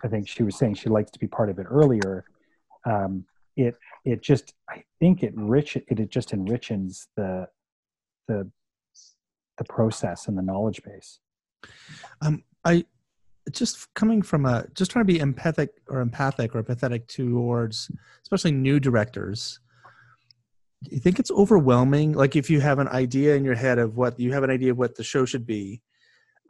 i 0.02 0.08
think 0.08 0.28
she 0.28 0.42
was 0.42 0.56
saying 0.56 0.74
she 0.74 0.88
likes 0.88 1.10
to 1.12 1.18
be 1.18 1.26
part 1.28 1.48
of 1.48 1.58
it 1.58 1.66
earlier. 1.68 2.24
Um, 2.84 3.24
it 3.56 3.76
it 4.04 4.22
just 4.22 4.54
i 4.68 4.82
think 5.00 5.22
it 5.22 5.32
rich 5.34 5.76
it, 5.76 5.84
it 5.88 6.10
just 6.10 6.32
enriches 6.32 7.08
the 7.16 7.46
the 8.28 8.50
the 9.58 9.64
process 9.64 10.28
and 10.28 10.36
the 10.36 10.42
knowledge 10.42 10.82
base. 10.82 11.18
Um, 12.20 12.44
I 12.64 12.84
just 13.52 13.92
coming 13.94 14.22
from 14.22 14.44
a 14.44 14.66
just 14.74 14.90
trying 14.90 15.06
to 15.06 15.12
be 15.12 15.18
empathic 15.20 15.70
or 15.88 16.00
empathic 16.00 16.54
or 16.54 16.62
empathetic 16.62 17.06
towards 17.08 17.90
especially 18.22 18.52
new 18.52 18.80
directors. 18.80 19.60
Do 20.84 20.94
you 20.94 21.00
think 21.00 21.18
it's 21.18 21.30
overwhelming? 21.30 22.12
Like 22.12 22.36
if 22.36 22.50
you 22.50 22.60
have 22.60 22.78
an 22.78 22.88
idea 22.88 23.34
in 23.34 23.44
your 23.44 23.54
head 23.54 23.78
of 23.78 23.96
what 23.96 24.18
you 24.20 24.32
have 24.32 24.42
an 24.42 24.50
idea 24.50 24.72
of 24.72 24.78
what 24.78 24.96
the 24.96 25.04
show 25.04 25.24
should 25.24 25.46
be, 25.46 25.82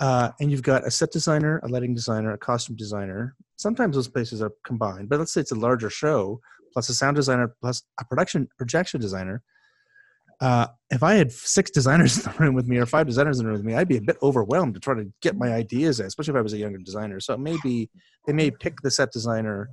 uh, 0.00 0.30
and 0.40 0.50
you've 0.50 0.62
got 0.62 0.86
a 0.86 0.90
set 0.90 1.12
designer, 1.12 1.60
a 1.62 1.68
lighting 1.68 1.94
designer, 1.94 2.32
a 2.32 2.38
costume 2.38 2.76
designer. 2.76 3.36
Sometimes 3.56 3.94
those 3.94 4.08
places 4.08 4.42
are 4.42 4.52
combined, 4.64 5.08
but 5.08 5.18
let's 5.18 5.32
say 5.32 5.40
it's 5.40 5.52
a 5.52 5.56
larger 5.56 5.90
show 5.90 6.40
plus 6.72 6.88
a 6.88 6.94
sound 6.94 7.16
designer 7.16 7.54
plus 7.60 7.82
a 8.00 8.04
production 8.04 8.48
projection 8.58 9.00
designer. 9.00 9.42
Uh, 10.40 10.66
if 10.90 11.02
I 11.02 11.14
had 11.14 11.32
six 11.32 11.70
designers 11.70 12.18
in 12.26 12.32
the 12.32 12.38
room 12.38 12.54
with 12.54 12.66
me 12.66 12.76
or 12.78 12.86
five 12.86 13.06
designers 13.06 13.38
in 13.38 13.44
the 13.44 13.50
room 13.50 13.58
with 13.58 13.66
me, 13.66 13.74
I'd 13.74 13.88
be 13.88 13.96
a 13.96 14.02
bit 14.02 14.16
overwhelmed 14.22 14.74
to 14.74 14.80
try 14.80 14.94
to 14.94 15.10
get 15.22 15.36
my 15.36 15.52
ideas 15.52 16.00
in, 16.00 16.06
especially 16.06 16.32
if 16.32 16.38
I 16.38 16.42
was 16.42 16.52
a 16.52 16.58
younger 16.58 16.78
designer. 16.78 17.20
So 17.20 17.36
maybe 17.36 17.90
they 18.26 18.32
may 18.32 18.50
pick 18.50 18.80
the 18.82 18.90
set 18.90 19.12
designer 19.12 19.70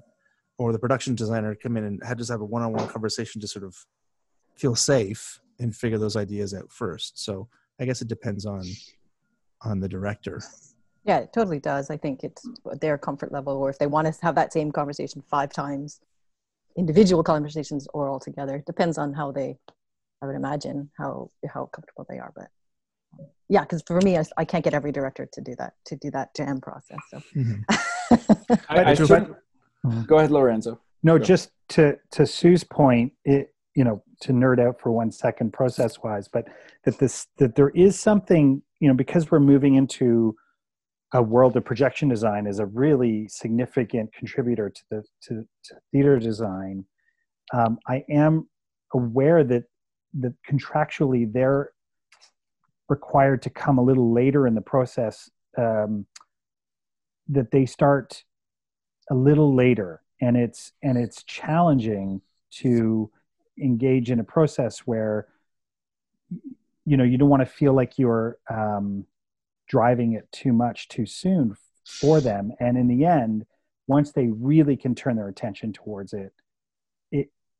or 0.57 0.72
the 0.72 0.80
production 0.80 1.15
designer 1.15 1.56
come 1.56 1.77
in 1.77 1.84
and 1.84 2.02
had 2.03 2.18
just 2.18 2.31
have 2.31 2.41
a 2.41 2.45
one-on-one 2.45 2.88
conversation 2.88 3.41
to 3.41 3.48
sort 3.48 3.65
of 3.65 3.76
feel 4.56 4.76
safe 4.76 5.40
and 5.60 5.76
figure 5.76 5.98
those 5.98 6.15
ideas 6.15 6.53
out 6.53 6.72
first. 6.72 7.23
So 7.23 7.48
I 7.80 7.85
guess 7.85 8.02
it 8.02 8.07
depends 8.07 8.45
on 8.45 8.64
on 9.61 9.80
the 9.80 9.88
director. 9.88 10.41
yeah, 11.06 11.19
it 11.19 11.34
totally 11.34 11.60
does. 11.60 11.90
I 11.90 11.98
think 11.98 12.23
it's 12.23 12.48
their 12.80 12.98
comfort 12.98 13.31
level, 13.31 13.57
or 13.57 13.69
if 13.69 13.80
they 13.80 13.88
want 13.88 14.07
to 14.07 14.14
have 14.22 14.35
that 14.35 14.53
same 14.53 14.72
conversation 14.72 15.23
five 15.30 15.52
times, 15.52 15.99
individual 16.77 17.23
conversations 17.23 17.88
or 17.94 18.10
all 18.10 18.19
together. 18.19 18.64
Depends 18.65 18.98
on 18.98 19.14
how 19.14 19.31
they, 19.31 19.57
I 20.23 20.25
would 20.25 20.35
imagine 20.35 20.89
how 20.97 21.29
how 21.53 21.65
comfortable 21.65 22.05
they 22.09 22.17
are. 22.17 22.31
But 22.33 22.47
yeah, 23.49 23.61
because 23.61 23.83
for 23.85 23.99
me, 23.99 24.17
I, 24.17 24.23
I 24.37 24.45
can't 24.45 24.63
get 24.63 24.73
every 24.73 24.93
director 24.93 25.27
to 25.33 25.41
do 25.41 25.53
that 25.57 25.73
to 25.87 25.97
do 25.97 26.09
that 26.11 26.33
jam 26.33 26.61
process. 26.61 26.99
So 27.11 27.21
I, 28.69 28.91
I 28.91 28.95
But- 28.95 29.07
should, 29.07 29.35
go 30.07 30.17
ahead, 30.17 30.31
Lorenzo. 30.31 30.79
No, 31.03 31.17
Go. 31.17 31.25
just 31.25 31.51
to 31.69 31.97
to 32.11 32.25
Sue's 32.25 32.63
point, 32.63 33.11
it 33.25 33.53
you 33.75 33.83
know 33.83 34.01
to 34.21 34.31
nerd 34.31 34.65
out 34.65 34.79
for 34.79 34.91
one 34.93 35.11
second 35.11 35.51
process 35.51 36.01
wise, 36.01 36.29
but 36.29 36.45
that 36.85 36.97
this 36.99 37.27
that 37.37 37.55
there 37.55 37.69
is 37.69 37.99
something 37.99 38.61
you 38.79 38.87
know 38.87 38.93
because 38.93 39.29
we're 39.29 39.41
moving 39.41 39.75
into 39.75 40.35
a 41.13 41.21
world 41.21 41.55
of 41.57 41.65
projection 41.65 42.07
design 42.07 42.47
is 42.47 42.59
a 42.59 42.65
really 42.65 43.27
significant 43.27 44.13
contributor 44.13 44.69
to 44.69 44.81
the 44.89 45.03
to, 45.23 45.45
to 45.65 45.75
theater 45.91 46.17
design. 46.17 46.85
Um, 47.53 47.77
I 47.87 48.05
am 48.09 48.47
aware 48.93 49.43
that 49.43 49.63
that 50.19 50.34
contractually 50.49 51.31
they're 51.31 51.72
required 52.90 53.41
to 53.44 53.49
come 53.49 53.77
a 53.77 53.84
little 53.84 54.11
later 54.11 54.45
in 54.48 54.56
the 54.56 54.61
process. 54.61 55.30
Um, 55.57 56.06
that 57.30 57.52
they 57.52 57.65
start 57.65 58.23
a 59.10 59.15
little 59.15 59.56
later 59.56 60.02
and 60.22 60.38
it's 60.38 60.72
and 60.81 60.98
it's 60.98 61.23
challenging 61.23 62.22
to 62.49 63.10
engage 63.61 64.10
in 64.10 64.19
a 64.19 64.23
process 64.23 64.80
where 64.80 65.27
you 66.85 66.98
know 66.98 67.03
you 67.03 67.18
don't 67.18 67.30
want 67.30 67.41
to 67.41 67.45
feel 67.45 67.73
like 67.73 67.98
you're 67.98 68.38
um, 68.49 69.06
driving 69.68 70.14
it 70.14 70.31
too 70.31 70.53
much 70.53 70.88
too 70.88 71.06
soon 71.06 71.56
for 71.85 72.22
them 72.22 72.52
and 72.60 72.77
in 72.77 72.88
the 72.88 73.06
end 73.06 73.45
once 73.88 74.11
they 74.11 74.27
really 74.27 74.77
can 74.77 74.95
turn 74.95 75.15
their 75.15 75.27
attention 75.27 75.73
towards 75.73 76.14
it 76.14 76.34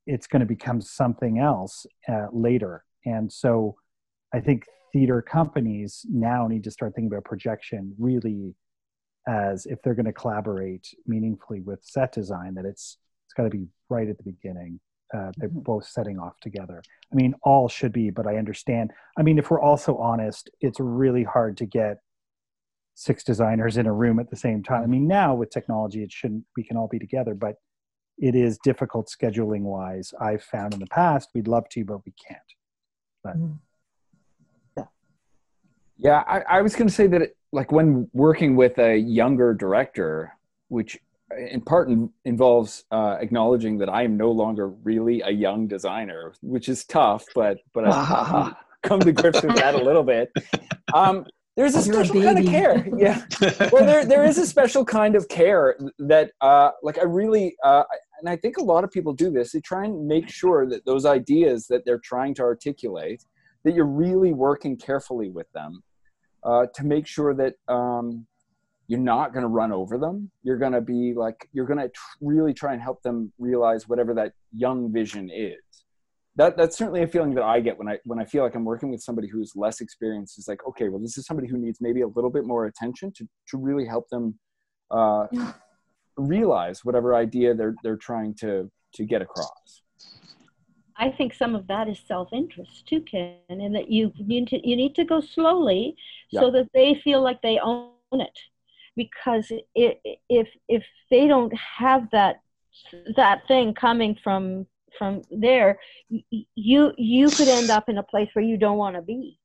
it's 0.06 0.28
going 0.28 0.42
to 0.42 0.46
become 0.46 0.82
something 0.82 1.40
else 1.40 1.86
uh, 2.10 2.28
later. 2.32 2.84
And 3.06 3.32
so 3.32 3.76
i 4.34 4.40
think 4.40 4.66
theater 4.92 5.22
companies 5.22 6.06
now 6.10 6.48
need 6.48 6.64
to 6.64 6.72
start 6.72 6.94
thinking 6.94 7.12
about 7.12 7.24
projection 7.24 7.94
really 7.98 8.56
as 9.28 9.66
if 9.66 9.82
they're 9.82 9.94
going 9.94 10.06
to 10.06 10.14
collaborate 10.14 10.88
meaningfully 11.08 11.62
with 11.62 11.80
set 11.84 12.12
design 12.12 12.54
that 12.56 12.66
it's 12.66 12.98
it's 13.26 13.34
got 13.34 13.44
to 13.44 13.50
be 13.50 13.66
right 13.90 14.10
at 14.10 14.18
the 14.18 14.24
beginning 14.24 14.80
uh, 15.16 15.32
they're 15.38 15.50
both 15.50 15.86
setting 15.86 16.18
off 16.18 16.34
together. 16.42 16.82
I 17.12 17.16
mean 17.16 17.36
all 17.44 17.70
should 17.70 17.94
be 17.94 18.10
but 18.10 18.28
i 18.28 18.38
understand 18.38 18.92
i 19.18 19.22
mean 19.22 19.38
if 19.38 19.50
we're 19.50 19.62
also 19.62 19.98
honest 19.98 20.50
it's 20.62 20.80
really 20.80 21.24
hard 21.24 21.58
to 21.58 21.66
get 21.66 21.98
six 22.96 23.24
designers 23.24 23.78
in 23.78 23.88
a 23.88 23.94
room 23.94 24.20
at 24.20 24.30
the 24.30 24.36
same 24.36 24.62
time. 24.62 24.84
I 24.84 24.88
mean 24.88 25.08
now 25.08 25.34
with 25.34 25.50
technology 25.50 26.04
it 26.04 26.12
shouldn't 26.12 26.44
we 26.58 26.64
can 26.64 26.78
all 26.78 26.88
be 26.88 27.00
together 27.00 27.34
but 27.34 27.56
it 28.18 28.35
is 28.35 28.57
difficult 28.64 29.10
scheduling 29.10 29.61
wise. 29.61 30.14
I've 30.19 30.44
found 30.44 30.73
in 30.73 30.80
the 30.80 30.88
past 30.88 31.30
we'd 31.34 31.48
love 31.48 31.68
to 31.69 31.84
but 31.84 32.06
we 32.06 32.14
can't. 32.27 32.40
But 33.23 33.35
Yeah, 35.98 36.23
I, 36.27 36.41
I 36.57 36.61
was 36.61 36.76
going 36.76 36.88
to 36.88 36.94
say 36.94 37.07
that, 37.07 37.22
it, 37.22 37.38
like, 37.52 37.72
when 37.72 38.10
working 38.14 38.56
with 38.56 38.77
a 38.77 38.98
younger 38.98 39.53
director, 39.53 40.34
which 40.68 40.99
in 41.38 41.61
part 41.61 41.90
in, 41.90 42.10
involves 42.26 42.85
uh, 42.91 43.18
acknowledging 43.19 43.77
that 43.80 43.90
I 43.90 44.03
am 44.03 44.18
no 44.18 44.31
longer 44.31 44.69
really 44.69 45.22
a 45.22 45.30
young 45.30 45.68
designer, 45.68 46.34
which 46.41 46.69
is 46.69 46.85
tough, 46.85 47.26
but 47.34 47.57
but 47.73 47.85
I've 47.88 48.07
come, 48.07 48.56
come 48.84 48.99
to 48.99 49.11
grips 49.11 49.41
with 49.41 49.56
that 49.56 49.76
a 49.76 49.84
little 49.84 50.03
bit. 50.03 50.31
Um, 50.94 51.26
there's 51.56 51.76
a 51.76 51.88
You're 51.88 52.02
a 52.02 52.06
special 52.06 52.24
kind 52.24 52.40
of 52.40 52.46
care, 52.46 52.88
yeah. 52.98 53.26
Well, 53.72 53.86
there 53.86 54.06
there 54.06 54.26
is 54.26 54.38
a 54.38 54.46
special 54.46 54.84
kind 54.84 55.16
of 55.16 55.28
care 55.28 55.78
that, 56.00 56.32
uh, 56.42 56.72
like, 56.82 56.98
I 56.98 57.04
really, 57.04 57.56
uh, 57.64 57.84
and 58.20 58.30
I 58.30 58.38
think 58.38 58.58
a 58.58 58.64
lot 58.64 58.84
of 58.84 58.92
people 58.92 59.14
do 59.14 59.30
this. 59.30 59.52
They 59.52 59.62
try 59.62 59.86
and 59.86 60.08
make 60.08 60.30
sure 60.30 60.68
that 60.68 60.86
those 60.86 61.06
ideas 61.06 61.68
that 61.68 61.86
they're 61.86 62.02
trying 62.04 62.34
to 62.36 62.42
articulate 62.42 63.24
that 63.64 63.74
you're 63.74 63.86
really 63.86 64.34
working 64.34 64.78
carefully 64.78 65.30
with 65.30 65.52
them 65.54 65.84
uh, 66.44 66.66
to 66.74 66.84
make 66.84 67.08
sure 67.08 67.34
that 67.34 67.56
um, 67.68 68.26
you're 68.88 69.00
not 69.00 69.34
going 69.34 69.44
to 69.44 69.50
run 69.50 69.72
over 69.72 69.98
them 69.98 70.30
you're 70.44 70.58
going 70.58 70.72
to 70.74 70.82
be 70.82 71.14
like 71.16 71.48
you're 71.54 71.66
going 71.66 71.80
to 71.80 71.90
tr- 71.90 72.18
really 72.22 72.54
try 72.54 72.74
and 72.74 72.82
help 72.82 73.02
them 73.02 73.32
realize 73.40 73.88
whatever 73.88 74.14
that 74.14 74.34
young 74.52 74.92
vision 74.92 75.30
is 75.34 75.83
that 76.36 76.58
that's 76.58 76.78
certainly 76.78 77.04
a 77.04 77.08
feeling 77.08 77.34
that 77.34 77.44
i 77.44 77.60
get 77.60 77.78
when 77.78 77.88
i 77.88 77.98
when 78.06 78.20
i 78.20 78.26
feel 78.26 78.44
like 78.44 78.56
i'm 78.56 78.66
working 78.66 78.90
with 78.90 79.02
somebody 79.02 79.28
who's 79.28 79.54
less 79.56 79.82
experienced 79.82 80.38
is 80.38 80.48
like 80.48 80.60
okay 80.68 80.90
well 80.90 81.00
this 81.00 81.18
is 81.18 81.26
somebody 81.26 81.48
who 81.48 81.58
needs 81.58 81.80
maybe 81.80 82.02
a 82.02 82.08
little 82.08 82.30
bit 82.30 82.46
more 82.46 82.66
attention 82.66 83.12
to 83.16 83.28
to 83.48 83.58
really 83.58 83.86
help 83.86 84.08
them 84.10 84.38
uh, 84.92 85.28
realize 86.18 86.86
whatever 86.86 87.16
idea 87.16 87.54
they're 87.54 87.76
they're 87.84 87.98
trying 87.98 88.34
to 88.36 88.70
to 88.94 89.06
get 89.06 89.22
across. 89.22 89.82
I 90.96 91.10
think 91.10 91.34
some 91.34 91.56
of 91.56 91.66
that 91.68 91.90
is 91.90 92.00
self-interest 92.08 92.88
too, 92.88 93.02
Ken, 93.02 93.38
and 93.50 93.76
that 93.76 93.90
you 93.90 94.14
need 94.20 94.48
to 94.50 94.68
you 94.68 94.76
need 94.76 94.96
to 94.96 95.04
go 95.04 95.22
slowly 95.22 95.96
so 96.32 96.52
that 96.52 96.68
they 96.74 97.02
feel 97.04 97.22
like 97.22 97.42
they 97.42 97.60
own 97.60 97.90
it. 98.14 98.40
Because 98.96 99.52
i 99.52 99.96
if 100.30 100.48
if 100.68 100.84
they 101.10 101.28
don't 101.28 101.54
have 101.56 102.10
that 102.12 102.42
that 103.16 103.48
thing 103.48 103.74
coming 103.74 104.18
from 104.24 104.68
from 104.98 105.22
there, 105.32 105.80
you 106.10 106.91
you 106.98 107.30
could 107.30 107.48
end 107.48 107.70
up 107.70 107.90
in 107.90 107.98
a 107.98 108.03
place 108.03 108.30
where 108.34 108.45
you 108.45 108.57
don't 108.57 108.78
want 108.78 108.95
to 108.95 109.02
be, 109.02 109.40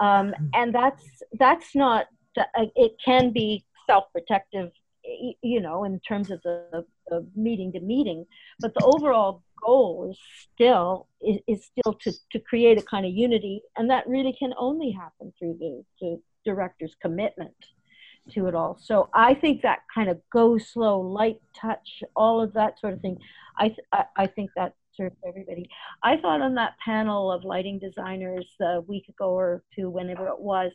um, 0.00 0.34
and 0.54 0.74
that's 0.74 1.04
that's 1.38 1.74
not. 1.74 2.06
uh, 2.38 2.66
It 2.76 2.92
can 3.04 3.30
be 3.32 3.64
self-protective, 3.86 4.70
you 5.42 5.60
know, 5.60 5.84
in 5.84 6.00
terms 6.00 6.30
of 6.30 6.40
the, 6.42 6.84
the 7.08 7.26
meeting 7.36 7.70
to 7.72 7.80
meeting, 7.80 8.24
but 8.60 8.72
the 8.74 8.84
overall 8.84 9.42
goal 9.64 10.10
is 10.10 10.18
still 10.52 11.06
is, 11.22 11.38
is 11.46 11.64
still 11.66 11.94
to, 11.94 12.12
to 12.32 12.38
create 12.38 12.78
a 12.78 12.82
kind 12.82 13.06
of 13.06 13.12
unity 13.12 13.62
and 13.76 13.88
that 13.90 14.06
really 14.06 14.34
can 14.38 14.52
only 14.58 14.90
happen 14.90 15.32
through 15.38 15.56
the, 15.58 15.82
the 16.00 16.20
director's 16.44 16.94
commitment 17.00 17.54
to 18.30 18.46
it 18.46 18.54
all 18.54 18.76
so 18.80 19.08
i 19.14 19.32
think 19.32 19.62
that 19.62 19.80
kind 19.94 20.08
of 20.08 20.20
go 20.32 20.58
slow 20.58 21.00
light 21.00 21.40
touch 21.54 22.02
all 22.16 22.40
of 22.42 22.52
that 22.52 22.78
sort 22.80 22.92
of 22.92 23.00
thing 23.00 23.16
i 23.58 23.68
th- 23.68 23.86
I, 23.92 24.04
I 24.16 24.26
think 24.26 24.50
that 24.56 24.74
serves 24.96 25.16
everybody 25.26 25.68
i 26.02 26.16
thought 26.16 26.40
on 26.40 26.54
that 26.54 26.74
panel 26.84 27.30
of 27.30 27.44
lighting 27.44 27.78
designers 27.78 28.46
a 28.60 28.80
week 28.82 29.08
ago 29.08 29.30
or 29.30 29.62
two 29.74 29.90
whenever 29.90 30.28
it 30.28 30.38
was 30.38 30.72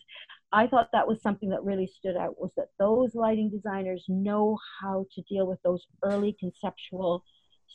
i 0.51 0.67
thought 0.67 0.89
that 0.91 1.07
was 1.07 1.21
something 1.21 1.49
that 1.49 1.63
really 1.63 1.87
stood 1.87 2.17
out 2.17 2.39
was 2.39 2.51
that 2.55 2.69
those 2.77 3.15
lighting 3.15 3.49
designers 3.49 4.03
know 4.07 4.57
how 4.81 5.05
to 5.13 5.21
deal 5.23 5.47
with 5.47 5.61
those 5.63 5.85
early 6.03 6.35
conceptual 6.39 7.23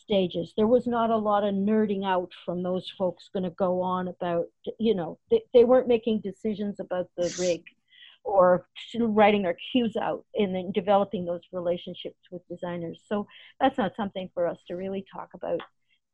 stages. 0.04 0.52
There 0.56 0.66
was 0.66 0.86
not 0.86 1.10
a 1.10 1.16
lot 1.16 1.44
of 1.44 1.54
nerding 1.54 2.04
out 2.04 2.30
from 2.44 2.62
those 2.62 2.92
folks 2.98 3.30
going 3.32 3.44
to 3.44 3.50
go 3.50 3.80
on 3.80 4.08
about, 4.08 4.46
you 4.78 4.94
know, 4.94 5.18
they, 5.30 5.42
they 5.52 5.64
weren't 5.64 5.88
making 5.88 6.20
decisions 6.20 6.80
about 6.80 7.08
the 7.16 7.34
rig 7.40 7.62
or 8.24 8.66
writing 8.98 9.42
their 9.42 9.56
cues 9.72 9.96
out 9.96 10.24
and 10.34 10.54
then 10.54 10.72
developing 10.72 11.24
those 11.24 11.42
relationships 11.52 12.18
with 12.30 12.46
designers. 12.48 13.00
So 13.06 13.26
that's 13.60 13.78
not 13.78 13.96
something 13.96 14.30
for 14.34 14.46
us 14.46 14.58
to 14.68 14.74
really 14.74 15.04
talk 15.12 15.30
about 15.34 15.60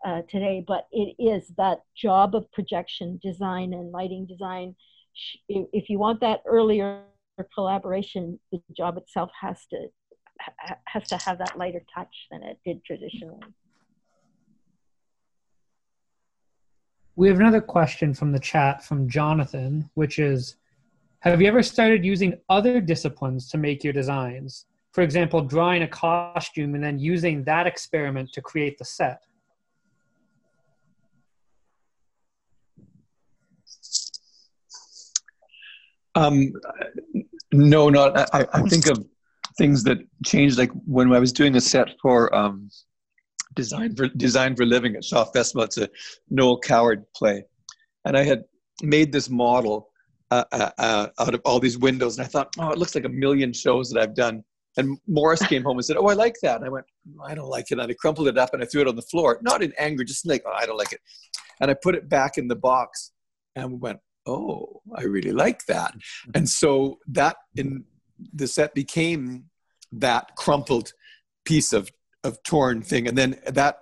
uh, 0.06 0.22
today, 0.28 0.64
but 0.66 0.86
it 0.92 1.14
is 1.18 1.52
that 1.56 1.80
job 1.96 2.34
of 2.34 2.50
projection 2.52 3.20
design 3.22 3.72
and 3.74 3.92
lighting 3.92 4.26
design. 4.26 4.74
If 5.48 5.90
you 5.90 5.98
want 5.98 6.20
that 6.20 6.42
earlier 6.46 7.02
collaboration, 7.54 8.38
the 8.52 8.60
job 8.76 8.96
itself 8.96 9.30
has 9.40 9.66
to 9.70 9.88
has 10.86 11.06
to 11.08 11.18
have 11.18 11.36
that 11.36 11.58
lighter 11.58 11.82
touch 11.94 12.26
than 12.30 12.42
it 12.42 12.58
did 12.64 12.82
traditionally. 12.84 13.40
We 17.16 17.28
have 17.28 17.38
another 17.38 17.60
question 17.60 18.14
from 18.14 18.32
the 18.32 18.38
chat 18.38 18.82
from 18.82 19.06
Jonathan, 19.08 19.90
which 19.94 20.18
is 20.18 20.56
Have 21.20 21.42
you 21.42 21.48
ever 21.48 21.62
started 21.62 22.04
using 22.04 22.38
other 22.48 22.80
disciplines 22.80 23.50
to 23.50 23.58
make 23.58 23.84
your 23.84 23.92
designs? 23.92 24.64
For 24.92 25.02
example, 25.02 25.42
drawing 25.42 25.82
a 25.82 25.88
costume 25.88 26.74
and 26.74 26.82
then 26.82 26.98
using 26.98 27.44
that 27.44 27.66
experiment 27.66 28.32
to 28.32 28.40
create 28.40 28.78
the 28.78 28.84
set. 28.84 29.22
Um, 36.14 36.52
no, 37.52 37.88
not. 37.88 38.16
I, 38.34 38.46
I 38.52 38.62
think 38.62 38.86
of 38.86 39.04
things 39.58 39.82
that 39.84 39.98
changed. 40.24 40.58
Like 40.58 40.70
when 40.86 41.12
I 41.12 41.18
was 41.18 41.32
doing 41.32 41.56
a 41.56 41.60
set 41.60 41.88
for 42.00 42.34
um, 42.34 42.68
design 43.54 43.94
for 43.94 44.08
design 44.08 44.56
for 44.56 44.64
living 44.64 44.96
at 44.96 45.04
Shaw 45.04 45.24
Festival. 45.24 45.64
It's 45.64 45.78
a 45.78 45.88
Noel 46.28 46.58
Coward 46.58 47.04
play, 47.14 47.44
and 48.04 48.16
I 48.16 48.22
had 48.22 48.44
made 48.82 49.12
this 49.12 49.28
model 49.28 49.88
uh, 50.30 50.44
uh, 50.52 50.70
uh, 50.78 51.06
out 51.18 51.34
of 51.34 51.40
all 51.44 51.58
these 51.60 51.78
windows, 51.78 52.18
and 52.18 52.24
I 52.24 52.28
thought, 52.28 52.54
oh, 52.58 52.70
it 52.70 52.78
looks 52.78 52.94
like 52.94 53.04
a 53.04 53.08
million 53.08 53.52
shows 53.52 53.90
that 53.90 54.00
I've 54.00 54.14
done. 54.14 54.44
And 54.76 54.96
Morris 55.08 55.44
came 55.44 55.64
home 55.64 55.78
and 55.78 55.84
said, 55.84 55.96
"Oh, 55.96 56.06
I 56.06 56.14
like 56.14 56.36
that." 56.42 56.56
And 56.56 56.64
I 56.64 56.68
went, 56.68 56.86
"I 57.24 57.34
don't 57.34 57.48
like 57.48 57.70
it." 57.70 57.78
And 57.78 57.90
I 57.90 57.94
crumpled 57.94 58.28
it 58.28 58.38
up 58.38 58.54
and 58.54 58.62
I 58.62 58.66
threw 58.66 58.82
it 58.82 58.88
on 58.88 58.94
the 58.94 59.02
floor, 59.02 59.38
not 59.42 59.62
in 59.62 59.72
anger, 59.78 60.04
just 60.04 60.26
like, 60.26 60.42
"Oh, 60.46 60.52
I 60.52 60.64
don't 60.64 60.78
like 60.78 60.92
it." 60.92 61.00
And 61.60 61.70
I 61.70 61.74
put 61.74 61.96
it 61.96 62.08
back 62.08 62.38
in 62.38 62.46
the 62.46 62.56
box, 62.56 63.10
and 63.56 63.72
we 63.72 63.78
went, 63.78 63.98
"Oh, 64.26 64.82
I 64.94 65.02
really 65.02 65.32
like 65.32 65.66
that." 65.66 65.94
And 66.34 66.48
so 66.48 66.98
that 67.08 67.36
in 67.56 67.84
the 68.34 68.46
set 68.46 68.74
became 68.74 69.46
that 69.92 70.36
crumpled 70.36 70.92
piece 71.44 71.72
of 71.72 71.90
of 72.22 72.42
torn 72.42 72.82
thing, 72.82 73.08
and 73.08 73.16
then 73.16 73.40
that 73.46 73.78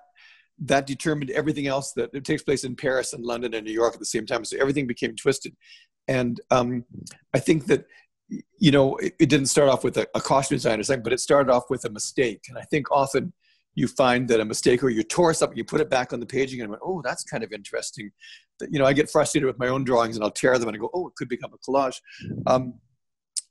that 0.61 0.87
determined 0.87 1.31
everything 1.31 1.67
else 1.67 1.93
that 1.93 2.11
it 2.13 2.25
takes 2.25 2.43
place 2.43 2.65
in 2.65 2.75
Paris 2.75 3.13
and 3.13 3.25
London 3.25 3.55
and 3.55 3.65
New 3.65 3.73
York 3.73 3.95
at 3.95 4.01
the 4.01 4.07
same 4.07 4.27
time. 4.27 4.45
So 4.45 4.57
everything 4.59 4.87
became 4.87 5.15
twisted, 5.17 5.57
and 6.07 6.41
um, 6.51 6.85
I 7.35 7.39
think 7.39 7.67
that 7.67 7.87
you 8.59 8.71
know 8.71 8.97
it, 8.97 9.15
it 9.19 9.29
didn't 9.29 9.47
start 9.47 9.69
off 9.69 9.85
with 9.85 9.97
a, 9.97 10.07
a 10.15 10.21
costume 10.21 10.57
designer 10.57 10.83
thing, 10.83 11.03
but 11.03 11.13
it 11.13 11.21
started 11.21 11.53
off 11.53 11.65
with 11.71 11.85
a 11.85 11.91
mistake. 11.91 12.45
And 12.49 12.59
I 12.59 12.63
think 12.63 12.91
often 12.91 13.33
you 13.75 13.87
find 13.87 14.29
that 14.29 14.41
a 14.41 14.45
mistake 14.45 14.83
or 14.83 14.91
you 14.91 15.05
tore 15.05 15.33
something, 15.33 15.57
you 15.57 15.65
put 15.65 15.81
it 15.81 15.89
back 15.89 16.13
on 16.13 16.19
the 16.19 16.27
page 16.27 16.53
again, 16.53 16.65
and 16.65 16.71
went, 16.71 16.83
oh, 16.85 17.01
that's 17.03 17.23
kind 17.23 17.45
of 17.45 17.53
interesting. 17.53 18.11
You 18.69 18.79
know, 18.79 18.85
I 18.85 18.93
get 18.93 19.11
frustrated 19.11 19.47
with 19.47 19.59
my 19.59 19.69
own 19.69 19.85
drawings 19.85 20.17
and 20.17 20.25
I'll 20.25 20.31
tear 20.31 20.59
them 20.59 20.69
and 20.69 20.77
I 20.77 20.79
go, 20.79 20.91
oh, 20.93 21.09
it 21.09 21.15
could 21.17 21.29
become 21.29 21.53
a 21.53 21.59
collage. 21.59 22.01
Um, 22.47 22.75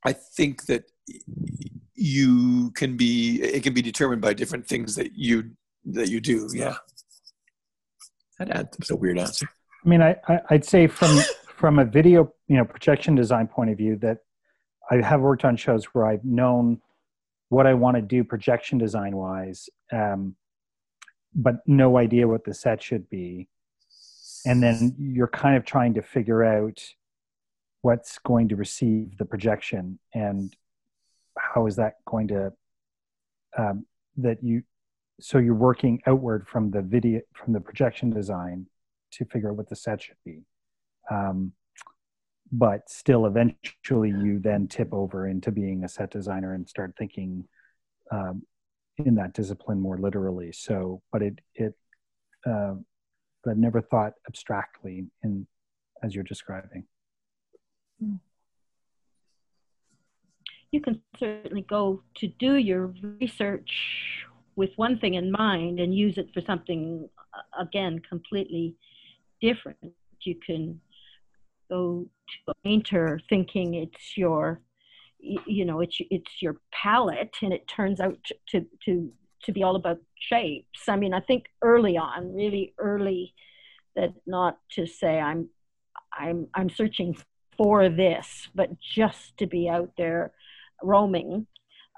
I 0.06 0.14
think 0.14 0.66
that 0.66 0.84
you 1.96 2.72
can 2.72 2.96
be 2.96 3.42
it 3.42 3.64
can 3.64 3.74
be 3.74 3.82
determined 3.82 4.22
by 4.22 4.34
different 4.34 4.68
things 4.68 4.96
that 4.96 5.14
you 5.16 5.52
that 5.86 6.10
you 6.10 6.22
do. 6.22 6.48
Yeah. 6.54 6.76
That 8.40 8.72
that's 8.72 8.92
a 8.92 8.96
weird 8.96 9.18
answer. 9.18 9.48
I 9.86 9.90
mean, 9.90 10.02
I, 10.02 10.16
I 10.28 10.40
I'd 10.50 10.66
say 10.66 10.88
from 10.88 11.20
from 11.48 11.80
a 11.80 11.86
video, 11.86 12.32
you 12.48 12.58
know, 12.58 12.66
projection 12.66 13.16
design 13.16 13.48
point 13.48 13.72
of 13.72 13.78
view, 13.78 13.96
that 13.98 14.20
I 14.92 14.98
have 14.98 15.22
worked 15.22 15.44
on 15.44 15.58
shows 15.58 15.86
where 15.86 16.06
I've 16.06 16.24
known 16.24 16.80
what 17.50 17.66
I 17.66 17.74
want 17.74 17.96
to 17.96 18.02
do 18.02 18.24
projection 18.24 18.78
design 18.78 19.16
wise, 19.16 19.70
um, 19.92 20.36
but 21.34 21.56
no 21.66 21.98
idea 21.98 22.28
what 22.28 22.44
the 22.44 22.54
set 22.54 22.82
should 22.82 23.10
be, 23.10 23.48
and 24.48 24.64
then 24.64 24.96
you're 24.98 25.28
kind 25.28 25.58
of 25.58 25.66
trying 25.66 25.94
to 25.96 26.02
figure 26.02 26.44
out 26.44 26.82
what's 27.82 28.18
going 28.20 28.50
to 28.50 28.56
receive 28.56 29.18
the 29.18 29.26
projection 29.26 30.00
and 30.14 30.56
how 31.38 31.68
is 31.68 31.76
that 31.76 31.96
going 32.06 32.28
to 32.30 32.52
um, 33.58 33.86
that 34.18 34.44
you 34.44 34.64
so 35.20 35.38
you're 35.38 35.54
working 35.54 36.00
outward 36.06 36.48
from 36.48 36.72
the 36.72 36.82
video 36.82 37.22
from 37.34 37.54
the 37.54 37.60
projection 37.60 38.10
design 38.10 38.68
to 39.12 39.26
figure 39.26 39.50
out 39.50 39.58
what 39.58 39.70
the 39.70 39.76
set 39.76 40.02
should 40.02 40.18
be. 40.26 40.42
Um, 41.10 41.54
but 42.52 42.90
still 42.90 43.26
eventually 43.26 44.10
you 44.10 44.40
then 44.40 44.68
tip 44.68 44.94
over 44.94 45.28
into 45.28 45.52
being 45.52 45.84
a 45.84 45.90
set 45.90 46.12
designer 46.12 46.54
and 46.54 46.68
start 46.68 46.94
thinking 46.98 47.46
um, 48.12 48.44
in 48.98 49.16
that 49.16 49.34
discipline 49.34 49.82
more 49.82 49.98
literally. 49.98 50.52
So 50.52 51.02
but 51.12 51.22
it 51.22 51.40
it 51.56 51.74
uh, 52.46 52.76
but 53.44 53.52
i've 53.52 53.58
never 53.58 53.82
thought 53.82 54.14
abstractly 54.28 55.06
in 55.24 55.48
as 56.04 56.14
you're 56.14 56.24
describing. 56.24 56.84
You 60.72 60.82
can 60.82 61.02
certainly 61.18 61.62
go 61.62 62.04
to 62.16 62.28
do 62.28 62.56
your 62.56 62.94
research 63.22 63.72
with 64.56 64.72
one 64.76 65.00
thing 65.00 65.16
in 65.16 65.32
mind 65.32 65.80
and 65.80 65.96
use 65.96 66.18
it 66.18 66.30
for 66.34 66.42
something 66.42 67.08
uh, 67.34 67.62
again 67.62 68.02
completely 68.08 68.76
different. 69.42 69.94
You 70.22 70.36
can 70.46 70.82
go 71.70 72.06
to 72.46 72.52
a 72.52 72.54
painter 72.64 73.20
thinking 73.30 73.76
it's 73.76 74.18
your 74.18 74.62
you 75.20 75.66
know 75.66 75.80
it's 75.80 75.98
it's 76.12 76.42
your 76.42 76.58
palette 76.72 77.36
and 77.42 77.52
it 77.52 77.68
turns 77.68 78.00
out 78.00 78.18
to 78.50 78.66
to 78.86 79.12
to, 79.48 79.52
be 79.52 79.64
all 79.64 79.76
about 79.76 80.00
shapes. 80.20 80.88
I 80.88 80.96
mean 80.96 81.14
i 81.14 81.20
think 81.20 81.46
early 81.62 81.98
on 81.98 82.34
really 82.34 82.74
early 82.78 83.34
that 83.96 84.14
not 84.26 84.60
to 84.72 84.86
say 84.86 85.20
i'm 85.20 85.50
i'm 86.14 86.48
i'm 86.54 86.70
searching 86.70 87.18
for 87.58 87.90
this 87.90 88.48
but 88.54 88.70
just 88.80 89.38
to 89.38 89.48
be 89.48 89.68
out 89.68 89.92
there 89.98 90.32
roaming 90.84 91.48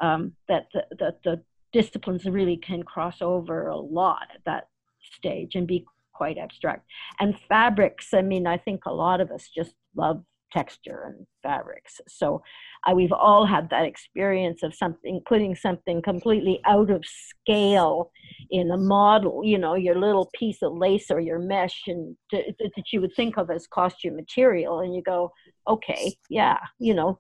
um, 0.01 0.33
that 0.47 0.67
the, 0.73 0.85
that 0.99 1.19
the 1.23 1.43
disciplines 1.73 2.25
really 2.25 2.55
can 2.55 2.83
cross 2.83 3.21
over 3.21 3.67
a 3.67 3.77
lot 3.77 4.27
at 4.33 4.41
that 4.45 4.69
stage 5.01 5.55
and 5.55 5.67
be 5.67 5.85
quite 6.13 6.37
abstract. 6.37 6.85
And 7.19 7.37
fabrics 7.47 8.13
i 8.13 8.21
mean 8.21 8.47
i 8.47 8.57
think 8.57 8.85
a 8.85 8.93
lot 8.93 9.21
of 9.21 9.31
us 9.31 9.49
just 9.53 9.73
love 9.95 10.23
texture 10.51 11.03
and 11.05 11.27
fabrics. 11.43 12.01
So 12.07 12.41
uh, 12.87 12.93
we've 12.93 13.11
all 13.11 13.45
had 13.45 13.69
that 13.69 13.85
experience 13.85 14.63
of 14.63 14.73
something 14.73 15.21
putting 15.25 15.55
something 15.55 16.01
completely 16.01 16.59
out 16.65 16.89
of 16.89 17.03
scale 17.05 18.11
in 18.51 18.71
a 18.71 18.77
model 18.77 19.43
you 19.43 19.57
know 19.57 19.75
your 19.75 19.95
little 19.99 20.29
piece 20.33 20.61
of 20.61 20.73
lace 20.73 21.11
or 21.11 21.19
your 21.19 21.39
mesh 21.39 21.83
and 21.87 22.15
that 22.31 22.83
you 22.91 23.01
would 23.01 23.13
think 23.15 23.37
of 23.37 23.49
as 23.49 23.67
costume 23.67 24.15
material 24.15 24.79
and 24.79 24.95
you 24.95 25.01
go 25.01 25.31
okay 25.67 26.13
yeah 26.29 26.57
you 26.79 26.93
know 26.93 27.19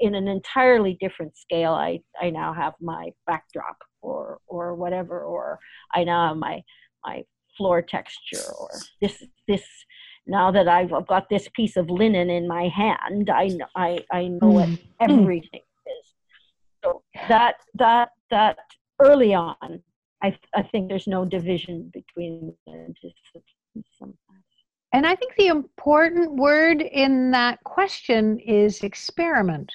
in 0.00 0.14
an 0.14 0.28
entirely 0.28 0.96
different 1.00 1.36
scale 1.36 1.72
i 1.72 1.98
i 2.20 2.30
now 2.30 2.52
have 2.52 2.74
my 2.80 3.10
backdrop 3.26 3.76
or 4.02 4.38
or 4.46 4.74
whatever 4.74 5.22
or 5.22 5.58
i 5.94 6.04
now 6.04 6.28
have 6.28 6.36
my 6.36 6.62
my 7.04 7.22
floor 7.56 7.82
texture 7.82 8.52
or 8.58 8.70
this 9.00 9.24
this 9.48 9.64
now 10.28 10.50
that 10.50 10.68
I've, 10.68 10.92
I've 10.92 11.06
got 11.06 11.28
this 11.28 11.48
piece 11.48 11.76
of 11.76 11.90
linen 11.90 12.30
in 12.30 12.46
my 12.46 12.68
hand, 12.68 13.30
I 13.30 13.48
kn- 13.48 13.66
I 13.74 14.04
I 14.12 14.28
know 14.28 14.50
what 14.50 14.68
everything 15.00 15.62
is. 15.86 16.14
So 16.84 17.02
that 17.28 17.56
that 17.74 18.10
that 18.30 18.58
early 19.00 19.34
on, 19.34 19.82
I 20.22 20.38
I 20.54 20.62
think 20.62 20.88
there's 20.88 21.06
no 21.06 21.24
division 21.24 21.90
between 21.92 22.54
the 22.66 22.94
disciplines 23.02 23.88
sometimes. 23.98 24.44
And 24.92 25.06
I 25.06 25.14
think 25.14 25.34
the 25.36 25.48
important 25.48 26.36
word 26.36 26.80
in 26.82 27.30
that 27.32 27.62
question 27.64 28.38
is 28.38 28.82
experiment. 28.82 29.70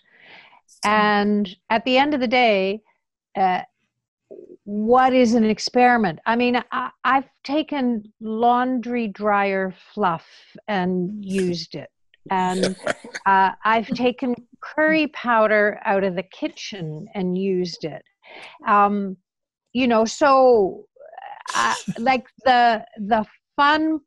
And 0.84 1.56
at 1.70 1.86
the 1.86 1.98
end 1.98 2.14
of 2.14 2.20
the 2.20 2.28
day, 2.28 2.82
uh, 3.38 3.62
what 4.65 5.14
is 5.14 5.34
an 5.34 5.44
experiment? 5.44 6.19
I 6.26 6.35
mean, 6.35 6.61
I, 6.72 6.90
I've 7.03 7.30
taken 7.44 8.03
laundry 8.22 9.07
dryer 9.07 9.73
fluff 9.94 10.26
and 10.68 11.23
used 11.23 11.76
it. 11.76 11.90
And 12.30 12.76
uh, 13.26 13.52
I've 13.65 13.88
taken 13.88 14.35
curry 14.61 15.07
powder 15.07 15.80
out 15.85 16.03
of 16.03 16.15
the 16.15 16.23
kitchen 16.23 17.07
and 17.14 17.38
used 17.38 17.84
it. 17.84 18.03
Um, 18.65 19.18
you 19.73 19.88
know, 19.88 20.06
so 20.06 20.85
uh, 21.56 21.76
like 21.98 22.26
the 22.45 22.85
the 22.98 23.26
fun 23.56 23.99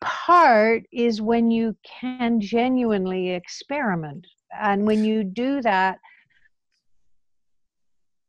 part 0.00 0.82
is 0.92 1.20
when 1.20 1.50
you 1.50 1.76
can 2.00 2.40
genuinely 2.40 3.30
experiment 3.30 4.26
and 4.60 4.86
when 4.86 5.04
you 5.04 5.24
do 5.24 5.60
that 5.62 5.98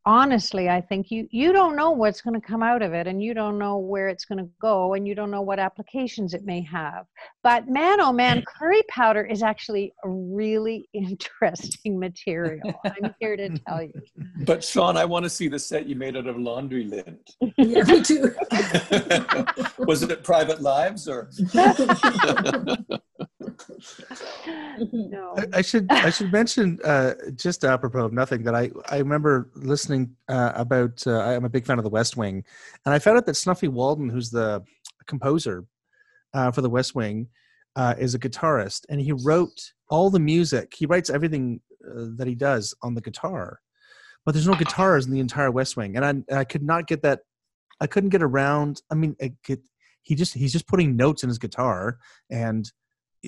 honestly 0.05 0.69
i 0.69 0.79
think 0.79 1.09
you 1.09 1.27
you 1.31 1.51
don't 1.51 1.75
know 1.75 1.91
what's 1.91 2.21
going 2.21 2.39
to 2.39 2.45
come 2.45 2.61
out 2.61 2.81
of 2.81 2.93
it 2.93 3.07
and 3.07 3.23
you 3.23 3.33
don't 3.33 3.57
know 3.57 3.77
where 3.77 4.07
it's 4.07 4.25
going 4.25 4.37
to 4.37 4.49
go 4.61 4.93
and 4.93 5.07
you 5.07 5.15
don't 5.15 5.31
know 5.31 5.41
what 5.41 5.59
applications 5.59 6.33
it 6.33 6.45
may 6.45 6.61
have 6.61 7.05
but 7.43 7.67
man 7.67 7.99
oh 7.99 8.11
man 8.11 8.43
curry 8.59 8.81
powder 8.89 9.23
is 9.23 9.41
actually 9.41 9.91
a 10.03 10.09
really 10.09 10.87
interesting 10.93 11.99
material 11.99 12.73
i'm 12.85 13.13
here 13.19 13.35
to 13.35 13.49
tell 13.67 13.81
you 13.81 13.93
But 14.45 14.63
Shawn, 14.63 14.97
I 14.97 15.05
want 15.05 15.23
to 15.23 15.29
see 15.29 15.47
the 15.47 15.59
set 15.59 15.87
you 15.87 15.95
made 15.95 16.15
out 16.15 16.27
of 16.27 16.37
laundry 16.37 16.83
lint. 16.83 17.31
Yeah, 17.57 17.83
me 17.83 18.01
too. 18.01 18.33
Was 19.79 20.03
it 20.03 20.23
Private 20.23 20.61
Lives 20.61 21.07
or? 21.07 21.29
no 24.91 25.33
I, 25.37 25.59
I 25.59 25.61
should 25.61 25.91
I 25.91 26.09
should 26.09 26.31
mention 26.31 26.79
uh, 26.83 27.13
just 27.35 27.63
apropos 27.63 28.05
of 28.05 28.13
nothing 28.13 28.43
that 28.43 28.55
I 28.55 28.71
I 28.89 28.97
remember 28.97 29.49
listening 29.55 30.15
uh, 30.29 30.51
about. 30.55 31.05
Uh, 31.05 31.19
I'm 31.19 31.45
a 31.45 31.49
big 31.49 31.65
fan 31.65 31.77
of 31.77 31.83
The 31.83 31.89
West 31.89 32.17
Wing, 32.17 32.43
and 32.85 32.93
I 32.93 32.99
found 32.99 33.17
out 33.17 33.25
that 33.25 33.35
Snuffy 33.35 33.67
Walden, 33.67 34.09
who's 34.09 34.29
the 34.29 34.63
composer 35.07 35.65
uh, 36.33 36.51
for 36.51 36.61
The 36.61 36.69
West 36.69 36.95
Wing, 36.95 37.27
uh, 37.75 37.95
is 37.97 38.15
a 38.15 38.19
guitarist, 38.19 38.85
and 38.89 38.99
he 39.01 39.11
wrote 39.11 39.73
all 39.89 40.09
the 40.09 40.19
music. 40.19 40.73
He 40.75 40.85
writes 40.85 41.09
everything 41.09 41.61
uh, 41.85 42.07
that 42.17 42.27
he 42.27 42.35
does 42.35 42.73
on 42.81 42.95
the 42.95 43.01
guitar, 43.01 43.59
but 44.25 44.33
there's 44.33 44.47
no 44.47 44.55
guitars 44.55 45.05
in 45.05 45.11
the 45.11 45.19
entire 45.19 45.51
West 45.51 45.77
Wing, 45.77 45.97
and 45.97 46.25
I 46.29 46.39
I 46.39 46.43
could 46.43 46.63
not 46.63 46.87
get 46.87 47.01
that. 47.03 47.21
I 47.81 47.87
couldn't 47.87 48.09
get 48.09 48.23
around. 48.23 48.81
I 48.89 48.95
mean, 48.95 49.15
could, 49.43 49.61
he 50.05 50.15
just 50.15 50.33
he's 50.33 50.53
just 50.53 50.67
putting 50.67 50.95
notes 50.95 51.23
in 51.23 51.29
his 51.29 51.39
guitar 51.39 51.97
and 52.29 52.71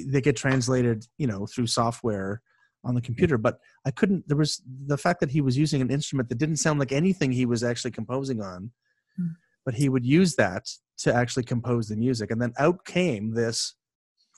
they 0.07 0.21
get 0.21 0.35
translated 0.35 1.05
you 1.17 1.27
know 1.27 1.45
through 1.45 1.67
software 1.67 2.41
on 2.83 2.95
the 2.95 3.01
computer 3.01 3.37
but 3.37 3.59
i 3.85 3.91
couldn't 3.91 4.27
there 4.27 4.37
was 4.37 4.61
the 4.85 4.97
fact 4.97 5.19
that 5.19 5.31
he 5.31 5.41
was 5.41 5.57
using 5.57 5.81
an 5.81 5.89
instrument 5.91 6.29
that 6.29 6.37
didn't 6.37 6.57
sound 6.57 6.79
like 6.79 6.91
anything 6.91 7.31
he 7.31 7.45
was 7.45 7.63
actually 7.63 7.91
composing 7.91 8.41
on 8.41 8.71
Hmm. 9.17 9.29
but 9.65 9.73
he 9.73 9.89
would 9.89 10.05
use 10.05 10.35
that 10.35 10.69
to 10.99 11.13
actually 11.13 11.43
compose 11.43 11.87
the 11.87 11.95
music 11.95 12.31
and 12.31 12.41
then 12.41 12.53
out 12.59 12.85
came 12.85 13.33
this 13.33 13.75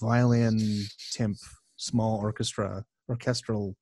violin 0.01 0.57
timp 1.11 1.37
small 1.75 2.17
orchestra 2.19 2.85
orchestral 3.09 3.75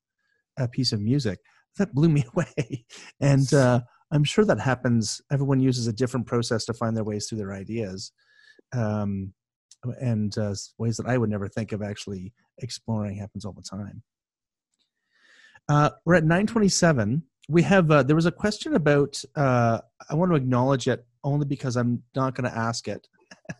uh, 0.58 0.66
piece 0.66 0.92
of 0.92 1.00
music 1.00 1.38
that 1.76 1.94
blew 1.94 2.08
me 2.08 2.24
away 2.34 2.84
and 3.20 3.54
uh, 3.54 3.80
i'm 4.12 4.24
sure 4.24 4.44
that 4.44 4.58
happens 4.58 5.20
everyone 5.30 5.60
uses 5.60 5.86
a 5.86 5.92
different 5.92 6.26
process 6.26 6.64
to 6.64 6.74
find 6.74 6.96
their 6.96 7.04
ways 7.04 7.28
through 7.28 7.38
their 7.38 7.52
ideas 7.52 8.12
um, 8.76 9.32
and 10.00 10.36
uh, 10.38 10.54
ways 10.78 10.96
that 10.96 11.06
I 11.06 11.18
would 11.18 11.30
never 11.30 11.48
think 11.48 11.72
of 11.72 11.82
actually 11.82 12.32
exploring 12.58 13.16
happens 13.16 13.44
all 13.44 13.52
the 13.52 13.62
time. 13.62 14.02
Uh, 15.68 15.90
we're 16.04 16.14
at 16.14 16.24
927. 16.24 17.22
We 17.48 17.62
have, 17.62 17.90
uh, 17.90 18.02
there 18.02 18.16
was 18.16 18.26
a 18.26 18.32
question 18.32 18.74
about, 18.74 19.22
uh, 19.36 19.80
I 20.10 20.14
want 20.14 20.32
to 20.32 20.36
acknowledge 20.36 20.88
it 20.88 21.06
only 21.24 21.46
because 21.46 21.76
I'm 21.76 22.02
not 22.14 22.34
going 22.34 22.50
to 22.50 22.56
ask 22.56 22.88
it, 22.88 23.06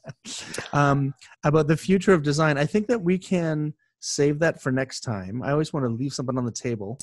um, 0.73 1.15
about 1.45 1.69
the 1.69 1.77
future 1.77 2.13
of 2.13 2.23
design. 2.23 2.59
I 2.59 2.67
think 2.67 2.87
that 2.89 3.03
we 3.03 3.19
can 3.19 3.75
save 4.01 4.39
that 4.41 4.63
for 4.63 4.73
next 4.73 5.01
time. 5.01 5.43
I 5.43 5.53
always 5.53 5.73
want 5.73 5.85
to 5.85 5.91
leave 5.91 6.13
something 6.13 6.39
on 6.39 6.45
the 6.45 6.53
table 6.53 6.99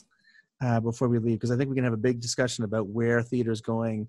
uh, 0.61 0.79
before 0.79 1.07
we 1.07 1.19
leave 1.19 1.35
because 1.35 1.51
I 1.51 1.57
think 1.57 1.69
we 1.69 1.75
can 1.75 1.83
have 1.83 1.93
a 1.93 1.97
big 1.97 2.19
discussion 2.19 2.63
about 2.63 2.87
where 2.87 3.21
theater 3.21 3.51
is 3.51 3.61
going 3.61 4.07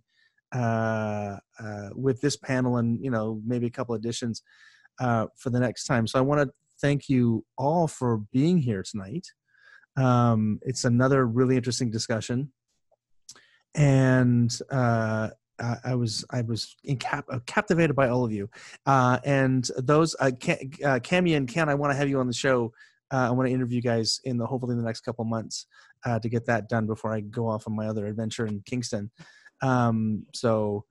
uh, 0.54 1.36
uh, 1.58 1.88
with 1.94 2.20
this 2.20 2.36
panel 2.36 2.76
and, 2.76 3.02
you 3.02 3.10
know, 3.10 3.40
maybe 3.44 3.66
a 3.66 3.70
couple 3.70 3.94
additions 3.94 4.42
uh, 5.00 5.26
for 5.36 5.50
the 5.50 5.60
next 5.60 5.84
time. 5.84 6.06
So 6.06 6.18
I 6.18 6.22
want 6.22 6.40
to 6.42 6.54
thank 6.80 7.08
you 7.08 7.44
all 7.56 7.88
for 7.88 8.18
being 8.32 8.58
here 8.58 8.82
tonight. 8.82 9.26
Um, 9.96 10.60
it's 10.62 10.84
another 10.84 11.26
really 11.26 11.56
interesting 11.56 11.90
discussion, 11.90 12.52
and 13.74 14.56
uh, 14.70 15.30
I, 15.60 15.76
I 15.84 15.94
was 15.94 16.24
I 16.30 16.42
was 16.42 16.76
uh, 16.88 17.38
captivated 17.46 17.96
by 17.96 18.08
all 18.08 18.24
of 18.24 18.32
you. 18.32 18.48
Uh, 18.84 19.18
and 19.24 19.68
those 19.78 20.14
uh, 20.20 20.30
Cam, 20.38 20.70
uh, 20.84 21.00
and 21.30 21.48
Ken, 21.48 21.68
I 21.68 21.74
want 21.74 21.92
to 21.92 21.96
have 21.96 22.08
you 22.08 22.20
on 22.20 22.26
the 22.26 22.34
show. 22.34 22.72
Uh, 23.12 23.28
I 23.28 23.30
want 23.30 23.48
to 23.48 23.54
interview 23.54 23.76
you 23.76 23.82
guys 23.82 24.20
in 24.24 24.36
the 24.36 24.46
hopefully 24.46 24.72
in 24.72 24.78
the 24.78 24.84
next 24.84 25.02
couple 25.02 25.24
months 25.24 25.66
uh, 26.04 26.18
to 26.18 26.28
get 26.28 26.44
that 26.46 26.68
done 26.68 26.86
before 26.86 27.12
I 27.12 27.20
go 27.20 27.48
off 27.48 27.66
on 27.68 27.76
my 27.76 27.86
other 27.86 28.06
adventure 28.06 28.46
in 28.46 28.60
Kingston. 28.66 29.10
Um, 29.62 30.26
so 30.34 30.84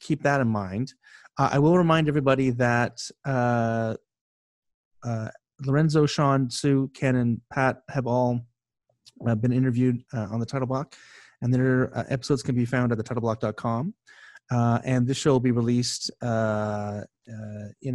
keep 0.00 0.22
that 0.22 0.40
in 0.40 0.48
mind. 0.48 0.94
Uh, 1.36 1.50
I 1.52 1.58
will 1.58 1.76
remind 1.76 2.08
everybody 2.08 2.50
that 2.50 3.00
uh, 3.24 3.94
uh, 5.02 5.28
Lorenzo, 5.64 6.06
Shawn, 6.06 6.48
Sue, 6.48 6.90
Ken, 6.94 7.16
and 7.16 7.40
Pat 7.52 7.78
have 7.90 8.06
all 8.06 8.40
uh, 9.26 9.34
been 9.34 9.52
interviewed 9.52 10.02
uh, 10.12 10.28
on 10.30 10.38
the 10.38 10.46
title 10.46 10.66
block, 10.66 10.94
and 11.42 11.52
their 11.52 11.96
uh, 11.96 12.04
episodes 12.08 12.42
can 12.42 12.54
be 12.54 12.64
found 12.64 12.92
at 12.92 12.98
thetitleBlock.com. 12.98 13.94
Uh, 14.50 14.78
and 14.84 15.06
this 15.06 15.16
show 15.16 15.32
will 15.32 15.40
be 15.40 15.50
released 15.50 16.10
in 16.20 16.26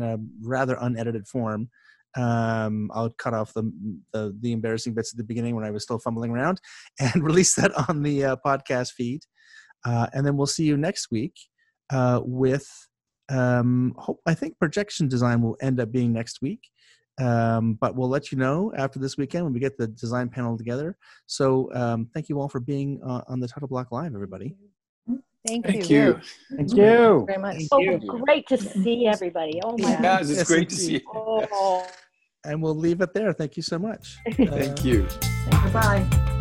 a 0.01 0.17
rather 0.41 0.77
unedited 0.81 1.27
form. 1.27 1.69
Um, 2.17 2.89
I'll 2.93 3.11
cut 3.11 3.35
off 3.35 3.53
the, 3.53 3.71
the 4.13 4.35
the 4.41 4.51
embarrassing 4.51 4.95
bits 4.95 5.13
at 5.13 5.17
the 5.17 5.23
beginning 5.23 5.55
when 5.55 5.63
I 5.63 5.69
was 5.69 5.83
still 5.83 5.99
fumbling 5.99 6.31
around, 6.31 6.59
and 6.99 7.23
release 7.23 7.53
that 7.55 7.71
on 7.87 8.01
the 8.01 8.37
podcast 8.45 8.93
feed. 8.93 9.21
And 9.85 10.25
then 10.25 10.35
we'll 10.35 10.47
see 10.47 10.65
you 10.65 10.75
next 10.75 11.09
week 11.11 11.35
with 11.93 12.88
um, 13.29 13.93
hope, 13.97 14.19
I 14.25 14.33
think 14.33 14.57
projection 14.59 15.07
design 15.07 15.41
will 15.41 15.57
end 15.61 15.79
up 15.79 15.91
being 15.91 16.11
next 16.13 16.41
week. 16.41 16.61
Um, 17.19 17.73
but 17.73 17.95
we'll 17.95 18.07
let 18.07 18.31
you 18.31 18.37
know 18.37 18.71
after 18.77 18.97
this 18.97 19.17
weekend 19.17 19.43
when 19.43 19.53
we 19.53 19.59
get 19.59 19.77
the 19.77 19.87
design 19.87 20.29
panel 20.29 20.57
together. 20.57 20.97
So 21.25 21.69
um, 21.73 22.07
thank 22.13 22.29
you 22.29 22.39
all 22.39 22.47
for 22.47 22.61
being 22.61 23.01
uh, 23.05 23.21
on 23.27 23.41
the 23.41 23.47
Title 23.47 23.67
Block 23.67 23.91
Live, 23.91 24.15
everybody. 24.15 24.55
thank, 25.45 25.65
Thank 25.65 25.89
you 25.89 25.97
you. 25.97 26.19
Thank 26.55 26.75
you. 26.75 27.25
very 27.27 27.41
much 27.41 27.63
Oh, 27.73 27.97
great 27.97 28.47
to 28.47 28.57
see 28.57 29.05
everybody. 29.05 29.59
Oh 29.65 29.77
my 29.77 29.91
Yeah. 29.91 30.01
Guys, 30.01 30.29
it's 30.29 30.39
Yes, 30.39 30.47
great 30.47 30.69
to 30.69 30.75
see 30.75 30.93
you. 30.93 31.01
Oh. 31.13 31.85
And 32.45 32.63
we'll 32.63 32.75
leave 32.75 33.01
it 33.01 33.13
there. 33.13 33.33
Thank 33.33 33.57
you 33.57 33.63
so 33.63 33.77
much. 33.77 34.17
Thank 34.37 34.85
you. 34.85 35.05
Bye-bye. 35.51 36.38